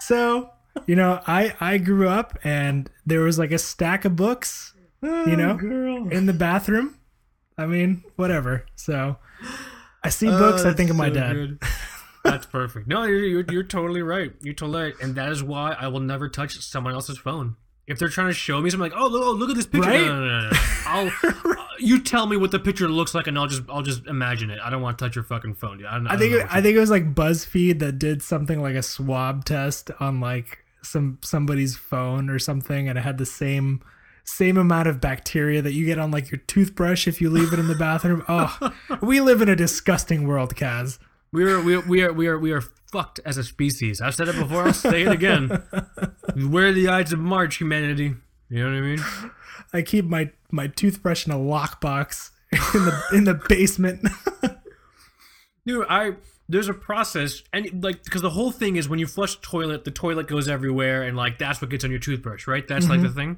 So, 0.01 0.49
you 0.85 0.95
know, 0.95 1.21
I 1.25 1.55
I 1.61 1.77
grew 1.77 2.09
up 2.09 2.37
and 2.43 2.89
there 3.05 3.21
was 3.21 3.39
like 3.39 3.51
a 3.51 3.57
stack 3.57 4.03
of 4.05 4.15
books 4.15 4.73
You 5.01 5.09
oh, 5.09 5.23
know? 5.35 5.55
girl. 5.55 6.09
in 6.09 6.25
the 6.25 6.33
bathroom. 6.33 6.97
I 7.57 7.65
mean, 7.65 8.03
whatever. 8.17 8.65
So 8.75 9.17
I 10.03 10.09
see 10.09 10.27
Oh, 10.27 10.37
books, 10.37 10.65
I 10.65 10.73
think 10.73 10.89
of 10.89 10.95
my 10.97 11.07
so 11.07 11.13
dad. 11.13 11.33
good. 11.33 11.59
That's 12.25 12.45
perfect. 12.45 12.87
No, 12.87 13.03
you're, 13.03 13.23
you're 13.23 13.45
you're 13.49 13.63
totally 13.63 14.01
right. 14.01 14.33
You're 14.41 14.53
totally 14.53 14.83
right, 14.83 14.93
and 15.01 15.15
that 15.15 15.29
is 15.31 15.43
why 15.43 15.73
I 15.73 15.87
will 15.87 15.99
never 15.99 16.29
touch 16.29 16.57
someone 16.59 16.93
else's 16.93 17.17
phone. 17.17 17.55
If 17.85 17.99
they're 17.99 18.09
trying 18.09 18.27
to 18.27 18.33
show 18.33 18.61
me 18.61 18.69
something, 18.69 18.91
like, 18.91 18.99
oh, 18.99 19.07
look, 19.07 19.23
oh, 19.23 19.31
look 19.31 19.49
at 19.49 19.55
this 19.55 19.65
picture. 19.65 19.89
Right? 19.89 20.05
No, 20.05 20.19
no, 20.19 20.41
no, 20.41 20.49
no. 20.49 20.57
I'll, 20.85 21.11
uh, 21.23 21.55
you 21.79 22.01
tell 22.01 22.27
me 22.27 22.37
what 22.37 22.51
the 22.51 22.59
picture 22.59 22.87
looks 22.87 23.13
like, 23.13 23.27
and 23.27 23.37
I'll 23.37 23.47
just, 23.47 23.63
I'll 23.69 23.81
just 23.81 24.05
imagine 24.07 24.49
it. 24.49 24.59
I 24.63 24.69
don't 24.69 24.81
want 24.81 24.97
to 24.97 25.05
touch 25.05 25.15
your 25.15 25.25
fucking 25.25 25.55
phone, 25.55 25.79
dude. 25.79 25.87
I, 25.87 25.95
don't, 25.95 26.07
I 26.07 26.11
don't 26.11 26.19
think 26.19 26.33
it, 26.33 26.47
I 26.49 26.61
think 26.61 26.77
it 26.77 26.79
was 26.79 26.89
like 26.89 27.13
BuzzFeed 27.13 27.79
that 27.79 27.99
did 27.99 28.21
something 28.21 28.61
like 28.61 28.75
a 28.75 28.83
swab 28.83 29.43
test 29.43 29.91
on 29.99 30.21
like 30.21 30.59
some 30.81 31.17
somebody's 31.21 31.75
phone 31.75 32.29
or 32.29 32.39
something, 32.39 32.87
and 32.87 32.97
it 32.97 33.01
had 33.01 33.17
the 33.17 33.25
same 33.25 33.81
same 34.23 34.57
amount 34.57 34.87
of 34.87 35.01
bacteria 35.01 35.61
that 35.61 35.73
you 35.73 35.85
get 35.85 35.99
on 35.99 36.11
like 36.11 36.31
your 36.31 36.39
toothbrush 36.39 37.07
if 37.07 37.19
you 37.19 37.29
leave 37.29 37.51
it 37.51 37.59
in 37.59 37.67
the 37.67 37.75
bathroom. 37.79 38.23
Oh, 38.29 38.73
we 39.01 39.19
live 39.19 39.41
in 39.41 39.49
a 39.49 39.55
disgusting 39.55 40.27
world, 40.27 40.55
Kaz. 40.55 40.99
We 41.31 41.43
are 41.51 41.61
we 41.61 41.75
are 41.75 41.81
we 41.81 42.03
are 42.03 42.13
we 42.13 42.27
are 42.27 42.37
we 42.39 42.51
are 42.51 42.63
fucked 42.93 43.19
as 43.25 43.37
a 43.37 43.43
species. 43.43 44.01
I've 44.01 44.13
said 44.13 44.27
it 44.27 44.35
before. 44.35 44.67
I'll 44.67 44.73
say 44.73 45.01
it 45.01 45.11
again. 45.11 45.49
Wear 46.37 46.71
the 46.71 46.89
Ides 46.89 47.11
of 47.11 47.17
March, 47.17 47.57
humanity? 47.57 48.13
You 48.49 48.59
know 48.59 48.65
what 48.65 48.77
I 48.77 48.81
mean? 48.81 48.99
I 49.73 49.81
keep 49.81 50.05
my 50.05 50.29
my 50.51 50.67
toothbrush 50.67 51.25
in 51.25 51.31
a 51.33 51.37
lockbox 51.37 52.29
in 52.51 52.85
the 52.85 53.03
in 53.13 53.23
the 53.23 53.33
basement. 53.33 54.07
Dude, 55.65 55.87
I 55.89 56.11
there's 56.47 56.69
a 56.69 56.73
process 56.73 57.41
and 57.51 57.83
like 57.83 58.03
because 58.03 58.21
the 58.21 58.29
whole 58.29 58.51
thing 58.51 58.75
is 58.75 58.87
when 58.87 58.99
you 58.99 59.07
flush 59.07 59.35
the 59.37 59.41
toilet, 59.41 59.85
the 59.85 59.91
toilet 59.91 60.27
goes 60.27 60.47
everywhere 60.47 61.01
and 61.01 61.17
like 61.17 61.39
that's 61.39 61.59
what 61.59 61.71
gets 61.71 61.83
on 61.83 61.89
your 61.89 61.99
toothbrush, 61.99 62.45
right? 62.45 62.67
That's 62.67 62.87
like 62.87 63.01
the 63.01 63.07
mm-hmm. 63.07 63.17
thing. 63.17 63.37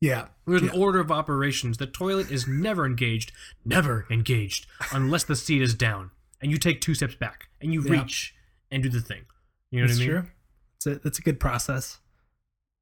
yeah. 0.00 0.28
There's 0.46 0.62
an 0.62 0.70
order 0.70 1.00
of 1.00 1.10
operations. 1.10 1.78
The 1.78 1.86
toilet 1.86 2.30
is 2.30 2.46
never 2.46 2.86
engaged, 2.86 3.32
never 3.64 4.06
engaged 4.08 4.66
unless 4.92 5.24
the 5.24 5.34
seat 5.34 5.62
is 5.62 5.74
down 5.74 6.12
and 6.40 6.52
you 6.52 6.58
take 6.58 6.80
two 6.80 6.94
steps 6.94 7.16
back 7.16 7.48
and 7.60 7.72
you 7.72 7.82
Yeah. 7.82 7.92
reach 7.92 8.34
and 8.72 8.82
do 8.82 8.88
the 8.88 9.00
thing. 9.00 9.22
You 9.70 9.82
know 9.82 9.86
That's 9.86 10.00
what 10.00 10.04
I 10.04 10.06
mean? 10.12 10.22
true. 10.22 10.30
It's 10.76 10.86
a, 10.86 11.00
it's 11.06 11.18
a 11.20 11.22
good 11.22 11.38
process. 11.38 12.00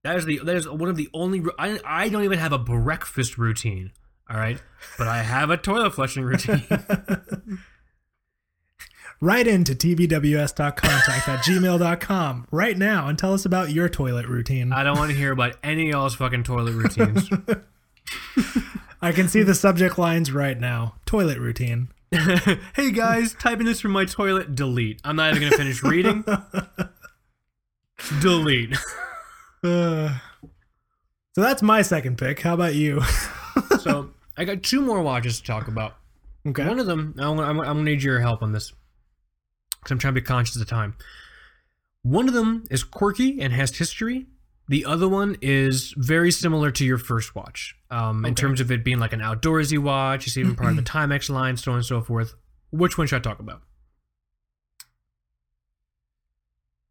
That 0.03 0.16
is 0.16 0.24
the 0.24 0.41
that 0.45 0.57
is 0.57 0.66
one 0.66 0.88
of 0.88 0.97
the 0.97 1.11
only 1.12 1.43
I 1.59 1.78
I 1.84 2.09
don't 2.09 2.24
even 2.24 2.38
have 2.38 2.53
a 2.53 2.59
breakfast 2.59 3.36
routine. 3.36 3.93
All 4.30 4.36
right, 4.38 4.62
but 4.97 5.09
I 5.09 5.22
have 5.22 5.51
a 5.51 5.57
toilet 5.59 5.91
flushing 5.91 6.24
routine. 6.24 6.62
Write 9.22 9.47
into 9.47 9.74
tbws.contact 9.74 11.28
at 11.28 11.45
gmail.com 11.45 12.47
right 12.51 12.78
now 12.78 13.07
and 13.09 13.18
tell 13.18 13.34
us 13.34 13.45
about 13.45 13.70
your 13.70 13.86
toilet 13.91 14.26
routine. 14.26 14.72
I 14.72 14.82
don't 14.82 14.97
want 14.97 15.11
to 15.11 15.16
hear 15.16 15.32
about 15.32 15.57
any 15.62 15.88
of 15.88 15.88
y'all's 15.91 16.14
fucking 16.14 16.45
toilet 16.45 16.72
routines. 16.72 17.28
I 19.03 19.12
can 19.12 19.28
see 19.28 19.43
the 19.43 19.55
subject 19.55 19.99
lines 19.99 20.32
right 20.32 20.59
now. 20.59 20.95
Toilet 21.05 21.38
routine. 21.38 21.88
hey 22.75 22.91
guys, 22.91 23.35
typing 23.35 23.67
this 23.67 23.81
from 23.81 23.93
my 23.93 24.05
toilet. 24.05 24.57
Delete. 24.57 25.01
I'm 25.05 25.15
not 25.15 25.31
even 25.31 25.49
gonna 25.49 25.57
finish 25.57 25.81
reading. 25.85 26.25
Delete. 28.21 28.77
Uh, 29.63 30.19
so 31.35 31.41
that's 31.41 31.63
my 31.63 31.83
second 31.83 32.19
pick. 32.19 32.41
How 32.41 32.55
about 32.55 32.75
you? 32.75 33.01
So 33.79 34.11
I 34.37 34.45
got 34.45 34.65
two 34.65 34.81
more 34.81 35.03
watches 35.03 35.39
to 35.39 35.47
talk 35.47 35.69
about. 35.69 35.99
okay. 36.49 36.67
One 36.67 36.81
of 36.81 36.87
them, 36.87 37.15
I'm, 37.17 37.39
I'm, 37.39 37.61
I'm 37.61 37.67
gonna 37.67 37.83
need 37.85 38.03
your 38.03 38.19
help 38.19 38.43
on 38.43 38.51
this 38.51 38.73
because 39.79 39.93
I'm 39.93 39.99
trying 39.99 40.15
to 40.15 40.21
be 40.21 40.25
conscious 40.25 40.57
of 40.57 40.61
the 40.61 40.67
time. 40.67 40.97
One 42.03 42.27
of 42.27 42.35
them 42.35 42.65
is 42.73 42.83
quirky 42.83 43.41
and 43.41 43.53
has 43.53 43.77
history. 43.77 44.27
The 44.71 44.85
other 44.85 45.09
one 45.09 45.37
is 45.43 45.93
very 45.97 46.31
similar 46.31 46.71
to 46.71 46.85
your 46.85 46.97
first 46.97 47.35
watch, 47.35 47.75
um, 47.91 48.25
in 48.25 48.37
terms 48.37 48.61
of 48.61 48.71
it 48.71 48.85
being 48.85 49.01
like 49.01 49.12
an 49.12 49.18
outdoorsy 49.18 49.79
watch. 49.79 50.29
It's 50.29 50.37
even 50.37 50.55
part 50.55 50.71
of 50.71 50.77
the 50.77 50.83
Timex 50.91 51.29
line, 51.29 51.57
so 51.57 51.73
on 51.73 51.79
and 51.79 51.85
so 51.85 52.01
forth. 52.01 52.35
Which 52.71 52.97
one 52.97 53.09
should 53.09 53.16
I 53.16 53.18
talk 53.18 53.41
about? 53.41 53.62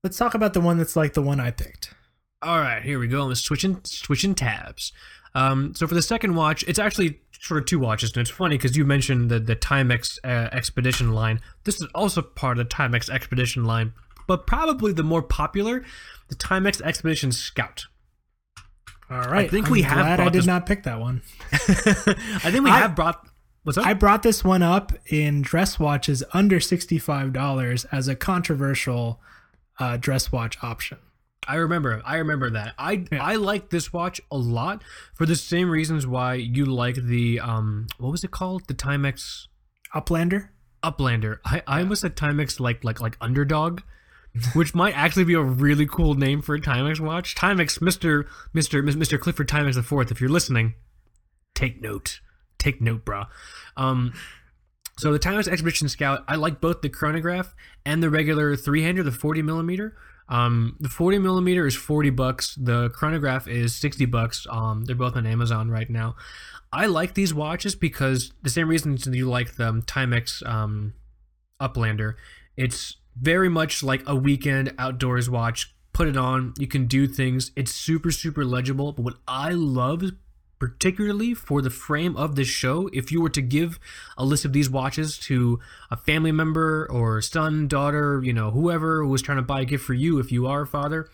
Let's 0.03 0.17
talk 0.17 0.33
about 0.33 0.53
the 0.53 0.59
one 0.59 0.77
that's 0.77 0.97
like 0.97 1.13
the 1.13 1.21
one 1.21 1.39
I 1.39 1.51
picked. 1.51 1.93
All 2.41 2.59
right, 2.59 2.83
here 2.83 2.99
we 2.99 3.07
go. 3.07 3.21
I'm 3.21 3.35
switching 3.35 3.79
switching 3.85 4.35
tabs. 4.35 4.91
Um, 5.33 5.73
so 5.73 5.87
for 5.87 5.95
the 5.95 6.01
second 6.01 6.35
watch, 6.35 6.65
it's 6.67 6.79
actually 6.79 7.21
sort 7.39 7.61
of 7.61 7.65
two 7.65 7.79
watches, 7.79 8.11
and 8.11 8.19
it's 8.19 8.29
funny 8.29 8.57
because 8.57 8.75
you 8.75 8.83
mentioned 8.83 9.31
the 9.31 9.39
the 9.39 9.55
Timex 9.55 10.19
uh, 10.25 10.49
Expedition 10.51 11.13
line. 11.13 11.39
This 11.63 11.79
is 11.79 11.87
also 11.95 12.21
part 12.21 12.59
of 12.59 12.67
the 12.67 12.75
Timex 12.75 13.09
Expedition 13.09 13.63
line, 13.63 13.93
but 14.29 14.45
probably 14.47 14.93
the 14.93 15.03
more 15.03 15.21
popular, 15.23 15.83
the 16.29 16.35
Timex 16.35 16.79
Expedition 16.81 17.31
Scout. 17.33 17.87
All 19.09 19.21
right. 19.23 19.49
think 19.49 19.65
I'm 19.65 19.71
we 19.71 19.81
have 19.81 19.97
glad 19.97 20.19
I 20.19 20.25
did 20.25 20.33
this- 20.33 20.45
not 20.45 20.65
pick 20.67 20.83
that 20.83 20.99
one. 20.99 21.23
I 21.51 21.57
think 22.51 22.63
we 22.63 22.69
I- 22.69 22.77
have 22.79 22.95
brought. 22.95 23.27
What's 23.63 23.77
up? 23.77 23.85
I 23.85 23.93
brought 23.93 24.23
this 24.23 24.43
one 24.43 24.61
up 24.63 24.93
in 25.07 25.41
dress 25.41 25.77
watches 25.79 26.23
under 26.31 26.59
$65 26.59 27.85
as 27.91 28.07
a 28.07 28.15
controversial 28.15 29.19
uh, 29.79 29.97
dress 29.97 30.31
watch 30.31 30.57
option. 30.63 30.97
I 31.47 31.55
remember. 31.55 32.01
I 32.05 32.17
remember 32.17 32.51
that. 32.51 32.73
I 32.77 33.05
Yeah. 33.11 33.23
I 33.23 33.35
like 33.35 33.69
this 33.71 33.91
watch 33.91 34.21
a 34.31 34.37
lot 34.37 34.83
for 35.15 35.25
the 35.25 35.35
same 35.35 35.69
reasons 35.71 36.05
why 36.07 36.35
you 36.35 36.65
like 36.65 36.95
the 36.95 37.39
um 37.39 37.87
what 37.97 38.11
was 38.11 38.23
it 38.23 38.29
called 38.31 38.67
the 38.67 38.73
Timex 38.75 39.47
Uplander? 39.95 40.49
Uplander. 40.83 41.39
I, 41.43 41.61
I 41.67 41.79
almost 41.81 42.01
said 42.01 42.15
Timex 42.15 42.59
like 42.59 42.83
like 42.83 43.01
like 43.01 43.17
underdog, 43.19 43.81
which 44.53 44.75
might 44.75 44.95
actually 44.95 45.23
be 45.23 45.33
a 45.33 45.41
really 45.41 45.85
cool 45.85 46.15
name 46.15 46.41
for 46.41 46.55
a 46.55 46.61
Timex 46.61 46.99
watch. 46.99 47.35
Timex, 47.35 47.81
Mister 47.81 48.27
Mister 48.53 48.81
Mister 48.81 49.17
Clifford 49.17 49.47
Timex 49.47 49.75
the 49.75 49.83
Fourth. 49.83 50.11
If 50.11 50.21
you're 50.21 50.29
listening, 50.29 50.75
take 51.55 51.81
note. 51.81 52.19
Take 52.57 52.81
note, 52.81 53.05
brah. 53.05 53.27
Um, 53.77 54.13
so 54.97 55.13
the 55.13 55.19
Timex 55.19 55.47
Expedition 55.47 55.87
Scout, 55.87 56.25
I 56.27 56.35
like 56.35 56.59
both 56.59 56.81
the 56.81 56.89
chronograph 56.89 57.55
and 57.85 58.03
the 58.03 58.09
regular 58.09 58.57
three 58.57 58.83
hander, 58.83 59.01
the 59.01 59.13
40 59.13 59.41
millimeter. 59.41 59.95
Um, 60.27 60.75
the 60.79 60.89
40 60.89 61.19
millimeter 61.19 61.65
is 61.65 61.75
40 61.75 62.09
bucks. 62.11 62.53
The 62.55 62.89
chronograph 62.89 63.47
is 63.47 63.73
60 63.75 64.05
bucks. 64.05 64.45
Um, 64.49 64.83
they're 64.83 64.95
both 64.95 65.15
on 65.15 65.25
Amazon 65.25 65.71
right 65.71 65.89
now. 65.89 66.15
I 66.71 66.85
like 66.85 67.13
these 67.15 67.33
watches 67.33 67.75
because 67.75 68.33
the 68.43 68.49
same 68.49 68.67
reasons 68.67 69.07
you 69.07 69.29
like 69.29 69.55
the 69.55 69.71
Timex 69.87 70.45
um, 70.45 70.93
Uplander. 71.61 72.15
It's 72.57 72.97
very 73.21 73.49
much 73.49 73.83
like 73.83 74.03
a 74.07 74.15
weekend 74.15 74.73
outdoors 74.77 75.29
watch. 75.29 75.73
Put 75.93 76.07
it 76.07 76.17
on, 76.17 76.53
you 76.57 76.67
can 76.67 76.85
do 76.85 77.07
things. 77.07 77.51
It's 77.55 77.73
super, 77.73 78.11
super 78.11 78.45
legible. 78.45 78.93
But 78.93 79.03
what 79.03 79.15
I 79.27 79.51
love, 79.51 80.03
particularly 80.59 81.33
for 81.33 81.61
the 81.61 81.69
frame 81.69 82.15
of 82.15 82.35
this 82.35 82.47
show, 82.47 82.89
if 82.93 83.11
you 83.11 83.21
were 83.21 83.29
to 83.29 83.41
give 83.41 83.79
a 84.17 84.23
list 84.23 84.45
of 84.45 84.53
these 84.53 84.69
watches 84.69 85.17
to 85.19 85.59
a 85.91 85.97
family 85.97 86.31
member 86.31 86.87
or 86.89 87.21
son, 87.21 87.67
daughter, 87.67 88.21
you 88.23 88.33
know, 88.33 88.51
whoever 88.51 89.03
who 89.03 89.09
was 89.09 89.21
trying 89.21 89.39
to 89.39 89.43
buy 89.43 89.61
a 89.61 89.65
gift 89.65 89.83
for 89.83 89.93
you, 89.93 90.19
if 90.19 90.31
you 90.31 90.47
are 90.47 90.61
a 90.61 90.67
father, 90.67 91.09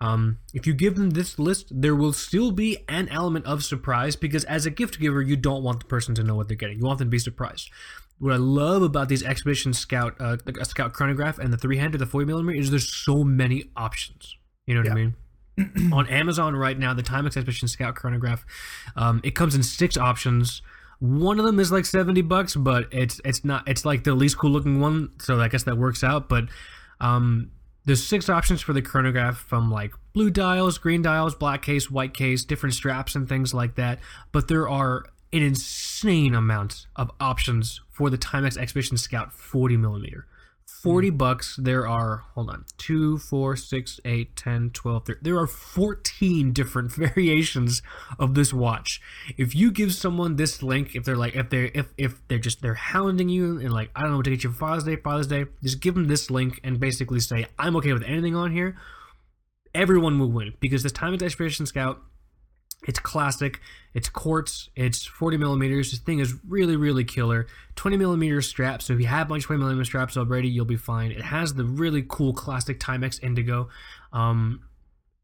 um, 0.00 0.38
if 0.54 0.66
you 0.66 0.74
give 0.74 0.94
them 0.94 1.10
this 1.10 1.38
list, 1.38 1.68
there 1.70 1.96
will 1.96 2.12
still 2.12 2.52
be 2.52 2.84
an 2.88 3.08
element 3.08 3.46
of 3.46 3.64
surprise 3.64 4.14
because 4.14 4.44
as 4.44 4.66
a 4.66 4.70
gift 4.70 5.00
giver, 5.00 5.20
you 5.20 5.36
don't 5.36 5.64
want 5.64 5.80
the 5.80 5.86
person 5.86 6.14
to 6.16 6.22
know 6.22 6.36
what 6.36 6.46
they're 6.46 6.56
getting. 6.56 6.78
You 6.78 6.84
want 6.84 6.98
them 7.00 7.08
to 7.08 7.10
be 7.10 7.18
surprised. 7.18 7.70
What 8.18 8.32
I 8.32 8.36
love 8.36 8.82
about 8.82 9.08
these 9.08 9.22
Expedition 9.22 9.72
Scout, 9.72 10.16
uh, 10.18 10.36
the 10.44 10.64
Scout 10.64 10.92
chronograph 10.92 11.38
and 11.38 11.52
the 11.52 11.56
three 11.56 11.76
hander, 11.76 11.98
the 11.98 12.06
40 12.06 12.26
millimeter, 12.26 12.58
is 12.58 12.70
there's 12.70 12.92
so 12.92 13.22
many 13.22 13.70
options. 13.76 14.36
You 14.66 14.74
know 14.74 14.80
what 14.80 14.90
I 14.90 14.94
mean? 14.94 15.14
on 15.92 16.06
Amazon 16.08 16.54
right 16.56 16.78
now, 16.78 16.94
the 16.94 17.02
Timex 17.02 17.28
Expedition 17.28 17.68
Scout 17.68 17.94
chronograph, 17.94 18.44
um, 18.96 19.20
it 19.24 19.32
comes 19.32 19.54
in 19.54 19.62
six 19.62 19.96
options. 19.96 20.62
One 21.00 21.38
of 21.38 21.44
them 21.44 21.60
is 21.60 21.70
like 21.70 21.86
seventy 21.86 22.22
bucks, 22.22 22.56
but 22.56 22.88
it's 22.90 23.20
it's 23.24 23.44
not. 23.44 23.68
It's 23.68 23.84
like 23.84 24.04
the 24.04 24.14
least 24.14 24.36
cool 24.36 24.50
looking 24.50 24.80
one, 24.80 25.10
so 25.20 25.40
I 25.40 25.48
guess 25.48 25.62
that 25.64 25.78
works 25.78 26.02
out. 26.02 26.28
But 26.28 26.46
um, 27.00 27.52
there's 27.84 28.04
six 28.04 28.28
options 28.28 28.60
for 28.60 28.72
the 28.72 28.82
chronograph 28.82 29.36
from 29.36 29.70
like 29.70 29.92
blue 30.12 30.30
dials, 30.30 30.76
green 30.76 31.02
dials, 31.02 31.34
black 31.34 31.62
case, 31.62 31.90
white 31.90 32.14
case, 32.14 32.44
different 32.44 32.74
straps 32.74 33.14
and 33.14 33.28
things 33.28 33.54
like 33.54 33.76
that. 33.76 34.00
But 34.32 34.48
there 34.48 34.68
are 34.68 35.06
an 35.32 35.42
insane 35.42 36.34
amount 36.34 36.86
of 36.96 37.10
options 37.20 37.80
for 37.90 38.10
the 38.10 38.18
Timex 38.18 38.56
Expedition 38.56 38.96
Scout 38.96 39.32
40 39.32 39.76
millimeter. 39.76 40.26
40 40.82 41.08
hmm. 41.08 41.16
bucks. 41.16 41.56
There 41.56 41.86
are, 41.86 42.24
hold 42.34 42.50
on, 42.50 42.64
2, 42.78 43.18
4, 43.18 43.56
6, 43.56 44.00
8, 44.04 44.36
10, 44.36 44.70
12, 44.70 45.06
13. 45.06 45.22
There 45.22 45.38
are 45.38 45.46
14 45.46 46.52
different 46.52 46.92
variations 46.94 47.82
of 48.18 48.34
this 48.34 48.52
watch. 48.52 49.00
If 49.36 49.54
you 49.54 49.70
give 49.70 49.94
someone 49.94 50.36
this 50.36 50.62
link, 50.62 50.94
if 50.94 51.04
they're 51.04 51.16
like, 51.16 51.34
if 51.34 51.50
they're, 51.50 51.70
if, 51.74 51.92
if 51.96 52.26
they're 52.28 52.38
just, 52.38 52.62
they're 52.62 52.74
hounding 52.74 53.28
you 53.28 53.58
and 53.58 53.72
like, 53.72 53.90
I 53.96 54.02
don't 54.02 54.12
know 54.12 54.16
what 54.18 54.24
to 54.24 54.30
get 54.30 54.44
you 54.44 54.52
for 54.52 54.58
Father's 54.58 54.84
Day, 54.84 54.96
Father's 54.96 55.26
Day, 55.26 55.46
just 55.62 55.80
give 55.80 55.94
them 55.94 56.06
this 56.06 56.30
link 56.30 56.60
and 56.62 56.78
basically 56.78 57.20
say, 57.20 57.46
I'm 57.58 57.76
okay 57.76 57.92
with 57.92 58.04
anything 58.04 58.36
on 58.36 58.52
here. 58.52 58.76
Everyone 59.74 60.18
will 60.18 60.30
win 60.30 60.54
because 60.60 60.82
this 60.82 60.92
Timex 60.92 61.22
Expedition 61.22 61.66
Scout 61.66 62.00
it's 62.86 62.98
classic. 62.98 63.60
It's 63.94 64.08
quartz. 64.08 64.70
It's 64.76 65.04
40 65.04 65.36
millimeters. 65.36 65.90
This 65.90 66.00
thing 66.00 66.20
is 66.20 66.34
really, 66.46 66.76
really 66.76 67.04
killer. 67.04 67.46
20 67.76 67.96
millimeter 67.96 68.40
straps. 68.40 68.86
So 68.86 68.92
if 68.92 69.00
you 69.00 69.06
have 69.06 69.26
a 69.26 69.30
bunch 69.30 69.44
of 69.44 69.48
20 69.48 69.60
millimeter 69.60 69.84
straps 69.84 70.16
already, 70.16 70.48
you'll 70.48 70.64
be 70.64 70.76
fine. 70.76 71.10
It 71.10 71.22
has 71.22 71.54
the 71.54 71.64
really 71.64 72.04
cool 72.08 72.32
classic 72.32 72.78
Timex 72.78 73.22
Indigo. 73.22 73.68
Um, 74.12 74.60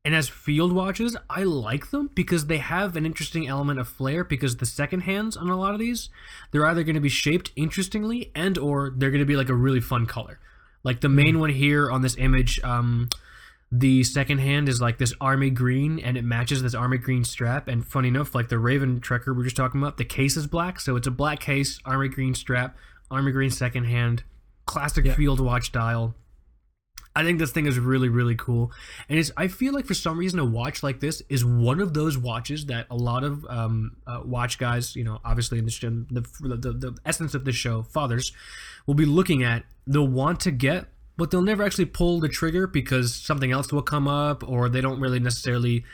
and 0.04 0.14
as 0.14 0.28
field 0.28 0.72
watches, 0.72 1.16
I 1.30 1.44
like 1.44 1.90
them 1.90 2.10
because 2.14 2.46
they 2.46 2.58
have 2.58 2.96
an 2.96 3.06
interesting 3.06 3.48
element 3.48 3.78
of 3.78 3.88
flair. 3.88 4.24
Because 4.24 4.56
the 4.56 4.66
second 4.66 5.00
hands 5.00 5.36
on 5.36 5.48
a 5.48 5.56
lot 5.56 5.72
of 5.72 5.78
these, 5.78 6.10
they're 6.50 6.66
either 6.66 6.82
going 6.82 6.96
to 6.96 7.00
be 7.00 7.08
shaped 7.08 7.52
interestingly 7.56 8.32
and 8.34 8.58
or 8.58 8.92
they're 8.96 9.10
going 9.10 9.20
to 9.20 9.26
be 9.26 9.36
like 9.36 9.48
a 9.48 9.54
really 9.54 9.80
fun 9.80 10.06
color. 10.06 10.40
Like 10.82 11.00
the 11.00 11.08
main 11.08 11.38
one 11.38 11.50
here 11.50 11.90
on 11.90 12.02
this 12.02 12.16
image, 12.18 12.60
um, 12.62 13.08
the 13.76 14.04
second 14.04 14.38
hand 14.38 14.68
is 14.68 14.80
like 14.80 14.98
this 14.98 15.12
army 15.20 15.50
green 15.50 15.98
and 15.98 16.16
it 16.16 16.22
matches 16.24 16.62
this 16.62 16.74
army 16.74 16.96
green 16.96 17.24
strap 17.24 17.66
and 17.66 17.84
funny 17.84 18.08
enough 18.08 18.32
like 18.34 18.48
the 18.48 18.58
raven 18.58 19.00
trekker 19.00 19.28
we 19.28 19.32
were 19.32 19.42
just 19.44 19.56
talking 19.56 19.80
about 19.82 19.96
the 19.96 20.04
case 20.04 20.36
is 20.36 20.46
black 20.46 20.78
so 20.78 20.94
it's 20.94 21.08
a 21.08 21.10
black 21.10 21.40
case 21.40 21.80
army 21.84 22.08
green 22.08 22.34
strap 22.34 22.76
army 23.10 23.32
green 23.32 23.50
second 23.50 23.84
hand 23.84 24.22
classic 24.64 25.04
Yeah. 25.04 25.14
field 25.14 25.40
watch 25.40 25.72
dial 25.72 26.14
I 27.16 27.22
think 27.22 27.38
this 27.38 27.52
thing 27.52 27.66
is 27.66 27.78
really 27.78 28.08
really 28.08 28.34
cool, 28.34 28.72
and 29.08 29.20
it's 29.20 29.30
I 29.36 29.46
feel 29.46 29.72
like 29.72 29.86
for 29.86 29.94
some 29.94 30.18
reason 30.18 30.40
a 30.40 30.44
watch 30.44 30.82
like 30.82 30.98
this 30.98 31.22
is 31.28 31.44
one 31.44 31.80
of 31.80 31.94
those 31.94 32.18
watches 32.18 32.66
that 32.66 32.88
a 32.90 32.96
lot 32.96 33.22
of 33.22 33.44
um, 33.48 33.96
uh, 34.04 34.22
watch 34.24 34.58
guys, 34.58 34.96
you 34.96 35.04
know, 35.04 35.20
obviously 35.24 35.60
in 35.60 35.66
the, 35.66 36.22
the, 36.40 36.56
the 36.56 36.72
the 36.72 36.96
essence 37.06 37.32
of 37.34 37.44
this 37.44 37.54
show, 37.54 37.84
fathers, 37.84 38.32
will 38.88 38.94
be 38.94 39.04
looking 39.04 39.44
at. 39.44 39.62
They'll 39.86 40.08
want 40.08 40.40
to 40.40 40.50
get, 40.50 40.86
but 41.16 41.30
they'll 41.30 41.42
never 41.42 41.62
actually 41.62 41.86
pull 41.86 42.20
the 42.20 42.28
trigger 42.28 42.66
because 42.66 43.14
something 43.14 43.52
else 43.52 43.72
will 43.72 43.82
come 43.82 44.08
up, 44.08 44.46
or 44.48 44.68
they 44.68 44.80
don't 44.80 45.00
really 45.00 45.20
necessarily 45.20 45.84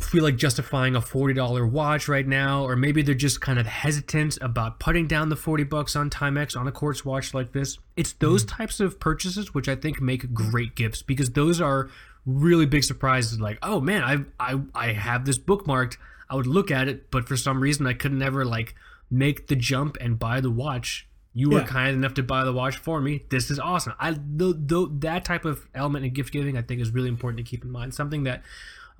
feel 0.00 0.22
like 0.22 0.36
justifying 0.36 0.94
a 0.94 1.00
$40 1.00 1.68
watch 1.68 2.06
right 2.06 2.26
now 2.26 2.64
or 2.64 2.76
maybe 2.76 3.02
they're 3.02 3.12
just 3.12 3.40
kind 3.40 3.58
of 3.58 3.66
hesitant 3.66 4.38
about 4.40 4.78
putting 4.78 5.08
down 5.08 5.30
the 5.30 5.36
40 5.36 5.64
bucks 5.64 5.96
on 5.96 6.10
Timex 6.10 6.56
on 6.56 6.68
a 6.68 6.72
quartz 6.72 7.04
watch 7.04 7.34
like 7.34 7.52
this. 7.52 7.78
It's 7.96 8.12
those 8.12 8.44
mm-hmm. 8.44 8.56
types 8.56 8.78
of 8.78 9.00
purchases 9.00 9.52
which 9.52 9.68
I 9.68 9.74
think 9.74 10.00
make 10.00 10.32
great 10.32 10.76
gifts 10.76 11.02
because 11.02 11.30
those 11.30 11.60
are 11.60 11.90
really 12.24 12.66
big 12.66 12.84
surprises 12.84 13.40
like, 13.40 13.58
"Oh 13.62 13.80
man, 13.80 14.04
I 14.04 14.18
I 14.38 14.60
I 14.74 14.92
have 14.92 15.24
this 15.24 15.38
bookmarked. 15.38 15.96
I 16.30 16.36
would 16.36 16.46
look 16.46 16.70
at 16.70 16.88
it, 16.88 17.10
but 17.10 17.26
for 17.26 17.36
some 17.36 17.60
reason 17.60 17.86
I 17.86 17.94
could 17.94 18.12
never 18.12 18.44
like 18.44 18.76
make 19.10 19.48
the 19.48 19.56
jump 19.56 19.96
and 20.00 20.18
buy 20.18 20.40
the 20.40 20.50
watch. 20.50 21.08
You 21.36 21.50
were 21.50 21.62
kind 21.62 21.96
enough 21.96 22.14
to 22.14 22.22
buy 22.22 22.44
the 22.44 22.52
watch 22.52 22.76
for 22.76 23.00
me. 23.00 23.24
This 23.28 23.50
is 23.50 23.58
awesome. 23.58 23.94
I 23.98 24.12
the, 24.12 24.54
the, 24.56 24.88
that 25.00 25.24
type 25.24 25.44
of 25.44 25.66
element 25.74 26.04
in 26.04 26.14
gift 26.14 26.32
giving 26.32 26.56
I 26.56 26.62
think 26.62 26.80
is 26.80 26.92
really 26.92 27.08
important 27.08 27.44
to 27.44 27.50
keep 27.50 27.64
in 27.64 27.70
mind. 27.70 27.92
Something 27.92 28.22
that 28.22 28.42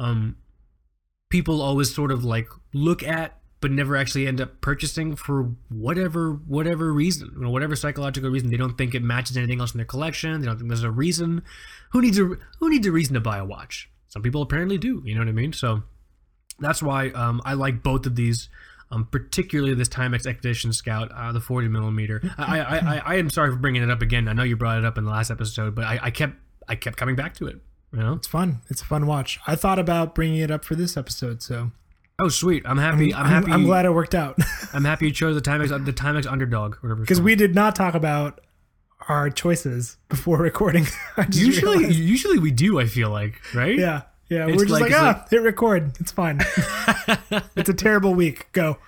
um 0.01 0.37
people 1.29 1.63
always 1.63 1.95
sort 1.95 2.11
of 2.11 2.25
like 2.25 2.49
look 2.73 3.03
at 3.03 3.39
but 3.61 3.71
never 3.71 3.97
actually 3.97 4.27
end 4.27 4.41
up 4.41 4.61
purchasing 4.61 5.17
for 5.17 5.55
whatever 5.69 6.33
whatever 6.33 6.93
reason 6.93 7.31
you 7.35 7.41
know, 7.41 7.51
whatever 7.51 7.75
psychological 7.75 8.29
reason 8.29 8.51
they 8.51 8.57
don't 8.57 8.77
think 8.77 8.95
it 8.95 9.03
matches 9.03 9.37
anything 9.37 9.59
else 9.59 9.73
in 9.73 9.79
their 9.79 9.87
collection 9.87 10.41
they 10.41 10.47
don't 10.47 10.59
think 10.59 10.69
there's 10.69 10.83
a 10.83 10.91
reason 10.91 11.43
who 11.93 12.03
needs 12.03 12.19
a 12.19 12.31
who 12.61 12.71
needs 12.71 12.87
a 12.87 12.93
reason 12.93 13.15
to 13.15 13.21
buy 13.21 13.39
a 13.39 13.45
watch 13.45 13.89
some 14.07 14.23
people 14.23 14.43
apparently 14.43 14.77
do 14.77 15.03
you 15.05 15.15
know 15.15 15.21
what 15.21 15.29
i 15.29 15.33
mean 15.33 15.53
so 15.53 15.83
that's 16.61 16.83
why 16.83 17.09
um, 17.11 17.41
i 17.45 17.55
like 17.55 17.83
both 17.83 18.05
of 18.05 18.17
these 18.17 18.49
um, 18.95 19.09
particularly 19.11 19.75
this 19.75 19.89
Timex 19.89 20.27
Expedition 20.27 20.73
Scout, 20.73 21.11
uh, 21.13 21.33
the 21.33 21.41
40 21.41 21.69
millimeter. 21.69 22.23
I, 22.39 22.61
I, 22.61 22.77
I, 22.77 23.03
I 23.05 23.15
am 23.17 23.29
sorry 23.31 23.51
for 23.51 23.57
bringing 23.57 23.83
it 23.83 23.91
up 23.91 24.03
again. 24.03 24.29
I 24.29 24.33
know 24.33 24.45
you 24.45 24.57
brought 24.57 24.79
it 24.79 24.85
up 24.85 24.97
in 24.97 25.05
the 25.05 25.11
last 25.11 25.31
episode, 25.31 25.75
but 25.75 25.85
I, 25.85 25.99
I 26.03 26.11
kept 26.11 26.37
I 26.69 26.77
kept 26.77 26.97
coming 26.97 27.17
back 27.17 27.35
to 27.35 27.47
it. 27.47 27.57
You 27.93 28.01
know, 28.01 28.15
it's 28.15 28.27
fun. 28.27 28.61
It's 28.69 28.83
a 28.83 28.85
fun 28.85 29.07
watch. 29.07 29.39
I 29.47 29.57
thought 29.57 29.79
about 29.79 30.15
bringing 30.15 30.39
it 30.39 30.51
up 30.51 30.65
for 30.65 30.75
this 30.75 30.97
episode, 30.97 31.43
so. 31.43 31.73
Oh 32.19 32.29
sweet! 32.29 32.63
I'm 32.65 32.79
happy. 32.79 33.13
I'm, 33.13 33.25
I'm 33.25 33.31
happy. 33.31 33.53
I'm, 33.53 33.65
glad 33.65 33.85
it 33.85 33.91
worked 33.91 34.15
out. 34.15 34.39
I'm 34.73 34.85
happy 34.85 35.07
you 35.07 35.13
chose 35.13 35.35
the 35.35 35.43
Timex 35.43 35.85
the 35.85 35.93
Timex 35.93 36.31
underdog, 36.31 36.77
whatever. 36.77 37.01
Because 37.01 37.21
we 37.21 37.35
did 37.35 37.57
not 37.57 37.75
talk 37.75 37.95
about 37.95 38.41
our 39.09 39.31
choices 39.31 39.97
before 40.09 40.39
recording. 40.43 40.87
usually, 41.33 41.79
realized. 41.79 41.99
usually 41.99 42.39
we 42.39 42.53
do. 42.53 42.79
I 42.79 42.87
feel 42.87 43.11
like, 43.11 43.41
right? 43.53 43.77
Yeah, 43.77 44.03
yeah. 44.29 44.47
It's 44.47 44.57
we're 44.57 44.67
just 44.67 44.71
like, 44.71 44.91
like 44.91 44.93
ah, 44.95 45.07
like, 45.07 45.31
hit 45.31 45.43
record. 45.43 45.97
It's 46.01 46.13
fine. 46.13 46.41
it's 47.57 47.69
a 47.69 47.75
terrible 47.75 48.15
week. 48.15 48.51
Go. 48.53 48.79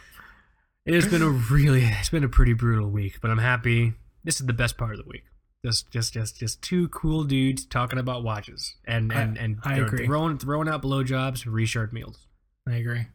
It 0.84 0.95
has 0.95 1.07
been 1.07 1.22
a 1.22 1.28
really, 1.28 1.84
it's 1.84 2.11
been 2.11 2.24
a 2.24 2.28
pretty 2.28 2.53
brutal 2.53 2.89
week, 2.89 3.20
but 3.20 3.30
I'm 3.30 3.39
happy. 3.39 3.95
This 4.22 4.41
is 4.41 4.47
the 4.47 4.53
best 4.53 4.78
part 4.78 4.93
of 4.93 4.99
the 4.99 5.09
week. 5.09 5.24
Just, 5.64 5.91
just, 5.91 6.12
just, 6.12 6.39
just 6.39 6.62
two 6.62 6.89
cool 6.89 7.24
dudes 7.24 7.66
talking 7.66 7.99
about 7.99 8.22
watches 8.22 8.76
and 8.84 9.12
and 9.12 9.37
and 9.37 9.59
I 9.64 9.78
agree. 9.78 10.07
throwing 10.07 10.39
throwing 10.39 10.68
out 10.68 10.82
blowjobs, 10.82 11.45
Richard 11.45 11.93
Milles. 11.93 12.26
I 12.68 12.76
agree. 12.76 13.07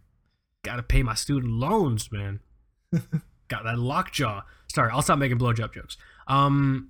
Got 0.63 0.75
to 0.75 0.83
pay 0.83 1.01
my 1.01 1.13
student 1.13 1.53
loans, 1.53 2.11
man. 2.11 2.41
Got 3.47 3.63
that 3.63 3.79
lockjaw. 3.79 4.41
Sorry, 4.67 4.91
I'll 4.91 5.01
stop 5.01 5.19
making 5.19 5.39
blowjob 5.39 5.73
jokes. 5.73 5.97
Um, 6.27 6.89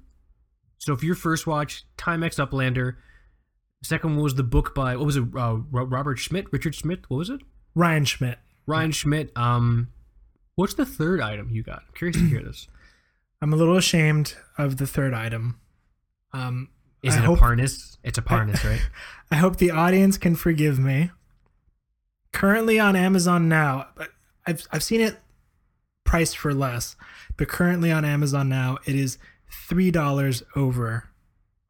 so 0.77 0.95
for 0.95 1.05
your 1.05 1.15
first 1.15 1.45
watch, 1.45 1.85
Timex 1.97 2.43
Uplander. 2.43 2.95
Second 3.83 4.15
one 4.15 4.23
was 4.23 4.35
the 4.35 4.43
book 4.43 4.75
by 4.75 4.95
what 4.95 5.05
was 5.05 5.17
it? 5.17 5.23
Uh, 5.35 5.57
Robert 5.71 6.19
Schmidt, 6.19 6.51
Richard 6.51 6.75
Schmidt. 6.75 7.09
What 7.09 7.17
was 7.17 7.29
it? 7.29 7.41
Ryan 7.73 8.05
Schmidt. 8.05 8.37
Ryan 8.67 8.91
Schmidt. 8.91 9.31
Um, 9.35 9.89
what's 10.55 10.75
the 10.75 10.85
third 10.85 11.19
item 11.19 11.49
you 11.49 11.63
got? 11.63 11.83
I'm 11.87 11.93
curious 11.95 12.17
to 12.17 12.27
hear 12.27 12.43
this. 12.43 12.67
I'm 13.41 13.53
a 13.53 13.55
little 13.55 13.77
ashamed 13.77 14.35
of 14.57 14.77
the 14.77 14.85
third 14.85 15.13
item. 15.15 15.59
Um, 16.31 16.69
Is 17.01 17.15
I 17.15 17.19
it 17.19 17.23
hope, 17.23 17.39
a 17.39 17.41
Parnis? 17.41 17.97
It's 18.03 18.19
a 18.19 18.21
Parnis, 18.21 18.63
right? 18.63 18.81
I 19.31 19.37
hope 19.37 19.57
the 19.57 19.71
audience 19.71 20.17
can 20.17 20.35
forgive 20.35 20.77
me. 20.77 21.09
Currently 22.31 22.79
on 22.79 22.95
Amazon 22.95 23.49
now, 23.49 23.87
I've 24.45 24.65
I've 24.71 24.83
seen 24.83 25.01
it 25.01 25.17
priced 26.03 26.37
for 26.37 26.53
less, 26.53 26.95
but 27.35 27.47
currently 27.47 27.91
on 27.91 28.05
Amazon 28.05 28.47
now, 28.47 28.77
it 28.85 28.95
is 28.95 29.17
three 29.67 29.91
dollars 29.91 30.43
over 30.55 31.09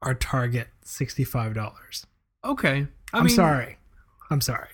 our 0.01 0.13
target 0.13 0.67
sixty 0.91 1.23
five 1.23 1.53
dollars. 1.53 2.05
Okay, 2.43 2.87
I 3.13 3.19
am 3.19 3.29
sorry. 3.29 3.77
I'm 4.29 4.41
sorry. 4.41 4.69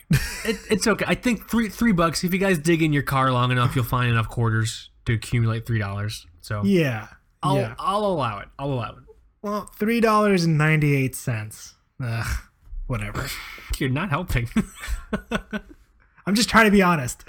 it, 0.45 0.57
it's 0.69 0.87
okay. 0.87 1.05
I 1.07 1.15
think 1.15 1.49
three 1.49 1.69
three 1.69 1.91
bucks. 1.91 2.23
If 2.23 2.33
you 2.33 2.39
guys 2.39 2.59
dig 2.59 2.81
in 2.81 2.93
your 2.93 3.03
car 3.03 3.31
long 3.31 3.51
enough, 3.51 3.75
you'll 3.75 3.85
find 3.85 4.09
enough 4.09 4.29
quarters 4.29 4.89
to 5.05 5.13
accumulate 5.13 5.65
three 5.65 5.79
dollars. 5.79 6.27
So 6.41 6.63
yeah, 6.63 7.07
I'll 7.41 7.55
yeah. 7.57 7.75
I'll 7.79 8.05
allow 8.05 8.39
it. 8.39 8.47
I'll 8.59 8.71
allow 8.71 8.91
it. 8.91 9.03
Well, 9.41 9.65
three 9.77 9.99
dollars 9.99 10.43
and 10.45 10.57
ninety 10.57 10.95
eight 10.95 11.15
cents. 11.15 11.75
Whatever. 12.87 13.27
You're 13.77 13.89
not 13.89 14.09
helping. 14.09 14.49
I'm 16.25 16.35
just 16.35 16.49
trying 16.49 16.65
to 16.65 16.71
be 16.71 16.81
honest. 16.81 17.23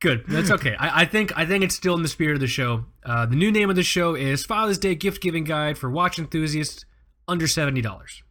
Good. 0.00 0.24
That's 0.28 0.50
okay. 0.50 0.74
I, 0.78 1.02
I, 1.02 1.04
think 1.04 1.36
I 1.36 1.46
think 1.46 1.64
it's 1.64 1.74
still 1.74 1.94
in 1.94 2.02
the 2.02 2.08
spirit 2.08 2.34
of 2.34 2.40
the 2.40 2.46
show. 2.46 2.84
Uh, 3.04 3.24
the 3.26 3.36
new 3.36 3.50
name 3.50 3.70
of 3.70 3.76
the 3.76 3.82
show 3.82 4.14
is 4.14 4.44
Father's 4.44 4.78
Day 4.78 4.94
Gift 4.94 5.22
Giving 5.22 5.44
Guide 5.44 5.78
for 5.78 5.90
Watch 5.90 6.18
Enthusiasts 6.18 6.84
under 7.28 7.46
seventy 7.46 7.80
dollars. 7.80 8.22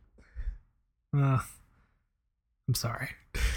Uh, 1.15 1.39
I'm 2.67 2.73
sorry. 2.73 3.09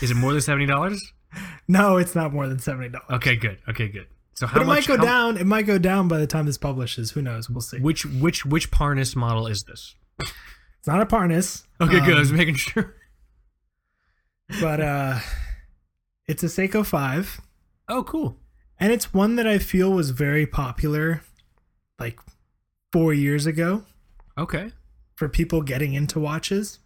Is 0.03 0.11
it 0.11 0.17
more 0.17 0.33
than 0.33 0.41
seventy 0.41 0.67
dollars? 0.67 1.13
No, 1.71 1.99
it's 1.99 2.15
not 2.15 2.33
more 2.33 2.49
than 2.49 2.59
seventy 2.59 2.89
dollars. 2.89 3.11
Okay, 3.11 3.37
good. 3.37 3.59
Okay, 3.69 3.89
good. 3.89 4.07
So 4.33 4.47
how 4.47 4.55
but 4.55 4.63
it 4.63 4.67
much, 4.67 4.89
might 4.89 4.97
go 4.97 4.97
how, 4.97 5.05
down. 5.05 5.37
It 5.37 5.47
might 5.47 5.67
go 5.67 5.77
down 5.77 6.09
by 6.09 6.17
the 6.17 6.27
time 6.27 6.47
this 6.47 6.57
publishes. 6.57 7.11
Who 7.11 7.21
knows? 7.21 7.51
We'll 7.51 7.61
see. 7.61 7.79
Which 7.79 8.07
which 8.07 8.47
which 8.47 8.71
Parnis 8.71 9.15
model 9.15 9.47
is 9.47 9.65
this? 9.65 9.95
It's 10.19 10.87
not 10.87 11.03
a 11.03 11.07
Parnis. 11.07 11.65
Okay, 11.83 11.99
um, 11.99 12.07
good. 12.07 12.17
I 12.17 12.21
was 12.21 12.31
um, 12.31 12.37
making 12.39 12.55
sure. 12.55 12.95
but 14.61 14.81
uh, 14.81 15.19
it's 16.27 16.43
a 16.43 16.47
Seiko 16.47 16.87
Five. 16.87 17.43
Oh, 17.89 18.03
cool. 18.05 18.39
And 18.81 18.93
it's 18.93 19.13
one 19.13 19.37
that 19.37 19.47
I 19.47 19.59
feel 19.59 19.93
was 19.93 20.11
very 20.11 20.47
popular, 20.47 21.23
like 21.99 22.19
four 22.93 23.13
years 23.13 23.45
ago. 23.45 23.85
Okay. 24.39 24.71
For 25.19 25.29
people 25.29 25.63
getting 25.63 25.95
into 25.95 26.21
watches, 26.21 26.79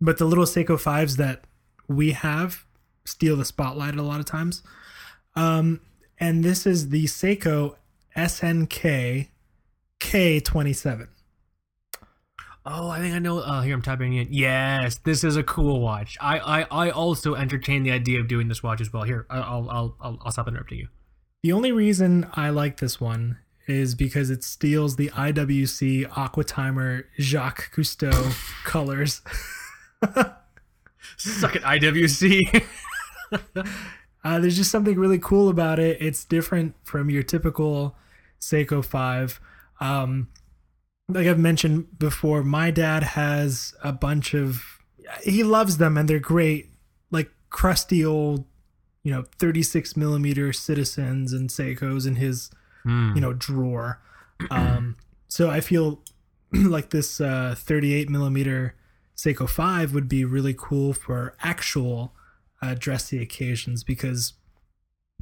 but 0.00 0.16
the 0.16 0.24
little 0.24 0.46
Seiko 0.46 0.80
Fives 0.80 1.18
that 1.18 1.44
we 1.86 2.12
have 2.12 2.64
steal 3.04 3.36
the 3.36 3.44
spotlight 3.44 3.96
a 3.96 4.02
lot 4.02 4.18
of 4.18 4.24
times. 4.24 4.62
Um, 5.36 5.80
and 6.18 6.42
this 6.42 6.66
is 6.66 6.88
the 6.88 7.04
Seiko 7.04 7.76
SNK 8.16 9.28
K27. 10.00 11.08
Oh, 12.66 12.88
I 12.88 12.98
think 13.00 13.14
I 13.14 13.18
know. 13.18 13.40
Uh, 13.40 13.60
here 13.60 13.74
I'm 13.74 13.82
typing 13.82 14.14
in. 14.14 14.28
Yes, 14.30 14.98
this 15.04 15.22
is 15.22 15.36
a 15.36 15.42
cool 15.42 15.80
watch. 15.80 16.16
I, 16.18 16.38
I, 16.38 16.86
I 16.86 16.90
also 16.90 17.34
entertain 17.34 17.82
the 17.82 17.90
idea 17.90 18.20
of 18.20 18.28
doing 18.28 18.48
this 18.48 18.62
watch 18.62 18.80
as 18.80 18.90
well. 18.90 19.02
Here, 19.02 19.26
I'll, 19.28 19.68
I'll, 19.68 19.96
I'll, 20.00 20.18
I'll 20.24 20.32
stop 20.32 20.48
interrupting 20.48 20.78
you. 20.78 20.88
The 21.42 21.52
only 21.52 21.72
reason 21.72 22.26
I 22.32 22.48
like 22.48 22.78
this 22.78 22.98
one 22.98 23.36
is 23.66 23.94
because 23.94 24.30
it 24.30 24.44
steals 24.44 24.96
the 24.96 25.08
IWC 25.10 26.08
Aquatimer 26.10 27.04
Jacques 27.18 27.70
Cousteau 27.74 28.12
colors. 28.64 29.22
Suck 31.16 31.56
it, 31.56 31.62
IWC. 31.62 32.64
Uh, 34.24 34.40
there's 34.40 34.56
just 34.56 34.70
something 34.70 34.98
really 34.98 35.18
cool 35.18 35.50
about 35.50 35.78
it. 35.78 35.98
It's 36.00 36.24
different 36.24 36.74
from 36.82 37.10
your 37.10 37.22
typical 37.22 37.94
Seiko 38.40 38.82
5. 38.82 39.38
Um, 39.80 40.28
like 41.08 41.26
I've 41.26 41.38
mentioned 41.38 41.98
before, 41.98 42.42
my 42.42 42.70
dad 42.70 43.02
has 43.02 43.74
a 43.84 43.92
bunch 43.92 44.32
of, 44.32 44.64
he 45.22 45.42
loves 45.42 45.76
them 45.76 45.98
and 45.98 46.08
they're 46.08 46.18
great, 46.18 46.70
like 47.10 47.30
crusty 47.50 48.02
old, 48.02 48.46
you 49.02 49.12
know, 49.12 49.24
36 49.38 49.94
millimeter 49.94 50.54
citizens 50.54 51.34
and 51.34 51.50
Seikos 51.50 52.06
in 52.06 52.16
his, 52.16 52.50
mm. 52.86 53.14
you 53.14 53.20
know, 53.20 53.32
drawer. 53.32 54.00
Um, 54.50 54.96
so 55.28 55.50
I 55.50 55.60
feel 55.60 56.02
like 56.52 56.90
this 56.90 57.20
uh, 57.20 57.54
38 57.56 58.08
millimeter 58.10 58.74
Seiko 59.16 59.48
5 59.48 59.94
would 59.94 60.08
be 60.08 60.24
really 60.24 60.54
cool 60.56 60.92
for 60.92 61.34
actual 61.40 62.12
uh, 62.60 62.74
dressy 62.78 63.20
occasions 63.20 63.84
because 63.84 64.34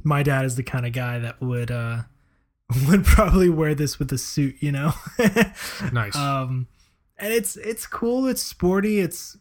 my 0.03 0.23
dad 0.23 0.45
is 0.45 0.55
the 0.55 0.63
kind 0.63 0.85
of 0.85 0.93
guy 0.93 1.19
that 1.19 1.41
would 1.41 1.71
uh, 1.71 2.03
would 2.87 3.05
probably 3.05 3.49
wear 3.49 3.75
this 3.75 3.99
with 3.99 4.11
a 4.11 4.17
suit, 4.17 4.55
you 4.59 4.71
know. 4.71 4.93
nice. 5.91 6.15
Um, 6.15 6.67
and 7.17 7.31
it's 7.31 7.55
it's 7.57 7.85
cool. 7.85 8.27
It's 8.27 8.41
sporty. 8.41 8.99
It's 8.99 9.37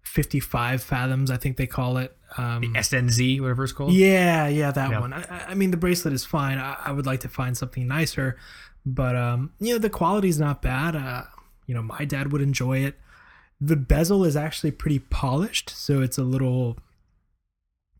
55 0.03 0.83
fathoms. 0.83 1.31
I 1.31 1.37
think 1.37 1.57
they 1.57 1.67
call 1.67 1.97
it. 1.97 2.15
Um, 2.37 2.61
The 2.61 2.79
SNZ, 2.79 3.39
whatever 3.41 3.63
it's 3.63 3.73
called. 3.73 3.93
yeah, 3.93 4.47
yeah, 4.47 4.71
that 4.71 4.89
Yeah. 4.91 4.99
one. 4.99 5.13
I, 5.13 5.45
I- 5.49 5.53
mean, 5.55 5.71
the 5.71 5.77
bracelet 5.77 6.13
is 6.13 6.25
fine. 6.25 6.57
I, 6.57 6.75
I 6.85 6.91
would 6.91 7.05
like 7.05 7.21
to 7.21 7.29
find 7.29 7.55
something 7.57 7.87
nicer, 7.87 8.37
but 8.85 9.15
um, 9.15 9.51
you 9.59 9.73
know, 9.73 9.79
the 9.79 9.89
quality's 9.89 10.39
not 10.39 10.61
bad. 10.61 10.95
Uh, 10.95 11.23
you 11.65 11.73
know, 11.73 11.81
my 11.81 12.05
dad 12.05 12.31
would 12.31 12.41
enjoy 12.41 12.79
it. 12.79 12.95
The 13.61 13.75
bezel 13.77 14.25
is 14.25 14.35
actually 14.35 14.71
pretty 14.71 14.99
polished, 14.99 15.69
so 15.69 16.01
it's 16.01 16.17
a 16.17 16.23
little, 16.23 16.77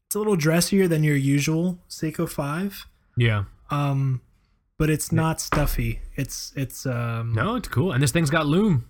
it's 0.08 0.16
a 0.16 0.20
little 0.20 0.36
dressier 0.36 0.88
than 0.88 1.04
your 1.04 1.16
usual 1.16 1.80
Seiko 1.90 2.30
Five. 2.30 2.86
Yeah. 3.18 3.46
Um, 3.72 4.22
but 4.78 4.90
it's 4.90 5.12
not 5.14 5.40
stuffy. 5.40 6.02
It's 6.16 6.52
it's 6.56 6.86
um, 6.86 7.34
No, 7.34 7.56
it's 7.56 7.70
cool. 7.70 7.94
And 7.94 8.04
this 8.04 8.12
thing's 8.12 8.30
got 8.30 8.46
loom. 8.46 8.90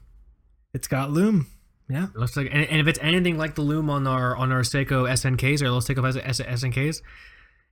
It's 0.75 0.87
got 0.87 1.09
loom. 1.11 1.47
Yeah, 1.87 2.05
It 2.05 2.15
looks 2.15 2.35
like, 2.35 2.49
and, 2.51 2.63
and 2.65 2.81
if 2.81 2.87
it's 2.87 2.97
anything 3.01 3.37
like 3.37 3.53
the 3.55 3.61
loom 3.61 3.89
on 3.91 4.07
our 4.07 4.35
on 4.35 4.51
our 4.51 4.61
Seiko 4.61 5.07
SNKs 5.07 5.61
or 5.61 5.65
those 5.69 5.87
Seiko 5.87 6.03
S- 6.25 6.39
SNKs, 6.41 7.01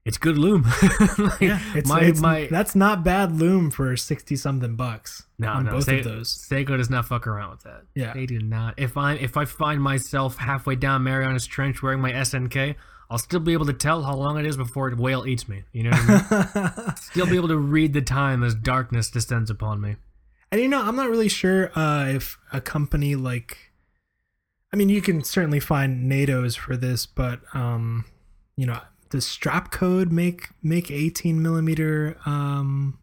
it's 0.04 0.18
good 0.18 0.38
loom. 0.38 0.64
Like, 1.18 1.40
yeah. 1.40 1.58
It's, 1.74 1.88
my 1.88 2.00
it's 2.02 2.20
my 2.20 2.48
that's 2.50 2.76
not 2.76 3.02
bad 3.02 3.32
loom 3.32 3.70
for 3.72 3.96
sixty 3.96 4.36
something 4.36 4.76
bucks 4.76 5.24
no 5.38 5.48
on 5.48 5.64
no 5.64 5.72
both 5.72 5.84
Se- 5.84 5.98
of 5.98 6.04
those. 6.04 6.28
Seiko 6.48 6.76
does 6.76 6.90
not 6.90 7.06
fuck 7.06 7.26
around 7.26 7.50
with 7.50 7.62
that. 7.64 7.82
Yeah. 7.94 8.12
they 8.14 8.26
do 8.26 8.38
not. 8.38 8.74
If 8.78 8.96
I 8.96 9.14
if 9.14 9.36
I 9.36 9.46
find 9.46 9.82
myself 9.82 10.36
halfway 10.36 10.76
down 10.76 11.02
Mariana's 11.02 11.46
Trench 11.46 11.82
wearing 11.82 12.00
my 12.00 12.12
SNK, 12.12 12.76
I'll 13.10 13.18
still 13.18 13.40
be 13.40 13.52
able 13.52 13.66
to 13.66 13.72
tell 13.72 14.02
how 14.02 14.14
long 14.14 14.38
it 14.38 14.46
is 14.46 14.56
before 14.56 14.88
a 14.90 14.94
whale 14.94 15.26
eats 15.26 15.48
me. 15.48 15.64
You 15.72 15.84
know 15.84 15.90
what 15.90 16.32
I 16.32 16.72
mean? 16.86 16.96
still 17.00 17.26
be 17.26 17.34
able 17.36 17.48
to 17.48 17.58
read 17.58 17.92
the 17.94 18.02
time 18.02 18.44
as 18.44 18.54
darkness 18.54 19.10
descends 19.10 19.50
upon 19.50 19.80
me. 19.80 19.96
And 20.54 20.62
you 20.62 20.68
know, 20.68 20.80
I'm 20.80 20.94
not 20.94 21.10
really 21.10 21.28
sure 21.28 21.76
uh, 21.76 22.06
if 22.10 22.38
a 22.52 22.60
company 22.60 23.16
like, 23.16 23.72
I 24.72 24.76
mean, 24.76 24.88
you 24.88 25.02
can 25.02 25.24
certainly 25.24 25.58
find 25.58 26.08
NATO's 26.08 26.54
for 26.54 26.76
this, 26.76 27.06
but 27.06 27.40
um, 27.54 28.04
you 28.54 28.64
know, 28.64 28.78
does 29.10 29.26
Strap 29.26 29.72
Code 29.72 30.12
make 30.12 30.50
make 30.62 30.92
18 30.92 31.42
millimeter 31.42 32.16
um, 32.24 33.00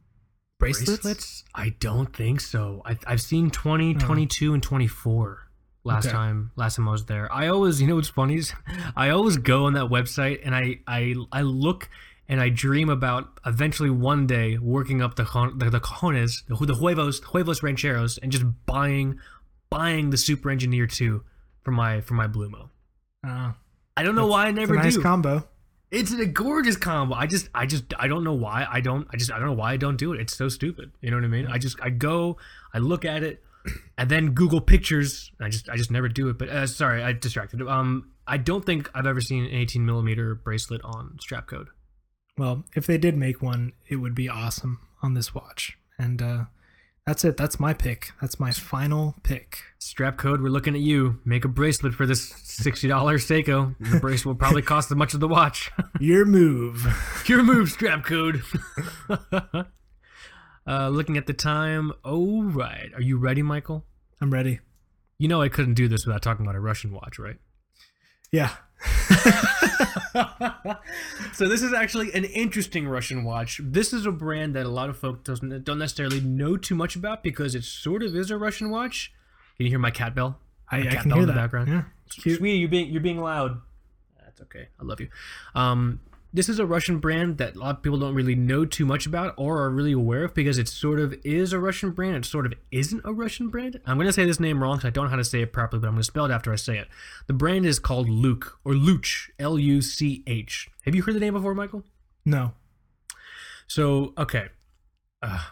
bracelets? 0.59 1.43
I 1.53 1.75
don't 1.77 2.15
think 2.15 2.39
so. 2.39 2.83
I, 2.85 2.97
I've 3.05 3.19
seen 3.19 3.51
20, 3.51 3.95
22, 3.95 4.53
and 4.53 4.63
24 4.63 5.49
last 5.83 6.05
Okay. 6.05 6.13
time 6.13 6.51
last 6.55 6.77
time 6.77 6.87
I 6.87 6.91
was 6.93 7.03
there. 7.07 7.29
I 7.33 7.47
always, 7.49 7.81
you 7.81 7.87
know 7.87 7.95
what's 7.95 8.07
funny 8.07 8.35
is 8.37 8.53
I 8.95 9.09
always 9.09 9.35
go 9.35 9.65
on 9.65 9.73
that 9.73 9.89
website 9.89 10.39
and 10.45 10.55
I 10.55 10.79
I, 10.87 11.15
I 11.33 11.41
look 11.41 11.89
and 12.31 12.39
I 12.39 12.47
dream 12.47 12.89
about 12.89 13.39
eventually 13.45 13.89
one 13.89 14.25
day 14.25 14.57
working 14.57 15.01
up 15.01 15.15
the 15.15 15.25
con- 15.25 15.57
the, 15.57 15.69
the 15.69 15.81
cojones, 15.81 16.45
the, 16.47 16.65
the 16.65 16.75
huevos, 16.75 17.19
huevos 17.19 17.61
rancheros, 17.61 18.17
and 18.19 18.31
just 18.31 18.45
buying 18.65 19.19
buying 19.69 20.11
the 20.11 20.17
Super 20.17 20.49
Engineer 20.49 20.87
2 20.87 21.23
for 21.61 21.71
my 21.71 21.99
for 21.99 22.13
my 22.13 22.27
Blumo. 22.27 22.69
Uh, 23.27 23.51
I 23.97 24.03
don't 24.03 24.15
know 24.15 24.27
why 24.27 24.45
I 24.45 24.49
it's 24.49 24.55
never 24.55 24.75
a 24.75 24.77
nice 24.77 24.95
do. 24.95 25.01
combo. 25.01 25.45
It's 25.91 26.13
a 26.13 26.25
gorgeous 26.25 26.77
combo. 26.77 27.15
I 27.15 27.27
just, 27.27 27.49
I 27.53 27.65
just, 27.65 27.93
I 27.99 28.07
don't 28.07 28.23
know 28.23 28.33
why 28.33 28.65
I 28.71 28.79
don't. 28.79 29.05
I 29.11 29.17
just, 29.17 29.29
I 29.29 29.37
don't 29.37 29.47
know 29.47 29.53
why 29.53 29.73
I 29.73 29.77
don't 29.77 29.97
do 29.97 30.13
it. 30.13 30.21
It's 30.21 30.33
so 30.37 30.47
stupid. 30.47 30.93
You 31.01 31.11
know 31.11 31.17
what 31.17 31.25
I 31.25 31.27
mean? 31.27 31.47
I 31.47 31.57
just, 31.57 31.81
I 31.81 31.89
go, 31.89 32.37
I 32.73 32.77
look 32.77 33.03
at 33.03 33.23
it, 33.23 33.43
and 33.97 34.09
then 34.09 34.31
Google 34.31 34.61
pictures. 34.61 35.29
And 35.37 35.47
I 35.47 35.49
just, 35.49 35.69
I 35.69 35.75
just 35.75 35.91
never 35.91 36.07
do 36.07 36.29
it. 36.29 36.37
But 36.37 36.47
uh, 36.47 36.65
sorry, 36.65 37.03
I 37.03 37.11
distracted. 37.11 37.61
Um, 37.67 38.11
I 38.25 38.37
don't 38.37 38.65
think 38.65 38.89
I've 38.95 39.05
ever 39.05 39.19
seen 39.19 39.43
an 39.43 39.51
18 39.51 39.85
millimeter 39.85 40.33
bracelet 40.33 40.79
on 40.85 41.17
strap 41.19 41.47
code. 41.47 41.67
Well, 42.41 42.63
if 42.75 42.87
they 42.87 42.97
did 42.97 43.15
make 43.15 43.43
one, 43.43 43.73
it 43.87 43.97
would 43.97 44.15
be 44.15 44.27
awesome 44.27 44.79
on 45.03 45.13
this 45.13 45.35
watch. 45.35 45.77
And 45.99 46.19
uh, 46.23 46.45
that's 47.05 47.23
it. 47.23 47.37
That's 47.37 47.59
my 47.59 47.71
pick. 47.71 48.13
That's 48.19 48.39
my 48.39 48.49
final 48.49 49.13
pick. 49.21 49.59
Strap 49.77 50.17
code, 50.17 50.41
we're 50.41 50.49
looking 50.49 50.73
at 50.73 50.81
you. 50.81 51.19
Make 51.23 51.45
a 51.45 51.47
bracelet 51.47 51.93
for 51.93 52.07
this 52.07 52.33
$60 52.33 52.89
Seiko. 52.89 53.75
The 53.91 53.99
bracelet 53.99 54.25
will 54.25 54.39
probably 54.39 54.63
cost 54.63 54.89
as 54.89 54.97
much 54.97 55.13
as 55.13 55.19
the 55.19 55.27
watch. 55.27 55.69
Your 55.99 56.25
move. 56.25 56.83
Your 57.27 57.43
move, 57.43 57.69
strap 57.69 58.05
code. 58.05 58.41
uh, 59.07 60.89
looking 60.89 61.17
at 61.17 61.27
the 61.27 61.33
time. 61.33 61.91
Oh, 62.03 62.41
right. 62.41 62.89
Are 62.95 63.03
you 63.03 63.19
ready, 63.19 63.43
Michael? 63.43 63.85
I'm 64.19 64.33
ready. 64.33 64.61
You 65.19 65.27
know 65.27 65.43
I 65.43 65.49
couldn't 65.49 65.75
do 65.75 65.87
this 65.87 66.07
without 66.07 66.23
talking 66.23 66.43
about 66.43 66.55
a 66.55 66.59
Russian 66.59 66.91
watch, 66.91 67.19
right? 67.19 67.37
Yeah. 68.31 68.49
so 71.33 71.47
this 71.47 71.61
is 71.61 71.73
actually 71.73 72.13
an 72.13 72.25
interesting 72.25 72.87
Russian 72.87 73.23
watch. 73.23 73.59
This 73.63 73.93
is 73.93 74.05
a 74.05 74.11
brand 74.11 74.55
that 74.55 74.65
a 74.65 74.69
lot 74.69 74.89
of 74.89 74.97
folk 74.97 75.23
doesn't 75.23 75.63
don't 75.63 75.79
necessarily 75.79 76.21
know 76.21 76.57
too 76.57 76.75
much 76.75 76.95
about 76.95 77.23
because 77.23 77.55
it 77.55 77.63
sort 77.63 78.03
of 78.03 78.15
is 78.15 78.31
a 78.31 78.37
Russian 78.37 78.69
watch. 78.69 79.13
Can 79.57 79.65
you 79.65 79.71
hear 79.71 79.79
my 79.79 79.91
cat 79.91 80.15
bell? 80.15 80.39
I, 80.69 80.79
My 80.79 80.87
I 80.87 80.91
cat 80.93 81.01
can 81.01 81.09
bell 81.09 81.17
hear 81.17 81.23
in 81.23 81.27
the 81.27 81.33
that. 81.33 81.41
background. 81.41 81.67
Yeah. 81.69 81.83
Sweetie, 82.09 82.57
you're 82.57 82.69
being 82.69 82.91
you're 82.91 83.01
being 83.01 83.21
loud. 83.21 83.61
That's 84.23 84.41
okay. 84.41 84.67
I 84.79 84.83
love 84.83 84.99
you. 84.99 85.09
Um, 85.55 85.99
this 86.33 86.47
is 86.47 86.59
a 86.59 86.65
Russian 86.65 86.99
brand 86.99 87.37
that 87.39 87.55
a 87.55 87.59
lot 87.59 87.77
of 87.77 87.83
people 87.83 87.99
don't 87.99 88.15
really 88.15 88.35
know 88.35 88.63
too 88.63 88.85
much 88.85 89.05
about 89.05 89.33
or 89.37 89.61
are 89.61 89.69
really 89.69 89.91
aware 89.91 90.23
of 90.23 90.33
because 90.33 90.57
it 90.57 90.69
sort 90.69 90.99
of 90.99 91.13
is 91.25 91.51
a 91.51 91.59
Russian 91.59 91.91
brand. 91.91 92.15
It 92.15 92.25
sort 92.25 92.45
of 92.45 92.53
isn't 92.71 93.01
a 93.03 93.11
Russian 93.11 93.49
brand. 93.49 93.81
I'm 93.85 93.97
going 93.97 94.07
to 94.07 94.13
say 94.13 94.25
this 94.25 94.39
name 94.39 94.63
wrong 94.63 94.77
because 94.77 94.87
I 94.87 94.91
don't 94.91 95.05
know 95.05 95.09
how 95.09 95.17
to 95.17 95.25
say 95.25 95.41
it 95.41 95.51
properly, 95.51 95.81
but 95.81 95.87
I'm 95.87 95.95
going 95.95 96.01
to 96.01 96.05
spell 96.05 96.25
it 96.25 96.31
after 96.31 96.53
I 96.53 96.55
say 96.55 96.77
it. 96.77 96.87
The 97.27 97.33
brand 97.33 97.65
is 97.65 97.79
called 97.79 98.07
Luke 98.07 98.59
or 98.63 98.71
Luch, 98.71 99.29
L 99.39 99.59
U 99.59 99.81
C 99.81 100.23
H. 100.25 100.69
Have 100.85 100.95
you 100.95 101.03
heard 101.03 101.15
the 101.15 101.19
name 101.19 101.33
before, 101.33 101.53
Michael? 101.53 101.83
No. 102.25 102.53
So 103.67 104.13
okay, 104.17 104.47
uh, 105.21 105.43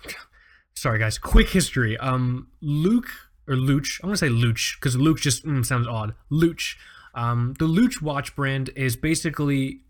sorry 0.75 0.99
guys. 0.99 1.17
Quick 1.17 1.49
history. 1.49 1.97
Um, 1.97 2.47
Luke 2.61 3.09
or 3.47 3.55
Luch. 3.55 3.99
I'm 4.01 4.09
gonna 4.09 4.17
say 4.17 4.29
Luch 4.29 4.79
because 4.79 4.95
Luke 4.95 5.19
just 5.19 5.45
mm, 5.45 5.65
sounds 5.65 5.87
odd. 5.87 6.15
Luch. 6.31 6.75
Um, 7.13 7.55
the 7.59 7.65
Luch 7.65 8.01
watch 8.01 8.35
brand 8.35 8.69
is 8.77 8.95
basically. 8.95 9.81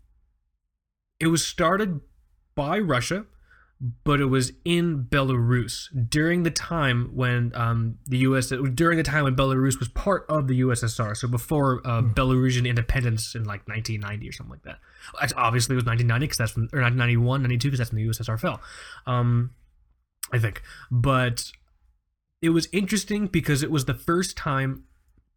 It 1.20 1.28
was 1.28 1.46
started 1.46 2.00
by 2.54 2.78
Russia, 2.78 3.26
but 4.04 4.20
it 4.20 4.26
was 4.26 4.52
in 4.64 5.04
Belarus 5.04 5.88
during 6.10 6.42
the 6.42 6.50
time 6.50 7.10
when 7.14 7.52
um, 7.54 7.98
the 8.06 8.18
U.S. 8.18 8.52
during 8.74 8.98
the 8.98 9.02
time 9.02 9.24
when 9.24 9.34
Belarus 9.34 9.78
was 9.78 9.88
part 9.88 10.26
of 10.28 10.48
the 10.48 10.60
USSR. 10.60 11.16
So 11.16 11.28
before 11.28 11.80
uh, 11.86 12.02
Belarusian 12.02 12.68
independence 12.68 13.34
in 13.34 13.44
like 13.44 13.66
1990 13.68 14.28
or 14.28 14.32
something 14.32 14.50
like 14.50 14.62
that. 14.64 14.78
Obviously, 15.36 15.74
it 15.74 15.76
was 15.76 15.86
1990 15.86 16.26
because 16.26 16.38
that's 16.38 16.56
when, 16.56 16.64
or 16.72 16.82
1991, 16.82 17.42
92 17.42 17.68
because 17.68 17.78
that's 17.78 17.92
when 17.92 18.04
the 18.04 18.10
USSR 18.10 18.38
fell. 18.38 18.60
Um, 19.06 19.50
I 20.32 20.38
think, 20.38 20.62
but 20.90 21.50
it 22.42 22.50
was 22.50 22.68
interesting 22.72 23.26
because 23.26 23.62
it 23.62 23.70
was 23.70 23.86
the 23.86 23.94
first 23.94 24.36
time 24.36 24.84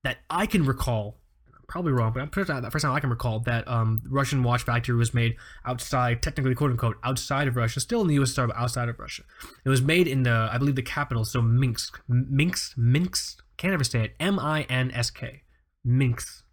that 0.04 0.18
I 0.30 0.46
can 0.46 0.66
recall. 0.66 1.20
Probably 1.68 1.92
wrong, 1.92 2.12
but 2.14 2.22
I'm 2.22 2.30
pretty 2.30 2.52
sure 2.52 2.60
the 2.62 2.70
first 2.70 2.84
time 2.84 2.94
I 2.94 3.00
can 3.00 3.10
recall 3.10 3.40
that 3.42 3.68
um, 3.68 4.02
Russian 4.10 4.44
watch 4.44 4.64
factory 4.64 4.96
was 4.96 5.14
made 5.14 5.36
outside, 5.66 6.22
technically 6.22 6.56
quote 6.56 6.72
unquote, 6.72 6.98
outside 7.04 7.48
of 7.48 7.56
Russia, 7.56 7.80
still 7.80 8.02
in 8.02 8.08
the 8.08 8.18
USSR, 8.18 8.48
but 8.48 8.58
outside 8.58 8.90
of 8.90 9.00
Russia. 9.00 9.24
It 9.66 9.70
was 9.70 9.82
made 9.82 10.08
in 10.08 10.24
the, 10.24 10.50
I 10.52 10.58
believe, 10.58 10.76
the 10.76 10.82
capital, 10.82 11.26
so 11.26 11.42
Minsk, 11.42 12.02
Minsk, 12.08 12.78
Minsk. 12.78 13.44
Can't 13.58 13.74
ever 13.74 13.84
say 13.84 14.04
it. 14.04 14.16
M 14.20 14.40
I 14.40 14.64
N 14.64 14.92
S 14.92 15.10
K. 15.10 15.44
Minsk. 15.86 16.44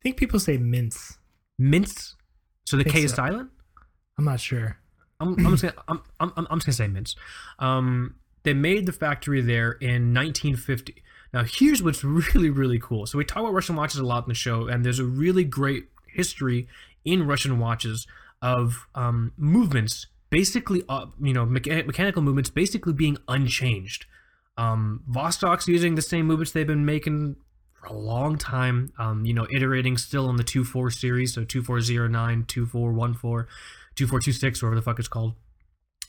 I 0.00 0.02
think 0.02 0.16
people 0.16 0.38
say 0.38 0.58
mince. 0.58 1.18
Mince. 1.58 2.14
So 2.64 2.76
the 2.76 2.84
K 2.84 3.04
is 3.04 3.12
silent. 3.14 3.50
I'm 4.18 4.24
not 4.24 4.40
sure. 4.40 4.78
I'm, 5.20 5.34
I'm 5.44 5.56
just 5.56 5.62
gonna 5.62 5.74
I'm, 5.88 6.00
I'm, 6.20 6.32
I'm 6.36 6.46
I'm 6.50 6.58
just 6.58 6.66
gonna 6.66 6.88
say 6.88 6.92
mince. 6.92 7.16
Um, 7.58 8.16
they 8.44 8.54
made 8.54 8.86
the 8.86 8.92
factory 8.92 9.40
there 9.40 9.72
in 9.72 10.14
1950. 10.14 11.02
Now 11.32 11.44
here's 11.44 11.82
what's 11.82 12.04
really 12.04 12.50
really 12.50 12.78
cool. 12.78 13.06
So 13.06 13.18
we 13.18 13.24
talk 13.24 13.38
about 13.38 13.52
Russian 13.52 13.76
watches 13.76 14.00
a 14.00 14.04
lot 14.04 14.24
in 14.24 14.28
the 14.28 14.34
show, 14.34 14.66
and 14.68 14.84
there's 14.84 14.98
a 14.98 15.04
really 15.04 15.44
great 15.44 15.88
history 16.06 16.66
in 17.04 17.26
Russian 17.26 17.58
watches 17.58 18.06
of 18.40 18.86
um, 18.94 19.32
movements, 19.36 20.06
basically 20.30 20.82
uh, 20.88 21.06
you 21.20 21.32
know 21.32 21.46
mecha- 21.46 21.86
mechanical 21.86 22.22
movements, 22.22 22.50
basically 22.50 22.92
being 22.92 23.18
unchanged. 23.28 24.06
Um, 24.56 25.02
Vostok's 25.08 25.68
using 25.68 25.94
the 25.94 26.02
same 26.02 26.26
movements 26.26 26.50
they've 26.50 26.66
been 26.66 26.84
making 26.84 27.36
for 27.80 27.86
a 27.86 27.92
long 27.92 28.36
time. 28.36 28.92
Um, 28.98 29.24
you 29.24 29.32
know, 29.32 29.46
iterating 29.54 29.96
still 29.96 30.28
on 30.28 30.36
the 30.36 30.42
2-4 30.42 30.92
series, 30.92 31.34
so 31.34 31.44
2409, 31.44 32.44
2414. 32.46 33.46
2426 33.98 34.62
or 34.62 34.66
whatever 34.66 34.76
the 34.76 34.84
fuck 34.84 34.98
it's 34.98 35.08
called. 35.08 35.34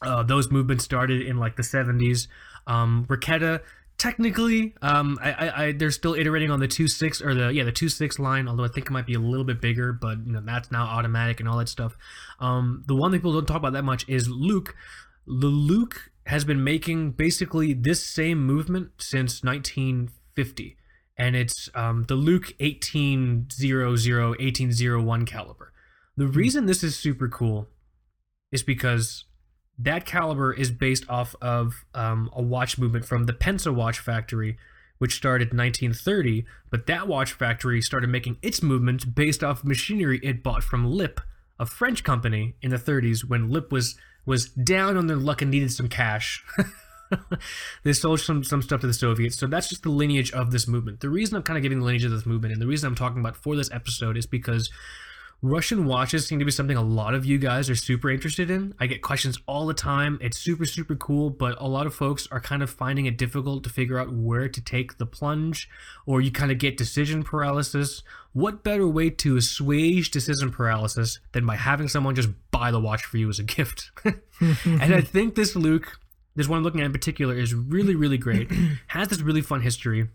Uh, 0.02 0.24
those 0.24 0.52
movements 0.52 0.84
started 0.84 1.22
in 1.22 1.38
like 1.38 1.56
the 1.56 1.64
70s. 1.64 2.28
Um, 2.68 3.06
technically, 4.00 4.74
um, 4.82 5.20
I, 5.22 5.32
I, 5.32 5.64
I, 5.66 5.72
they're 5.74 5.92
still 5.92 6.16
iterating 6.16 6.50
on 6.50 6.60
the 6.60 6.68
2.6 6.68 7.24
or 7.24 7.36
the 7.36 7.54
yeah 7.54 7.64
the 7.64 7.72
2.6 7.72 8.18
line, 8.18 8.48
although 8.48 8.64
I 8.64 8.70
think 8.70 8.88
it 8.88 8.92
might 8.92 9.06
be 9.06 9.14
a 9.14 9.20
little 9.20 9.44
bit 9.44 9.62
bigger, 9.62 9.94
but 9.94 10.26
you 10.26 10.32
know 10.32 10.42
that's 10.44 10.72
now 10.72 10.86
automatic 10.86 11.40
and 11.40 11.48
all 11.48 11.58
that 11.58 11.70
stuff. 11.70 11.96
Um, 12.40 12.84
the 12.88 12.96
one 12.96 13.12
that 13.12 13.18
people 13.18 13.34
don't 13.34 13.46
talk 13.46 13.58
about 13.58 13.74
that 13.74 13.84
much 13.84 14.08
is 14.08 14.28
Luke. 14.30 14.76
The 15.28 15.48
Luke 15.48 16.12
has 16.26 16.46
been 16.46 16.64
making 16.64 17.12
basically 17.12 17.74
this 17.74 18.04
same 18.04 18.44
movement 18.44 18.92
since 18.98 19.44
1950, 19.44 20.78
and 21.18 21.36
it's 21.36 21.70
um, 21.76 22.06
the 22.08 22.16
Luke 22.16 22.54
1800 22.60 23.90
1801 23.90 25.26
caliber. 25.26 25.74
The 26.18 26.28
reason 26.28 26.66
this 26.66 26.84
is 26.84 26.98
super 26.98 27.28
cool 27.28 27.68
is 28.52 28.64
because 28.64 29.26
that 29.80 30.06
caliber 30.06 30.54
is 30.54 30.72
based 30.72 31.10
off 31.10 31.36
of 31.42 31.86
um, 31.96 32.30
a 32.34 32.42
watch 32.42 32.78
movement 32.78 33.06
from 33.06 33.26
the 33.26 33.34
Penza 33.34 33.74
watch 33.74 34.00
factory, 34.00 34.58
which 34.98 35.16
started 35.16 35.52
in 35.52 35.58
1930. 35.58 36.46
But 36.70 36.86
that 36.88 37.08
watch 37.08 37.32
factory 37.32 37.82
started 37.82 38.10
making 38.10 38.38
its 38.42 38.62
movements 38.62 39.06
based 39.06 39.44
off 39.44 39.64
machinery 39.64 40.20
it 40.22 40.44
bought 40.44 40.64
from 40.64 40.92
Lip, 40.92 41.22
a 41.58 41.66
French 41.66 42.04
company, 42.04 42.56
in 42.62 42.72
the 42.72 42.78
30s 42.78 43.24
when 43.24 43.50
Lip 43.50 43.72
was 43.72 43.96
was 44.26 44.50
down 44.50 44.98
on 44.98 45.08
their 45.08 45.18
luck 45.18 45.42
and 45.42 45.50
needed 45.50 45.72
some 45.72 45.88
cash. 45.88 46.44
they 47.84 47.94
sold 47.94 48.20
some 48.20 48.44
some 48.44 48.62
stuff 48.62 48.82
to 48.82 48.88
the 48.88 48.94
Soviets. 48.94 49.38
So 49.38 49.48
that's 49.48 49.70
just 49.70 49.84
the 49.84 49.90
lineage 49.90 50.32
of 50.34 50.52
this 50.52 50.68
movement. 50.68 51.00
The 51.00 51.10
reason 51.10 51.38
I'm 51.38 51.44
kind 51.44 51.58
of 51.58 51.64
giving 51.64 51.80
the 51.80 51.86
lineage 51.86 52.04
of 52.04 52.12
this 52.12 52.26
movement, 52.26 52.52
and 52.52 52.62
the 52.62 52.68
reason 52.68 52.88
I'm 52.88 52.96
talking 52.96 53.22
about 53.22 53.38
for 53.38 53.56
this 53.56 53.72
episode, 53.72 54.18
is 54.18 54.26
because 54.26 54.70
Russian 55.42 55.86
watches 55.86 56.28
seem 56.28 56.40
to 56.40 56.46
be 56.46 56.52
something 56.52 56.76
a 56.76 56.82
lot 56.82 57.14
of 57.14 57.26
you 57.26 57.38
guys 57.38 57.70
are 57.70 57.76
super 57.76 58.10
interested 58.10 58.50
in. 58.50 58.74
I 58.78 58.88
get 58.88 59.02
questions 59.02 59.40
all 59.48 59.66
the 59.66 59.74
time. 59.74 60.20
It's 60.22 60.38
super, 60.38 60.66
super 60.66 60.96
cool, 60.96 61.30
but 61.30 61.56
a 61.62 61.68
lot 61.68 61.88
of 61.88 61.96
folks 61.96 62.28
are 62.30 62.42
kind 62.42 62.62
of 62.62 62.70
finding 62.70 63.06
it 63.06 63.18
difficult 63.18 63.64
to 63.64 63.70
figure 63.70 63.98
out 63.98 64.12
where 64.12 64.50
to 64.50 64.62
take 64.62 64.98
the 64.98 65.06
plunge, 65.06 65.70
or 66.06 66.20
you 66.20 66.30
kind 66.30 66.52
of 66.52 66.58
get 66.58 66.76
decision 66.76 67.24
paralysis. 67.24 68.04
What 68.34 68.66
better 68.66 68.86
way 68.86 69.10
to 69.12 69.38
assuage 69.38 70.12
decision 70.12 70.52
paralysis 70.52 71.20
than 71.32 71.46
by 71.46 71.56
having 71.56 71.88
someone 71.88 72.16
just 72.16 72.30
buy 72.52 72.72
the 72.72 72.80
watch 72.80 73.06
for 73.06 73.18
you 73.18 73.30
as 73.30 73.40
a 73.40 73.44
gift? 73.44 73.92
and 74.66 74.94
I 74.94 75.00
think 75.02 75.36
this 75.36 75.56
Luke, 75.56 76.00
this 76.36 76.50
one 76.50 76.58
I'm 76.58 76.64
looking 76.64 76.82
at 76.82 76.86
in 76.86 76.92
particular, 76.92 77.38
is 77.38 77.54
really, 77.54 77.96
really 77.96 78.18
great. 78.18 78.52
Has 78.88 79.08
this 79.08 79.22
really 79.22 79.42
fun 79.42 79.62
history 79.62 80.10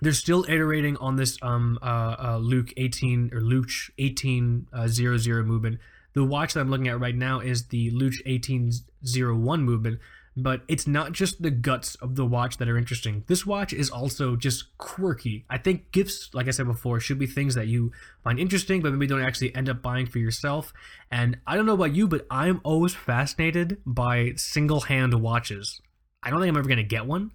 they're 0.00 0.12
still 0.12 0.44
iterating 0.48 0.96
on 0.96 1.16
this 1.16 1.38
um 1.42 1.78
uh, 1.82 2.16
uh 2.18 2.38
Luke 2.38 2.72
18 2.76 3.30
or 3.32 3.40
Luke 3.40 3.70
1800 3.98 5.46
movement. 5.46 5.78
The 6.12 6.24
watch 6.24 6.54
that 6.54 6.60
I'm 6.60 6.70
looking 6.70 6.88
at 6.88 6.98
right 6.98 7.14
now 7.14 7.40
is 7.40 7.68
the 7.68 7.90
Luke 7.90 8.14
1801 8.26 9.62
movement, 9.62 10.00
but 10.36 10.62
it's 10.66 10.86
not 10.86 11.12
just 11.12 11.40
the 11.40 11.52
guts 11.52 11.94
of 11.96 12.16
the 12.16 12.26
watch 12.26 12.56
that 12.56 12.68
are 12.68 12.76
interesting. 12.76 13.22
This 13.28 13.46
watch 13.46 13.72
is 13.72 13.90
also 13.90 14.34
just 14.34 14.76
quirky. 14.76 15.44
I 15.48 15.58
think 15.58 15.92
gifts, 15.92 16.30
like 16.32 16.48
I 16.48 16.50
said 16.50 16.66
before, 16.66 16.98
should 16.98 17.20
be 17.20 17.28
things 17.28 17.54
that 17.54 17.68
you 17.68 17.92
find 18.24 18.40
interesting, 18.40 18.82
but 18.82 18.92
maybe 18.92 19.06
don't 19.06 19.22
actually 19.22 19.54
end 19.54 19.68
up 19.68 19.82
buying 19.82 20.06
for 20.06 20.18
yourself. 20.18 20.72
And 21.12 21.38
I 21.46 21.54
don't 21.54 21.66
know 21.66 21.74
about 21.74 21.94
you, 21.94 22.08
but 22.08 22.26
I'm 22.28 22.60
always 22.64 22.94
fascinated 22.94 23.78
by 23.86 24.32
single 24.34 24.80
hand 24.80 25.14
watches. 25.14 25.80
I 26.24 26.30
don't 26.30 26.40
think 26.40 26.50
I'm 26.50 26.56
ever 26.56 26.68
gonna 26.68 26.82
get 26.82 27.06
one 27.06 27.30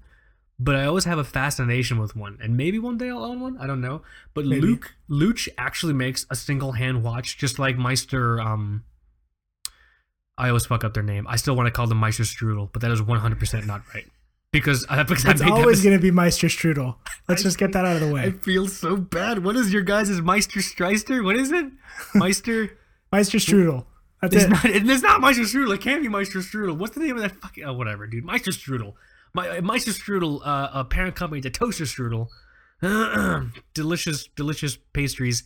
but 0.60 0.76
I 0.76 0.86
always 0.86 1.06
have 1.06 1.18
a 1.18 1.24
fascination 1.24 2.00
with 2.00 2.16
one, 2.16 2.38
and 2.42 2.56
maybe 2.56 2.80
one 2.80 2.98
day 2.98 3.10
I'll 3.10 3.24
own 3.24 3.40
one. 3.40 3.58
I 3.58 3.68
don't 3.68 3.82
know. 3.82 4.02
But 4.34 4.46
Maybe. 4.46 4.62
Luke 4.62 4.96
Luch 5.10 5.48
actually 5.58 5.94
makes 5.94 6.26
a 6.30 6.36
single 6.36 6.74
hand 6.74 7.04
watch, 7.04 7.38
just 7.38 7.60
like 7.60 7.78
Meister. 7.78 8.40
Um, 8.40 8.84
I 10.38 10.50
always 10.50 10.66
fuck 10.66 10.84
up 10.84 10.94
their 10.94 11.04
name. 11.04 11.28
I 11.28 11.36
still 11.38 11.56
want 11.56 11.68
to 11.68 11.72
call 11.72 11.88
them 11.88 11.98
Meister 11.98 12.24
Strudel, 12.24 12.70
but 12.72 12.82
that 12.82 12.92
is 12.92 13.02
one 13.02 13.20
hundred 13.20 13.40
percent 13.40 13.66
not 13.66 13.82
right 13.94 14.06
because 14.52 14.86
I 14.90 15.04
because 15.04 15.26
It's 15.26 15.42
I 15.42 15.50
always 15.50 15.84
going 15.84 15.96
to 15.96 16.02
be 16.02 16.12
Meister 16.12 16.48
Strudel. 16.48 16.96
Let's 17.28 17.44
just 17.44 17.58
get 17.58 17.74
that 17.74 17.86
out 17.86 17.96
of 17.96 18.02
the 18.08 18.14
way. 18.14 18.24
I 18.24 18.32
feel 18.32 18.68
so 18.68 18.96
bad. 18.96 19.44
What 19.44 19.56
is 19.58 19.74
your 19.74 19.82
guys' 19.82 20.22
Meister 20.22 20.60
Streister? 20.62 21.24
What 21.24 21.36
is 21.36 21.52
it? 21.52 21.66
Meister. 22.14 22.78
Meister 23.12 23.38
Strudel. 23.38 23.86
That's 24.22 24.36
It's 24.36 24.46
it. 24.46 24.50
not. 24.50 24.66
It's 24.66 25.04
not 25.04 25.22
Meister 25.22 25.44
Strudel. 25.44 25.76
It 25.76 25.82
can't 25.82 26.02
be 26.02 26.08
Meister 26.10 26.40
Strudel. 26.40 26.78
What's 26.78 26.96
the 26.96 27.02
name 27.02 27.18
of 27.18 27.22
that 27.22 27.36
fucking? 27.36 27.64
Oh, 27.66 27.74
whatever, 27.74 28.08
dude. 28.08 28.24
Meister 28.26 28.52
Strudel. 28.52 28.94
My 29.36 29.60
Meister 29.60 29.92
Strudel, 29.92 30.42
uh, 30.46 30.70
a 30.74 30.84
parent 30.86 31.16
company 31.16 31.42
to 31.42 31.50
Toaster 31.50 31.84
Strudel. 31.84 32.30
delicious, 33.74 34.28
delicious 34.36 34.78
pastries. 34.94 35.44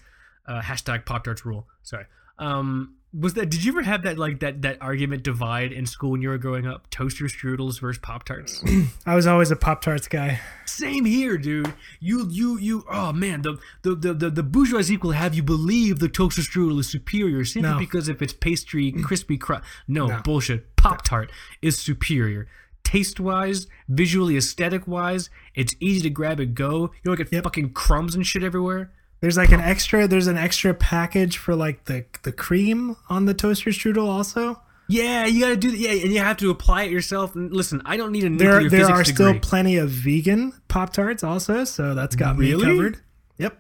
Uh, 0.48 0.62
hashtag 0.62 1.06
Pop 1.06 1.24
Tarts 1.24 1.46
rule. 1.46 1.68
Sorry. 1.84 2.06
Um, 2.40 2.96
was 3.20 3.34
that? 3.34 3.50
Did 3.50 3.64
you 3.64 3.72
ever 3.72 3.82
have 3.82 4.04
that 4.04 4.18
like 4.20 4.40
that 4.40 4.62
that 4.62 4.78
argument 4.82 5.24
divide 5.24 5.72
in 5.72 5.86
school 5.88 6.12
when 6.12 6.22
you 6.22 6.30
were 6.30 6.38
growing 6.38 6.68
up? 6.68 6.90
Toaster 6.92 7.26
strudels 7.26 7.80
versus 7.82 8.00
Pop 8.02 8.24
Tarts. 8.24 8.64
I 9.06 9.16
was 9.16 9.26
always 9.28 9.50
a 9.52 9.56
Pop 9.56 9.82
Tarts 9.82 10.08
guy. 10.08 10.40
Same 10.66 11.06
here, 11.06 11.38
dude. 11.38 11.74
You, 12.00 12.28
you, 12.30 12.58
you. 12.60 12.86
Oh 12.90 13.12
man, 13.12 13.42
the 13.42 13.58
the 13.82 13.96
the 13.96 14.14
the, 14.14 14.30
the 14.30 14.44
bourgeoisie 14.44 14.98
will 14.98 15.12
have 15.12 15.34
you 15.34 15.44
believe 15.44 16.00
the 16.00 16.10
toaster 16.10 16.42
strudel 16.42 16.80
is 16.80 16.88
superior 16.90 17.44
simply 17.46 17.72
No. 17.72 17.80
because 17.80 18.08
if 18.10 18.22
it's 18.22 18.34
pastry, 18.34 18.92
crispy 18.92 19.38
crust. 19.38 19.64
No, 19.88 20.06
No. 20.08 20.22
bullshit. 20.24 20.76
Pop 20.76 21.04
tart 21.04 21.32
is 21.62 21.78
superior. 21.78 22.48
Taste 22.90 23.20
wise, 23.20 23.68
visually, 23.88 24.36
aesthetic 24.36 24.88
wise, 24.88 25.30
it's 25.54 25.76
easy 25.80 26.02
to 26.02 26.10
grab 26.10 26.40
and 26.40 26.56
go. 26.56 26.92
You 27.04 27.06
don't 27.12 27.18
get 27.18 27.32
Yep. 27.32 27.44
fucking 27.44 27.74
crumbs 27.74 28.16
and 28.16 28.26
shit 28.26 28.42
everywhere. 28.44 28.90
There's 29.22 29.38
like 29.38 29.52
an 29.52 29.60
extra. 29.60 30.08
There's 30.08 30.26
an 30.28 30.38
extra 30.38 30.74
package 30.74 31.38
for 31.38 31.54
like 31.56 31.86
the 31.86 32.06
the 32.24 32.32
cream 32.32 32.96
on 33.10 33.26
the 33.26 33.34
toaster 33.36 33.70
strudel. 33.70 34.08
Also, 34.08 34.62
Yeah, 34.88 35.26
you 35.28 35.40
gotta 35.40 35.56
do 35.56 35.70
that. 35.70 35.78
Yeah, 35.78 35.92
and 35.92 36.12
you 36.12 36.20
have 36.20 36.38
to 36.38 36.50
apply 36.50 36.84
it 36.86 36.92
yourself. 36.92 37.36
And 37.36 37.52
listen, 37.54 37.80
I 37.86 37.96
don't 37.96 38.12
need 38.12 38.24
a 38.24 38.30
nuclear 38.30 38.68
there 38.70 38.86
there 38.86 38.86
are 38.90 39.04
degree. 39.04 39.14
still 39.14 39.40
plenty 39.40 39.78
of 39.78 39.90
vegan 39.92 40.54
Pop 40.68 40.92
Tarts 40.94 41.24
also. 41.24 41.64
So 41.66 41.94
that's 41.94 42.16
got 42.16 42.38
Really? 42.38 42.66
me 42.66 42.72
covered. 42.76 42.98
Yep. 43.38 43.60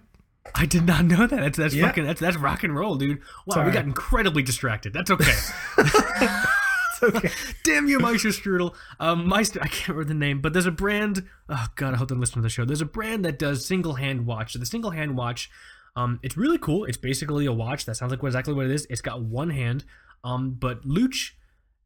I 0.56 0.66
did 0.66 0.88
not 0.88 1.06
know 1.06 1.28
that. 1.28 1.40
That's 1.40 1.58
that's 1.58 1.76
Yeah. 1.76 1.86
fucking 1.86 2.06
that's 2.06 2.20
that's 2.20 2.38
rock 2.38 2.64
and 2.64 2.74
roll, 2.76 2.96
dude. 2.96 3.20
Wow, 3.46 3.64
we 3.66 3.72
got 3.72 3.86
incredibly 3.86 4.42
distracted. 4.42 4.92
That's 4.94 5.12
okay. 5.12 5.36
Okay. 7.04 7.30
Damn 7.64 7.88
you, 7.88 8.00
Meister 8.00 8.30
Strudel. 8.30 8.76
Um, 9.00 9.28
Meister, 9.28 9.60
I 9.62 9.68
can't 9.68 9.90
remember 9.90 10.08
the 10.10 10.14
name, 10.14 10.42
but 10.42 10.54
there's 10.54 10.66
a 10.66 10.72
brand. 10.72 11.26
Oh 11.48 11.68
God, 11.76 11.94
I 11.94 11.98
hope 11.98 12.10
they 12.10 12.16
listen 12.16 12.36
to 12.36 12.42
the 12.42 12.50
show. 12.50 12.66
There's 12.66 12.82
a 12.82 12.86
brand 12.86 13.24
that 13.26 13.40
does 13.40 13.66
single 13.66 13.94
hand 13.94 14.26
watch. 14.26 14.54
The 14.54 14.66
single 14.66 14.92
hand 14.92 15.16
watch, 15.16 15.50
um, 15.96 16.20
it's 16.24 16.38
really 16.38 16.58
cool. 16.58 16.86
It's 16.86 16.98
basically 16.98 17.46
a 17.46 17.54
watch 17.54 17.86
that 17.86 17.96
sounds 17.96 18.12
like 18.12 18.24
exactly 18.24 18.54
what 18.54 18.66
it 18.66 18.72
is. 18.72 18.86
It's 18.90 19.02
got 19.02 19.22
one 19.22 19.50
hand. 19.50 19.86
Um, 20.24 20.52
but 20.52 20.84
Luch 20.84 21.32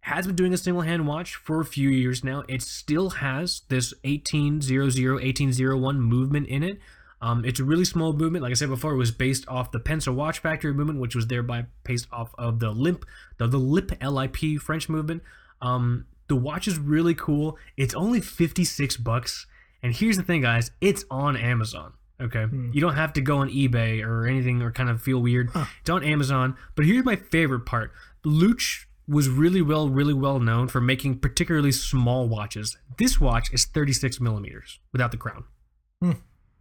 has 0.01 0.27
been 0.27 0.35
doing 0.35 0.53
a 0.53 0.57
single 0.57 0.81
hand 0.81 1.07
watch 1.07 1.35
for 1.35 1.61
a 1.61 1.65
few 1.65 1.89
years 1.89 2.23
now. 2.23 2.43
It 2.49 2.61
still 2.61 3.11
has 3.11 3.61
this 3.69 3.93
1800 4.03 5.13
1801 5.13 6.01
movement 6.01 6.47
in 6.47 6.63
it. 6.63 6.79
Um, 7.23 7.45
it's 7.45 7.61
a 7.61 7.63
really 7.63 7.85
small 7.85 8.11
movement. 8.11 8.43
Like 8.43 8.51
I 8.51 8.55
said 8.55 8.67
before, 8.67 8.91
it 8.91 8.97
was 8.97 9.11
based 9.11 9.47
off 9.47 9.71
the 9.71 9.79
Penza 9.79 10.13
Watch 10.13 10.39
Factory 10.39 10.73
movement, 10.73 10.99
which 10.99 11.15
was 11.15 11.27
thereby 11.27 11.67
based 11.85 12.05
off 12.11 12.35
of 12.37 12.59
the 12.59 12.71
Limp, 12.71 13.05
the, 13.37 13.47
the 13.47 13.57
Lip 13.57 13.93
LIP 14.03 14.59
French 14.59 14.89
movement. 14.89 15.23
Um, 15.61 16.05
the 16.27 16.35
watch 16.35 16.67
is 16.67 16.77
really 16.77 17.15
cool. 17.15 17.57
It's 17.77 17.93
only 17.95 18.19
56 18.19 18.97
bucks. 18.97 19.47
And 19.81 19.95
here's 19.95 20.17
the 20.17 20.23
thing, 20.23 20.41
guys, 20.41 20.71
it's 20.81 21.05
on 21.09 21.37
Amazon. 21.37 21.93
Okay. 22.19 22.45
You 22.51 22.81
don't 22.81 22.95
have 22.95 23.13
to 23.13 23.21
go 23.21 23.37
on 23.37 23.49
eBay 23.49 24.05
or 24.05 24.27
anything 24.27 24.61
or 24.61 24.71
kind 24.71 24.89
of 24.89 25.01
feel 25.01 25.21
weird. 25.21 25.49
It's 25.79 25.89
on 25.89 26.03
Amazon. 26.03 26.57
But 26.75 26.85
here's 26.85 27.05
my 27.05 27.15
favorite 27.15 27.65
part. 27.65 27.93
Luch 28.25 28.85
was 29.07 29.29
really 29.29 29.61
well, 29.61 29.87
really 29.87 30.13
well 30.13 30.41
known 30.41 30.67
for 30.67 30.81
making 30.81 31.19
particularly 31.19 31.71
small 31.71 32.27
watches. 32.27 32.77
This 32.97 33.21
watch 33.21 33.53
is 33.53 33.63
36 33.63 34.19
millimeters 34.19 34.79
without 34.91 35.11
the 35.11 35.17
crown 35.17 35.45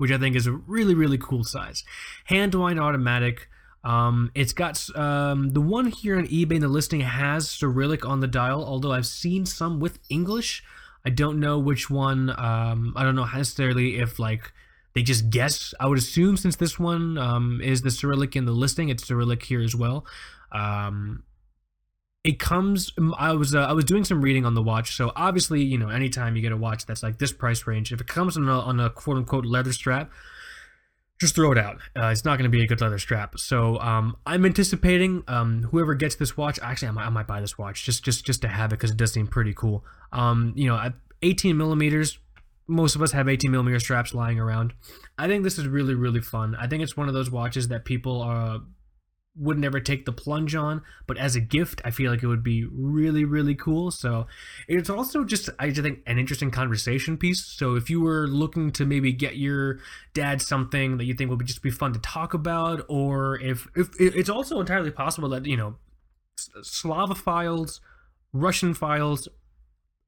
which 0.02 0.10
I 0.10 0.18
think 0.18 0.34
is 0.34 0.48
a 0.48 0.52
really 0.52 0.96
really 0.96 1.16
cool 1.16 1.44
size. 1.44 1.84
Hand 2.24 2.56
wind 2.56 2.80
automatic. 2.80 3.48
Um, 3.84 4.32
it's 4.34 4.52
got 4.52 4.84
um, 4.96 5.50
the 5.50 5.60
one 5.60 5.86
here 5.86 6.16
on 6.16 6.26
eBay 6.26 6.60
the 6.60 6.66
listing 6.66 7.02
has 7.02 7.48
Cyrillic 7.48 8.04
on 8.04 8.18
the 8.18 8.26
dial, 8.26 8.64
although 8.64 8.90
I've 8.90 9.06
seen 9.06 9.46
some 9.46 9.78
with 9.78 10.00
English. 10.10 10.64
I 11.04 11.10
don't 11.10 11.38
know 11.38 11.56
which 11.60 11.88
one. 11.88 12.30
Um, 12.30 12.94
I 12.96 13.04
don't 13.04 13.14
know 13.14 13.28
necessarily 13.32 14.00
if 14.00 14.18
like 14.18 14.52
they 14.92 15.04
just 15.04 15.30
guess. 15.30 15.72
I 15.78 15.86
would 15.86 15.98
assume 15.98 16.36
since 16.36 16.56
this 16.56 16.80
one 16.80 17.16
um, 17.16 17.60
is 17.62 17.82
the 17.82 17.92
Cyrillic 17.92 18.34
in 18.34 18.44
the 18.44 18.50
listing, 18.50 18.88
it's 18.88 19.06
Cyrillic 19.06 19.44
here 19.44 19.60
as 19.60 19.76
well. 19.76 20.04
Um, 20.50 21.22
it 22.24 22.38
comes. 22.38 22.92
I 23.18 23.32
was 23.32 23.54
uh, 23.54 23.60
I 23.60 23.72
was 23.72 23.84
doing 23.84 24.04
some 24.04 24.20
reading 24.22 24.46
on 24.46 24.54
the 24.54 24.62
watch, 24.62 24.96
so 24.96 25.12
obviously 25.16 25.62
you 25.62 25.76
know 25.76 25.88
anytime 25.88 26.36
you 26.36 26.42
get 26.42 26.52
a 26.52 26.56
watch 26.56 26.86
that's 26.86 27.02
like 27.02 27.18
this 27.18 27.32
price 27.32 27.66
range, 27.66 27.92
if 27.92 28.00
it 28.00 28.06
comes 28.06 28.36
on 28.36 28.48
a, 28.48 28.60
on 28.60 28.78
a 28.78 28.90
quote 28.90 29.16
unquote 29.16 29.44
leather 29.44 29.72
strap, 29.72 30.10
just 31.20 31.34
throw 31.34 31.50
it 31.50 31.58
out. 31.58 31.78
Uh, 31.96 32.06
it's 32.06 32.24
not 32.24 32.38
going 32.38 32.50
to 32.50 32.56
be 32.56 32.62
a 32.62 32.66
good 32.66 32.80
leather 32.80 32.98
strap. 32.98 33.38
So 33.38 33.78
um, 33.80 34.16
I'm 34.24 34.44
anticipating 34.44 35.24
um, 35.26 35.64
whoever 35.70 35.94
gets 35.94 36.14
this 36.14 36.36
watch. 36.36 36.60
Actually, 36.62 36.88
I 36.88 36.90
might, 36.92 37.06
I 37.06 37.10
might 37.10 37.26
buy 37.26 37.40
this 37.40 37.58
watch 37.58 37.84
just 37.84 38.04
just 38.04 38.24
just 38.24 38.40
to 38.42 38.48
have 38.48 38.72
it 38.72 38.76
because 38.76 38.92
it 38.92 38.96
does 38.96 39.12
seem 39.12 39.26
pretty 39.26 39.54
cool. 39.54 39.84
Um, 40.12 40.52
you 40.54 40.68
know, 40.68 40.76
at 40.78 40.94
18 41.22 41.56
millimeters, 41.56 42.18
most 42.68 42.94
of 42.94 43.02
us 43.02 43.10
have 43.10 43.28
18 43.28 43.50
millimeter 43.50 43.80
straps 43.80 44.14
lying 44.14 44.38
around. 44.38 44.74
I 45.18 45.26
think 45.26 45.42
this 45.42 45.58
is 45.58 45.66
really 45.66 45.94
really 45.94 46.20
fun. 46.20 46.54
I 46.54 46.68
think 46.68 46.84
it's 46.84 46.96
one 46.96 47.08
of 47.08 47.14
those 47.14 47.32
watches 47.32 47.66
that 47.66 47.84
people 47.84 48.22
uh, 48.22 48.58
would 49.34 49.58
never 49.58 49.80
take 49.80 50.04
the 50.04 50.12
plunge 50.12 50.54
on, 50.54 50.82
but 51.06 51.16
as 51.16 51.34
a 51.34 51.40
gift, 51.40 51.80
I 51.84 51.90
feel 51.90 52.10
like 52.10 52.22
it 52.22 52.26
would 52.26 52.42
be 52.42 52.66
really, 52.70 53.24
really 53.24 53.54
cool. 53.54 53.90
So 53.90 54.26
it's 54.68 54.90
also 54.90 55.24
just, 55.24 55.48
I 55.58 55.70
just 55.70 55.82
think, 55.82 56.00
an 56.06 56.18
interesting 56.18 56.50
conversation 56.50 57.16
piece. 57.16 57.42
So 57.42 57.74
if 57.74 57.88
you 57.88 58.02
were 58.02 58.26
looking 58.26 58.70
to 58.72 58.84
maybe 58.84 59.10
get 59.12 59.36
your 59.36 59.78
dad 60.12 60.42
something 60.42 60.98
that 60.98 61.04
you 61.04 61.14
think 61.14 61.30
would 61.30 61.38
be 61.38 61.46
just 61.46 61.62
be 61.62 61.70
fun 61.70 61.94
to 61.94 61.98
talk 62.00 62.34
about, 62.34 62.84
or 62.88 63.40
if, 63.40 63.68
if 63.74 63.88
it's 63.98 64.28
also 64.28 64.60
entirely 64.60 64.90
possible 64.90 65.30
that, 65.30 65.46
you 65.46 65.56
know, 65.56 65.76
Slavophiles, 66.60 67.80
Russophiles, 68.34 69.28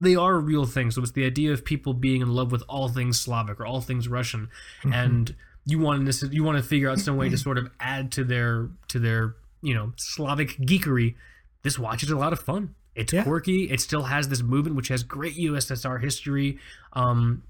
they 0.00 0.16
are 0.16 0.34
a 0.34 0.40
real 0.40 0.66
thing. 0.66 0.90
So 0.90 1.00
it's 1.00 1.12
the 1.12 1.24
idea 1.24 1.52
of 1.52 1.64
people 1.64 1.94
being 1.94 2.20
in 2.20 2.28
love 2.28 2.52
with 2.52 2.62
all 2.68 2.88
things 2.88 3.18
Slavic 3.20 3.58
or 3.58 3.64
all 3.64 3.80
things 3.80 4.06
Russian. 4.06 4.50
Mm-hmm. 4.82 4.92
And 4.92 5.36
you 5.66 5.78
want 5.78 6.10
to 6.10 6.28
you 6.28 6.44
want 6.44 6.58
to 6.58 6.62
figure 6.62 6.90
out 6.90 6.98
some 6.98 7.16
way 7.16 7.28
to 7.28 7.38
sort 7.38 7.58
of 7.58 7.70
add 7.80 8.12
to 8.12 8.24
their 8.24 8.68
to 8.88 8.98
their 8.98 9.36
you 9.62 9.74
know 9.74 9.92
Slavic 9.96 10.58
geekery. 10.58 11.14
This 11.62 11.78
watch 11.78 12.02
is 12.02 12.10
a 12.10 12.16
lot 12.16 12.32
of 12.32 12.40
fun. 12.40 12.74
It's 12.94 13.12
yeah. 13.12 13.24
quirky. 13.24 13.70
It 13.70 13.80
still 13.80 14.04
has 14.04 14.28
this 14.28 14.42
movement, 14.42 14.76
which 14.76 14.88
has 14.88 15.02
great 15.02 15.36
USSR 15.36 16.02
history. 16.02 16.58
Um, 16.92 17.42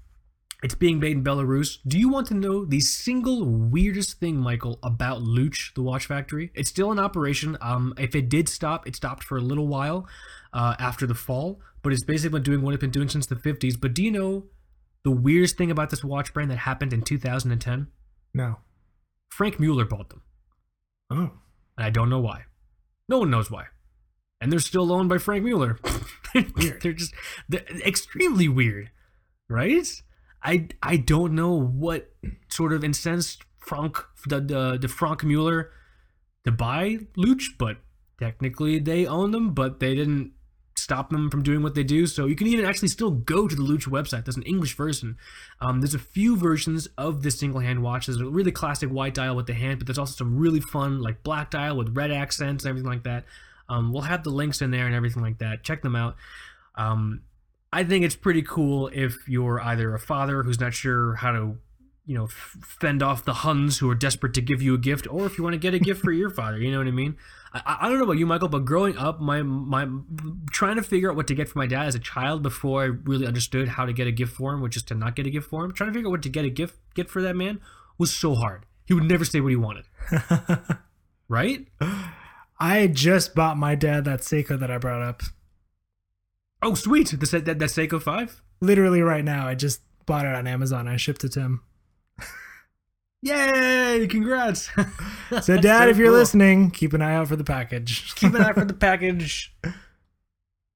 it's 0.63 0.73
being 0.73 0.99
made 0.99 1.17
in 1.17 1.23
Belarus. 1.23 1.77
Do 1.85 1.99
you 1.99 2.09
want 2.09 2.27
to 2.27 2.33
know 2.33 2.65
the 2.65 2.79
single 2.79 3.45
weirdest 3.45 4.19
thing, 4.19 4.37
Michael, 4.37 4.79
about 4.81 5.21
Luch, 5.21 5.73
the 5.75 5.83
watch 5.83 6.07
factory? 6.07 6.51
It's 6.55 6.69
still 6.69 6.91
in 6.91 6.97
operation. 6.97 7.57
Um, 7.61 7.93
if 7.97 8.15
it 8.15 8.29
did 8.29 8.49
stop, 8.49 8.87
it 8.87 8.95
stopped 8.95 9.23
for 9.23 9.37
a 9.37 9.41
little 9.41 9.67
while 9.67 10.07
uh, 10.53 10.75
after 10.79 11.05
the 11.05 11.13
fall, 11.13 11.59
but 11.83 11.93
it's 11.93 12.03
basically 12.03 12.39
been 12.39 12.43
doing 12.43 12.61
what 12.61 12.73
it's 12.73 12.81
been 12.81 12.89
doing 12.89 13.09
since 13.09 13.27
the 13.27 13.35
50s. 13.35 13.79
But 13.79 13.93
do 13.93 14.01
you 14.01 14.11
know 14.11 14.45
the 15.03 15.11
weirdest 15.11 15.57
thing 15.57 15.69
about 15.69 15.91
this 15.91 16.03
watch 16.03 16.33
brand 16.33 16.49
that 16.49 16.59
happened 16.59 16.93
in 16.93 17.03
2010? 17.03 17.87
No. 18.35 18.57
Franck 19.29 19.61
Muller 19.61 19.85
bought 19.85 20.09
them. 20.09 20.21
Oh. 21.09 21.31
And 21.77 21.85
I 21.85 21.89
don't 21.89 22.09
know 22.09 22.19
why. 22.19 22.43
No 23.07 23.19
one 23.19 23.31
knows 23.31 23.49
why. 23.49 23.67
And 24.41 24.51
they're 24.51 24.59
still 24.59 24.91
owned 24.91 25.07
by 25.07 25.17
Franck 25.17 25.45
Muller. 25.45 25.79
they're 26.81 26.93
just 26.93 27.13
they're 27.47 27.65
extremely 27.85 28.49
weird, 28.49 28.91
right? 29.49 29.87
I 30.43 30.67
I 30.83 30.97
don't 30.97 31.33
know 31.33 31.53
what 31.53 32.11
sort 32.49 32.73
of 32.73 32.83
incensed 32.83 33.43
Frank 33.57 33.97
the 34.27 34.41
the, 34.41 34.77
the 34.81 34.87
Franck 34.89 35.23
Muller 35.23 35.71
to 36.43 36.51
buy 36.51 36.99
Luch, 37.17 37.45
but 37.57 37.77
technically 38.19 38.79
they 38.79 39.07
own 39.07 39.31
them, 39.31 39.53
but 39.53 39.79
they 39.79 39.95
didn't 39.95 40.33
stop 40.75 41.09
them 41.09 41.29
from 41.29 41.41
doing 41.41 41.63
what 41.63 41.73
they 41.73 41.83
do. 41.83 42.05
So 42.05 42.25
you 42.25 42.35
can 42.35 42.47
even 42.47 42.65
actually 42.65 42.89
still 42.89 43.11
go 43.11 43.47
to 43.47 43.55
the 43.55 43.63
Lucha 43.63 43.87
website. 43.87 44.25
There's 44.25 44.37
an 44.37 44.43
English 44.43 44.75
version. 44.75 45.17
Um, 45.61 45.81
there's 45.81 45.95
a 45.95 45.99
few 45.99 46.35
versions 46.35 46.87
of 46.97 47.23
this 47.23 47.39
single 47.39 47.61
hand 47.61 47.81
watch. 47.81 48.07
There's 48.07 48.19
a 48.19 48.25
really 48.25 48.51
classic 48.51 48.89
white 48.89 49.13
dial 49.13 49.35
with 49.35 49.47
the 49.47 49.53
hand, 49.53 49.79
but 49.79 49.87
there's 49.87 49.97
also 49.97 50.13
some 50.13 50.37
really 50.37 50.59
fun 50.59 51.01
like 51.01 51.23
black 51.23 51.51
dial 51.51 51.77
with 51.77 51.95
red 51.95 52.11
accents 52.11 52.65
and 52.65 52.69
everything 52.69 52.89
like 52.89 53.03
that. 53.03 53.25
Um, 53.69 53.91
we'll 53.91 54.03
have 54.03 54.23
the 54.23 54.29
links 54.29 54.61
in 54.61 54.71
there 54.71 54.85
and 54.85 54.95
everything 54.95 55.23
like 55.23 55.39
that. 55.39 55.63
Check 55.63 55.81
them 55.81 55.95
out. 55.95 56.15
Um, 56.75 57.21
I 57.73 57.83
think 57.83 58.05
it's 58.05 58.15
pretty 58.15 58.41
cool 58.41 58.89
if 58.93 59.27
you're 59.27 59.61
either 59.61 59.93
a 59.93 59.99
father 59.99 60.43
who's 60.43 60.59
not 60.59 60.73
sure 60.73 61.15
how 61.15 61.31
to 61.31 61.57
you 62.05 62.15
know 62.15 62.27
fend 62.27 63.01
off 63.01 63.25
the 63.25 63.33
Huns 63.33 63.79
who 63.79 63.89
are 63.89 63.95
desperate 63.95 64.33
to 64.35 64.41
give 64.41 64.61
you 64.61 64.75
a 64.75 64.77
gift, 64.77 65.07
or 65.09 65.25
if 65.25 65.37
you 65.37 65.43
want 65.43 65.53
to 65.53 65.59
get 65.59 65.73
a 65.73 65.79
gift 65.79 66.01
for 66.01 66.11
your 66.11 66.29
father. 66.29 66.57
You 66.57 66.71
know 66.71 66.77
what 66.77 66.87
I 66.87 66.91
mean? 66.91 67.17
I, 67.55 67.77
I 67.81 67.89
don't 67.89 67.97
know 67.97 68.03
about 68.03 68.17
you, 68.17 68.25
Michael, 68.25 68.49
but 68.49 68.65
growing 68.65 68.97
up, 68.97 69.21
my 69.21 69.41
my 69.41 69.87
trying 70.51 70.75
to 70.75 70.83
figure 70.83 71.09
out 71.09 71.15
what 71.15 71.27
to 71.27 71.35
get 71.35 71.47
for 71.47 71.57
my 71.57 71.67
dad 71.67 71.87
as 71.87 71.95
a 71.95 71.99
child 71.99 72.43
before 72.43 72.83
I 72.83 72.85
really 72.85 73.25
understood 73.25 73.69
how 73.69 73.85
to 73.85 73.93
get 73.93 74.07
a 74.07 74.11
gift 74.11 74.33
for 74.33 74.53
him, 74.53 74.61
which 74.61 74.75
is 74.75 74.83
to 74.83 74.95
not 74.95 75.15
get 75.15 75.25
a 75.25 75.29
gift 75.29 75.49
for 75.49 75.63
him. 75.63 75.71
Trying 75.71 75.91
to 75.91 75.93
figure 75.93 76.09
out 76.09 76.11
what 76.11 76.23
to 76.23 76.29
get 76.29 76.43
a 76.43 76.49
gift 76.49 76.75
get 76.93 77.09
for 77.09 77.21
that 77.21 77.35
man 77.35 77.61
was 77.97 78.13
so 78.13 78.35
hard. 78.35 78.65
He 78.85 78.93
would 78.93 79.05
never 79.05 79.23
say 79.25 79.39
what 79.39 79.49
he 79.49 79.55
wanted. 79.55 79.85
right? 81.29 81.67
I 82.59 82.87
just 82.87 83.35
bought 83.35 83.57
my 83.57 83.75
dad 83.75 84.05
that 84.05 84.19
Seiko 84.19 84.59
that 84.59 84.69
I 84.69 84.77
brought 84.77 85.01
up. 85.01 85.21
Oh, 86.61 86.73
sweet! 86.73 87.09
The 87.11 87.39
that 87.45 87.59
that 87.59 87.69
Seiko 87.69 88.01
Five. 88.01 88.41
Literally 88.59 89.01
right 89.01 89.23
now, 89.23 89.47
I 89.47 89.55
just 89.55 89.81
bought 90.05 90.25
it 90.25 90.35
on 90.35 90.47
Amazon. 90.47 90.87
I 90.87 90.97
shipped 90.97 91.23
it 91.23 91.31
to 91.33 91.41
him. 91.41 91.61
Yay! 93.25 94.05
Congrats. 94.07 94.69
so, 95.41 95.57
Dad, 95.57 95.85
so 95.85 95.89
if 95.89 95.97
you're 95.97 96.09
cool. 96.09 96.19
listening, 96.19 96.69
keep 96.69 96.93
an 96.93 97.01
eye 97.01 97.15
out 97.15 97.27
for 97.27 97.35
the 97.35 97.43
package. 97.43 98.13
keep 98.15 98.35
an 98.35 98.41
eye 98.41 98.49
out 98.49 98.53
for 98.53 98.65
the 98.65 98.73
package. 98.75 99.55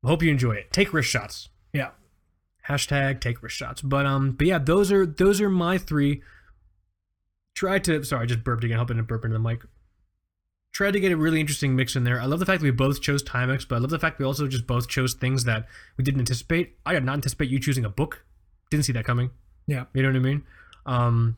Hope 0.03 0.23
you 0.23 0.31
enjoy 0.31 0.53
it. 0.53 0.71
Take 0.71 0.91
wrist 0.91 1.09
shots. 1.09 1.49
Yeah. 1.73 1.91
Hashtag 2.67 3.21
take 3.21 3.43
wrist 3.43 3.55
shots. 3.55 3.83
But 3.83 4.07
um, 4.07 4.31
but 4.31 4.47
yeah, 4.47 4.57
those 4.57 4.91
are 4.91 5.05
those 5.05 5.39
are 5.41 5.49
my 5.49 5.77
three. 5.77 6.23
Try 7.53 7.77
to 7.79 8.03
sorry, 8.03 8.23
I 8.23 8.25
just 8.25 8.43
burped 8.43 8.63
again, 8.63 8.77
helping 8.77 8.97
to 8.97 9.03
burp 9.03 9.25
into 9.25 9.33
the 9.33 9.39
mic. 9.39 9.61
Tried 10.73 10.93
to 10.93 10.99
get 10.99 11.11
a 11.11 11.17
really 11.17 11.39
interesting 11.39 11.75
mix 11.75 11.95
in 11.95 12.03
there. 12.03 12.19
I 12.19 12.25
love 12.25 12.39
the 12.39 12.47
fact 12.47 12.61
that 12.61 12.65
we 12.65 12.71
both 12.71 12.99
chose 12.99 13.21
Timex, 13.21 13.67
but 13.67 13.75
I 13.75 13.79
love 13.79 13.89
the 13.91 13.99
fact 13.99 14.17
we 14.17 14.25
also 14.25 14.47
just 14.47 14.65
both 14.65 14.87
chose 14.87 15.13
things 15.13 15.43
that 15.43 15.67
we 15.97 16.03
didn't 16.03 16.21
anticipate. 16.21 16.77
I 16.83 16.93
did 16.93 17.03
not 17.03 17.13
anticipate 17.13 17.49
you 17.49 17.59
choosing 17.59 17.85
a 17.85 17.89
book. 17.89 18.23
Didn't 18.71 18.85
see 18.85 18.93
that 18.93 19.05
coming. 19.05 19.29
Yeah. 19.67 19.85
You 19.93 20.01
know 20.01 20.09
what 20.09 20.15
I 20.15 20.19
mean? 20.19 20.43
Um, 20.85 21.37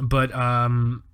but 0.00 0.34
um, 0.34 1.04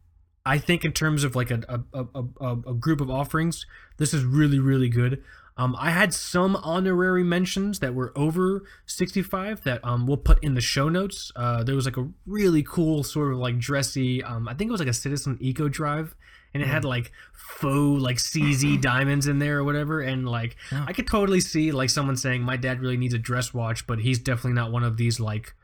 I 0.44 0.58
think 0.58 0.84
in 0.84 0.92
terms 0.92 1.24
of 1.24 1.36
like 1.36 1.50
a, 1.50 1.84
a, 1.92 2.04
a, 2.40 2.52
a, 2.68 2.74
group 2.74 3.00
of 3.00 3.10
offerings, 3.10 3.66
this 3.98 4.14
is 4.14 4.24
really, 4.24 4.58
really 4.58 4.88
good. 4.88 5.22
Um, 5.56 5.76
I 5.78 5.90
had 5.90 6.14
some 6.14 6.56
honorary 6.56 7.22
mentions 7.22 7.80
that 7.80 7.94
were 7.94 8.12
over 8.16 8.64
65 8.86 9.62
that 9.64 9.84
um, 9.84 10.06
we'll 10.06 10.16
put 10.16 10.42
in 10.42 10.54
the 10.54 10.60
show 10.62 10.88
notes. 10.88 11.30
Uh, 11.36 11.62
there 11.62 11.74
was 11.74 11.84
like 11.84 11.98
a 11.98 12.08
really 12.24 12.62
cool 12.62 13.02
sort 13.02 13.32
of 13.32 13.38
like 13.38 13.58
dressy, 13.58 14.24
um, 14.24 14.48
I 14.48 14.54
think 14.54 14.70
it 14.70 14.72
was 14.72 14.80
like 14.80 14.88
a 14.88 14.94
Citizen 14.94 15.36
Eco 15.40 15.68
Drive, 15.68 16.14
and 16.54 16.62
it 16.62 16.66
had 16.66 16.84
mm. 16.84 16.88
like 16.88 17.12
faux 17.34 18.02
like 18.02 18.16
CZ 18.16 18.80
diamonds 18.80 19.26
in 19.26 19.38
there 19.38 19.58
or 19.58 19.64
whatever. 19.64 20.00
And 20.00 20.26
like 20.26 20.56
I 20.72 20.94
could 20.94 21.06
totally 21.06 21.40
see 21.40 21.72
like 21.72 21.90
someone 21.90 22.16
saying 22.16 22.42
my 22.42 22.56
dad 22.56 22.80
really 22.80 22.96
needs 22.96 23.12
a 23.12 23.18
dress 23.18 23.52
watch, 23.52 23.86
but 23.86 24.00
he's 24.00 24.18
definitely 24.18 24.54
not 24.54 24.72
one 24.72 24.84
of 24.84 24.96
these 24.96 25.20
like 25.20 25.54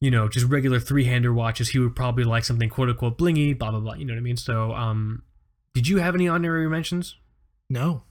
you 0.00 0.10
know, 0.10 0.28
just 0.28 0.46
regular 0.46 0.78
three 0.78 1.04
hander 1.04 1.32
watches, 1.32 1.70
he 1.70 1.78
would 1.78 1.96
probably 1.96 2.24
like 2.24 2.44
something 2.44 2.68
quote 2.68 2.90
unquote 2.90 3.18
blingy, 3.18 3.58
blah 3.58 3.70
blah 3.70 3.80
blah. 3.80 3.94
You 3.94 4.04
know 4.04 4.14
what 4.14 4.18
I 4.18 4.22
mean? 4.22 4.36
So, 4.36 4.72
um, 4.72 5.22
did 5.74 5.88
you 5.88 5.98
have 5.98 6.14
any 6.14 6.28
honorary 6.28 6.68
mentions? 6.68 7.16
No. 7.68 8.02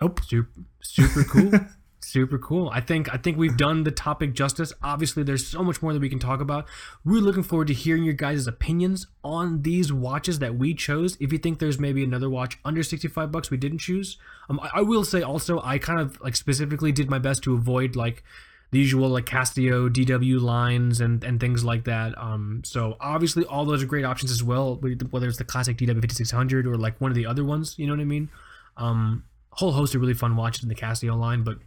Nope. 0.00 0.20
Super, 0.24 0.50
super 0.82 1.24
cool. 1.24 1.52
super 2.00 2.38
cool. 2.38 2.68
I 2.70 2.80
think 2.80 3.12
I 3.12 3.16
think 3.16 3.38
we've 3.38 3.56
done 3.56 3.84
the 3.84 3.90
topic 3.90 4.34
justice. 4.34 4.72
Obviously, 4.82 5.22
there's 5.22 5.46
so 5.46 5.62
much 5.62 5.80
more 5.80 5.92
that 5.92 6.00
we 6.00 6.08
can 6.08 6.18
talk 6.18 6.40
about. 6.40 6.66
We're 7.04 7.20
looking 7.20 7.42
forward 7.42 7.68
to 7.68 7.74
hearing 7.74 8.02
your 8.02 8.14
guys' 8.14 8.46
opinions 8.46 9.06
on 9.22 9.62
these 9.62 9.92
watches 9.92 10.40
that 10.40 10.56
we 10.56 10.74
chose. 10.74 11.16
If 11.20 11.32
you 11.32 11.38
think 11.38 11.58
there's 11.58 11.78
maybe 11.78 12.02
another 12.02 12.28
watch 12.28 12.58
under 12.64 12.82
65 12.82 13.30
bucks 13.30 13.50
we 13.50 13.56
didn't 13.56 13.78
choose, 13.78 14.18
um, 14.50 14.60
I, 14.60 14.70
I 14.74 14.80
will 14.82 15.04
say 15.04 15.22
also 15.22 15.60
I 15.62 15.78
kind 15.78 16.00
of 16.00 16.20
like 16.20 16.36
specifically 16.36 16.92
did 16.92 17.08
my 17.08 17.18
best 17.18 17.42
to 17.44 17.54
avoid 17.54 17.96
like 17.96 18.24
the 18.72 18.78
usual 18.78 19.10
like 19.10 19.26
Casio, 19.26 19.88
DW 19.90 20.40
lines, 20.40 21.00
and 21.00 21.22
and 21.22 21.38
things 21.38 21.62
like 21.62 21.84
that. 21.84 22.16
Um, 22.18 22.62
so 22.64 22.96
obviously 23.00 23.44
all 23.44 23.64
those 23.66 23.82
are 23.82 23.86
great 23.86 24.04
options 24.04 24.32
as 24.32 24.42
well. 24.42 24.80
Whether 25.10 25.28
it's 25.28 25.36
the 25.36 25.44
classic 25.44 25.76
DW 25.76 26.00
5600 26.00 26.66
or 26.66 26.76
like 26.76 27.00
one 27.00 27.10
of 27.10 27.14
the 27.14 27.26
other 27.26 27.44
ones, 27.44 27.78
you 27.78 27.86
know 27.86 27.92
what 27.92 28.00
I 28.00 28.06
mean? 28.06 28.30
Um, 28.78 29.24
whole 29.50 29.72
host 29.72 29.94
of 29.94 30.00
really 30.00 30.14
fun 30.14 30.36
watches 30.36 30.62
in 30.62 30.70
the 30.70 30.74
Casio 30.74 31.16
line, 31.18 31.42
but 31.44 31.58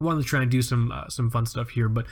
wanted 0.00 0.22
to 0.22 0.28
try 0.28 0.42
and 0.42 0.50
do 0.50 0.60
some 0.60 0.90
uh, 0.90 1.08
some 1.08 1.30
fun 1.30 1.46
stuff 1.46 1.70
here. 1.70 1.88
But 1.88 2.06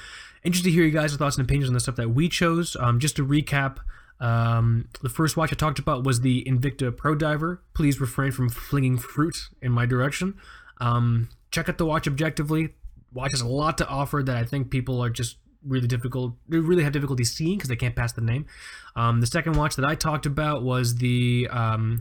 interested 0.45 0.69
to 0.69 0.75
hear 0.75 0.85
you 0.85 0.93
guys' 0.93 1.15
thoughts 1.17 1.37
and 1.37 1.45
opinions 1.45 1.69
on 1.69 1.75
the 1.75 1.81
stuff 1.81 1.97
that 1.97 2.11
we 2.11 2.29
chose. 2.29 2.77
Um, 2.79 3.01
just 3.01 3.17
to 3.17 3.27
recap. 3.27 3.79
Um, 4.21 4.89
the 5.03 5.09
first 5.09 5.37
watch 5.37 5.53
I 5.53 5.57
talked 5.57 5.81
about 5.81 6.05
was 6.05 6.21
the 6.21 6.45
Invicta 6.45 6.97
Pro 6.97 7.17
Diver. 7.17 7.61
Please 7.75 8.01
refrain 8.01 8.31
from 8.31 8.49
flinging 8.51 8.97
fruit 8.97 9.49
in 9.61 9.73
my 9.73 9.85
direction. 9.85 10.39
Um, 10.81 11.29
check 11.51 11.69
out 11.69 11.77
the 11.77 11.87
watch 11.87 12.07
objectively 12.07 12.75
watch 13.15 13.33
has 13.33 13.41
a 13.41 13.47
lot 13.47 13.79
to 13.79 13.89
offer 13.89 14.23
that 14.23 14.37
I 14.37 14.45
think 14.45 14.71
people 14.71 15.03
are 15.03 15.11
just 15.11 15.37
really 15.67 15.87
difficult. 15.89 16.35
They 16.49 16.59
really 16.59 16.83
have 16.85 16.93
difficulty 16.93 17.25
seeing 17.25 17.57
because 17.57 17.69
they 17.69 17.77
can't 17.77 17.97
pass 17.97 18.13
the 18.13 18.21
name. 18.21 18.47
Um, 18.97 19.21
the 19.21 19.27
second 19.27 19.57
watch 19.57 19.77
that 19.77 19.85
I 19.85 19.95
talked 19.95 20.27
about 20.27 20.63
was 20.63 20.97
the 20.97 21.49
um, 21.51 21.99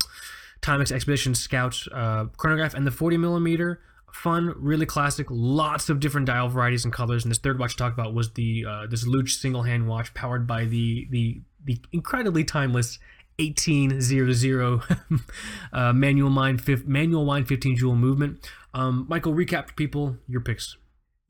Timex 0.62 0.92
Expedition 0.92 1.36
Scout 1.36 1.78
uh, 1.92 2.26
chronograph 2.38 2.74
and 2.74 2.86
the 2.86 2.92
40 2.92 3.18
millimeter. 3.18 3.82
fun, 4.12 4.54
really 4.58 4.86
classic. 4.86 5.28
Lots 5.30 5.90
of 5.90 6.00
different 6.00 6.28
dial 6.28 6.50
varieties 6.50 6.84
and 6.84 6.94
colors. 6.94 7.24
And 7.24 7.32
this 7.32 7.40
third 7.40 7.60
watch 7.60 7.72
to 7.72 7.78
talk 7.78 7.94
about 7.94 8.14
was 8.14 8.34
the 8.34 8.66
uh, 8.68 8.88
this 8.88 9.08
Luch 9.08 9.30
single 9.30 9.64
hand 9.64 9.88
watch 9.88 10.14
powered 10.14 10.46
by 10.46 10.66
the 10.66 11.08
the 11.10 11.42
the 11.64 11.78
incredibly 11.92 12.44
timeless 12.44 13.00
1800 13.40 14.82
uh, 15.74 15.94
manual 15.94 16.58
fif- 16.58 16.86
manual 16.86 17.26
wind 17.26 17.48
15 17.48 17.78
jewel 17.78 17.96
movement. 17.96 18.50
Um, 18.74 19.06
Michael, 19.10 19.34
recap 19.34 19.68
for 19.68 19.74
people 19.74 20.18
your 20.28 20.42
picks. 20.42 20.78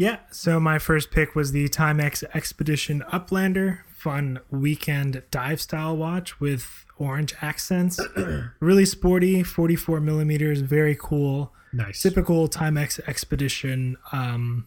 Yeah, 0.02 0.18
so 0.32 0.60
my 0.60 0.80
first 0.80 1.12
pick 1.12 1.36
was 1.36 1.52
the 1.52 1.70
Timex 1.70 2.24
Expedition 2.34 3.04
Uplander, 3.14 3.82
fun 3.86 4.40
weekend 4.50 5.22
dive 5.30 5.62
style 5.62 5.96
watch 5.96 6.40
with 6.40 6.88
orange 6.98 7.36
accents. 7.40 8.00
really 8.60 8.86
sporty, 8.86 9.44
44 9.44 10.00
millimeters, 10.00 10.62
very 10.62 10.98
cool. 11.00 11.54
Nice. 11.72 12.02
Typical 12.02 12.50
Timex 12.50 13.00
Expedition 13.08 13.96
um, 14.12 14.66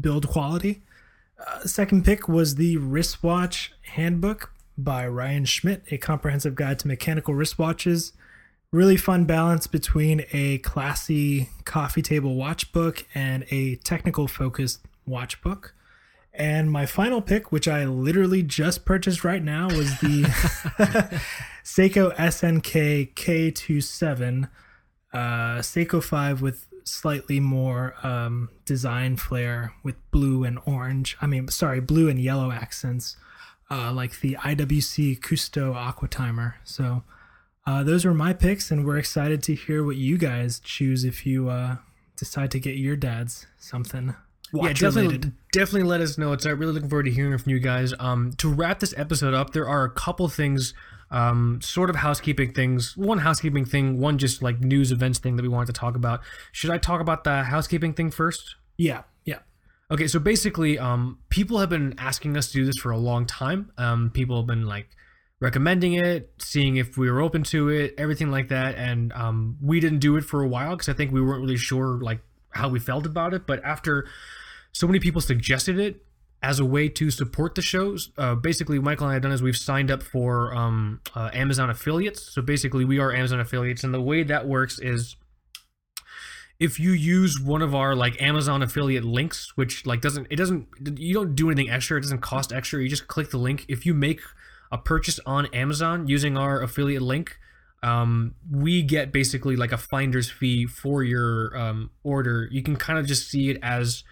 build 0.00 0.28
quality. 0.28 0.84
Uh, 1.44 1.64
second 1.66 2.04
pick 2.04 2.28
was 2.28 2.54
the 2.54 2.76
Wristwatch 2.76 3.72
Handbook 3.96 4.52
by 4.78 5.08
Ryan 5.08 5.44
Schmidt, 5.44 5.82
a 5.90 5.98
comprehensive 5.98 6.54
guide 6.54 6.78
to 6.78 6.86
mechanical 6.86 7.34
wristwatches. 7.34 8.12
Really 8.72 8.96
fun 8.96 9.26
balance 9.26 9.66
between 9.66 10.24
a 10.32 10.56
classy 10.58 11.50
coffee 11.66 12.00
table 12.00 12.36
watch 12.36 12.72
book 12.72 13.04
and 13.14 13.44
a 13.50 13.76
technical 13.76 14.26
focused 14.26 14.80
watch 15.04 15.42
book. 15.42 15.74
And 16.32 16.72
my 16.72 16.86
final 16.86 17.20
pick, 17.20 17.52
which 17.52 17.68
I 17.68 17.84
literally 17.84 18.42
just 18.42 18.86
purchased 18.86 19.24
right 19.24 19.42
now, 19.42 19.66
was 19.66 20.00
the 20.00 20.22
Seiko 21.62 22.16
SNK 22.16 23.12
K27, 23.12 24.48
uh, 25.12 25.18
Seiko 25.58 26.02
5 26.02 26.40
with 26.40 26.66
slightly 26.84 27.40
more 27.40 27.94
um, 28.02 28.48
design 28.64 29.16
flair 29.16 29.74
with 29.82 29.96
blue 30.10 30.44
and 30.44 30.58
orange. 30.64 31.18
I 31.20 31.26
mean, 31.26 31.48
sorry, 31.48 31.80
blue 31.80 32.08
and 32.08 32.18
yellow 32.18 32.50
accents, 32.50 33.16
uh, 33.70 33.92
like 33.92 34.20
the 34.20 34.36
IWC 34.40 35.20
Cousteau 35.20 35.74
Aqua 35.74 36.08
Timer. 36.08 36.56
So 36.64 37.02
uh, 37.66 37.82
those 37.82 38.04
were 38.04 38.14
my 38.14 38.32
picks, 38.32 38.70
and 38.70 38.84
we're 38.84 38.98
excited 38.98 39.42
to 39.44 39.54
hear 39.54 39.84
what 39.84 39.96
you 39.96 40.18
guys 40.18 40.58
choose 40.60 41.04
if 41.04 41.24
you 41.24 41.48
uh, 41.48 41.76
decide 42.16 42.50
to 42.50 42.60
get 42.60 42.76
your 42.76 42.96
dads 42.96 43.46
something. 43.58 44.14
yeah, 44.52 44.72
definitely, 44.72 45.02
related. 45.02 45.32
definitely 45.52 45.88
let 45.88 46.00
us 46.00 46.18
know. 46.18 46.32
It's 46.32 46.44
uh, 46.44 46.56
really 46.56 46.72
looking 46.72 46.88
forward 46.88 47.04
to 47.04 47.10
hearing 47.12 47.36
from 47.38 47.50
you 47.50 47.60
guys. 47.60 47.94
Um, 48.00 48.32
to 48.38 48.52
wrap 48.52 48.80
this 48.80 48.92
episode 48.96 49.32
up, 49.32 49.52
there 49.52 49.68
are 49.68 49.84
a 49.84 49.90
couple 49.90 50.28
things, 50.28 50.74
um, 51.12 51.60
sort 51.62 51.88
of 51.88 51.96
housekeeping 51.96 52.52
things. 52.52 52.96
One 52.96 53.18
housekeeping 53.18 53.64
thing, 53.64 54.00
one 54.00 54.18
just 54.18 54.42
like 54.42 54.60
news 54.60 54.90
events 54.90 55.20
thing 55.20 55.36
that 55.36 55.42
we 55.42 55.48
wanted 55.48 55.66
to 55.66 55.80
talk 55.80 55.94
about. 55.94 56.20
Should 56.50 56.70
I 56.70 56.78
talk 56.78 57.00
about 57.00 57.22
the 57.22 57.44
housekeeping 57.44 57.94
thing 57.94 58.10
first? 58.10 58.56
Yeah, 58.76 59.02
yeah. 59.24 59.38
Okay, 59.88 60.08
so 60.08 60.18
basically, 60.18 60.80
um, 60.80 61.18
people 61.28 61.58
have 61.58 61.68
been 61.68 61.94
asking 61.96 62.36
us 62.36 62.48
to 62.48 62.54
do 62.54 62.64
this 62.64 62.76
for 62.78 62.90
a 62.90 62.98
long 62.98 63.24
time. 63.24 63.70
Um, 63.78 64.10
people 64.10 64.38
have 64.38 64.48
been 64.48 64.66
like 64.66 64.88
recommending 65.42 65.94
it, 65.94 66.30
seeing 66.38 66.76
if 66.76 66.96
we 66.96 67.10
were 67.10 67.20
open 67.20 67.42
to 67.42 67.68
it, 67.68 67.94
everything 67.98 68.30
like 68.30 68.48
that, 68.48 68.76
and 68.76 69.12
um, 69.12 69.58
we 69.60 69.80
didn't 69.80 69.98
do 69.98 70.16
it 70.16 70.24
for 70.24 70.40
a 70.40 70.48
while 70.48 70.70
because 70.70 70.88
I 70.88 70.92
think 70.92 71.10
we 71.10 71.20
weren't 71.20 71.42
really 71.42 71.56
sure 71.56 71.98
like 72.00 72.20
how 72.50 72.68
we 72.68 72.78
felt 72.78 73.06
about 73.06 73.34
it. 73.34 73.44
But 73.44 73.62
after 73.64 74.06
so 74.70 74.86
many 74.86 75.00
people 75.00 75.20
suggested 75.20 75.80
it 75.80 76.06
as 76.44 76.60
a 76.60 76.64
way 76.64 76.88
to 76.90 77.10
support 77.10 77.56
the 77.56 77.62
shows, 77.62 78.12
uh, 78.16 78.36
basically, 78.36 78.78
Michael 78.78 79.06
and 79.06 79.10
I 79.10 79.14
have 79.14 79.22
done 79.22 79.32
is 79.32 79.42
we've 79.42 79.56
signed 79.56 79.90
up 79.90 80.04
for 80.04 80.54
um, 80.54 81.00
uh, 81.16 81.30
Amazon 81.34 81.70
affiliates. 81.70 82.22
So 82.22 82.40
basically, 82.40 82.84
we 82.84 83.00
are 83.00 83.12
Amazon 83.12 83.40
affiliates, 83.40 83.82
and 83.82 83.92
the 83.92 84.00
way 84.00 84.22
that 84.22 84.46
works 84.46 84.78
is 84.78 85.16
if 86.60 86.78
you 86.78 86.92
use 86.92 87.40
one 87.40 87.62
of 87.62 87.74
our 87.74 87.96
like 87.96 88.22
Amazon 88.22 88.62
affiliate 88.62 89.04
links, 89.04 89.56
which 89.56 89.86
like 89.86 90.02
doesn't 90.02 90.28
it 90.30 90.36
doesn't 90.36 90.68
you 90.96 91.14
don't 91.14 91.34
do 91.34 91.50
anything 91.50 91.68
extra, 91.68 91.98
it 91.98 92.02
doesn't 92.02 92.20
cost 92.20 92.52
extra. 92.52 92.80
You 92.80 92.88
just 92.88 93.08
click 93.08 93.30
the 93.30 93.38
link. 93.38 93.64
If 93.66 93.84
you 93.84 93.92
make 93.92 94.20
a 94.72 94.78
purchase 94.78 95.20
on 95.26 95.46
Amazon 95.54 96.08
using 96.08 96.36
our 96.36 96.62
affiliate 96.62 97.02
link, 97.02 97.38
um, 97.82 98.34
we 98.50 98.82
get 98.82 99.12
basically 99.12 99.54
like 99.54 99.70
a 99.70 99.76
finder's 99.76 100.30
fee 100.30 100.66
for 100.66 101.04
your 101.04 101.56
um, 101.56 101.90
order. 102.02 102.48
You 102.50 102.62
can 102.62 102.76
kind 102.76 102.98
of 102.98 103.06
just 103.06 103.28
see 103.28 103.50
it 103.50 103.58
as 103.62 104.02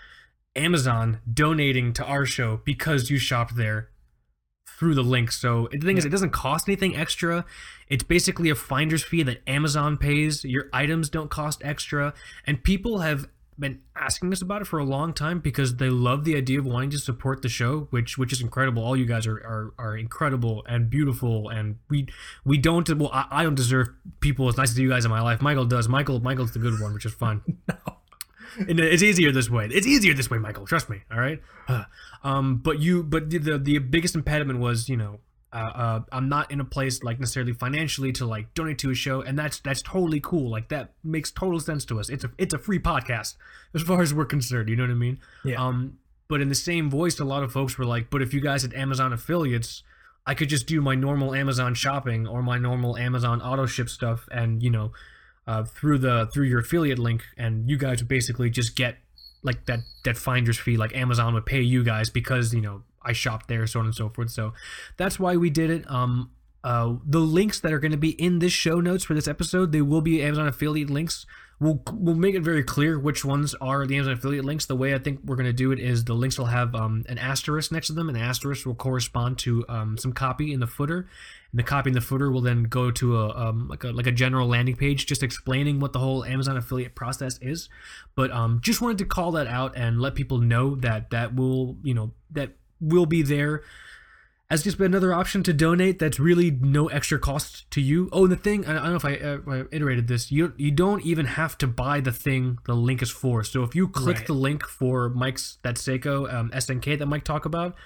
Amazon 0.55 1.20
donating 1.32 1.93
to 1.95 2.05
our 2.05 2.27
show 2.27 2.61
because 2.65 3.11
you 3.11 3.19
shopped 3.19 3.57
there 3.57 3.89
through 4.78 4.95
the 4.95 5.03
link. 5.03 5.31
So 5.31 5.69
the 5.70 5.78
thing 5.78 5.99
is, 5.99 6.05
it 6.05 6.11
doesn't 6.11 6.31
cost 6.31 6.69
anything 6.69 6.97
extra. 6.97 7.45
It's 7.89 8.05
basically 8.05 8.51
a 8.51 8.55
finder's 8.55 9.03
fee 9.03 9.23
that 9.23 9.43
Amazon 9.47 9.97
pays. 9.97 10.45
Your 10.45 10.69
items 10.73 11.09
don't 11.09 11.31
cost 11.31 11.62
extra, 11.65 12.12
and 12.47 12.62
people 12.62 12.99
have 12.99 13.28
been 13.61 13.81
asking 13.95 14.32
us 14.32 14.43
about 14.43 14.62
it 14.62 14.65
for 14.65 14.78
a 14.78 14.85
long 14.85 15.12
time 15.12 15.39
because 15.39 15.77
they 15.77 15.91
love 15.91 16.24
the 16.24 16.37
idea 16.37 16.59
of 16.59 16.66
wanting 16.66 16.91
to 16.91 16.99
support 16.99 17.43
the 17.43 17.49
show, 17.49 17.89
which 17.91 18.19
which 18.19 18.32
is 18.32 18.41
incredible. 18.41 18.82
All 18.82 18.97
you 18.97 19.05
guys 19.05 19.27
are 19.27 19.37
are, 19.37 19.74
are 19.78 19.97
incredible 19.97 20.65
and 20.66 20.89
beautiful, 20.91 21.49
and 21.49 21.78
we 21.89 22.09
we 22.45 22.59
don't 22.59 22.89
well 22.97 23.11
I, 23.12 23.27
I 23.31 23.43
don't 23.43 23.55
deserve 23.55 23.91
people 24.20 24.49
as 24.49 24.57
nice 24.57 24.70
as 24.70 24.78
you 24.78 24.89
guys 24.89 25.05
in 25.05 25.11
my 25.11 25.20
life. 25.20 25.41
Michael 25.41 25.66
does. 25.66 25.89
Michael 25.89 26.20
Michael's 26.20 26.53
the 26.53 26.59
good 26.59 26.81
one, 26.81 26.95
which 26.95 27.05
is 27.05 27.12
fun. 27.12 27.43
no. 27.69 27.77
And 28.59 28.81
it's 28.81 29.03
easier 29.03 29.31
this 29.31 29.49
way. 29.49 29.69
It's 29.70 29.87
easier 29.87 30.12
this 30.12 30.28
way, 30.28 30.39
Michael. 30.39 30.66
Trust 30.66 30.91
me. 30.91 31.03
All 31.12 31.19
right. 31.19 31.41
Um, 32.23 32.59
but 32.59 32.81
you, 32.81 33.03
but 33.03 33.31
the, 33.31 33.39
the 33.39 33.59
the 33.59 33.78
biggest 33.78 34.15
impediment 34.15 34.59
was, 34.59 34.91
you 34.91 34.97
know, 34.99 35.20
uh, 35.53 35.57
uh, 35.57 36.01
I'm 36.13 36.29
not 36.29 36.51
in 36.51 36.61
a 36.61 36.65
place 36.65 37.03
like 37.03 37.19
necessarily 37.19 37.53
financially 37.53 38.13
to 38.13 38.27
like 38.27 38.55
donate 38.55 38.79
to 38.79 38.91
a 38.91 38.95
show, 38.95 39.21
and 39.23 39.39
that's 39.39 39.59
that's 39.61 39.83
totally 39.83 40.21
cool. 40.21 40.49
Like 40.51 40.69
that 40.69 40.93
makes 41.03 41.33
total 41.33 41.59
sense 41.59 41.85
to 41.87 41.99
us. 41.99 42.09
It's 42.09 42.25
a 42.25 42.31
it's 42.39 42.55
a 42.55 42.59
free 42.59 42.79
podcast 42.79 43.35
as 43.75 43.83
far 43.83 44.01
as 44.01 44.15
we're 44.15 44.27
concerned. 44.27 44.69
You 44.69 44.77
know 44.77 44.85
what 44.85 44.91
I 44.91 44.95
mean? 44.95 45.19
Yeah. 45.45 45.57
Um, 45.57 45.99
but 46.29 46.41
in 46.41 46.49
the 46.49 46.55
same 46.55 46.89
voice, 46.89 47.19
a 47.19 47.25
lot 47.25 47.43
of 47.43 47.53
folks 47.53 47.77
were 47.77 47.85
like, 47.85 48.11
"But 48.11 48.23
if 48.23 48.33
you 48.33 48.41
guys 48.41 48.63
had 48.63 48.73
Amazon 48.75 49.13
affiliates, 49.13 49.83
I 50.25 50.35
could 50.35 50.49
just 50.49 50.69
do 50.69 50.81
my 50.81 50.95
normal 50.95 51.35
Amazon 51.35 51.75
shopping 51.75 52.29
or 52.29 52.43
my 52.43 52.57
normal 52.57 52.97
Amazon 52.97 53.43
auto 53.43 53.67
ship 53.67 53.89
stuff, 53.89 54.29
and 54.31 54.63
you 54.63 54.71
know, 54.71 54.93
uh, 55.49 55.65
through 55.65 55.99
the 55.99 56.29
through 56.33 56.47
your 56.47 56.61
affiliate 56.61 57.01
link, 57.01 57.25
and 57.37 57.69
you 57.69 57.77
guys 57.77 58.01
would 58.01 58.09
basically 58.09 58.51
just 58.51 58.77
get 58.77 58.99
like 59.43 59.67
that 59.67 59.81
that 60.05 60.17
finder's 60.17 60.59
fee, 60.59 60.77
like 60.77 60.95
Amazon 60.95 61.35
would 61.35 61.47
pay 61.47 61.61
you 61.61 61.83
guys 61.83 62.09
because 62.09 62.55
you 62.55 62.61
know 62.61 62.83
I 63.03 63.13
shopped 63.13 63.49
there, 63.49 63.67
so 63.67 63.81
on 63.81 63.87
and 63.87 63.95
so 63.95 64.09
forth. 64.09 64.31
So 64.31 64.53
that's 64.97 65.19
why 65.19 65.37
we 65.37 65.51
did 65.51 65.71
it. 65.71 65.91
Um, 65.91 66.31
uh, 66.63 66.97
the 67.07 67.21
links 67.21 67.61
that 67.61 67.73
are 67.73 67.79
going 67.79 67.93
to 67.93 67.99
be 67.99 68.11
in 68.11 68.39
this 68.39 68.53
show 68.53 68.81
notes 68.81 69.05
for 69.05 69.15
this 69.15 69.27
episode, 69.27 69.73
they 69.73 69.81
will 69.81 70.03
be 70.03 70.23
Amazon 70.23 70.47
affiliate 70.47 70.91
links. 70.91 71.25
We'll 71.59 71.83
we'll 71.93 72.15
make 72.15 72.35
it 72.35 72.41
very 72.41 72.63
clear 72.63 72.99
which 72.99 73.23
ones 73.23 73.55
are 73.61 73.87
the 73.87 73.97
Amazon 73.97 74.15
affiliate 74.15 74.47
links. 74.47 74.65
The 74.65 74.77
way 74.77 74.95
I 74.95 74.99
think 74.99 75.21
we're 75.25 75.37
going 75.37 75.47
to 75.47 75.53
do 75.53 75.73
it 75.73 75.79
is 75.79 76.05
the 76.05 76.15
links 76.15 76.39
will 76.39 76.47
have 76.47 76.75
um, 76.75 77.05
an 77.07 77.19
asterisk 77.19 77.71
next 77.71 77.89
to 77.89 77.93
them, 77.93 78.09
and 78.09 78.17
the 78.17 78.23
asterisk 78.23 78.65
will 78.65 78.75
correspond 78.75 79.39
to 79.41 79.65
um, 79.69 79.99
some 79.99 80.13
copy 80.13 80.55
in 80.55 80.61
the 80.61 80.67
footer. 80.67 81.09
And 81.51 81.59
the 81.59 81.63
copy 81.63 81.91
in 81.91 81.95
the 81.95 82.01
footer 82.01 82.31
will 82.31 82.41
then 82.41 82.65
go 82.65 82.91
to 82.93 83.19
a 83.19 83.37
um, 83.37 83.69
like 83.69 83.85
a 83.85 83.89
like 83.89 84.07
a 84.07 84.13
general 84.13 84.49
landing 84.49 84.77
page, 84.77 85.05
just 85.05 85.23
explaining 85.23 85.81
what 85.81 85.93
the 85.93 85.99
whole 85.99 86.25
Amazon 86.25 86.57
affiliate 86.57 86.95
process 86.95 87.39
is. 87.43 87.69
But 88.15 88.31
um, 88.31 88.61
just 88.63 88.81
wanted 88.81 88.99
to 88.99 89.05
call 89.05 89.33
that 89.33 89.47
out 89.47 89.77
and 89.77 90.01
let 90.01 90.15
people 90.15 90.39
know 90.39 90.77
that 90.77 91.11
that 91.11 91.35
will 91.35 91.77
you 91.83 91.93
know 91.93 92.13
that 92.31 92.53
will 92.81 93.07
be 93.07 93.23
there 93.23 93.62
as 94.51 94.65
just 94.65 94.81
another 94.81 95.15
option 95.15 95.44
to 95.44 95.52
donate 95.52 96.01
that's 96.01 96.19
really 96.19 96.51
no 96.51 96.89
extra 96.89 97.20
cost 97.20 97.70
to 97.70 97.81
you. 97.81 98.09
Oh, 98.12 98.24
and 98.24 98.32
the 98.32 98.36
thing, 98.36 98.66
I 98.66 98.73
don't 98.74 98.85
know 98.85 98.97
if 98.97 99.05
I, 99.05 99.15
uh, 99.15 99.39
I 99.48 99.65
iterated 99.70 100.09
this, 100.09 100.32
you, 100.32 100.52
you 100.57 100.73
don't 100.73 101.05
even 101.05 101.24
have 101.24 101.57
to 101.59 101.69
buy 101.69 102.01
the 102.01 102.11
thing 102.11 102.59
the 102.66 102.74
link 102.74 103.01
is 103.01 103.11
for. 103.11 103.44
So 103.44 103.62
if 103.62 103.77
you 103.77 103.86
click 103.86 104.19
Right. 104.19 104.27
the 104.27 104.32
link 104.32 104.66
for 104.66 105.09
Mike's, 105.09 105.59
that 105.62 105.77
Seiko 105.77 106.32
um, 106.32 106.51
SNK 106.51 106.98
that 106.98 107.07
Mike 107.07 107.23
talked 107.23 107.47
about, 107.47 107.77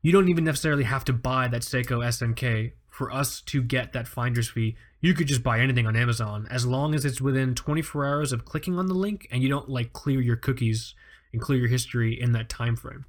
you 0.00 0.12
don't 0.12 0.30
even 0.30 0.44
necessarily 0.44 0.84
have 0.84 1.04
to 1.04 1.12
buy 1.12 1.46
that 1.48 1.60
Seiko 1.60 2.02
SNK 2.02 2.72
for 2.88 3.12
us 3.12 3.42
to 3.42 3.62
get 3.62 3.92
that 3.92 4.08
finder's 4.08 4.48
fee. 4.48 4.76
You 5.02 5.12
could 5.12 5.26
just 5.28 5.42
buy 5.42 5.60
anything 5.60 5.86
on 5.86 5.94
Amazon 5.94 6.46
as 6.50 6.64
long 6.64 6.94
as 6.94 7.04
it's 7.04 7.20
within 7.20 7.54
24 7.54 8.06
hours 8.06 8.32
of 8.32 8.46
clicking 8.46 8.78
on 8.78 8.86
the 8.86 8.94
link 8.94 9.28
and 9.30 9.42
you 9.42 9.50
don't 9.50 9.68
like 9.68 9.92
clear 9.92 10.22
your 10.22 10.36
cookies 10.36 10.94
and 11.34 11.42
clear 11.42 11.58
your 11.58 11.68
history 11.68 12.18
in 12.18 12.32
that 12.32 12.48
time 12.48 12.76
frame. 12.76 13.04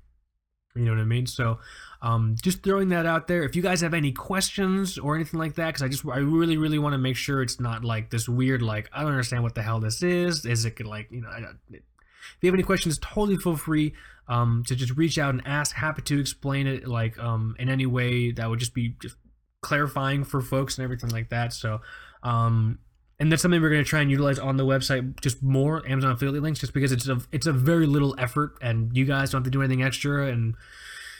You 0.76 0.84
know 0.84 0.92
what 0.92 1.00
I 1.00 1.06
mean? 1.06 1.26
So, 1.26 1.60
um, 2.02 2.36
just 2.42 2.62
throwing 2.62 2.90
that 2.90 3.06
out 3.06 3.28
there. 3.28 3.44
If 3.44 3.56
you 3.56 3.62
guys 3.62 3.82
have 3.82 3.94
any 3.94 4.12
questions 4.12 4.98
or 4.98 5.16
anything 5.16 5.40
like 5.40 5.56
that, 5.56 5.68
because 5.68 5.82
I 5.82 5.88
just 5.88 6.06
I 6.06 6.18
really 6.18 6.58
really 6.58 6.80
want 6.80 6.94
to 6.94 6.98
make 6.98 7.16
sure 7.16 7.42
it's 7.42 7.60
not 7.60 7.86
like 7.86 8.10
this 8.10 8.28
weird 8.28 8.62
like 8.62 8.90
I 8.94 9.02
don't 9.02 9.12
understand 9.12 9.44
what 9.44 9.56
the 9.56 9.62
hell 9.62 9.80
this 9.80 10.04
is. 10.04 10.46
Is 10.46 10.66
it 10.66 10.86
like 10.86 11.08
you 11.12 11.22
know? 11.22 11.30
I, 11.30 11.40
if 11.70 12.38
you 12.42 12.48
have 12.48 12.56
any 12.56 12.64
questions, 12.64 13.00
totally 13.00 13.38
feel 13.38 13.56
free 13.56 13.94
um, 14.28 14.64
to 14.68 14.76
just 14.76 14.98
reach 14.98 15.18
out 15.18 15.34
and 15.34 15.46
ask. 15.46 15.76
Happy 15.76 16.02
to 16.02 16.20
explain 16.20 16.68
it 16.68 16.88
like 16.88 17.18
um, 17.20 17.56
in 17.58 17.70
any 17.70 17.86
way 17.86 18.32
that 18.32 18.50
would 18.50 18.60
just 18.60 18.74
be 18.74 18.96
just 19.02 19.16
clarifying 19.62 20.24
for 20.24 20.42
folks 20.42 20.78
and 20.78 20.84
everything 20.84 21.10
like 21.10 21.30
that. 21.30 21.54
So. 21.54 21.82
Um, 22.24 22.80
and 23.20 23.32
that's 23.32 23.42
something 23.42 23.62
we're 23.62 23.70
going 23.70 23.84
to 23.84 23.90
try 23.90 24.02
and 24.02 24.12
utilize 24.12 24.40
on 24.40 24.58
the 24.58 24.66
website 24.66 25.20
just 25.22 25.42
more 25.42 25.88
Amazon 25.88 26.12
affiliate 26.12 26.44
links, 26.44 26.60
just 26.60 26.74
because 26.74 26.92
it's 26.92 27.08
a 27.08 27.20
it's 27.32 27.48
a 27.48 27.54
very 27.54 27.86
little 27.88 28.16
effort, 28.18 28.56
and 28.62 28.96
you 28.96 29.06
guys 29.06 29.32
don't 29.32 29.40
have 29.40 29.46
to 29.46 29.50
do 29.52 29.62
anything 29.62 29.84
extra, 29.84 30.28
and 30.28 30.56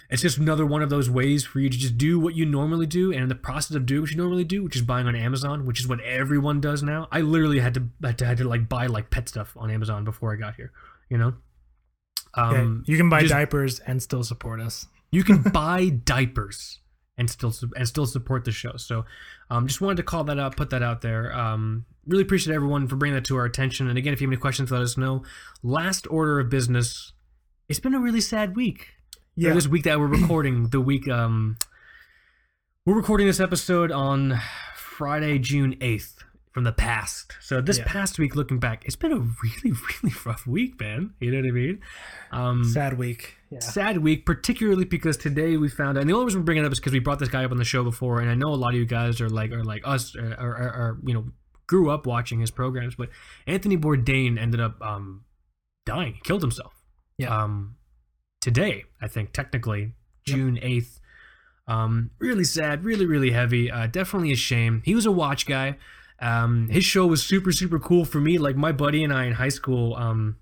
it's 0.10 0.22
just 0.22 0.38
another 0.38 0.66
one 0.66 0.82
of 0.82 0.90
those 0.90 1.10
ways 1.10 1.46
for 1.46 1.60
you 1.60 1.70
to 1.70 1.78
just 1.78 1.98
do 1.98 2.20
what 2.20 2.36
you 2.36 2.46
normally 2.46 2.86
do, 2.86 3.12
and 3.12 3.24
in 3.24 3.30
the 3.30 3.36
process 3.36 3.76
of 3.76 3.86
doing 3.86 4.02
what 4.02 4.12
you 4.12 4.18
normally 4.18 4.44
do, 4.44 4.64
which 4.64 4.76
is 4.76 4.82
buying 4.82 5.08
on 5.08 5.16
Amazon, 5.16 5.66
which 5.66 5.80
is 5.80 5.88
what 5.88 6.00
everyone 6.02 6.60
does 6.62 6.84
now. 6.84 7.08
I 7.12 7.22
literally 7.22 7.60
had 7.60 7.74
to 7.76 7.90
had 8.04 8.18
to, 8.20 8.26
had 8.26 8.38
to 8.38 8.48
like 8.48 8.68
buy 8.68 8.88
like 8.88 9.10
pet 9.10 9.30
stuff 9.30 9.54
on 9.58 9.72
Amazon 9.72 10.04
before 10.04 10.34
I 10.34 10.36
got 10.36 10.56
here. 10.56 10.72
You 11.10 11.18
know. 11.18 11.34
Um, 12.38 12.84
yeah, 12.86 12.92
you 12.92 12.98
can 12.98 13.10
buy 13.10 13.22
just- 13.22 13.32
diapers 13.32 13.80
and 13.80 14.04
still 14.04 14.24
support 14.24 14.60
us. 14.60 14.88
you 15.12 15.24
can 15.24 15.42
buy 15.54 15.88
diapers 15.90 16.80
and 17.18 17.30
still 17.30 17.54
and 17.76 17.88
still 17.88 18.06
support 18.06 18.44
the 18.46 18.52
show. 18.52 18.76
So, 18.78 19.06
um, 19.50 19.68
just 19.68 19.82
wanted 19.82 19.98
to 19.98 20.04
call 20.04 20.24
that 20.26 20.40
out, 20.40 20.56
put 20.58 20.70
that 20.72 20.84
out 20.84 21.02
there. 21.02 21.34
Um, 21.34 21.86
really 22.06 22.24
appreciate 22.24 22.54
everyone 22.54 22.88
for 22.88 22.96
bringing 22.96 23.16
that 23.16 23.26
to 23.26 23.38
our 23.38 23.46
attention. 23.46 23.88
And 23.88 23.98
again, 23.98 24.14
if 24.14 24.22
you 24.22 24.28
have 24.28 24.34
any 24.34 24.40
questions, 24.42 24.72
let 24.72 24.82
us 24.82 24.98
know. 24.98 25.24
Last 25.64 26.08
order 26.10 26.40
of 26.40 26.50
business. 26.50 27.14
It's 27.70 27.80
been 27.80 27.94
a 27.96 28.00
really 28.00 28.22
sad 28.22 28.56
week. 28.56 28.90
Yeah. 29.36 29.54
This 29.54 29.68
week 29.68 29.84
that 29.84 30.00
we're 30.00 30.08
recording, 30.08 30.70
the 30.70 30.80
week 30.82 31.08
um, 31.10 31.58
we're 32.86 32.96
recording 32.96 33.28
this 33.28 33.40
episode 33.40 33.92
on 33.92 34.40
Friday, 34.76 35.40
June 35.40 35.76
eighth. 35.82 36.22
From 36.54 36.64
the 36.64 36.72
past, 36.72 37.34
so 37.42 37.60
this 37.60 37.80
Yeah. 37.80 37.84
past 37.86 38.18
week, 38.18 38.34
looking 38.34 38.60
back, 38.60 38.86
it's 38.86 38.96
been 38.96 39.12
a 39.12 39.18
really, 39.20 39.78
really 40.04 40.16
rough 40.26 40.48
week, 40.48 40.80
man. 40.80 41.14
You 41.20 41.32
know 41.32 41.40
what 41.42 41.48
I 41.50 41.52
mean? 41.52 41.82
Um, 42.32 42.64
Sad 42.64 42.98
week. 42.98 43.36
Yeah. 43.56 43.60
sad 43.62 43.98
week, 44.00 44.26
particularly 44.26 44.86
because 44.86 45.18
today 45.18 45.56
we 45.58 45.70
found 45.70 45.98
out, 45.98 46.02
and 46.02 46.10
the 46.10 46.14
only 46.14 46.26
reason 46.26 46.42
we're 46.42 46.46
bringing 46.46 46.64
it 46.64 46.68
up 46.68 46.74
is 46.74 46.80
because 46.80 46.94
we 46.94 47.00
brought 47.00 47.20
this 47.20 47.30
guy 47.30 47.46
up 47.46 47.52
on 47.52 47.58
the 47.58 47.64
show 47.64 47.84
before, 47.84 48.20
and 48.20 48.30
I 48.30 48.36
know 48.36 48.50
a 48.50 48.56
lot 48.56 48.74
of 48.74 48.80
you 48.80 48.86
guys 48.86 49.22
are 49.22 49.30
like, 49.30 49.52
are 49.52 49.64
like 49.64 49.82
us, 49.86 50.16
or, 50.16 50.34
or, 50.34 50.50
or, 50.50 50.68
or, 50.68 51.00
you 51.06 51.14
know, 51.14 51.26
grew 51.68 51.90
up 51.90 52.06
watching 52.06 52.40
his 52.40 52.52
programs, 52.52 52.96
but 52.96 53.10
Anthony 53.48 53.78
Bourdain 53.78 54.38
ended 54.38 54.60
up 54.60 54.82
um, 54.82 55.24
dying, 55.86 56.16
He 56.16 56.22
killed 56.22 56.42
himself. 56.42 56.74
Yeah. 57.18 57.36
Um, 57.36 57.78
today, 58.42 58.84
I 59.02 59.08
think 59.08 59.32
technically 59.32 59.94
June 60.26 60.60
eighth. 60.62 61.00
Um, 61.68 62.12
really 62.20 62.44
sad, 62.44 62.84
really, 62.84 63.06
really 63.06 63.32
heavy. 63.32 63.72
Uh, 63.72 63.88
definitely 63.88 64.32
a 64.32 64.36
shame. 64.36 64.82
He 64.86 64.94
was 64.94 65.06
a 65.06 65.12
watch 65.12 65.48
guy. 65.48 65.78
Um, 66.20 66.70
his 66.70 66.86
show 66.86 67.08
was 67.08 67.24
super, 67.24 67.52
super 67.52 67.80
cool 67.80 68.06
for 68.06 68.20
me. 68.20 68.38
Like 68.38 68.56
my 68.56 68.72
buddy 68.72 69.04
and 69.04 69.12
I 69.12 69.26
in 69.26 69.34
high 69.34 69.50
school, 69.50 69.96
um, 69.96 70.38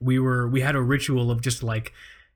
we 0.00 0.18
were 0.18 0.48
we 0.48 0.60
had 0.60 0.74
a 0.74 0.82
ritual 0.82 1.30
of 1.30 1.40
just 1.40 1.62
like 1.62 1.92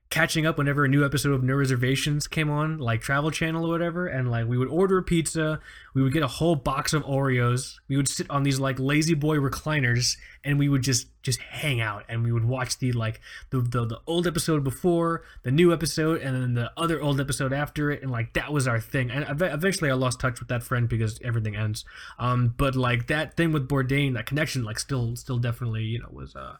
catching 0.08 0.46
up 0.46 0.56
whenever 0.56 0.84
a 0.84 0.88
new 0.88 1.04
episode 1.04 1.32
of 1.32 1.42
No 1.42 1.54
Reservations 1.54 2.28
came 2.28 2.48
on, 2.48 2.78
like 2.78 3.00
Travel 3.00 3.30
Channel 3.30 3.66
or 3.66 3.70
whatever, 3.70 4.06
and 4.06 4.30
like 4.30 4.46
we 4.46 4.56
would 4.56 4.68
order 4.68 4.98
a 4.98 5.02
pizza, 5.02 5.60
we 5.94 6.02
would 6.02 6.12
get 6.12 6.22
a 6.22 6.28
whole 6.28 6.54
box 6.54 6.92
of 6.92 7.02
Oreos, 7.04 7.78
we 7.88 7.96
would 7.96 8.08
sit 8.08 8.30
on 8.30 8.44
these 8.44 8.60
like 8.60 8.78
La-Z-Boy 8.78 9.36
recliners, 9.38 10.16
and 10.44 10.58
we 10.58 10.68
would 10.68 10.82
just 10.82 11.08
just 11.22 11.40
hang 11.40 11.80
out, 11.80 12.04
and 12.08 12.22
we 12.22 12.30
would 12.30 12.44
watch 12.44 12.78
the 12.78 12.92
like 12.92 13.20
the 13.50 13.60
the, 13.60 13.84
the 13.84 14.00
old 14.06 14.26
episode 14.28 14.62
before, 14.62 15.22
the 15.42 15.50
new 15.50 15.72
episode, 15.72 16.22
and 16.22 16.40
then 16.40 16.54
the 16.54 16.70
other 16.76 17.02
old 17.02 17.20
episode 17.20 17.52
after 17.52 17.90
it, 17.90 18.00
and 18.02 18.10
like 18.10 18.32
that 18.34 18.52
was 18.52 18.68
our 18.68 18.80
thing. 18.80 19.10
And 19.10 19.26
eventually, 19.28 19.90
I 19.90 19.94
lost 19.94 20.20
touch 20.20 20.38
with 20.38 20.48
that 20.48 20.62
friend 20.62 20.88
because 20.88 21.20
everything 21.24 21.56
ends. 21.56 21.84
Um, 22.18 22.54
but 22.56 22.76
like 22.76 23.08
that 23.08 23.36
thing 23.36 23.50
with 23.52 23.68
Bourdain, 23.68 24.14
that 24.14 24.26
connection, 24.26 24.62
like 24.62 24.78
still 24.78 25.16
still 25.16 25.38
definitely 25.38 25.82
you 25.82 25.98
know 25.98 26.08
was 26.12 26.36
uh 26.36 26.56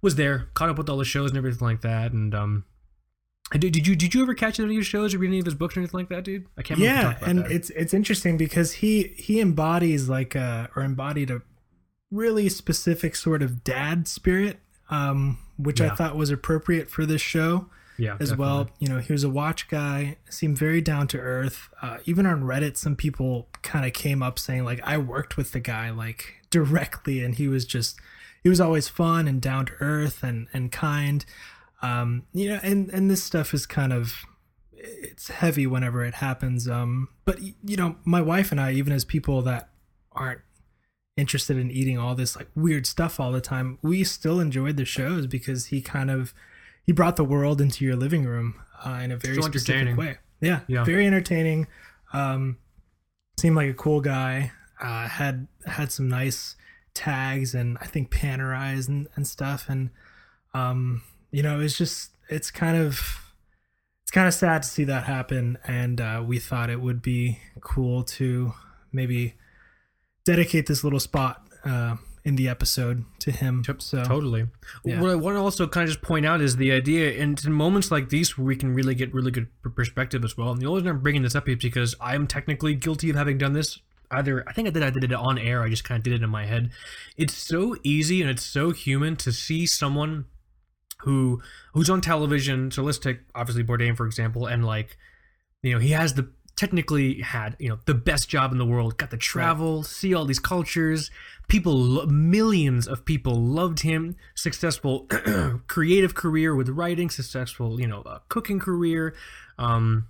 was 0.00 0.16
there, 0.16 0.48
caught 0.54 0.70
up 0.70 0.78
with 0.78 0.88
all 0.88 0.96
the 0.96 1.04
shows 1.04 1.30
and 1.30 1.38
everything 1.38 1.66
like 1.66 1.82
that, 1.82 2.12
and 2.12 2.34
um. 2.34 2.64
Did, 3.52 3.72
did 3.72 3.86
you 3.86 3.94
did 3.94 4.12
you 4.12 4.22
ever 4.22 4.34
catch 4.34 4.58
any 4.58 4.74
of 4.74 4.76
his 4.78 4.86
shows 4.86 5.14
or 5.14 5.18
read 5.18 5.28
any 5.28 5.38
of 5.38 5.44
his 5.44 5.54
books 5.54 5.76
or 5.76 5.80
anything 5.80 6.00
like 6.00 6.08
that, 6.08 6.24
dude? 6.24 6.46
I 6.58 6.62
can't. 6.62 6.80
remember 6.80 7.16
yeah 7.20 7.28
and 7.28 7.38
that. 7.40 7.52
it's 7.52 7.70
it's 7.70 7.94
interesting 7.94 8.36
because 8.36 8.72
he 8.72 9.14
he 9.16 9.40
embodies 9.40 10.08
like 10.08 10.34
a 10.34 10.68
or 10.74 10.82
embodied 10.82 11.30
a 11.30 11.42
really 12.10 12.48
specific 12.48 13.14
sort 13.14 13.42
of 13.42 13.64
dad 13.64 14.06
spirit 14.06 14.58
um 14.90 15.38
which 15.58 15.80
i 15.80 15.88
thought 15.88 16.14
was 16.14 16.30
appropriate 16.30 16.88
for 16.88 17.04
this 17.04 17.20
show 17.20 17.66
yeah, 17.98 18.16
as 18.20 18.36
well 18.36 18.68
you 18.78 18.88
know 18.88 18.98
he 18.98 19.12
was 19.12 19.24
a 19.24 19.28
watch 19.28 19.68
guy 19.68 20.16
seemed 20.28 20.56
very 20.56 20.80
down 20.80 21.08
to 21.08 21.18
earth 21.18 21.68
uh, 21.82 21.96
even 22.04 22.26
on 22.26 22.42
reddit 22.42 22.76
some 22.76 22.94
people 22.94 23.48
kind 23.62 23.86
of 23.86 23.92
came 23.92 24.22
up 24.22 24.38
saying 24.38 24.64
like 24.64 24.80
i 24.84 24.96
worked 24.98 25.36
with 25.36 25.52
the 25.52 25.60
guy 25.60 25.90
like 25.90 26.34
directly 26.50 27.24
and 27.24 27.36
he 27.36 27.48
was 27.48 27.64
just 27.64 27.98
he 28.42 28.48
was 28.48 28.60
always 28.60 28.86
fun 28.86 29.26
and 29.26 29.40
down 29.40 29.66
to 29.66 29.72
earth 29.80 30.22
and 30.22 30.46
and 30.52 30.70
kind 30.70 31.24
um 31.86 32.22
you 32.32 32.48
know 32.48 32.58
and 32.62 32.90
and 32.90 33.10
this 33.10 33.22
stuff 33.22 33.54
is 33.54 33.66
kind 33.66 33.92
of 33.92 34.24
it's 34.72 35.28
heavy 35.28 35.66
whenever 35.66 36.04
it 36.04 36.14
happens 36.14 36.68
um 36.68 37.08
but 37.24 37.38
you 37.40 37.76
know 37.76 37.96
my 38.04 38.20
wife 38.20 38.50
and 38.52 38.60
i 38.60 38.72
even 38.72 38.92
as 38.92 39.04
people 39.04 39.42
that 39.42 39.68
aren't 40.12 40.40
interested 41.16 41.56
in 41.56 41.70
eating 41.70 41.98
all 41.98 42.14
this 42.14 42.36
like 42.36 42.48
weird 42.54 42.86
stuff 42.86 43.18
all 43.18 43.32
the 43.32 43.40
time 43.40 43.78
we 43.82 44.04
still 44.04 44.38
enjoyed 44.40 44.76
the 44.76 44.84
shows 44.84 45.26
because 45.26 45.66
he 45.66 45.80
kind 45.80 46.10
of 46.10 46.34
he 46.84 46.92
brought 46.92 47.16
the 47.16 47.24
world 47.24 47.60
into 47.60 47.84
your 47.84 47.96
living 47.96 48.24
room 48.24 48.54
uh, 48.84 49.00
in 49.02 49.10
a 49.10 49.16
very 49.16 49.34
So 49.36 49.40
specific 49.42 49.70
entertaining. 49.80 49.96
way 49.96 50.16
yeah, 50.40 50.60
Yeah. 50.68 50.84
very 50.84 51.06
entertaining 51.06 51.66
um 52.12 52.58
seemed 53.38 53.56
like 53.56 53.70
a 53.70 53.74
cool 53.74 54.00
guy 54.00 54.52
uh 54.80 55.08
had 55.08 55.46
had 55.66 55.90
some 55.90 56.08
nice 56.08 56.54
tags 56.94 57.54
and 57.54 57.76
i 57.80 57.86
think 57.86 58.10
Panerais 58.10 58.86
and, 58.88 59.08
and 59.16 59.26
stuff 59.26 59.66
and 59.68 59.90
um 60.54 61.02
you 61.36 61.42
know 61.42 61.60
it's 61.60 61.76
just 61.76 62.12
it's 62.30 62.50
kind 62.50 62.78
of 62.78 63.20
it's 64.02 64.10
kind 64.10 64.26
of 64.26 64.32
sad 64.32 64.62
to 64.62 64.68
see 64.68 64.84
that 64.84 65.04
happen 65.04 65.58
and 65.66 66.00
uh, 66.00 66.24
we 66.26 66.38
thought 66.38 66.70
it 66.70 66.80
would 66.80 67.02
be 67.02 67.38
cool 67.60 68.02
to 68.02 68.54
maybe 68.90 69.34
dedicate 70.24 70.66
this 70.66 70.82
little 70.82 70.98
spot 70.98 71.42
uh, 71.66 71.96
in 72.24 72.36
the 72.36 72.48
episode 72.48 73.04
to 73.18 73.30
him 73.30 73.62
so 73.78 74.02
Totally. 74.02 74.46
Yeah. 74.82 74.98
What 74.98 75.10
I 75.10 75.14
want 75.14 75.36
to 75.36 75.40
also 75.40 75.66
kind 75.68 75.84
of 75.84 75.90
just 75.94 76.02
point 76.02 76.24
out 76.24 76.40
is 76.40 76.56
the 76.56 76.72
idea, 76.72 77.22
and 77.22 77.38
in 77.44 77.52
moments 77.52 77.90
like 77.90 78.08
these 78.08 78.38
where 78.38 78.46
we 78.46 78.56
can 78.56 78.72
really 78.72 78.94
get 78.94 79.12
really 79.12 79.30
good 79.30 79.48
perspective 79.74 80.24
as 80.24 80.38
well. 80.38 80.52
And 80.52 80.60
the 80.60 80.66
only 80.66 80.80
reason 80.80 80.96
I'm 80.96 81.02
bringing 81.02 81.22
this 81.22 81.34
up 81.34 81.48
is 81.50 81.56
because 81.56 81.94
I'm 82.00 82.26
technically 82.26 82.74
guilty 82.74 83.10
of 83.10 83.16
having 83.16 83.36
done 83.36 83.52
this. 83.52 83.78
Either 84.10 84.42
I 84.48 84.52
think 84.54 84.68
I 84.68 84.70
did 84.70 84.82
I 84.82 84.90
did 84.90 85.04
it 85.04 85.12
on 85.12 85.36
air. 85.38 85.62
I 85.62 85.68
just 85.68 85.84
kind 85.84 85.98
of 85.98 86.02
did 86.02 86.14
it 86.14 86.22
in 86.22 86.30
my 86.30 86.46
head. 86.46 86.70
It's 87.18 87.34
so 87.34 87.76
easy 87.82 88.22
and 88.22 88.30
it's 88.30 88.44
so 88.44 88.70
human 88.70 89.16
to 89.16 89.32
see 89.32 89.66
someone 89.66 90.24
who 90.98 91.42
who's 91.74 91.90
on 91.90 92.00
television. 92.00 92.70
So 92.70 92.82
let's 92.82 92.98
take 92.98 93.20
obviously 93.34 93.64
Bourdain 93.64 93.96
for 93.96 94.06
example, 94.06 94.46
and 94.46 94.64
like 94.64 94.96
you 95.62 95.72
know 95.72 95.78
he 95.78 95.90
has 95.90 96.14
the 96.14 96.30
technically 96.56 97.20
had 97.20 97.54
you 97.58 97.68
know 97.68 97.78
the 97.84 97.94
best 97.94 98.28
job 98.28 98.50
in 98.50 98.58
the 98.58 98.64
world 98.64 98.96
got 98.96 99.10
to 99.10 99.16
travel 99.16 99.82
see 99.82 100.14
all 100.14 100.24
these 100.24 100.38
cultures. 100.38 101.10
People 101.48 102.06
millions 102.06 102.88
of 102.88 103.04
people 103.04 103.34
loved 103.40 103.80
him. 103.80 104.16
Successful 104.34 105.06
creative 105.66 106.14
career 106.14 106.54
with 106.54 106.68
writing 106.70 107.10
successful 107.10 107.80
you 107.80 107.86
know 107.86 108.02
uh, 108.02 108.18
cooking 108.28 108.58
career. 108.58 109.14
Um 109.58 110.08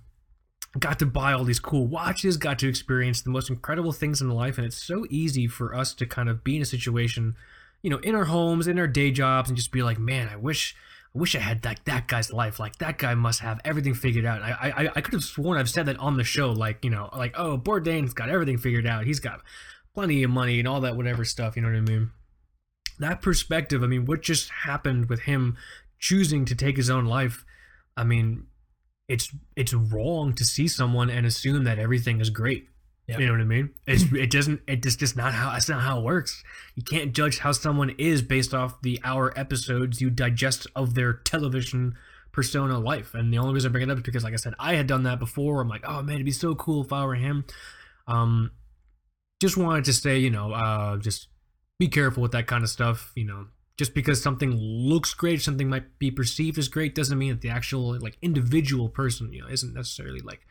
got 0.79 0.99
to 0.99 1.05
buy 1.05 1.33
all 1.33 1.43
these 1.43 1.59
cool 1.59 1.87
watches 1.87 2.37
got 2.37 2.59
to 2.59 2.67
experience 2.67 3.21
the 3.21 3.29
most 3.29 3.49
incredible 3.49 3.91
things 3.91 4.21
in 4.21 4.29
life. 4.29 4.57
And 4.57 4.67
it's 4.67 4.77
so 4.77 5.05
easy 5.09 5.47
for 5.47 5.73
us 5.73 5.93
to 5.95 6.05
kind 6.05 6.29
of 6.29 6.43
be 6.43 6.55
in 6.55 6.61
a 6.61 6.65
situation 6.65 7.35
you 7.81 7.89
know 7.89 7.99
in 7.99 8.15
our 8.15 8.25
homes 8.25 8.67
in 8.67 8.79
our 8.79 8.87
day 8.87 9.11
jobs 9.11 9.49
and 9.49 9.57
just 9.57 9.71
be 9.71 9.83
like 9.83 9.99
man 9.99 10.27
i 10.27 10.35
wish 10.35 10.75
I 11.15 11.19
wish 11.19 11.35
I 11.35 11.39
had 11.39 11.63
that 11.63 11.79
that 11.85 12.07
guy's 12.07 12.31
life. 12.31 12.59
Like 12.59 12.77
that 12.77 12.99
guy 12.99 13.15
must 13.15 13.39
have 13.39 13.59
everything 13.65 13.95
figured 13.95 14.25
out. 14.25 14.43
I 14.43 14.73
I 14.77 14.89
I 14.97 15.01
could 15.01 15.13
have 15.13 15.23
sworn 15.23 15.57
I've 15.57 15.69
said 15.69 15.87
that 15.87 15.97
on 15.97 16.17
the 16.17 16.23
show. 16.23 16.51
Like 16.51 16.83
you 16.83 16.91
know, 16.91 17.09
like 17.15 17.33
oh 17.39 17.57
Bourdain's 17.57 18.13
got 18.13 18.29
everything 18.29 18.57
figured 18.57 18.85
out. 18.85 19.05
He's 19.05 19.19
got 19.19 19.41
plenty 19.95 20.21
of 20.21 20.29
money 20.29 20.59
and 20.59 20.67
all 20.67 20.81
that 20.81 20.95
whatever 20.95 21.25
stuff. 21.25 21.55
You 21.55 21.63
know 21.63 21.69
what 21.69 21.77
I 21.77 21.81
mean? 21.81 22.11
That 22.99 23.23
perspective. 23.23 23.83
I 23.83 23.87
mean, 23.87 24.05
what 24.05 24.21
just 24.21 24.49
happened 24.49 25.09
with 25.09 25.21
him 25.21 25.57
choosing 25.97 26.45
to 26.45 26.55
take 26.55 26.77
his 26.77 26.89
own 26.89 27.05
life? 27.05 27.45
I 27.95 28.03
mean, 28.03 28.45
it's 29.07 29.33
it's 29.55 29.73
wrong 29.73 30.33
to 30.33 30.45
see 30.45 30.67
someone 30.67 31.09
and 31.09 31.25
assume 31.25 31.63
that 31.63 31.79
everything 31.79 32.21
is 32.21 32.29
great. 32.29 32.67
Yeah. 33.07 33.19
You 33.19 33.25
know 33.27 33.31
what 33.31 33.41
I 33.41 33.45
mean? 33.45 33.69
It's 33.87 34.03
it 34.11 34.29
doesn't 34.31 34.61
it 34.67 34.83
just 34.83 34.99
just 34.99 35.15
not 35.15 35.33
how 35.33 35.51
that's 35.51 35.69
not 35.69 35.81
how 35.81 35.99
it 35.99 36.03
works. 36.03 36.43
You 36.75 36.83
can't 36.83 37.13
judge 37.13 37.39
how 37.39 37.53
someone 37.53 37.91
is 37.97 38.21
based 38.21 38.53
off 38.53 38.81
the 38.81 38.99
hour 39.03 39.33
episodes 39.37 40.01
you 40.01 40.09
digest 40.09 40.67
of 40.75 40.93
their 40.93 41.13
television 41.13 41.95
persona 42.33 42.77
life. 42.77 43.13
And 43.13 43.33
the 43.33 43.37
only 43.37 43.53
reason 43.53 43.71
I 43.71 43.71
bring 43.71 43.83
it 43.83 43.91
up 43.91 43.97
is 43.97 44.03
because, 44.03 44.23
like 44.23 44.33
I 44.33 44.37
said, 44.37 44.53
I 44.59 44.75
had 44.75 44.87
done 44.87 45.03
that 45.03 45.19
before. 45.19 45.61
I'm 45.61 45.69
like, 45.69 45.85
oh 45.87 46.03
man, 46.03 46.15
it'd 46.15 46.25
be 46.25 46.31
so 46.31 46.53
cool 46.53 46.83
if 46.83 46.91
I 46.91 47.05
were 47.05 47.15
him. 47.15 47.45
Um, 48.07 48.51
just 49.41 49.55
wanted 49.55 49.85
to 49.85 49.93
say, 49.93 50.17
you 50.17 50.29
know, 50.29 50.51
uh, 50.51 50.97
just 50.97 51.29
be 51.79 51.87
careful 51.87 52.21
with 52.21 52.33
that 52.33 52.47
kind 52.47 52.63
of 52.63 52.69
stuff. 52.69 53.13
You 53.15 53.23
know, 53.23 53.47
just 53.77 53.93
because 53.93 54.21
something 54.21 54.51
looks 54.53 55.13
great, 55.13 55.41
something 55.41 55.69
might 55.69 55.97
be 55.97 56.11
perceived 56.11 56.57
as 56.57 56.67
great, 56.67 56.93
doesn't 56.93 57.17
mean 57.17 57.29
that 57.29 57.41
the 57.41 57.49
actual 57.49 57.97
like 57.99 58.17
individual 58.21 58.89
person, 58.89 59.31
you 59.31 59.41
know, 59.41 59.47
isn't 59.47 59.73
necessarily 59.73 60.19
like 60.19 60.41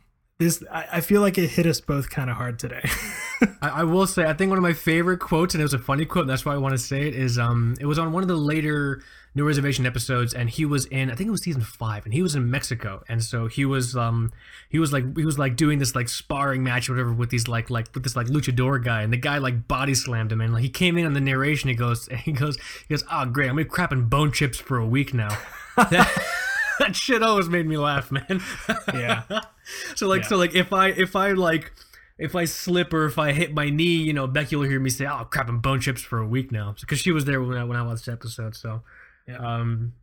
this 0.41 0.63
I, 0.71 0.87
I 0.93 1.01
feel 1.01 1.21
like 1.21 1.37
it 1.37 1.49
hit 1.49 1.65
us 1.65 1.79
both 1.79 2.09
kind 2.09 2.29
of 2.29 2.35
hard 2.35 2.59
today. 2.59 2.81
I, 3.61 3.69
I 3.69 3.83
will 3.83 4.07
say, 4.07 4.25
I 4.25 4.33
think 4.33 4.49
one 4.49 4.57
of 4.57 4.63
my 4.63 4.73
favorite 4.73 5.19
quotes, 5.19 5.53
and 5.53 5.61
it 5.61 5.65
was 5.65 5.73
a 5.73 5.79
funny 5.79 6.05
quote, 6.05 6.23
and 6.23 6.29
that's 6.29 6.45
why 6.45 6.53
I 6.53 6.57
want 6.57 6.73
to 6.73 6.77
say 6.77 7.07
it, 7.07 7.15
is 7.15 7.37
um, 7.37 7.75
it 7.79 7.85
was 7.85 7.99
on 7.99 8.11
one 8.11 8.23
of 8.23 8.27
the 8.27 8.35
later 8.35 9.01
No 9.35 9.43
Reservation 9.43 9.85
episodes, 9.85 10.33
and 10.33 10.49
he 10.49 10.65
was 10.65 10.85
in, 10.85 11.09
I 11.11 11.15
think 11.15 11.27
it 11.27 11.31
was 11.31 11.43
season 11.43 11.61
five, 11.61 12.05
and 12.05 12.13
he 12.13 12.21
was 12.21 12.35
in 12.35 12.49
Mexico, 12.49 13.03
and 13.07 13.23
so 13.23 13.47
he 13.47 13.65
was 13.65 13.95
um, 13.95 14.31
he 14.69 14.79
was 14.79 14.91
like 14.91 15.15
he 15.15 15.25
was 15.25 15.39
like 15.39 15.55
doing 15.55 15.79
this 15.79 15.95
like 15.95 16.09
sparring 16.09 16.63
match 16.63 16.89
or 16.89 16.93
whatever 16.93 17.13
with 17.13 17.29
these 17.29 17.47
like 17.47 17.69
like 17.69 17.87
with 17.93 18.03
this 18.03 18.15
like 18.15 18.27
luchador 18.27 18.83
guy, 18.83 19.03
and 19.03 19.13
the 19.13 19.17
guy 19.17 19.37
like 19.37 19.67
body 19.67 19.93
slammed 19.93 20.31
him, 20.31 20.41
and 20.41 20.53
like 20.53 20.63
he 20.63 20.69
came 20.69 20.97
in 20.97 21.05
on 21.05 21.13
the 21.13 21.21
narration, 21.21 21.69
he 21.69 21.75
goes, 21.75 22.07
he 22.25 22.31
goes, 22.31 22.57
he 22.87 22.93
goes, 22.93 23.03
oh 23.11 23.25
great, 23.25 23.49
I'm 23.49 23.55
gonna 23.55 23.65
crap 23.65 23.91
in 23.91 24.09
bone 24.09 24.31
chips 24.31 24.57
for 24.57 24.77
a 24.77 24.87
week 24.87 25.13
now. 25.13 25.37
that, 26.87 26.95
shit 26.95 27.23
always 27.23 27.47
made 27.49 27.65
me 27.65 27.77
laugh, 27.77 28.11
man. 28.11 28.41
Yeah. 28.93 29.23
so 29.95 30.07
like 30.07 30.23
Yeah. 30.23 30.27
so 30.27 30.37
like 30.37 30.55
if 30.55 30.71
I 30.73 30.89
if 30.89 31.15
I 31.15 31.31
like 31.31 31.71
if 32.17 32.35
I 32.35 32.45
slip 32.45 32.93
or 32.93 33.05
if 33.05 33.17
I 33.17 33.31
hit 33.31 33.53
my 33.53 33.69
knee, 33.69 33.95
you 33.95 34.13
know, 34.13 34.27
Becky 34.27 34.55
will 34.55 34.67
hear 34.69 34.79
me 34.79 34.89
say, 34.91 35.07
"Oh, 35.07 35.25
crap, 35.25 35.49
I'm 35.49 35.59
bone 35.59 35.79
chips 35.79 36.01
for 36.03 36.19
a 36.19 36.27
week 36.27 36.51
now," 36.51 36.75
because 36.79 36.99
she 36.99 37.11
was 37.11 37.25
there 37.25 37.41
when 37.41 37.57
I 37.57 37.63
when 37.63 37.77
I 37.77 37.81
watched 37.81 38.05
the 38.05 38.11
episode. 38.11 38.55
So, 38.55 38.83
Yeah. 39.27 39.37
um, 39.37 39.93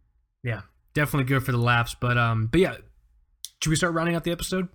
yeah, 0.42 0.62
definitely 0.94 1.24
good 1.28 1.44
for 1.44 1.52
the 1.52 1.58
laughs. 1.58 1.94
But 2.00 2.18
um, 2.18 2.46
but 2.46 2.60
yeah, 2.60 2.76
should 3.62 3.70
we 3.70 3.76
start 3.76 3.94
rounding 3.94 4.16
out 4.16 4.24
the 4.24 4.32
episode? 4.32 4.68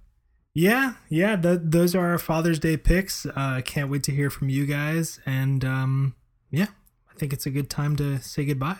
yeah, 0.55 0.93
yeah. 1.09 1.35
Th- 1.35 1.59
those 1.61 1.95
are 1.95 2.07
our 2.11 2.17
Father's 2.19 2.59
Day 2.59 2.77
picks. 2.77 3.25
Uh, 3.25 3.59
can't 3.65 3.89
wait 3.89 4.03
to 4.03 4.11
hear 4.11 4.29
from 4.29 4.47
you 4.49 4.65
guys. 4.65 5.19
And 5.25 5.65
um, 5.65 6.15
yeah, 6.51 6.67
I 7.11 7.15
think 7.17 7.33
it's 7.33 7.45
a 7.45 7.49
good 7.49 7.69
time 7.69 7.95
to 7.97 8.21
say 8.21 8.45
goodbye. 8.45 8.77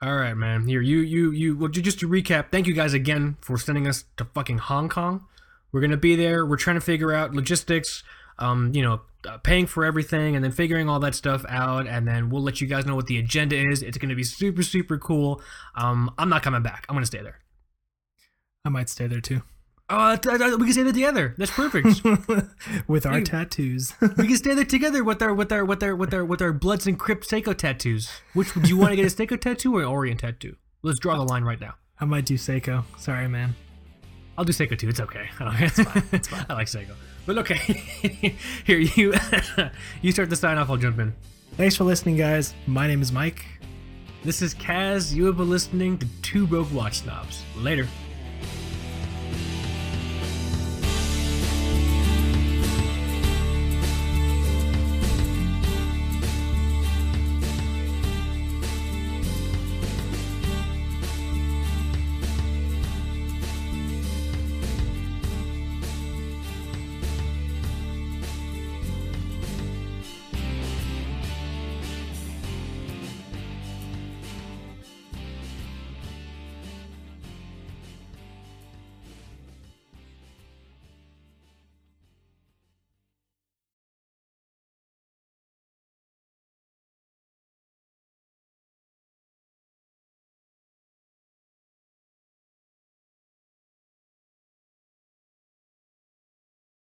All 0.00 0.14
right, 0.14 0.34
man. 0.34 0.68
Here, 0.68 0.80
you 0.80 0.98
you 1.00 1.32
you. 1.32 1.56
Well, 1.56 1.68
just 1.68 1.98
to 2.00 2.08
recap, 2.08 2.52
thank 2.52 2.68
you 2.68 2.74
guys 2.74 2.94
again 2.94 3.36
for 3.40 3.58
sending 3.58 3.88
us 3.88 4.04
to 4.16 4.24
fucking 4.26 4.58
Hong 4.58 4.88
Kong. 4.88 5.24
We're 5.72 5.80
gonna 5.80 5.96
be 5.96 6.14
there. 6.14 6.46
We're 6.46 6.56
trying 6.56 6.76
to 6.76 6.80
figure 6.80 7.12
out 7.12 7.34
logistics. 7.34 8.04
Um, 8.38 8.72
you 8.72 8.82
know, 8.82 9.00
uh, 9.28 9.38
paying 9.38 9.66
for 9.66 9.84
everything 9.84 10.36
and 10.36 10.44
then 10.44 10.52
figuring 10.52 10.88
all 10.88 11.00
that 11.00 11.16
stuff 11.16 11.44
out, 11.48 11.88
and 11.88 12.06
then 12.06 12.30
we'll 12.30 12.42
let 12.42 12.60
you 12.60 12.68
guys 12.68 12.86
know 12.86 12.94
what 12.94 13.08
the 13.08 13.18
agenda 13.18 13.56
is. 13.56 13.82
It's 13.82 13.98
gonna 13.98 14.14
be 14.14 14.22
super 14.22 14.62
super 14.62 14.98
cool. 14.98 15.42
Um, 15.74 16.14
I'm 16.16 16.28
not 16.28 16.44
coming 16.44 16.62
back. 16.62 16.86
I'm 16.88 16.94
gonna 16.94 17.06
stay 17.06 17.22
there. 17.22 17.40
I 18.64 18.68
might 18.68 18.88
stay 18.88 19.08
there 19.08 19.20
too 19.20 19.42
Uh, 19.90 20.16
th- 20.16 20.38
we 20.58 20.64
can 20.66 20.72
stay 20.72 20.82
there 20.82 20.92
together. 20.92 21.34
That's 21.38 21.50
perfect. 21.50 22.04
with 22.88 23.06
our 23.06 23.22
tattoos. 23.22 23.94
we 24.00 24.26
can 24.26 24.36
stay 24.44 24.54
there 24.54 24.64
together 24.64 25.02
with 25.02 25.22
our 25.22 25.32
with 25.32 25.50
our 25.50 25.64
with 25.64 25.82
our 25.82 25.96
with 25.96 26.12
our 26.12 26.24
with 26.24 26.42
our 26.42 26.52
Bloods 26.52 26.86
and 26.86 26.98
Crips 26.98 27.28
Seiko 27.28 27.56
tattoos. 27.56 28.10
Which 28.34 28.52
do 28.52 28.68
you 28.68 28.76
want 28.76 28.90
to 28.90 28.96
get 28.96 29.06
a 29.06 29.14
Seiko 29.14 29.40
tattoo 29.40 29.76
or 29.76 29.80
an 29.80 29.86
Orient 29.86 30.20
tattoo? 30.20 30.56
Let's 30.82 30.98
draw 30.98 31.16
the 31.16 31.24
line 31.24 31.42
right 31.42 31.60
now. 31.60 31.74
I 32.00 32.04
might 32.04 32.26
do 32.26 32.34
Seiko. 32.34 32.84
Sorry, 32.98 33.28
man. 33.28 33.54
I'll 34.36 34.44
do 34.44 34.52
Seiko 34.52 34.78
too. 34.78 34.88
It's 34.90 35.00
okay. 35.00 35.28
I 35.40 35.44
don't, 35.44 35.60
it's 35.60 35.82
fine. 35.82 36.04
It's 36.12 36.28
fine. 36.28 36.46
I 36.50 36.54
like 36.54 36.66
Seiko. 36.68 36.94
But 37.24 37.38
okay, 37.38 37.56
here 38.64 38.78
you 38.78 39.14
you 40.02 40.12
start 40.12 40.28
the 40.30 40.36
sign 40.36 40.58
off. 40.58 40.68
I'll 40.70 40.76
jump 40.76 40.98
in. 40.98 41.14
Thanks 41.56 41.76
for 41.76 41.84
listening, 41.84 42.16
guys. 42.16 42.54
My 42.66 42.86
name 42.86 43.00
is 43.02 43.10
Mike. 43.10 43.44
This 44.22 44.42
is 44.42 44.54
Kaz. 44.54 45.14
You 45.14 45.24
have 45.26 45.38
been 45.38 45.48
listening 45.50 45.96
to 45.98 46.06
Two 46.22 46.46
Broke 46.46 46.72
Watch 46.72 46.98
Snobs. 47.00 47.42
Later. 47.56 47.86